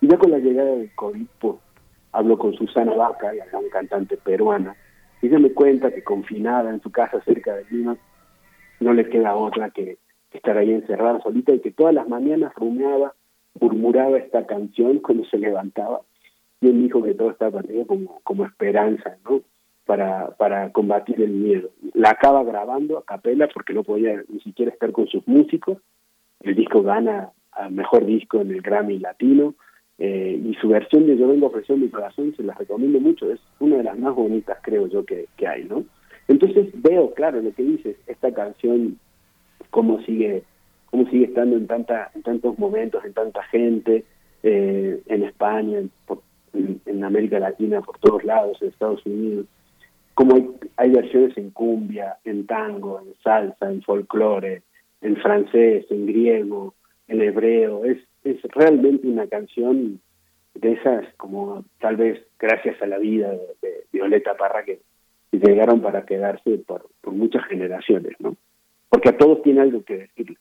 Y 0.00 0.08
ya 0.08 0.18
con 0.18 0.30
la 0.30 0.38
llegada 0.38 0.70
del 0.76 0.94
COVID, 0.94 1.26
pues, 1.40 1.56
hablo 2.12 2.38
con 2.38 2.54
Susana 2.54 2.94
Vaca, 2.94 3.32
la 3.32 3.46
gran 3.46 3.68
cantante 3.70 4.16
peruana, 4.16 4.76
y 5.20 5.26
ella 5.26 5.38
me 5.38 5.52
cuenta 5.52 5.90
que 5.90 6.04
confinada 6.04 6.70
en 6.70 6.80
su 6.80 6.90
casa 6.90 7.20
cerca 7.24 7.54
de 7.54 7.64
Lima, 7.70 7.96
no 8.80 8.92
le 8.92 9.08
queda 9.08 9.34
otra 9.34 9.70
que 9.70 9.98
estar 10.32 10.56
ahí 10.56 10.72
encerrada 10.72 11.20
solita 11.20 11.52
y 11.52 11.60
que 11.60 11.72
todas 11.72 11.94
las 11.94 12.08
mañanas 12.08 12.54
rumiaba, 12.54 13.14
murmuraba 13.60 14.18
esta 14.18 14.46
canción 14.46 14.98
cuando 14.98 15.24
se 15.24 15.38
levantaba. 15.38 16.02
Y 16.60 16.68
él 16.68 16.82
dijo 16.82 17.02
que 17.02 17.14
todo 17.14 17.30
estaba 17.30 17.60
perdido 17.62 17.86
como, 17.86 18.20
como 18.22 18.44
esperanza, 18.44 19.16
¿no? 19.24 19.40
Para, 19.88 20.32
para 20.32 20.70
combatir 20.70 21.18
el 21.22 21.30
miedo. 21.30 21.70
La 21.94 22.10
acaba 22.10 22.44
grabando 22.44 22.98
a 22.98 23.04
capela 23.06 23.48
porque 23.48 23.72
no 23.72 23.84
podía 23.84 24.22
ni 24.28 24.38
siquiera 24.40 24.70
estar 24.70 24.92
con 24.92 25.06
sus 25.06 25.26
músicos. 25.26 25.78
El 26.40 26.56
disco 26.56 26.82
gana 26.82 27.30
al 27.52 27.72
mejor 27.72 28.04
disco 28.04 28.38
en 28.42 28.50
el 28.50 28.60
Grammy 28.60 28.98
Latino. 28.98 29.54
Eh, 29.96 30.38
y 30.44 30.54
su 30.56 30.68
versión 30.68 31.06
de 31.06 31.16
Yo 31.16 31.28
vengo 31.28 31.46
a 31.46 31.48
ofrecer 31.48 31.78
mi 31.78 31.88
corazón 31.88 32.34
se 32.36 32.42
la 32.42 32.52
recomiendo 32.52 33.00
mucho. 33.00 33.32
Es 33.32 33.40
una 33.60 33.78
de 33.78 33.84
las 33.84 33.98
más 33.98 34.14
bonitas, 34.14 34.58
creo 34.60 34.88
yo, 34.88 35.06
que, 35.06 35.24
que 35.38 35.48
hay, 35.48 35.64
¿no? 35.64 35.84
Entonces 36.28 36.68
veo, 36.82 37.14
claro, 37.14 37.40
lo 37.40 37.54
que 37.54 37.62
dices, 37.62 37.96
esta 38.06 38.30
canción, 38.34 38.98
cómo 39.70 40.02
sigue 40.02 40.42
cómo 40.90 41.08
sigue 41.08 41.24
estando 41.24 41.56
en 41.56 41.66
tanta 41.66 42.10
en 42.14 42.22
tantos 42.22 42.58
momentos, 42.58 43.02
en 43.06 43.14
tanta 43.14 43.42
gente, 43.44 44.04
eh, 44.42 45.00
en 45.06 45.22
España, 45.22 45.80
en 46.52 47.04
América 47.04 47.38
Latina, 47.38 47.80
por 47.80 47.98
todos 48.00 48.22
lados, 48.22 48.60
en 48.60 48.68
Estados 48.68 49.04
Unidos 49.06 49.46
como 50.18 50.58
hay, 50.76 50.90
versiones 50.90 51.38
en 51.38 51.50
cumbia, 51.50 52.16
en 52.24 52.44
tango, 52.44 53.00
en 53.00 53.14
salsa, 53.22 53.70
en 53.70 53.82
folclore, 53.82 54.62
en 55.00 55.16
francés, 55.18 55.86
en 55.90 56.06
griego, 56.06 56.74
en 57.06 57.22
hebreo. 57.22 57.84
Es, 57.84 57.98
es 58.24 58.42
realmente 58.52 59.06
una 59.06 59.28
canción 59.28 60.00
de 60.54 60.72
esas, 60.72 61.04
como 61.18 61.64
tal 61.78 61.98
vez 61.98 62.20
gracias 62.36 62.82
a 62.82 62.86
la 62.86 62.98
vida 62.98 63.30
de, 63.30 63.84
Violeta 63.92 64.36
Parra, 64.36 64.64
que, 64.64 64.80
llegaron 65.30 65.80
para 65.82 66.04
quedarse 66.04 66.58
por, 66.66 66.88
por 67.00 67.12
muchas 67.12 67.44
generaciones, 67.46 68.14
¿no? 68.18 68.36
Porque 68.88 69.10
a 69.10 69.16
todos 69.16 69.40
tiene 69.42 69.60
algo 69.60 69.84
que 69.84 69.98
decir. 69.98 70.36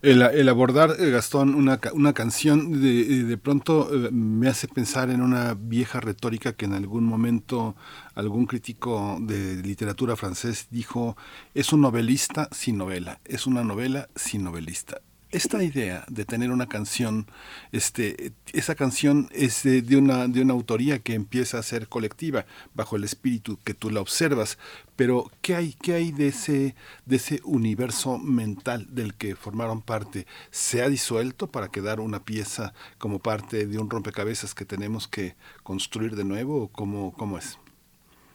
El, 0.00 0.48
abordar, 0.48 0.94
eh, 1.00 1.10
Gastón, 1.10 1.56
una, 1.56 1.80
una 1.92 2.12
canción 2.12 2.80
de, 2.80 3.24
de 3.24 3.36
pronto 3.36 3.88
eh, 3.92 4.10
me 4.12 4.48
hace 4.48 4.68
pensar 4.68 5.10
en 5.10 5.20
una 5.20 5.54
vieja 5.54 5.98
retórica 5.98 6.52
que 6.52 6.66
en 6.66 6.74
algún 6.74 7.04
momento 7.04 7.74
algún 8.14 8.46
crítico 8.46 9.18
de 9.20 9.56
literatura 9.56 10.14
francés 10.14 10.68
dijo, 10.70 11.16
es 11.54 11.72
un 11.72 11.80
novelista 11.80 12.48
sin 12.52 12.78
novela, 12.78 13.20
es 13.24 13.46
una 13.46 13.64
novela 13.64 14.08
sin 14.14 14.44
novelista 14.44 15.00
esta 15.30 15.62
idea 15.62 16.04
de 16.08 16.24
tener 16.24 16.50
una 16.50 16.66
canción, 16.66 17.26
este, 17.72 18.32
esa 18.52 18.74
canción 18.74 19.28
es 19.32 19.62
de, 19.62 19.96
una, 19.96 20.26
de 20.26 20.40
una 20.40 20.54
autoría 20.54 20.98
que 21.00 21.14
empieza 21.14 21.58
a 21.58 21.62
ser 21.62 21.88
colectiva, 21.88 22.46
bajo 22.74 22.96
el 22.96 23.04
espíritu 23.04 23.58
que 23.64 23.74
tú 23.74 23.90
la 23.90 24.00
observas, 24.00 24.58
pero 24.96 25.26
¿qué 25.42 25.54
hay, 25.54 25.74
qué 25.82 25.94
hay 25.94 26.12
de, 26.12 26.28
ese, 26.28 26.74
de 27.04 27.16
ese 27.16 27.40
universo 27.44 28.18
mental 28.18 28.86
del 28.88 29.14
que 29.14 29.36
formaron 29.36 29.82
parte? 29.82 30.24
¿Se 30.50 30.82
ha 30.82 30.88
disuelto 30.88 31.46
para 31.46 31.68
quedar 31.68 32.00
una 32.00 32.20
pieza 32.20 32.72
como 32.98 33.18
parte 33.18 33.66
de 33.66 33.78
un 33.78 33.90
rompecabezas 33.90 34.54
que 34.54 34.64
tenemos 34.64 35.08
que 35.08 35.34
construir 35.62 36.16
de 36.16 36.24
nuevo? 36.24 36.62
¿O 36.62 36.68
cómo, 36.68 37.12
cómo 37.12 37.38
es? 37.38 37.58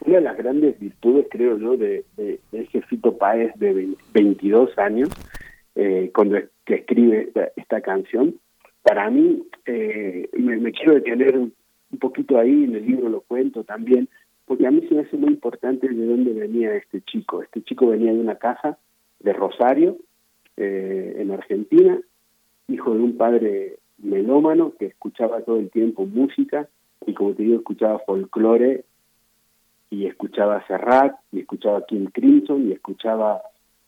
Una 0.05 0.17
de 0.17 0.21
las 0.21 0.37
grandes 0.37 0.77
virtudes, 0.79 1.27
creo 1.31 1.57
yo, 1.57 1.77
de, 1.77 2.05
de, 2.17 2.39
Fito 2.89 3.17
Páez 3.17 3.53
de 3.55 3.95
22 4.13 4.77
años, 4.77 5.09
eh, 5.75 6.11
cuando 6.13 6.37
escribe 6.65 7.31
esta, 7.55 7.81
canción, 7.81 8.35
para 8.81 9.09
mí, 9.09 9.43
eh, 9.65 10.29
me, 10.33 10.71
quiero 10.71 10.95
detener 10.95 11.37
un 11.37 11.53
poquito 11.99 12.37
ahí, 12.37 12.63
en 12.63 12.75
el 12.75 12.85
libro 12.85 13.09
lo 13.09 13.21
cuento 13.21 13.63
también, 13.63 14.09
porque 14.45 14.67
a 14.67 14.71
mí 14.71 14.85
se 14.87 14.95
me 14.95 15.01
hace 15.01 15.17
muy 15.17 15.29
importante 15.29 15.87
de 15.87 16.05
dónde 16.05 16.33
venía 16.33 16.75
este 16.75 17.01
chico. 17.01 17.41
Este 17.41 17.61
chico 17.63 17.87
venía 17.87 18.13
de 18.13 18.19
una 18.19 18.35
casa 18.35 18.77
de 19.19 19.33
Rosario, 19.33 19.97
eh, 20.57 21.15
en 21.17 21.31
Argentina, 21.31 21.99
hijo 22.67 22.93
de 22.93 22.99
un 22.99 23.17
padre 23.17 23.77
melómano 23.97 24.73
que 24.77 24.87
escuchaba 24.87 25.41
todo 25.41 25.57
el 25.57 25.69
tiempo 25.69 26.05
música 26.05 26.67
y 27.05 27.13
como 27.13 27.33
te 27.33 27.43
digo, 27.43 27.57
escuchaba 27.57 27.99
folclore 27.99 28.85
y 29.89 30.05
escuchaba 30.05 30.65
Serrat 30.67 31.15
y 31.31 31.39
escuchaba 31.39 31.85
King 31.85 32.07
Crimson 32.13 32.67
y 32.67 32.73
escuchaba 32.73 33.41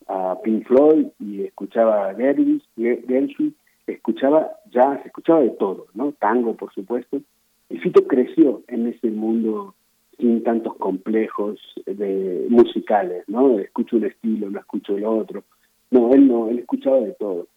a 0.08 0.38
Pink 0.42 0.66
Floyd 0.66 1.06
y 1.18 1.42
escuchaba 1.42 2.10
a 2.10 2.14
Gershwin, 2.14 3.54
escuchaba 3.86 4.50
jazz, 4.70 5.04
escuchaba 5.04 5.40
de 5.40 5.50
todo, 5.50 5.86
¿no? 5.94 6.12
Tango, 6.12 6.54
por 6.54 6.72
supuesto. 6.72 7.20
Y 7.68 7.78
Fito 7.78 8.06
creció 8.06 8.62
en 8.68 8.86
ese 8.86 9.10
mundo 9.10 9.74
sin 10.18 10.42
tantos 10.42 10.76
complejos 10.76 11.58
de 11.84 12.46
musicales, 12.48 13.24
¿no? 13.28 13.58
Escucho 13.58 13.96
un 13.96 14.04
estilo, 14.04 14.50
no 14.50 14.58
escucho 14.58 14.96
el 14.96 15.04
otro. 15.04 15.44
No, 15.90 16.12
él 16.12 16.26
no, 16.26 16.48
él 16.48 16.60
escuchaba 16.60 17.00
de 17.00 17.12
todo. 17.12 17.48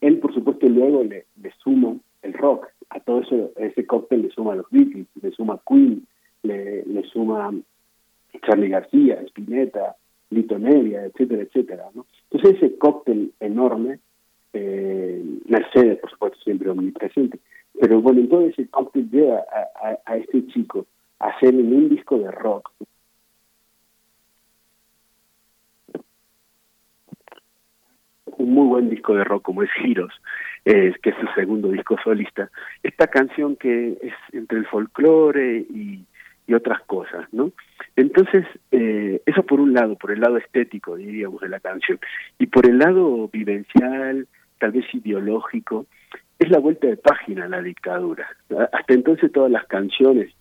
Él, 0.00 0.18
por 0.18 0.34
supuesto, 0.34 0.68
luego 0.68 1.04
le, 1.04 1.26
le 1.40 1.52
suma 1.62 1.96
el 2.22 2.32
rock. 2.32 2.66
A 2.90 3.00
todo 3.00 3.20
eso, 3.20 3.52
ese 3.56 3.86
cóctel 3.86 4.22
le 4.22 4.30
suma 4.30 4.54
a 4.54 4.56
los 4.56 4.70
Beatles, 4.70 5.06
le 5.22 5.30
suma 5.30 5.60
Queen, 5.68 6.06
le, 6.42 6.84
le 6.84 7.02
suma 7.04 7.52
Charlie 8.46 8.68
García, 8.68 9.20
Spinetta, 9.26 9.96
Lito 10.30 10.58
Nevia, 10.58 11.04
etcétera, 11.04 11.42
etcétera. 11.42 11.84
¿no? 11.94 12.06
Entonces 12.30 12.62
ese 12.62 12.78
cóctel 12.78 13.32
enorme, 13.40 14.00
eh, 14.52 15.22
Mercedes, 15.46 15.98
por 15.98 16.10
supuesto, 16.10 16.38
siempre 16.40 16.70
omnipresente, 16.70 17.38
pero 17.80 18.00
bueno, 18.00 18.20
entonces 18.20 18.58
ese 18.58 18.68
cóctel 18.68 19.08
lleva 19.10 19.44
a 20.04 20.16
este 20.16 20.46
chico 20.48 20.86
a 21.20 21.28
hacer 21.28 21.54
en 21.54 21.72
un 21.72 21.88
disco 21.88 22.18
de 22.18 22.30
rock 22.30 22.70
un 28.38 28.52
muy 28.52 28.66
buen 28.66 28.88
disco 28.88 29.14
de 29.14 29.24
rock 29.24 29.42
como 29.42 29.62
es 29.62 29.70
Giros, 29.72 30.12
eh, 30.64 30.92
que 31.02 31.10
es 31.10 31.16
su 31.20 31.26
segundo 31.34 31.68
disco 31.68 31.96
solista. 32.02 32.50
Esta 32.82 33.08
canción 33.08 33.56
que 33.56 33.98
es 34.00 34.14
entre 34.32 34.58
el 34.58 34.66
folclore 34.66 35.58
y, 35.58 36.04
y 36.48 36.54
otras 36.54 36.80
cosas, 36.86 37.28
¿no? 37.30 37.52
Entonces, 37.94 38.46
eh, 38.72 39.20
eso 39.26 39.42
por 39.44 39.60
un 39.60 39.74
lado, 39.74 39.96
por 39.96 40.10
el 40.10 40.20
lado 40.20 40.38
estético, 40.38 40.96
diríamos, 40.96 41.40
de 41.42 41.48
la 41.50 41.60
canción. 41.60 42.00
Y 42.38 42.46
por 42.46 42.66
el 42.66 42.78
lado 42.78 43.28
vivencial, 43.28 44.26
tal 44.58 44.72
vez 44.72 44.86
ideológico, 44.94 45.86
es 46.38 46.50
la 46.50 46.58
vuelta 46.58 46.86
de 46.86 46.96
página 46.96 47.44
a 47.44 47.48
la 47.48 47.60
dictadura. 47.60 48.26
Hasta 48.72 48.94
entonces 48.94 49.30
todas 49.30 49.50
las 49.50 49.66
canciones 49.66 50.32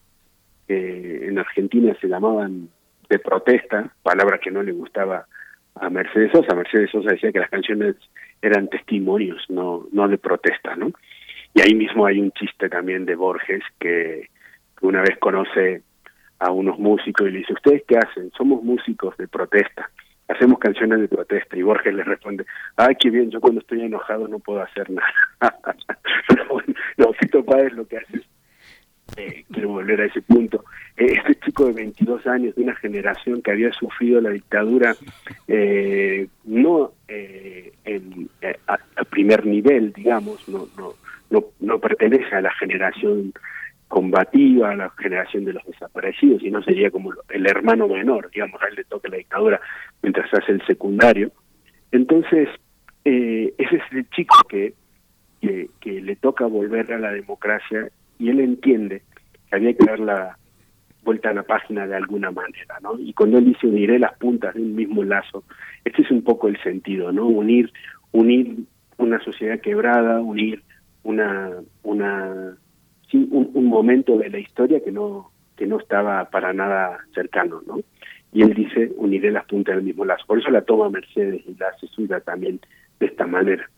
en 0.70 1.38
Argentina 1.38 1.96
se 2.00 2.08
llamaban 2.08 2.70
de 3.10 3.20
protesta, 3.20 3.94
palabra 4.04 4.38
que 4.38 4.52
no 4.52 4.64
le 4.64 4.72
gustaba 4.72 5.26
a 5.76 5.90
Mercedes 5.90 6.32
Sosa. 6.32 6.56
Mercedes 6.56 6.92
Sosa 6.92 7.12
decía 7.12 7.32
que 7.32 7.40
las 7.40 7.50
canciones 7.50 7.96
eran 8.42 8.70
testimonios, 8.70 9.44
no, 9.50 9.88
no 9.92 10.08
de 10.08 10.18
protesta, 10.18 10.76
¿no? 10.76 10.92
Y 11.54 11.62
ahí 11.62 11.76
mismo 11.76 12.06
hay 12.06 12.20
un 12.20 12.32
chiste 12.32 12.70
también 12.70 13.06
de 13.06 13.16
Borges 13.16 13.64
que 13.80 14.30
una 14.82 15.02
vez 15.02 15.18
conoce 15.20 15.82
a 16.40 16.52
unos 16.52 16.78
músicos 16.80 17.28
y 17.28 17.32
le 17.32 17.38
dice, 17.40 17.54
¿ustedes 17.54 17.84
qué 17.88 17.98
hacen? 17.98 18.32
Somos 18.38 18.64
músicos 18.64 19.16
de 19.18 19.28
protesta, 19.28 19.90
hacemos 20.28 20.60
canciones 20.60 21.00
de 21.00 21.08
protesta. 21.08 21.58
Y 21.58 21.62
Borges 21.62 21.94
le 21.94 22.04
responde, 22.04 22.46
ay, 22.76 22.96
qué 23.00 23.10
bien, 23.10 23.32
yo 23.32 23.42
cuando 23.42 23.62
estoy 23.62 23.82
enojado 23.82 24.28
no 24.28 24.40
puedo 24.40 24.62
hacer 24.62 24.90
nada. 24.90 25.14
Pero 26.28 26.48
bueno, 26.50 26.74
no, 26.98 27.14
Fito 27.14 27.44
lo 27.74 27.88
que 27.88 27.98
hace 27.98 28.22
eh, 29.16 29.46
quiero 29.52 29.70
volver 29.70 30.02
a 30.02 30.06
ese 30.06 30.22
punto, 30.22 30.66
eh, 30.98 31.18
este 31.18 31.36
chico 31.46 31.66
de 31.66 31.74
22 31.74 32.28
años, 32.28 32.56
de 32.56 32.64
una 32.64 32.76
generación 32.76 33.42
que 33.42 33.52
había 33.52 33.72
sufrido 33.74 34.20
la 34.20 34.32
dictadura, 34.32 34.96
eh, 35.48 36.28
no 36.44 36.92
eh, 37.08 37.72
en, 37.86 38.30
a, 38.68 38.74
a, 38.74 39.04
primer 39.06 39.46
nivel, 39.46 39.94
digamos, 39.94 40.48
no, 40.50 40.68
no, 40.78 40.94
no, 41.30 41.46
no 41.60 41.80
pertenece 41.80 42.36
a 42.36 42.42
la 42.42 42.54
generación 42.56 43.34
combativa, 43.88 44.76
la 44.76 44.90
generación 44.92 45.46
de 45.46 45.54
los 45.54 45.66
desaparecidos, 45.66 46.42
sino 46.42 46.62
sería 46.62 46.92
como 46.92 47.14
el 47.30 47.48
hermano 47.48 47.88
menor, 47.88 48.30
digamos, 48.32 48.62
a 48.62 48.68
él 48.68 48.76
le 48.76 48.84
toca 48.84 49.10
la 49.10 49.18
dictadura 49.18 49.62
mientras 50.02 50.34
hace 50.34 50.52
el 50.52 50.66
secundario. 50.66 51.32
Entonces, 51.92 52.50
eh, 53.06 53.54
ese 53.58 53.78
es 53.78 53.84
el 53.92 54.10
chico 54.10 54.36
que, 54.50 54.74
que, 55.42 55.70
que 55.80 56.02
le 56.02 56.16
toca 56.18 56.46
volver 56.46 56.92
a 56.92 57.00
la 57.00 57.12
democracia 57.12 57.90
y 58.20 58.30
él 58.30 58.42
entiende 58.42 59.04
que 59.50 59.56
había 59.56 59.74
que 59.74 59.86
dar 59.86 60.00
la 60.00 60.38
vuelta 61.04 61.30
a 61.30 61.34
la 61.34 61.44
página 61.44 61.88
de 61.88 61.96
alguna 61.96 62.32
manera, 62.32 62.80
¿no? 62.82 63.00
Y 63.00 63.14
cuando 63.14 63.38
él 63.38 63.46
dice 63.46 63.66
uniré 63.66 63.98
las 63.98 64.18
puntas 64.18 64.54
de 64.54 64.62
un 64.62 64.76
mismo 64.76 65.06
lazo, 65.06 65.46
este 65.86 66.02
es 66.02 66.12
un 66.12 66.22
poco 66.22 66.50
el 66.50 66.62
sentido, 66.62 67.14
¿no? 67.14 67.28
Unir, 67.28 67.72
unir 68.12 68.66
una 68.98 69.24
sociedad 69.24 69.62
quebrada, 69.62 70.20
unir 70.20 70.64
una, 71.04 71.52
una, 71.84 72.58
sí, 73.10 73.28
un, 73.32 73.52
un 73.54 73.66
momento 73.66 74.18
de 74.18 74.30
la 74.30 74.40
historia 74.40 74.84
que 74.84 74.92
no, 74.92 75.32
que 75.56 75.66
no 75.66 75.80
estaba 75.80 76.30
para 76.30 76.54
nada 76.54 77.00
cercano, 77.14 77.62
¿no? 77.66 77.80
Y 78.34 78.44
él 78.44 78.54
dice, 78.54 78.92
uniré 78.98 79.32
las 79.32 79.46
puntas 79.46 79.76
del 79.76 79.86
mismo 79.86 80.06
lazo. 80.06 80.26
Por 80.28 80.40
eso 80.40 80.50
la 80.50 80.62
toma 80.62 80.90
Mercedes 80.90 81.42
y 81.48 81.56
la 81.56 81.70
hace 81.70 81.88
suya 81.88 82.20
también 82.20 82.60
de 83.00 83.06
esta 83.08 83.26
manera. 83.26 83.70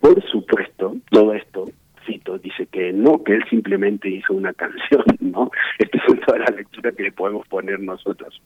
Por 0.00 0.20
supuesto, 0.24 0.96
todo 1.10 1.34
esto 1.34 1.70
Cito 2.06 2.38
dice 2.38 2.66
que 2.66 2.92
no, 2.92 3.22
que 3.22 3.34
él 3.34 3.44
simplemente 3.48 4.08
hizo 4.08 4.34
una 4.34 4.52
canción, 4.54 5.04
¿no? 5.20 5.50
Esta 5.78 5.98
es 5.98 6.20
toda 6.26 6.38
la 6.38 6.56
lectura 6.56 6.92
que 6.92 7.04
le 7.04 7.12
podemos 7.12 7.46
poner 7.48 7.80
nosotros 7.80 8.40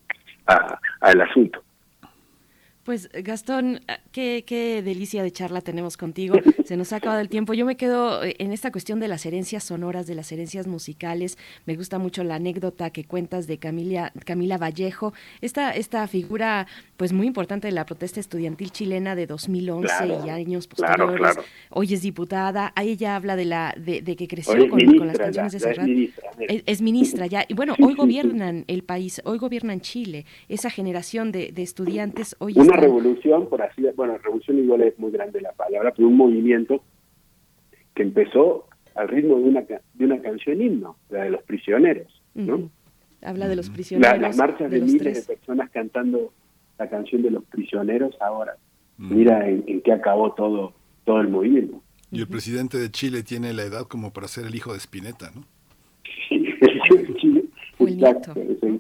a, 0.46 0.78
al 1.00 1.20
asunto. 1.20 1.62
Pues 2.86 3.10
Gastón, 3.12 3.81
qué, 4.12 4.44
qué 4.47 4.81
delicia 4.81 5.24
de 5.24 5.32
charla 5.32 5.60
tenemos 5.60 5.97
contigo. 5.97 6.39
Se 6.65 6.76
nos 6.76 6.92
ha 6.92 6.97
acabado 6.97 7.20
el 7.20 7.28
tiempo. 7.28 7.52
Yo 7.52 7.66
me 7.66 7.76
quedo 7.76 8.23
eh, 8.23 8.36
en 8.39 8.52
esta 8.52 8.70
cuestión 8.70 9.00
de 9.00 9.08
las 9.08 9.26
herencias 9.26 9.65
sonoras, 9.65 10.06
de 10.06 10.15
las 10.15 10.31
herencias 10.31 10.68
musicales. 10.68 11.36
Me 11.65 11.74
gusta 11.74 11.98
mucho 11.98 12.23
la 12.23 12.36
anécdota 12.36 12.90
que 12.90 13.05
cuentas 13.05 13.48
de 13.48 13.58
Camila, 13.58 14.12
Camila 14.24 14.56
Vallejo, 14.56 15.15
esta, 15.40 15.73
esta 15.73 16.06
figura 16.06 16.68
pues 16.97 17.12
muy 17.12 17.26
importante 17.26 17.68
de 17.68 17.73
la 17.73 17.84
protesta 17.84 18.20
estudiantil 18.20 18.70
chilena 18.70 19.15
de 19.15 19.26
2011 19.26 19.86
claro, 19.86 20.26
y 20.26 20.31
años 20.31 20.66
posteriores. 20.66 21.18
Claro, 21.18 21.34
claro. 21.34 21.49
Hoy 21.70 21.92
es 21.92 22.02
diputada. 22.02 22.73
Ahí 22.75 22.91
ella 22.91 23.16
habla 23.16 23.36
de 23.36 23.44
la 23.44 23.75
de, 23.76 24.02
de 24.02 24.16
que 24.16 24.28
creció 24.28 24.68
con, 24.68 24.76
ministra, 24.76 24.99
con, 24.99 25.07
las 25.08 25.18
canciones 25.18 25.52
ya, 25.52 25.58
de 25.58 25.60
Serrat. 25.60 25.89
Es 25.89 25.94
ministra, 25.94 26.31
es, 26.41 26.62
es 26.66 26.83
ministra 26.83 27.26
ya. 27.26 27.44
Y 27.49 27.55
bueno, 27.55 27.75
hoy 27.81 27.94
gobiernan 27.94 28.65
el 28.68 28.83
país, 28.83 29.20
hoy 29.25 29.39
gobiernan 29.39 29.81
Chile. 29.81 30.25
Esa 30.49 30.70
generación 30.70 31.33
de, 31.33 31.52
de 31.52 31.62
estudiantes 31.62 32.36
hoy 32.39 32.55
Una 32.57 32.76
revolución, 32.76 33.49
por 33.49 33.62
así 33.62 33.83
bueno, 33.94 34.18
revolución 34.18 34.58
igual 34.58 34.83
es 34.83 34.99
muy 34.99 35.10
grande 35.10 35.41
la 35.41 35.52
palabra, 35.52 35.92
pero 35.94 36.08
un 36.08 36.16
movimiento 36.16 36.83
que 37.94 38.02
empezó 38.02 38.66
al 38.94 39.08
ritmo 39.08 39.36
de 39.36 39.44
una, 39.44 39.62
de 39.62 40.05
una 40.05 40.20
canción 40.20 40.60
himno, 40.60 40.97
la 41.10 41.25
de 41.25 41.31
los 41.31 41.42
prisioneros, 41.42 42.23
¿no? 42.34 42.57
Uh 42.57 42.58
-huh. 42.58 42.70
Habla 43.23 43.49
de 43.49 43.57
los 43.57 43.70
prisioneros. 43.70 44.18
La, 44.18 44.28
las 44.28 44.36
marchas 44.36 44.70
de, 44.70 44.78
de 44.78 44.84
miles 44.84 45.02
tres. 45.02 45.26
de 45.26 45.36
personas 45.36 45.70
cantando 45.70 46.33
la 46.78 46.88
canción 46.88 47.22
de 47.22 47.30
los 47.30 47.44
prisioneros 47.44 48.14
ahora. 48.20 48.56
-huh. 48.98 49.08
Mira 49.10 49.48
en, 49.48 49.64
en 49.66 49.80
qué 49.82 49.92
acabó 49.92 50.32
todo, 50.32 50.72
todo 51.05 51.20
el 51.20 51.28
movimiento. 51.28 51.80
Y 52.10 52.20
el 52.20 52.28
presidente 52.28 52.78
de 52.78 52.90
Chile 52.90 53.22
tiene 53.22 53.52
la 53.52 53.64
edad 53.64 53.82
como 53.82 54.12
para 54.12 54.28
ser 54.28 54.46
el 54.46 54.55
hijo 54.55 54.72
de 54.72 54.78
Spinetta, 54.78 55.30
¿no? 55.34 55.44
Sí, 56.30 56.94
el 56.96 57.16
Chile. 57.16 57.44
Exacto. 57.78 58.32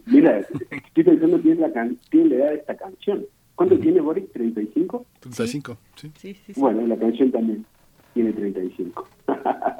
Mira, 0.06 0.38
estoy 0.38 1.04
pensando 1.04 1.38
tiene 1.40 1.60
la, 1.60 1.72
can 1.72 1.98
tiene 2.10 2.30
la 2.30 2.36
edad 2.36 2.48
de 2.50 2.54
esta 2.56 2.76
canción. 2.76 3.26
¿Cuánto 3.54 3.74
uh 3.74 3.78
-huh. 3.78 3.82
tiene 3.82 4.00
Boris? 4.00 4.24
¿35? 4.32 5.04
35, 5.20 5.78
sí. 5.96 6.12
Sí, 6.16 6.34
sí, 6.34 6.54
sí. 6.54 6.60
Bueno, 6.60 6.86
la 6.86 6.96
canción 6.96 7.30
también 7.32 7.66
tiene 8.14 8.32
35. 8.32 9.08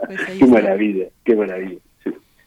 Pues 0.06 0.20
qué 0.38 0.46
maravilla, 0.46 1.06
qué 1.24 1.36
maravilla. 1.36 1.78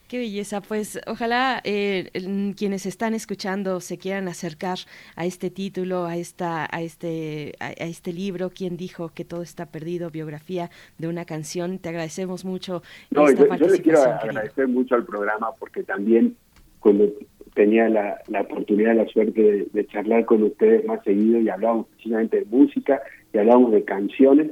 Qué 0.10 0.18
belleza, 0.18 0.60
pues 0.60 1.00
ojalá 1.06 1.62
eh, 1.64 2.10
quienes 2.58 2.88
están 2.88 3.14
escuchando 3.14 3.80
se 3.80 4.00
quieran 4.00 4.28
acercar 4.28 4.80
a 5.16 5.28
este 5.28 5.52
título, 5.52 6.06
a 6.06 6.18
esta, 6.18 6.68
a 6.72 6.82
este, 6.82 7.54
a, 7.60 7.68
a, 7.68 7.86
este 7.86 8.12
libro. 8.12 8.50
¿Quién 8.50 8.76
dijo 8.76 9.10
que 9.14 9.24
todo 9.24 9.44
está 9.44 9.68
perdido? 9.68 10.10
Biografía 10.10 10.72
de 10.98 11.10
una 11.10 11.26
canción. 11.26 11.78
Te 11.78 11.90
agradecemos 11.90 12.44
mucho. 12.44 12.82
No, 13.12 13.28
esta 13.28 13.56
yo, 13.56 13.68
yo 13.68 13.72
le 13.72 13.82
quiero 13.84 14.02
agradecer 14.02 14.68
mucho 14.68 14.96
al 14.96 15.06
programa 15.06 15.52
porque 15.60 15.84
también 15.84 16.36
cuando 16.80 17.14
tenía 17.54 17.88
la, 17.88 18.20
la 18.30 18.42
oportunidad, 18.42 18.96
la 18.96 19.06
suerte 19.10 19.40
de, 19.40 19.68
de, 19.72 19.86
charlar 19.86 20.26
con 20.26 20.42
ustedes 20.42 20.86
más 20.86 21.04
seguido 21.04 21.40
y 21.40 21.50
hablábamos 21.50 21.86
precisamente 21.90 22.38
de 22.38 22.46
música 22.46 23.00
y 23.32 23.38
hablábamos 23.38 23.74
de 23.74 23.84
canciones. 23.84 24.50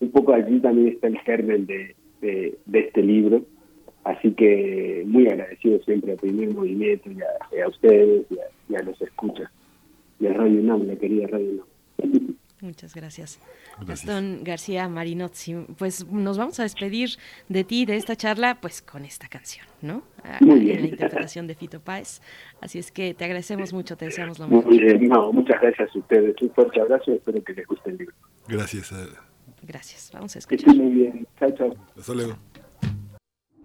Un 0.00 0.10
poco 0.10 0.34
allí 0.34 0.60
también 0.60 0.88
está 0.88 1.06
el 1.06 1.18
germen 1.20 1.64
de, 1.64 1.96
de, 2.20 2.58
de 2.66 2.78
este 2.80 3.02
libro. 3.02 3.46
Así 4.08 4.32
que 4.32 5.04
muy 5.06 5.28
agradecido 5.28 5.78
siempre 5.82 6.12
al 6.12 6.18
primer 6.18 6.54
movimiento 6.54 7.10
y 7.10 7.18
a, 7.20 7.64
a 7.64 7.68
ustedes 7.68 8.24
y 8.30 8.38
a, 8.38 8.44
y 8.70 8.74
a, 8.76 8.82
los 8.82 8.98
escuchas. 9.02 9.50
Y 10.18 10.26
a 10.26 10.32
Radio 10.32 10.60
UNAM, 10.60 10.86
la 10.86 10.96
querida 10.96 11.26
Radio 11.26 11.66
UNAM. 11.98 12.34
Muchas 12.62 12.94
gracias. 12.94 13.38
Gastón 13.86 14.40
García 14.42 14.88
Marinozzi, 14.88 15.54
pues 15.76 16.06
nos 16.10 16.38
vamos 16.38 16.58
a 16.58 16.62
despedir 16.62 17.10
de 17.50 17.64
ti, 17.64 17.84
de 17.84 17.96
esta 17.96 18.16
charla, 18.16 18.58
pues 18.60 18.80
con 18.80 19.04
esta 19.04 19.28
canción, 19.28 19.66
¿no? 19.82 20.02
Muy 20.40 20.60
bien. 20.60 20.76
En 20.76 20.82
la 20.82 20.88
interpretación 20.88 21.46
de 21.46 21.54
Fito 21.54 21.78
Páez. 21.78 22.22
Así 22.62 22.78
es 22.78 22.90
que 22.90 23.12
te 23.12 23.24
agradecemos 23.26 23.74
mucho, 23.74 23.96
te 23.96 24.06
deseamos 24.06 24.38
lo 24.38 24.48
mejor. 24.48 24.64
Muy 24.64 24.78
bien, 24.78 25.06
no, 25.06 25.32
muchas 25.32 25.60
gracias 25.60 25.94
a 25.94 25.98
ustedes. 25.98 26.34
Un 26.40 26.50
fuerte 26.50 26.80
abrazo 26.80 27.12
y 27.12 27.14
espero 27.14 27.44
que 27.44 27.52
les 27.52 27.66
guste 27.66 27.90
el 27.90 27.98
libro. 27.98 28.14
Gracias. 28.48 28.92
Gracias, 29.62 30.10
vamos 30.14 30.34
a 30.34 30.38
escuchar. 30.38 30.74
muy 30.74 30.92
bien. 30.94 31.26
Chao, 31.38 31.50
chao. 31.52 31.76
Hasta 31.96 32.14
luego. 32.14 32.38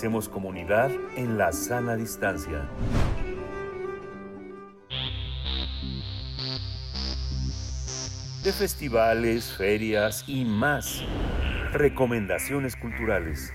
Hacemos 0.00 0.30
comunidad 0.30 0.90
en 1.14 1.36
la 1.36 1.52
sana 1.52 1.94
distancia. 1.94 2.66
De 8.42 8.50
festivales, 8.50 9.54
ferias 9.58 10.24
y 10.26 10.46
más. 10.46 11.04
Recomendaciones 11.74 12.76
culturales. 12.76 13.52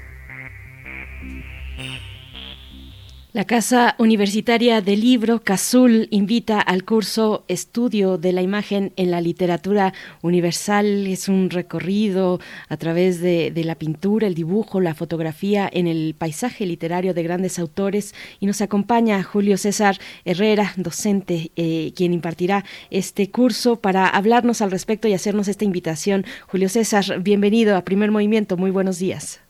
La 3.35 3.43
Casa 3.43 3.95
Universitaria 3.97 4.79
del 4.79 5.01
Libro, 5.01 5.41
CASUL, 5.43 6.07
invita 6.09 6.61
al 6.61 6.85
curso 6.85 7.43
Estudio 7.49 8.17
de 8.17 8.31
la 8.31 8.41
Imagen 8.41 8.93
en 8.95 9.11
la 9.11 9.19
Literatura 9.19 9.91
Universal. 10.21 11.05
Es 11.05 11.27
un 11.27 11.49
recorrido 11.49 12.39
a 12.69 12.77
través 12.77 13.19
de, 13.19 13.51
la 13.65 13.75
pintura, 13.75 14.25
el 14.25 14.35
dibujo, 14.35 14.79
la 14.79 14.93
fotografía 14.93 15.69
en 15.69 15.85
el 15.87 16.15
paisaje 16.17 16.65
literario 16.65 17.13
de 17.13 17.23
grandes 17.23 17.59
autores. 17.59 18.15
Y 18.39 18.45
nos 18.45 18.61
acompaña 18.61 19.21
Julio 19.21 19.57
César 19.57 19.97
Herrera, 20.23 20.71
docente, 20.77 21.51
eh, 21.57 21.91
quien 21.93 22.13
impartirá 22.13 22.63
este 22.89 23.31
curso 23.31 23.81
para 23.81 24.07
hablarnos 24.07 24.61
al 24.61 24.71
respecto 24.71 25.09
y 25.09 25.13
hacernos 25.13 25.49
esta 25.49 25.65
invitación. 25.65 26.23
Julio 26.47 26.69
César, 26.69 27.19
bienvenido 27.21 27.75
a 27.75 27.81
Primer 27.81 28.11
Movimiento. 28.11 28.55
Muy 28.55 28.71
buenos 28.71 28.97
días. 28.97 29.43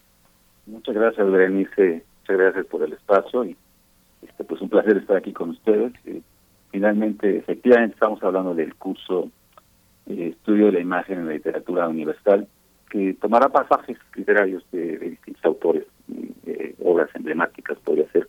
Muchas 0.65 0.95
gracias, 0.95 1.29
Berenice. 1.29 2.01
Muchas 2.21 2.37
gracias 2.39 2.65
por 2.65 2.81
el 2.81 2.93
espacio 2.93 3.45
y 3.45 3.55
este, 4.35 4.43
pues 4.43 4.61
un 4.61 4.67
placer 4.67 4.97
estar 4.97 5.15
aquí 5.15 5.31
con 5.31 5.51
ustedes. 5.51 5.93
Eh, 6.05 6.21
finalmente, 6.69 7.37
efectivamente, 7.37 7.93
estamos 7.93 8.21
hablando 8.21 8.53
del 8.53 8.75
curso 8.75 9.31
eh, 10.07 10.33
Estudio 10.33 10.65
de 10.65 10.73
la 10.73 10.79
Imagen 10.81 11.19
en 11.19 11.27
la 11.27 11.33
Literatura 11.33 11.87
Universal, 11.87 12.45
que 12.89 13.13
tomará 13.13 13.47
pasajes 13.47 13.97
literarios 14.13 14.65
de, 14.73 14.97
distintos 14.97 15.45
autores, 15.45 15.85
eh, 16.45 16.75
obras 16.83 17.09
emblemáticas, 17.13 17.77
podría 17.79 18.11
ser, 18.11 18.27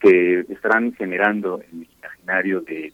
que 0.00 0.40
estarán 0.48 0.92
generando 0.94 1.60
en 1.70 1.82
el 1.82 1.88
imaginario 2.00 2.60
de, 2.62 2.92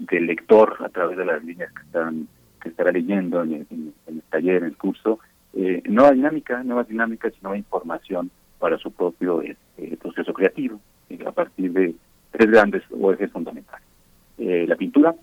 del 0.00 0.26
lector 0.26 0.76
a 0.80 0.88
través 0.88 1.16
de 1.16 1.24
las 1.24 1.44
líneas 1.44 1.72
que 1.72 1.82
están 1.82 2.28
que 2.60 2.70
estará 2.70 2.90
leyendo 2.90 3.44
en 3.44 3.52
el, 3.52 3.66
en, 3.70 3.94
el 4.08 4.22
taller, 4.22 4.56
en 4.56 4.64
el 4.64 4.76
curso, 4.76 5.20
eh, 5.52 5.82
nueva 5.84 6.10
dinámica, 6.10 6.64
nuevas 6.64 6.88
dinámicas 6.88 7.32
nueva 7.42 7.56
información 7.56 8.30
para 8.58 8.76
su 8.78 8.90
propio 8.90 9.40
proceso 10.00 10.32
creativo, 10.32 10.76
eh, 10.76 10.95
a 11.26 11.32
partir 11.32 11.72
de 11.72 11.94
tres 12.30 12.50
grandes 12.50 12.82
ejes 13.12 13.30
fundamentales. 13.30 13.86
Eh, 14.38 14.66
la 14.68 14.76
pintura, 14.76 15.14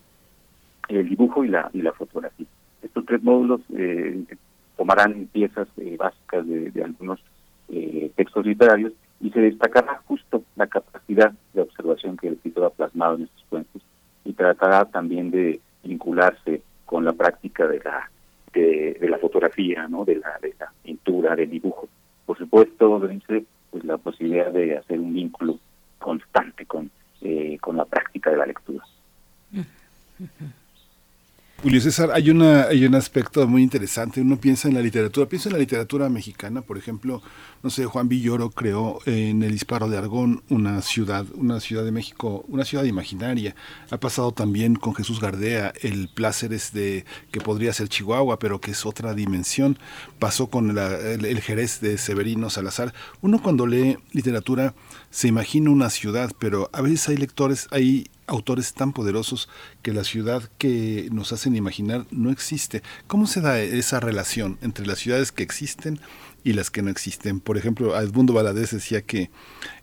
el 0.89 1.07
dibujo 1.07 1.43
y 1.43 1.49
la, 1.49 1.69
y 1.73 1.81
la 1.81 1.93
fotografía. 1.93 2.47
Estos 2.81 3.05
tres 3.05 3.23
módulos 3.23 3.61
eh, 3.75 4.23
tomarán 4.75 5.27
piezas 5.31 5.67
eh, 5.77 5.95
básicas 5.97 6.45
de, 6.47 6.83
algunos 6.83 7.19
eh, 7.69 8.11
textos 8.15 8.45
literarios 8.45 8.93
y 9.21 9.29
se 9.29 9.39
destacará 9.39 10.01
justo 10.05 10.43
la 10.55 10.67
capacidad 10.67 11.31
de 11.53 11.61
observación 11.61 12.17
que 12.17 12.27
el 12.27 12.33
escritor 12.33 12.65
ha 12.65 12.69
plasmado 12.69 13.15
en 13.15 13.23
estos 13.23 13.43
cuentos 13.49 13.81
y 14.25 14.33
tratará 14.33 14.85
también 14.85 15.31
de 15.31 15.59
vincularse 15.83 16.61
con 16.85 17.05
la 17.05 17.13
práctica 17.13 17.67
de 17.67 17.79
la 17.79 18.09
de, 18.53 19.07
la 19.09 19.17
fotografía, 19.17 19.87
¿no? 19.87 20.05
de 20.05 20.17
la 20.17 20.37
de 20.41 20.53
la 20.59 20.71
pintura, 20.83 21.35
del 21.35 21.49
dibujo. 21.49 21.87
Por 22.25 22.37
supuesto, 22.37 23.01
pues 23.71 23.83
la 23.83 23.97
posibilidad 23.97 24.51
de 24.51 24.77
hacer 24.77 24.99
un 24.99 25.13
vínculo 25.13 25.57
constante 26.03 26.65
con 26.65 26.91
eh, 27.21 27.57
con 27.59 27.77
la 27.77 27.85
práctica 27.85 28.29
de 28.29 28.37
la 28.37 28.45
lectura. 28.45 28.85
Julio 31.63 31.79
César, 31.79 32.11
hay 32.13 32.29
una 32.29 32.63
hay 32.63 32.85
un 32.85 32.93
aspecto 32.93 33.47
muy 33.47 33.63
interesante. 33.63 34.19
Uno 34.19 34.35
piensa 34.35 34.67
en 34.67 34.73
la 34.73 34.81
literatura, 34.81 35.29
piensa 35.29 35.47
en 35.47 35.53
la 35.53 35.59
literatura 35.59 36.09
mexicana, 36.09 36.61
por 36.61 36.77
ejemplo, 36.77 37.21
no 37.63 37.69
sé, 37.69 37.85
Juan 37.85 38.09
Villoro 38.09 38.49
creó 38.49 38.99
en 39.05 39.43
el 39.43 39.53
disparo 39.53 39.87
de 39.87 39.97
Argón 39.97 40.43
una 40.49 40.81
ciudad, 40.81 41.25
una 41.35 41.61
ciudad 41.61 41.85
de 41.85 41.93
México, 41.93 42.43
una 42.49 42.65
ciudad 42.65 42.83
imaginaria. 42.83 43.55
Ha 43.91 43.97
pasado 43.97 44.33
también 44.33 44.75
con 44.75 44.93
Jesús 44.93 45.21
Gardea, 45.21 45.71
el 45.81 46.09
Pláceres 46.09 46.73
de 46.73 47.05
que 47.31 47.39
podría 47.39 47.71
ser 47.71 47.87
Chihuahua, 47.87 48.39
pero 48.39 48.59
que 48.59 48.71
es 48.71 48.85
otra 48.85 49.13
dimensión. 49.13 49.79
Pasó 50.19 50.47
con 50.47 50.75
la, 50.75 50.93
el, 50.97 51.23
el 51.23 51.39
Jerez 51.39 51.79
de 51.79 51.97
Severino 51.97 52.49
Salazar. 52.49 52.93
Uno 53.21 53.41
cuando 53.41 53.67
lee 53.67 53.99
literatura 54.11 54.75
se 55.11 55.29
imagina 55.29 55.69
una 55.69 55.89
ciudad, 55.89 56.29
pero 56.39 56.69
a 56.73 56.81
veces 56.81 57.07
hay 57.07 57.15
lectores, 57.15 57.69
hay 57.71 58.09
autores 58.27 58.73
tan 58.73 58.93
poderosos 58.93 59.49
que 59.81 59.93
la 59.93 60.03
ciudad 60.03 60.49
que 60.57 61.09
nos 61.11 61.33
hacen 61.33 61.55
imaginar 61.55 62.05
no 62.11 62.31
existe. 62.31 62.83
¿Cómo 63.07 63.27
se 63.27 63.41
da 63.41 63.59
esa 63.59 63.99
relación 63.99 64.57
entre 64.61 64.85
las 64.85 64.99
ciudades 64.99 65.31
que 65.31 65.43
existen 65.43 65.99
y 66.43 66.53
las 66.53 66.69
que 66.69 66.81
no 66.81 66.89
existen? 66.89 67.39
Por 67.39 67.57
ejemplo, 67.57 67.99
Edmundo 67.99 68.33
Valadez 68.33 68.71
decía 68.71 69.01
que 69.01 69.29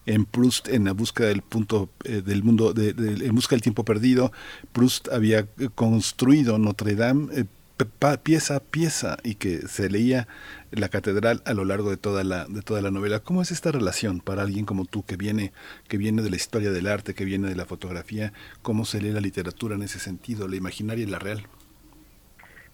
en 0.06 0.24
Proust, 0.24 0.68
en 0.68 0.84
la 0.84 0.92
búsqueda 0.92 1.28
del 1.28 1.42
punto 1.42 1.90
eh, 2.04 2.22
del 2.24 2.42
mundo, 2.42 2.72
de, 2.72 2.90
en 2.90 3.34
busca 3.34 3.54
del 3.54 3.62
tiempo 3.62 3.84
perdido, 3.84 4.32
Proust 4.72 5.08
había 5.08 5.46
construido 5.74 6.58
Notre 6.58 6.94
Dame 6.94 7.28
eh, 7.34 7.44
pieza 7.86 8.56
a 8.56 8.60
pieza 8.60 9.16
y 9.22 9.34
que 9.36 9.58
se 9.58 9.88
leía 9.90 10.28
la 10.70 10.88
catedral 10.88 11.42
a 11.44 11.54
lo 11.54 11.64
largo 11.64 11.90
de 11.90 11.96
toda 11.96 12.24
la 12.24 12.46
de 12.46 12.62
toda 12.62 12.80
la 12.82 12.90
novela. 12.90 13.20
¿Cómo 13.20 13.42
es 13.42 13.50
esta 13.50 13.72
relación 13.72 14.20
para 14.20 14.42
alguien 14.42 14.64
como 14.64 14.84
tú 14.84 15.04
que 15.04 15.16
viene 15.16 15.52
que 15.88 15.96
viene 15.96 16.22
de 16.22 16.30
la 16.30 16.36
historia 16.36 16.70
del 16.70 16.86
arte, 16.86 17.14
que 17.14 17.24
viene 17.24 17.48
de 17.48 17.56
la 17.56 17.64
fotografía? 17.64 18.32
¿Cómo 18.62 18.84
se 18.84 19.00
lee 19.00 19.12
la 19.12 19.20
literatura 19.20 19.74
en 19.74 19.82
ese 19.82 19.98
sentido, 19.98 20.48
la 20.48 20.56
imaginaria 20.56 21.04
y 21.04 21.10
la 21.10 21.18
real? 21.18 21.40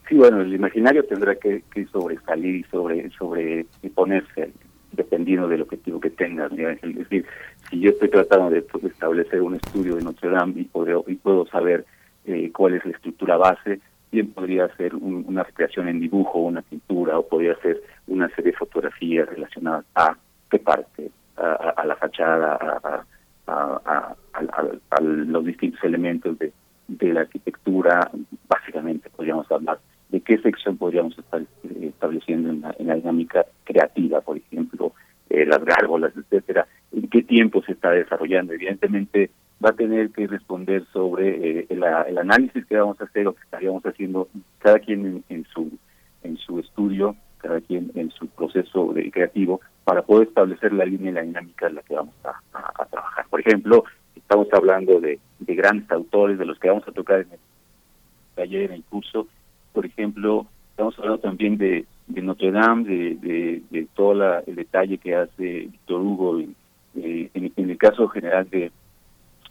Sí, 0.09 0.15
bueno, 0.15 0.41
el 0.41 0.55
imaginario 0.55 1.05
tendrá 1.05 1.35
que, 1.35 1.63
sobresalir 1.91 2.57
y 2.57 2.63
sobre 2.65 3.11
sobre 3.11 3.67
y 3.83 3.89
ponerse 3.89 4.53
dependiendo 4.93 5.49
del 5.49 5.63
objetivo 5.63 6.01
que 6.01 6.11
tengas. 6.11 6.53
Es 6.53 6.97
decir, 6.97 7.27
si 7.69 7.81
yo 7.81 7.91
estoy 7.91 8.09
tratando 8.09 8.51
de 8.51 8.65
establecer 8.89 9.43
un 9.43 9.57
estudio 9.57 9.97
de 9.97 10.03
Notre 10.03 10.31
Dame 10.31 10.55
y, 10.57 10.71
y 11.07 11.15
puedo 11.17 11.47
saber 11.47 11.85
eh, 12.25 12.51
cuál 12.53 12.75
es 12.75 12.85
la 12.85 12.93
estructura 12.93 13.37
base, 13.37 13.81
bien 14.11 14.33
podría 14.33 14.69
ser 14.77 14.95
un, 14.95 15.25
una 15.27 15.43
recreación 15.43 15.89
en 15.89 16.01
dibujo, 16.01 16.39
una 16.39 16.63
pintura, 16.63 17.19
o 17.19 17.27
podría 17.27 17.57
ser 17.57 17.83
una 18.07 18.29
serie 18.31 18.53
de 18.53 18.59
fotografías 18.59 19.29
relacionadas 19.29 19.85
a 19.95 20.17
qué 20.51 20.59
parte, 20.59 21.11
a, 21.37 21.85
la 21.85 21.97
fachada, 21.97 22.59
a, 23.47 25.01
los 25.01 25.45
distintos 25.45 25.83
elementos 25.85 26.39
de, 26.39 26.53
la 27.13 27.21
arquitectura, 27.21 28.11
básicamente 28.49 29.11
podríamos 29.11 29.51
hablar 29.51 29.79
de 30.09 30.21
qué 30.21 30.39
sección 30.39 30.77
podríamos 30.77 31.19
estar 31.19 31.43
estableciendo 31.81 32.51
en 32.51 32.61
la, 32.61 32.75
en 32.79 32.87
la 32.87 32.95
dinámica 32.95 33.45
creativa, 33.65 34.21
por 34.21 34.37
ejemplo, 34.37 34.93
eh, 35.29 35.45
las 35.45 35.65
gárgolas, 35.65 36.13
etcétera, 36.17 36.67
en 36.93 37.09
qué 37.09 37.23
tiempo 37.23 37.63
se 37.63 37.73
está 37.73 37.91
desarrollando. 37.91 38.53
Evidentemente, 38.53 39.31
va 39.65 39.71
a 39.71 39.73
tener 39.73 40.11
que 40.11 40.27
responder 40.27 40.85
sobre 40.93 41.61
eh, 41.61 41.67
el, 41.71 41.83
análisis 42.19 42.67
que 42.67 42.77
vamos 42.77 43.01
a 43.01 43.05
hacer 43.05 43.27
o 43.27 43.35
que 43.35 43.43
estaríamos 43.43 43.85
haciendo 43.85 44.29
cada 44.59 44.79
quien 44.79 45.07
en, 45.07 45.25
en, 45.29 45.45
su 45.47 45.71
en 46.23 46.37
su 46.37 46.59
estudio, 46.59 47.17
cada 47.39 47.61
quien 47.61 47.91
en 47.95 48.11
su 48.11 48.27
proceso 48.29 48.93
de 48.93 49.11
creativo 49.11 49.61
para 49.85 50.03
poder 50.03 50.29
establecer 50.29 50.73
la 50.73 50.85
línea 50.85 51.11
y 51.11 51.15
la 51.15 51.23
dinámica 51.23 51.69
en 51.69 51.77
la 51.77 51.83
que 51.83 51.95
vamos 51.95 52.15
a, 52.25 52.87
trabajar. 52.87 53.27
Por 53.31 53.41
ejemplo, 53.41 53.85
estamos 54.15 54.49
hablando 54.53 55.01
de, 55.01 55.19
de, 55.39 55.55
grandes 55.55 55.91
autores 55.91 56.39
de 56.39 56.45
los 56.45 56.59
que 56.59 56.69
vamos 56.69 56.87
a 56.89 56.93
tocar 56.93 57.21
en 57.21 57.33
el 57.33 57.39
taller, 58.35 58.71
en 58.71 58.77
el 58.77 58.85
curso. 58.85 59.29
Por 59.73 59.87
ejemplo, 59.87 60.47
estamos 60.71 60.99
hablando 60.99 61.21
también 61.21 61.57
de, 61.57 61.85
Notre 62.09 62.51
Dame, 62.51 62.85
de, 62.85 63.63
de, 63.71 63.87
todo 63.95 64.15
la, 64.15 64.41
el 64.41 64.57
detalle 64.57 64.99
que 64.99 65.15
hace 65.15 65.69
Víctor 65.71 66.01
Hugo, 66.01 66.41
eh, 66.41 67.31
en, 67.33 67.53
en 67.57 67.71
el 67.71 67.79
caso 67.79 68.09
general 68.09 68.49
de 68.51 68.73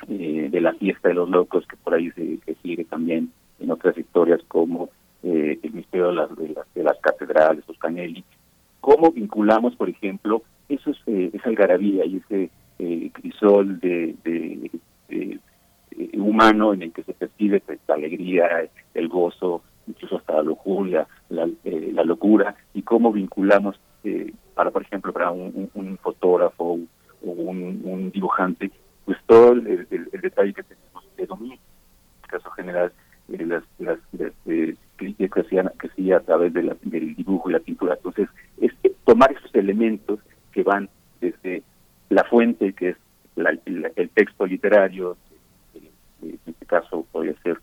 eh, 0.07 0.49
de 0.51 0.61
la 0.61 0.73
fiesta 0.73 1.09
de 1.09 1.15
los 1.15 1.29
locos, 1.29 1.65
que 1.67 1.77
por 1.77 1.93
ahí 1.93 2.11
se, 2.11 2.37
se 2.45 2.55
sigue 2.61 2.85
también 2.85 3.31
en 3.59 3.71
otras 3.71 3.97
historias 3.97 4.41
como 4.47 4.89
eh, 5.23 5.59
el 5.61 5.73
misterio 5.73 6.07
de 6.07 6.13
las, 6.13 6.35
de 6.35 6.49
las, 6.49 6.73
de 6.73 6.83
las 6.83 6.97
catedrales, 6.99 7.63
los 7.67 7.77
canelli. 7.79 8.23
¿Cómo 8.81 9.11
vinculamos, 9.11 9.75
por 9.75 9.89
ejemplo, 9.89 10.43
esos, 10.69 11.01
eh, 11.07 11.31
esa 11.33 11.49
algarabía 11.49 12.05
y 12.05 12.17
ese 12.17 12.49
eh, 12.79 13.09
crisol 13.13 13.79
de, 13.79 14.15
de, 14.23 14.71
de, 15.09 15.39
de, 15.91 16.19
humano 16.19 16.73
en 16.73 16.83
el 16.83 16.91
que 16.91 17.03
se 17.03 17.13
percibe 17.13 17.61
pues, 17.61 17.79
la 17.87 17.95
alegría, 17.95 18.69
el 18.93 19.07
gozo, 19.07 19.63
incluso 19.87 20.17
hasta 20.17 20.33
la 20.33 20.43
lujuria, 20.43 21.07
la, 21.29 21.47
eh, 21.63 21.91
la 21.93 22.03
locura, 22.03 22.55
y 22.73 22.81
cómo 22.81 23.11
vinculamos 23.11 23.79
eh, 24.03 24.33
para, 24.53 24.71
por 24.71 24.81
ejemplo, 24.81 25.13
para 25.13 25.31
un, 25.31 25.97
fotógrafo 26.01 26.79
o 27.25 27.31
un 27.31 28.11
dibujante, 28.13 28.69
pues 29.05 29.17
todo 29.27 29.53
el, 29.53 29.87
el, 29.89 30.21
detalle 30.21 30.53
que 30.53 30.63
tenemos 30.63 31.03
de 31.15 31.25
dominio. 31.25 31.55
En 31.55 32.23
el 32.23 32.29
caso 32.29 32.49
general, 32.51 32.91
eh, 33.31 33.45
las, 33.45 33.63
las, 33.79 33.99
eh, 34.47 34.75
que 34.97 35.41
hacían 35.41 35.71
que 35.79 35.87
hacía 35.87 36.17
a 36.17 36.21
través 36.21 36.53
de 36.53 36.63
la, 36.63 36.75
del 36.81 37.15
dibujo 37.15 37.49
y 37.49 37.53
la 37.53 37.59
pintura. 37.59 37.95
Entonces, 37.95 38.27
es 38.59 38.73
tomar 39.03 39.31
esos 39.31 39.53
elementos 39.53 40.19
que 40.51 40.63
van 40.63 40.89
desde 41.21 41.63
la 42.09 42.23
fuente, 42.23 42.73
que 42.73 42.89
es 42.89 42.97
la, 43.35 43.57
el, 43.65 44.09
texto 44.13 44.45
literario, 44.45 45.17
eh, 45.75 45.89
en 46.23 46.39
este 46.45 46.65
caso 46.65 47.05
podría 47.11 47.35
ser, 47.43 47.59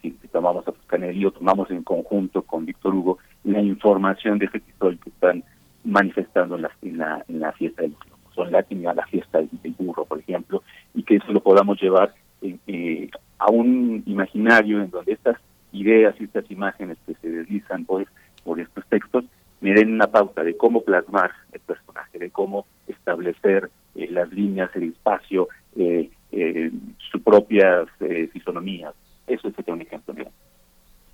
si, 0.00 0.10
tomamos 0.32 0.66
a 0.66 0.72
Toscanelli 0.72 1.30
tomamos 1.30 1.70
en 1.70 1.82
conjunto 1.82 2.42
con 2.42 2.66
Víctor 2.66 2.94
Hugo, 2.94 3.18
la 3.44 3.60
información 3.60 4.38
de 4.38 4.46
ese 4.46 4.58
escritor 4.58 4.98
que 4.98 5.10
están 5.10 5.44
manifestando 5.84 6.56
en 6.56 6.62
la, 6.62 6.70
en 6.82 6.98
la, 6.98 7.24
en 7.28 7.40
la 7.40 7.52
fiesta 7.52 7.82
del 7.82 7.94
son 8.34 8.50
latín 8.50 8.86
a 8.86 8.94
la 8.94 9.06
fiesta 9.06 9.38
del, 9.38 9.74
burro, 9.78 10.04
por 10.04 10.18
ejemplo, 10.18 10.62
y 10.94 11.02
que 11.02 11.16
eso 11.16 11.32
lo 11.32 11.40
podamos 11.40 11.80
llevar 11.80 12.14
eh, 12.42 12.56
eh, 12.66 13.10
a 13.38 13.50
un 13.50 14.02
imaginario 14.06 14.82
en 14.82 14.90
donde 14.90 15.12
estas 15.12 15.38
ideas 15.72 16.14
y 16.20 16.24
estas 16.24 16.50
imágenes 16.50 16.98
que 17.06 17.14
se 17.14 17.28
deslizan 17.28 17.84
por, 17.84 18.06
por 18.44 18.60
estos 18.60 18.84
textos 18.86 19.24
me 19.62 19.72
den 19.72 19.94
una 19.94 20.08
pauta 20.08 20.42
de 20.42 20.56
cómo 20.56 20.82
plasmar 20.82 21.30
el 21.52 21.60
personaje, 21.60 22.18
de 22.18 22.30
cómo 22.30 22.66
establecer 22.88 23.70
eh, 23.94 24.08
las 24.10 24.30
líneas, 24.32 24.70
el 24.74 24.84
espacio, 24.84 25.48
eh, 25.76 26.10
eh, 26.32 26.70
sus 27.10 27.22
propias 27.22 27.88
fisonomías. 28.32 28.94
Eso 29.26 29.48
es 29.48 29.54
un 29.68 29.80
ejemplo. 29.80 30.14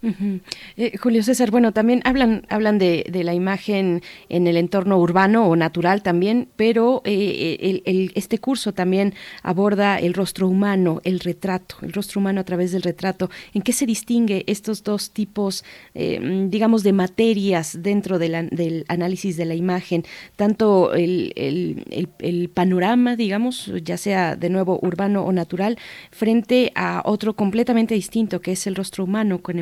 Eh, 0.00 0.96
Julio 0.96 1.22
César, 1.22 1.50
bueno, 1.50 1.72
también 1.72 2.00
hablan, 2.04 2.46
hablan 2.48 2.78
de, 2.78 3.04
la 3.24 3.34
imagen 3.34 4.02
en 4.28 4.46
el 4.46 4.56
entorno 4.56 4.98
urbano 4.98 5.48
o 5.48 5.56
natural 5.56 6.02
también, 6.02 6.48
pero 6.56 7.02
eh, 7.04 7.56
el, 7.60 7.82
el, 7.84 8.12
este 8.14 8.38
curso 8.38 8.72
también 8.72 9.14
aborda 9.42 9.98
el 9.98 10.14
rostro 10.14 10.48
humano, 10.48 11.00
el 11.04 11.20
retrato, 11.20 11.76
el 11.82 11.92
rostro 11.92 12.20
humano 12.20 12.40
a 12.40 12.44
través 12.44 12.70
del 12.72 12.82
retrato. 12.82 13.28
¿En 13.54 13.62
qué 13.62 13.72
se 13.72 13.86
distingue 13.86 14.44
estos 14.46 14.84
dos 14.84 15.10
tipos, 15.10 15.64
eh, 15.94 16.46
digamos, 16.48 16.82
de 16.84 16.92
materias 16.92 17.78
dentro 17.82 18.18
del 18.18 18.84
análisis 18.88 19.36
de 19.36 19.44
la 19.46 19.54
imagen? 19.54 20.04
Tanto 20.36 20.94
el, 20.94 21.32
el, 21.34 22.48
panorama, 22.54 23.16
digamos, 23.16 23.70
ya 23.82 23.96
sea 23.96 24.36
de 24.36 24.48
nuevo 24.48 24.78
urbano 24.82 25.24
o 25.24 25.32
natural, 25.32 25.76
frente 26.10 26.72
a 26.74 27.02
otro 27.04 27.34
completamente 27.34 27.94
distinto, 27.94 28.40
que 28.40 28.52
es 28.52 28.66
el 28.66 28.74
rostro 28.74 29.04
humano 29.04 29.40
con 29.40 29.58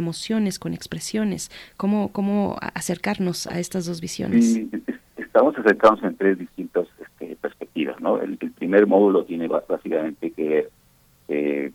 con 0.59 0.75
expresiones, 0.75 1.51
cómo, 1.77 2.11
cómo 2.13 2.57
acercarnos 2.75 3.47
a 3.47 3.61
estas 3.61 3.87
dos 3.87 4.01
visiones. 4.01 4.61
Estamos 5.17 5.57
acercados 5.57 6.03
en 6.03 6.17
tres 6.17 6.39
distintas 6.39 6.89
este, 7.01 7.37
perspectivas, 7.37 8.01
¿no? 8.01 8.21
El, 8.21 8.37
primer 8.37 8.87
módulo 8.87 9.25
tiene 9.25 9.47
básicamente 9.47 10.33
que 10.33 10.49
ver 10.49 10.71
eh, 11.29 11.71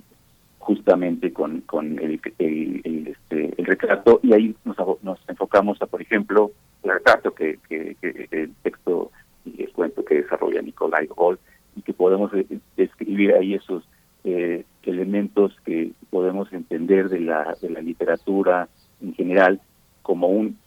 justamente 0.59 1.31
con, 1.31 1.61
con 1.61 1.97
el, 1.99 2.19
este, 2.39 3.53
el 3.57 3.65
retrato 3.65 4.19
y 4.21 4.33
ahí 4.33 4.55
nos, 4.65 4.75
nos 5.01 5.19
enfocamos 5.29 5.81
a, 5.81 5.85
por 5.85 6.01
ejemplo, 6.01 6.51
el 6.83 6.91
retrato 6.91 7.33
que, 7.33 7.57
que, 7.69 7.95
el 8.31 8.53
texto 8.63 9.11
y 9.45 9.63
el 9.63 9.71
cuento 9.71 10.03
que 10.03 10.23
desarrolla 10.23 10.61
Nicolai 10.61 11.07
Hall 11.15 11.39
y 11.77 11.81
que 11.83 11.93
podemos 11.93 12.31
describir 12.75 13.33
ahí 13.33 13.53
esos 13.53 13.83
eh, 14.23 14.65
elementos 14.83 15.55
que 15.65 15.91
podemos 16.09 16.51
entender 16.53 17.09
de 17.09 17.19
la, 17.19 17.55
de 17.61 17.69
la 17.69 17.81
literatura 17.81 18.67
en 19.01 19.13
general 19.13 19.59
como 20.01 20.27
un 20.27 20.57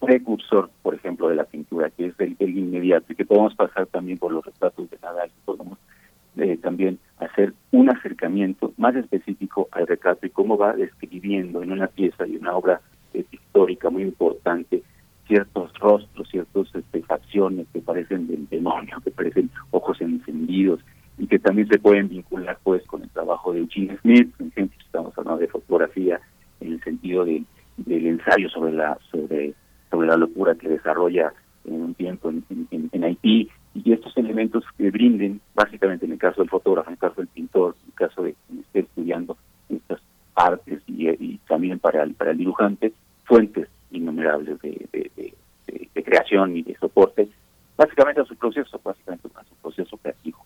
precursor, 0.00 0.70
por 0.82 0.94
ejemplo, 0.94 1.28
de 1.28 1.36
la 1.36 1.44
pintura, 1.44 1.90
que 1.90 2.06
es 2.06 2.14
el, 2.18 2.36
inmediato, 2.40 3.12
y 3.12 3.16
que 3.16 3.24
podemos 3.24 3.54
pasar 3.54 3.86
también 3.86 4.18
por 4.18 4.32
los 4.32 4.44
retratos 4.44 4.90
de 4.90 4.98
Nadal, 5.00 5.30
podemos 5.44 5.78
eh, 6.36 6.56
también 6.56 6.98
hacer 7.18 7.54
un 7.70 7.88
acercamiento 7.88 8.72
más 8.78 8.96
específico 8.96 9.68
al 9.70 9.86
retrato 9.86 10.26
y 10.26 10.30
cómo 10.30 10.56
va 10.56 10.72
describiendo 10.72 11.62
en 11.62 11.72
una 11.72 11.86
pieza 11.86 12.26
y 12.26 12.36
una 12.36 12.56
obra 12.56 12.80
eh, 13.14 13.24
histórica 13.30 13.90
muy 13.90 14.02
importante 14.02 14.82
ciertos 15.28 15.72
rostros, 15.78 16.28
ciertas 16.28 16.74
este, 16.74 17.02
facciones 17.02 17.66
que 17.72 17.80
parecen 17.80 18.26
del 18.26 18.48
demonio, 18.48 18.98
que 19.04 19.10
parecen 19.12 19.50
ojos 19.70 20.00
encendidos 20.00 20.80
y 21.22 21.28
que 21.28 21.38
también 21.38 21.68
se 21.68 21.78
pueden 21.78 22.08
vincular 22.08 22.58
pues 22.64 22.84
con 22.84 23.00
el 23.00 23.10
trabajo 23.10 23.52
de 23.52 23.60
Eugene 23.60 23.96
Smith, 23.98 24.34
por 24.36 24.48
ejemplo, 24.48 24.76
estamos 24.84 25.16
hablando 25.16 25.38
de 25.38 25.46
fotografía 25.46 26.20
en 26.58 26.72
el 26.72 26.82
sentido 26.82 27.24
de, 27.24 27.44
del 27.76 28.06
ensayo 28.08 28.48
sobre 28.48 28.72
la 28.72 28.98
sobre 29.08 29.54
sobre 29.88 30.08
la 30.08 30.16
locura 30.16 30.56
que 30.56 30.68
desarrolla 30.68 31.32
en 31.64 31.80
un 31.80 31.94
tiempo 31.94 32.28
en, 32.30 32.44
en, 32.90 33.04
Haití. 33.04 33.48
Y 33.72 33.92
estos 33.92 34.16
elementos 34.16 34.64
que 34.76 34.90
brinden, 34.90 35.40
básicamente 35.54 36.06
en 36.06 36.12
el 36.12 36.18
caso 36.18 36.40
del 36.40 36.50
fotógrafo, 36.50 36.88
en 36.88 36.94
el 36.94 36.98
caso 36.98 37.14
del 37.18 37.28
pintor, 37.28 37.76
en 37.82 37.86
el 37.90 37.94
caso 37.94 38.22
de 38.24 38.34
quien 38.48 38.60
esté 38.60 38.80
estudiando 38.80 39.36
estas 39.68 40.00
artes 40.34 40.82
y, 40.88 41.38
también 41.46 41.78
para 41.78 42.02
el, 42.02 42.14
para 42.14 42.32
el 42.32 42.38
dibujante, 42.38 42.92
fuentes 43.24 43.68
innumerables 43.92 44.60
de, 44.60 44.88
de, 44.92 46.02
creación 46.02 46.56
y 46.56 46.62
de 46.62 46.76
soporte, 46.78 47.28
básicamente 47.76 48.20
a 48.20 48.24
su 48.24 48.34
proceso, 48.34 48.80
básicamente 48.82 49.28
a 49.36 49.44
su 49.44 49.54
proceso 49.62 49.96
creativo 49.98 50.44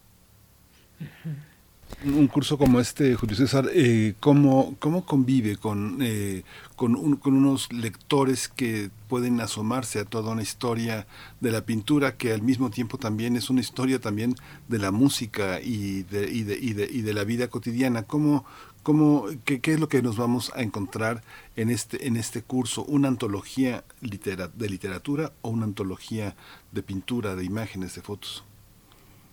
un 2.04 2.26
curso 2.28 2.58
como 2.58 2.80
este, 2.80 3.14
Julio 3.14 3.36
César, 3.36 3.68
eh, 3.72 4.14
¿cómo, 4.20 4.76
¿cómo, 4.78 5.04
convive 5.04 5.56
con, 5.56 5.98
eh, 6.02 6.42
con, 6.74 6.94
unos 6.96 7.72
lectores 7.72 8.48
que 8.48 8.90
pueden 9.08 9.40
asomarse 9.40 10.00
a 10.00 10.04
toda 10.04 10.32
una 10.32 10.42
historia 10.42 11.06
de 11.40 11.50
la 11.50 11.64
pintura 11.64 12.16
que 12.16 12.32
al 12.32 12.42
mismo 12.42 12.70
tiempo 12.70 12.98
también 12.98 13.36
es 13.36 13.50
una 13.50 13.60
historia 13.60 14.00
también 14.00 14.34
de 14.68 14.78
la 14.78 14.90
música 14.90 15.60
y 15.60 16.02
de, 16.04 16.30
y 16.30 16.42
de, 16.42 16.58
y 16.58 16.72
de, 16.74 16.88
y 16.90 17.00
de 17.00 17.14
la 17.14 17.24
vida 17.24 17.48
cotidiana? 17.48 18.02
¿Cómo, 18.02 18.44
cómo, 18.82 19.26
qué, 19.44 19.60
qué, 19.60 19.72
es 19.74 19.80
lo 19.80 19.88
que 19.88 20.02
nos 20.02 20.16
vamos 20.16 20.52
a 20.54 20.62
encontrar 20.62 21.22
en 21.56 21.70
este, 21.70 22.06
en 22.06 22.16
este 22.16 22.42
curso? 22.42 22.84
¿Una 22.84 23.08
antología 23.08 23.84
de 24.00 24.68
literatura 24.68 25.32
o 25.40 25.50
una 25.50 25.64
antología 25.64 26.36
de 26.72 26.82
pintura, 26.82 27.36
de 27.36 27.44
imágenes, 27.44 27.94
de 27.94 28.02
fotos? 28.02 28.44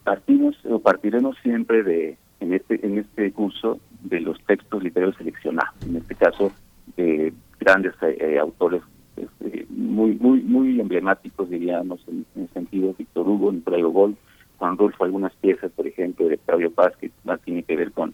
Partimos 0.03 0.55
o 0.65 0.79
partiremos 0.79 1.37
siempre 1.43 1.83
de 1.83 2.17
en 2.39 2.53
este 2.53 2.85
en 2.85 2.97
este 2.97 3.31
curso 3.31 3.79
de 4.01 4.19
los 4.19 4.37
textos 4.45 4.83
literarios 4.83 5.15
seleccionados, 5.17 5.75
en 5.87 5.95
este 5.95 6.15
caso 6.15 6.51
de 6.97 7.33
grandes 7.59 7.93
eh, 8.01 8.17
eh, 8.19 8.39
autores 8.39 8.81
este, 9.15 9.65
muy 9.69 10.15
muy 10.15 10.41
muy 10.41 10.79
emblemáticos 10.79 11.49
diríamos 11.49 12.01
en, 12.07 12.25
el 12.35 12.49
sentido 12.49 12.93
Víctor 12.97 13.27
Hugo, 13.27 13.51
Nicolai 13.51 13.81
Gogol, 13.81 14.17
Juan 14.57 14.77
Rulfo, 14.77 15.05
algunas 15.05 15.33
piezas 15.35 15.71
por 15.71 15.87
ejemplo 15.87 16.27
de 16.27 16.37
Claudio 16.37 16.71
Paz 16.71 16.93
que 16.97 17.11
más 17.23 17.39
tiene 17.41 17.63
que 17.63 17.75
ver 17.75 17.91
con 17.91 18.13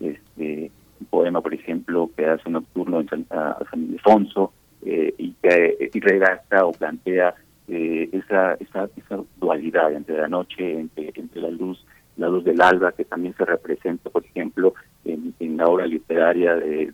este 0.00 0.70
un 1.00 1.06
poema 1.06 1.40
por 1.40 1.52
ejemplo 1.52 2.10
que 2.16 2.26
hace 2.26 2.48
nocturno 2.50 3.00
en 3.00 3.08
San, 3.08 3.26
San 3.28 3.82
Ildefonso 3.82 4.52
eh, 4.84 5.14
y 5.18 5.32
que 5.42 5.90
y 5.92 6.00
redacta 6.00 6.64
o 6.66 6.72
plantea 6.72 7.34
esa, 7.68 8.54
esa 8.54 8.88
esa 8.96 9.24
dualidad 9.36 9.92
entre 9.92 10.18
la 10.18 10.28
noche 10.28 10.80
entre 10.80 11.12
entre 11.16 11.40
la 11.40 11.50
luz 11.50 11.84
la 12.16 12.28
luz 12.28 12.44
del 12.44 12.60
alba, 12.60 12.92
que 12.92 13.04
también 13.04 13.34
se 13.36 13.44
representa, 13.44 14.08
por 14.10 14.24
ejemplo, 14.24 14.74
en, 15.04 15.34
la 15.56 15.66
obra 15.66 15.86
literaria 15.86 16.54
de, 16.56 16.92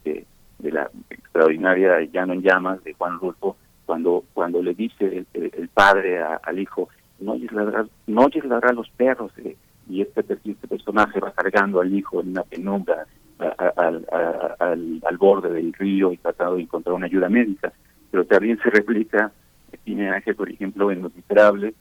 de, 0.59 0.71
la 0.71 0.91
extraordinaria 1.09 2.01
Llano 2.13 2.35
en 2.35 2.43
Llamas 2.43 2.83
de 2.85 2.95
Juan 2.95 3.19
Rulfo, 3.19 3.57
cuando 3.87 4.25
cuando 4.35 4.63
le 4.63 4.75
dice 4.75 5.25
el, 5.33 5.69
padre 5.69 6.23
al 6.23 6.59
hijo, 6.59 6.89
no 7.19 7.33
oyes 7.33 7.53
ladrar, 7.53 7.87
no 8.07 8.23
oyes 8.23 8.45
ladrar 8.45 8.75
los 8.75 8.89
perros, 8.91 9.33
eh", 9.39 9.57
y 9.89 10.03
este, 10.03 10.21
este 10.21 10.69
personaje 10.69 11.19
va 11.21 11.33
cargando 11.33 11.81
al 11.81 11.93
hijo 11.93 12.21
en 12.21 12.31
una 12.31 12.43
penumbra 12.45 13.07
al, 13.77 14.07
al, 15.03 15.17
borde 15.19 15.51
del 15.51 15.73
río 15.73 16.13
y 16.13 16.19
tratando 16.19 16.57
de 16.57 16.63
encontrar 16.63 16.95
una 16.95 17.07
ayuda 17.07 17.29
médica, 17.29 17.73
pero 18.11 18.25
también 18.27 18.59
se 18.63 18.71
replica 18.71 19.33
tiene 19.79 20.11
Ángel, 20.11 20.35
por 20.35 20.51
ejemplo, 20.51 20.91
en 20.91 21.03
Los 21.03 21.15
Miserables, 21.15 21.75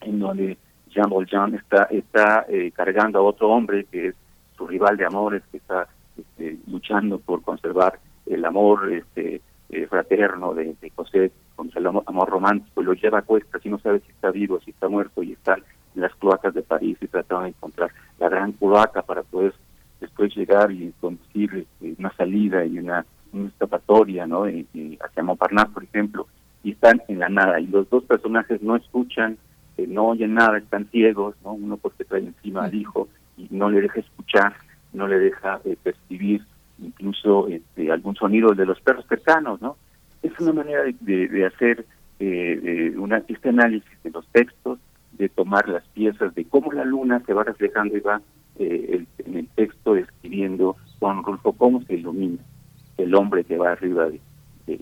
en 0.00 0.18
donde 0.20 0.58
Jean 0.88 1.10
Valjean 1.10 1.54
está, 1.54 1.84
está 1.84 2.46
eh, 2.48 2.70
cargando 2.74 3.18
a 3.18 3.22
otro 3.22 3.50
hombre 3.50 3.84
que 3.84 4.08
es 4.08 4.14
su 4.56 4.66
rival 4.66 4.96
de 4.96 5.04
amores, 5.04 5.42
que 5.50 5.58
está 5.58 5.88
este, 6.16 6.58
luchando 6.66 7.18
por 7.18 7.42
conservar 7.42 7.98
el 8.26 8.44
amor 8.44 8.92
este, 8.92 9.40
eh, 9.68 9.86
fraterno 9.88 10.54
de, 10.54 10.74
José 10.94 11.30
contra 11.54 11.80
el 11.80 11.86
amor, 11.86 12.28
romántico, 12.28 12.82
y 12.82 12.84
lo 12.84 12.94
lleva 12.94 13.18
a 13.18 13.22
cuestas 13.22 13.64
y 13.64 13.68
no 13.68 13.78
sabe 13.78 14.00
si 14.00 14.10
está 14.10 14.30
vivo, 14.30 14.60
si 14.60 14.70
está 14.70 14.88
muerto, 14.88 15.22
y 15.22 15.32
está 15.32 15.54
en 15.94 16.02
las 16.02 16.14
cloacas 16.14 16.54
de 16.54 16.62
París 16.62 16.98
y 17.00 17.06
tratando 17.06 17.44
de 17.44 17.50
encontrar 17.50 17.90
la 18.18 18.28
gran 18.28 18.52
cloaca 18.52 19.02
para 19.02 19.22
poder 19.22 19.54
después 20.00 20.34
llegar 20.34 20.70
y 20.70 20.92
conducir 21.00 21.54
este, 21.54 21.94
una 21.98 22.12
salida 22.14 22.64
y 22.64 22.78
una, 22.78 23.04
escapatoria 23.48 24.26
¿no? 24.26 24.44
hacia 24.44 25.22
Montparnasse, 25.22 25.72
por 25.72 25.84
ejemplo, 25.84 26.26
y 26.62 26.72
están 26.72 27.02
en 27.08 27.18
la 27.20 27.28
nada, 27.28 27.60
y 27.60 27.66
los 27.66 27.88
dos 27.90 28.04
personajes 28.04 28.62
no 28.62 28.76
escuchan, 28.76 29.38
no 29.86 30.08
oyen 30.08 30.34
nada, 30.34 30.58
están 30.58 30.86
ciegos, 30.90 31.34
¿no? 31.44 31.52
Uno 31.52 31.76
porque 31.76 32.04
trae 32.04 32.22
encima 32.22 32.64
al 32.64 32.74
hijo 32.74 33.08
y 33.36 33.46
no 33.50 33.70
le 33.70 33.82
deja 33.82 34.00
escuchar, 34.00 34.54
no 34.92 35.06
le 35.06 35.18
deja 35.18 35.60
eh, 35.64 35.76
percibir 35.82 36.42
incluso 36.78 37.48
este, 37.48 37.90
algún 37.90 38.16
sonido 38.16 38.54
de 38.54 38.66
los 38.66 38.80
perros 38.80 39.04
cercanos, 39.08 39.60
¿no? 39.60 39.76
Es 40.22 40.32
una 40.40 40.52
manera 40.52 40.82
de, 40.82 41.28
de, 41.28 41.46
hacer 41.46 41.84
eh, 42.18 42.94
una, 42.96 43.22
este 43.28 43.50
análisis 43.50 44.02
de 44.02 44.10
los 44.10 44.26
textos, 44.28 44.78
de 45.12 45.28
tomar 45.28 45.68
las 45.68 45.84
piezas, 45.88 46.34
de 46.34 46.44
cómo 46.44 46.72
la 46.72 46.84
luna 46.84 47.22
se 47.26 47.32
va 47.32 47.44
reflejando 47.44 47.96
y 47.96 48.00
va 48.00 48.20
eh, 48.58 49.04
en 49.18 49.36
el 49.36 49.48
texto 49.48 49.94
describiendo 49.94 50.76
Juan 50.98 51.22
Rulfo 51.22 51.52
cómo 51.52 51.82
se 51.82 51.94
ilumina 51.94 52.42
el 52.96 53.14
hombre 53.14 53.44
que 53.44 53.58
va 53.58 53.72
arriba 53.72 54.06
de, 54.06 54.20
de 54.66 54.80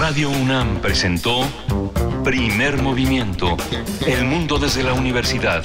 Radio 0.00 0.30
UNAM 0.30 0.80
presentó 0.80 1.44
Primer 2.24 2.82
Movimiento. 2.82 3.56
El 4.06 4.24
mundo 4.26 4.58
desde 4.58 4.82
la 4.82 4.92
universidad 4.92 5.64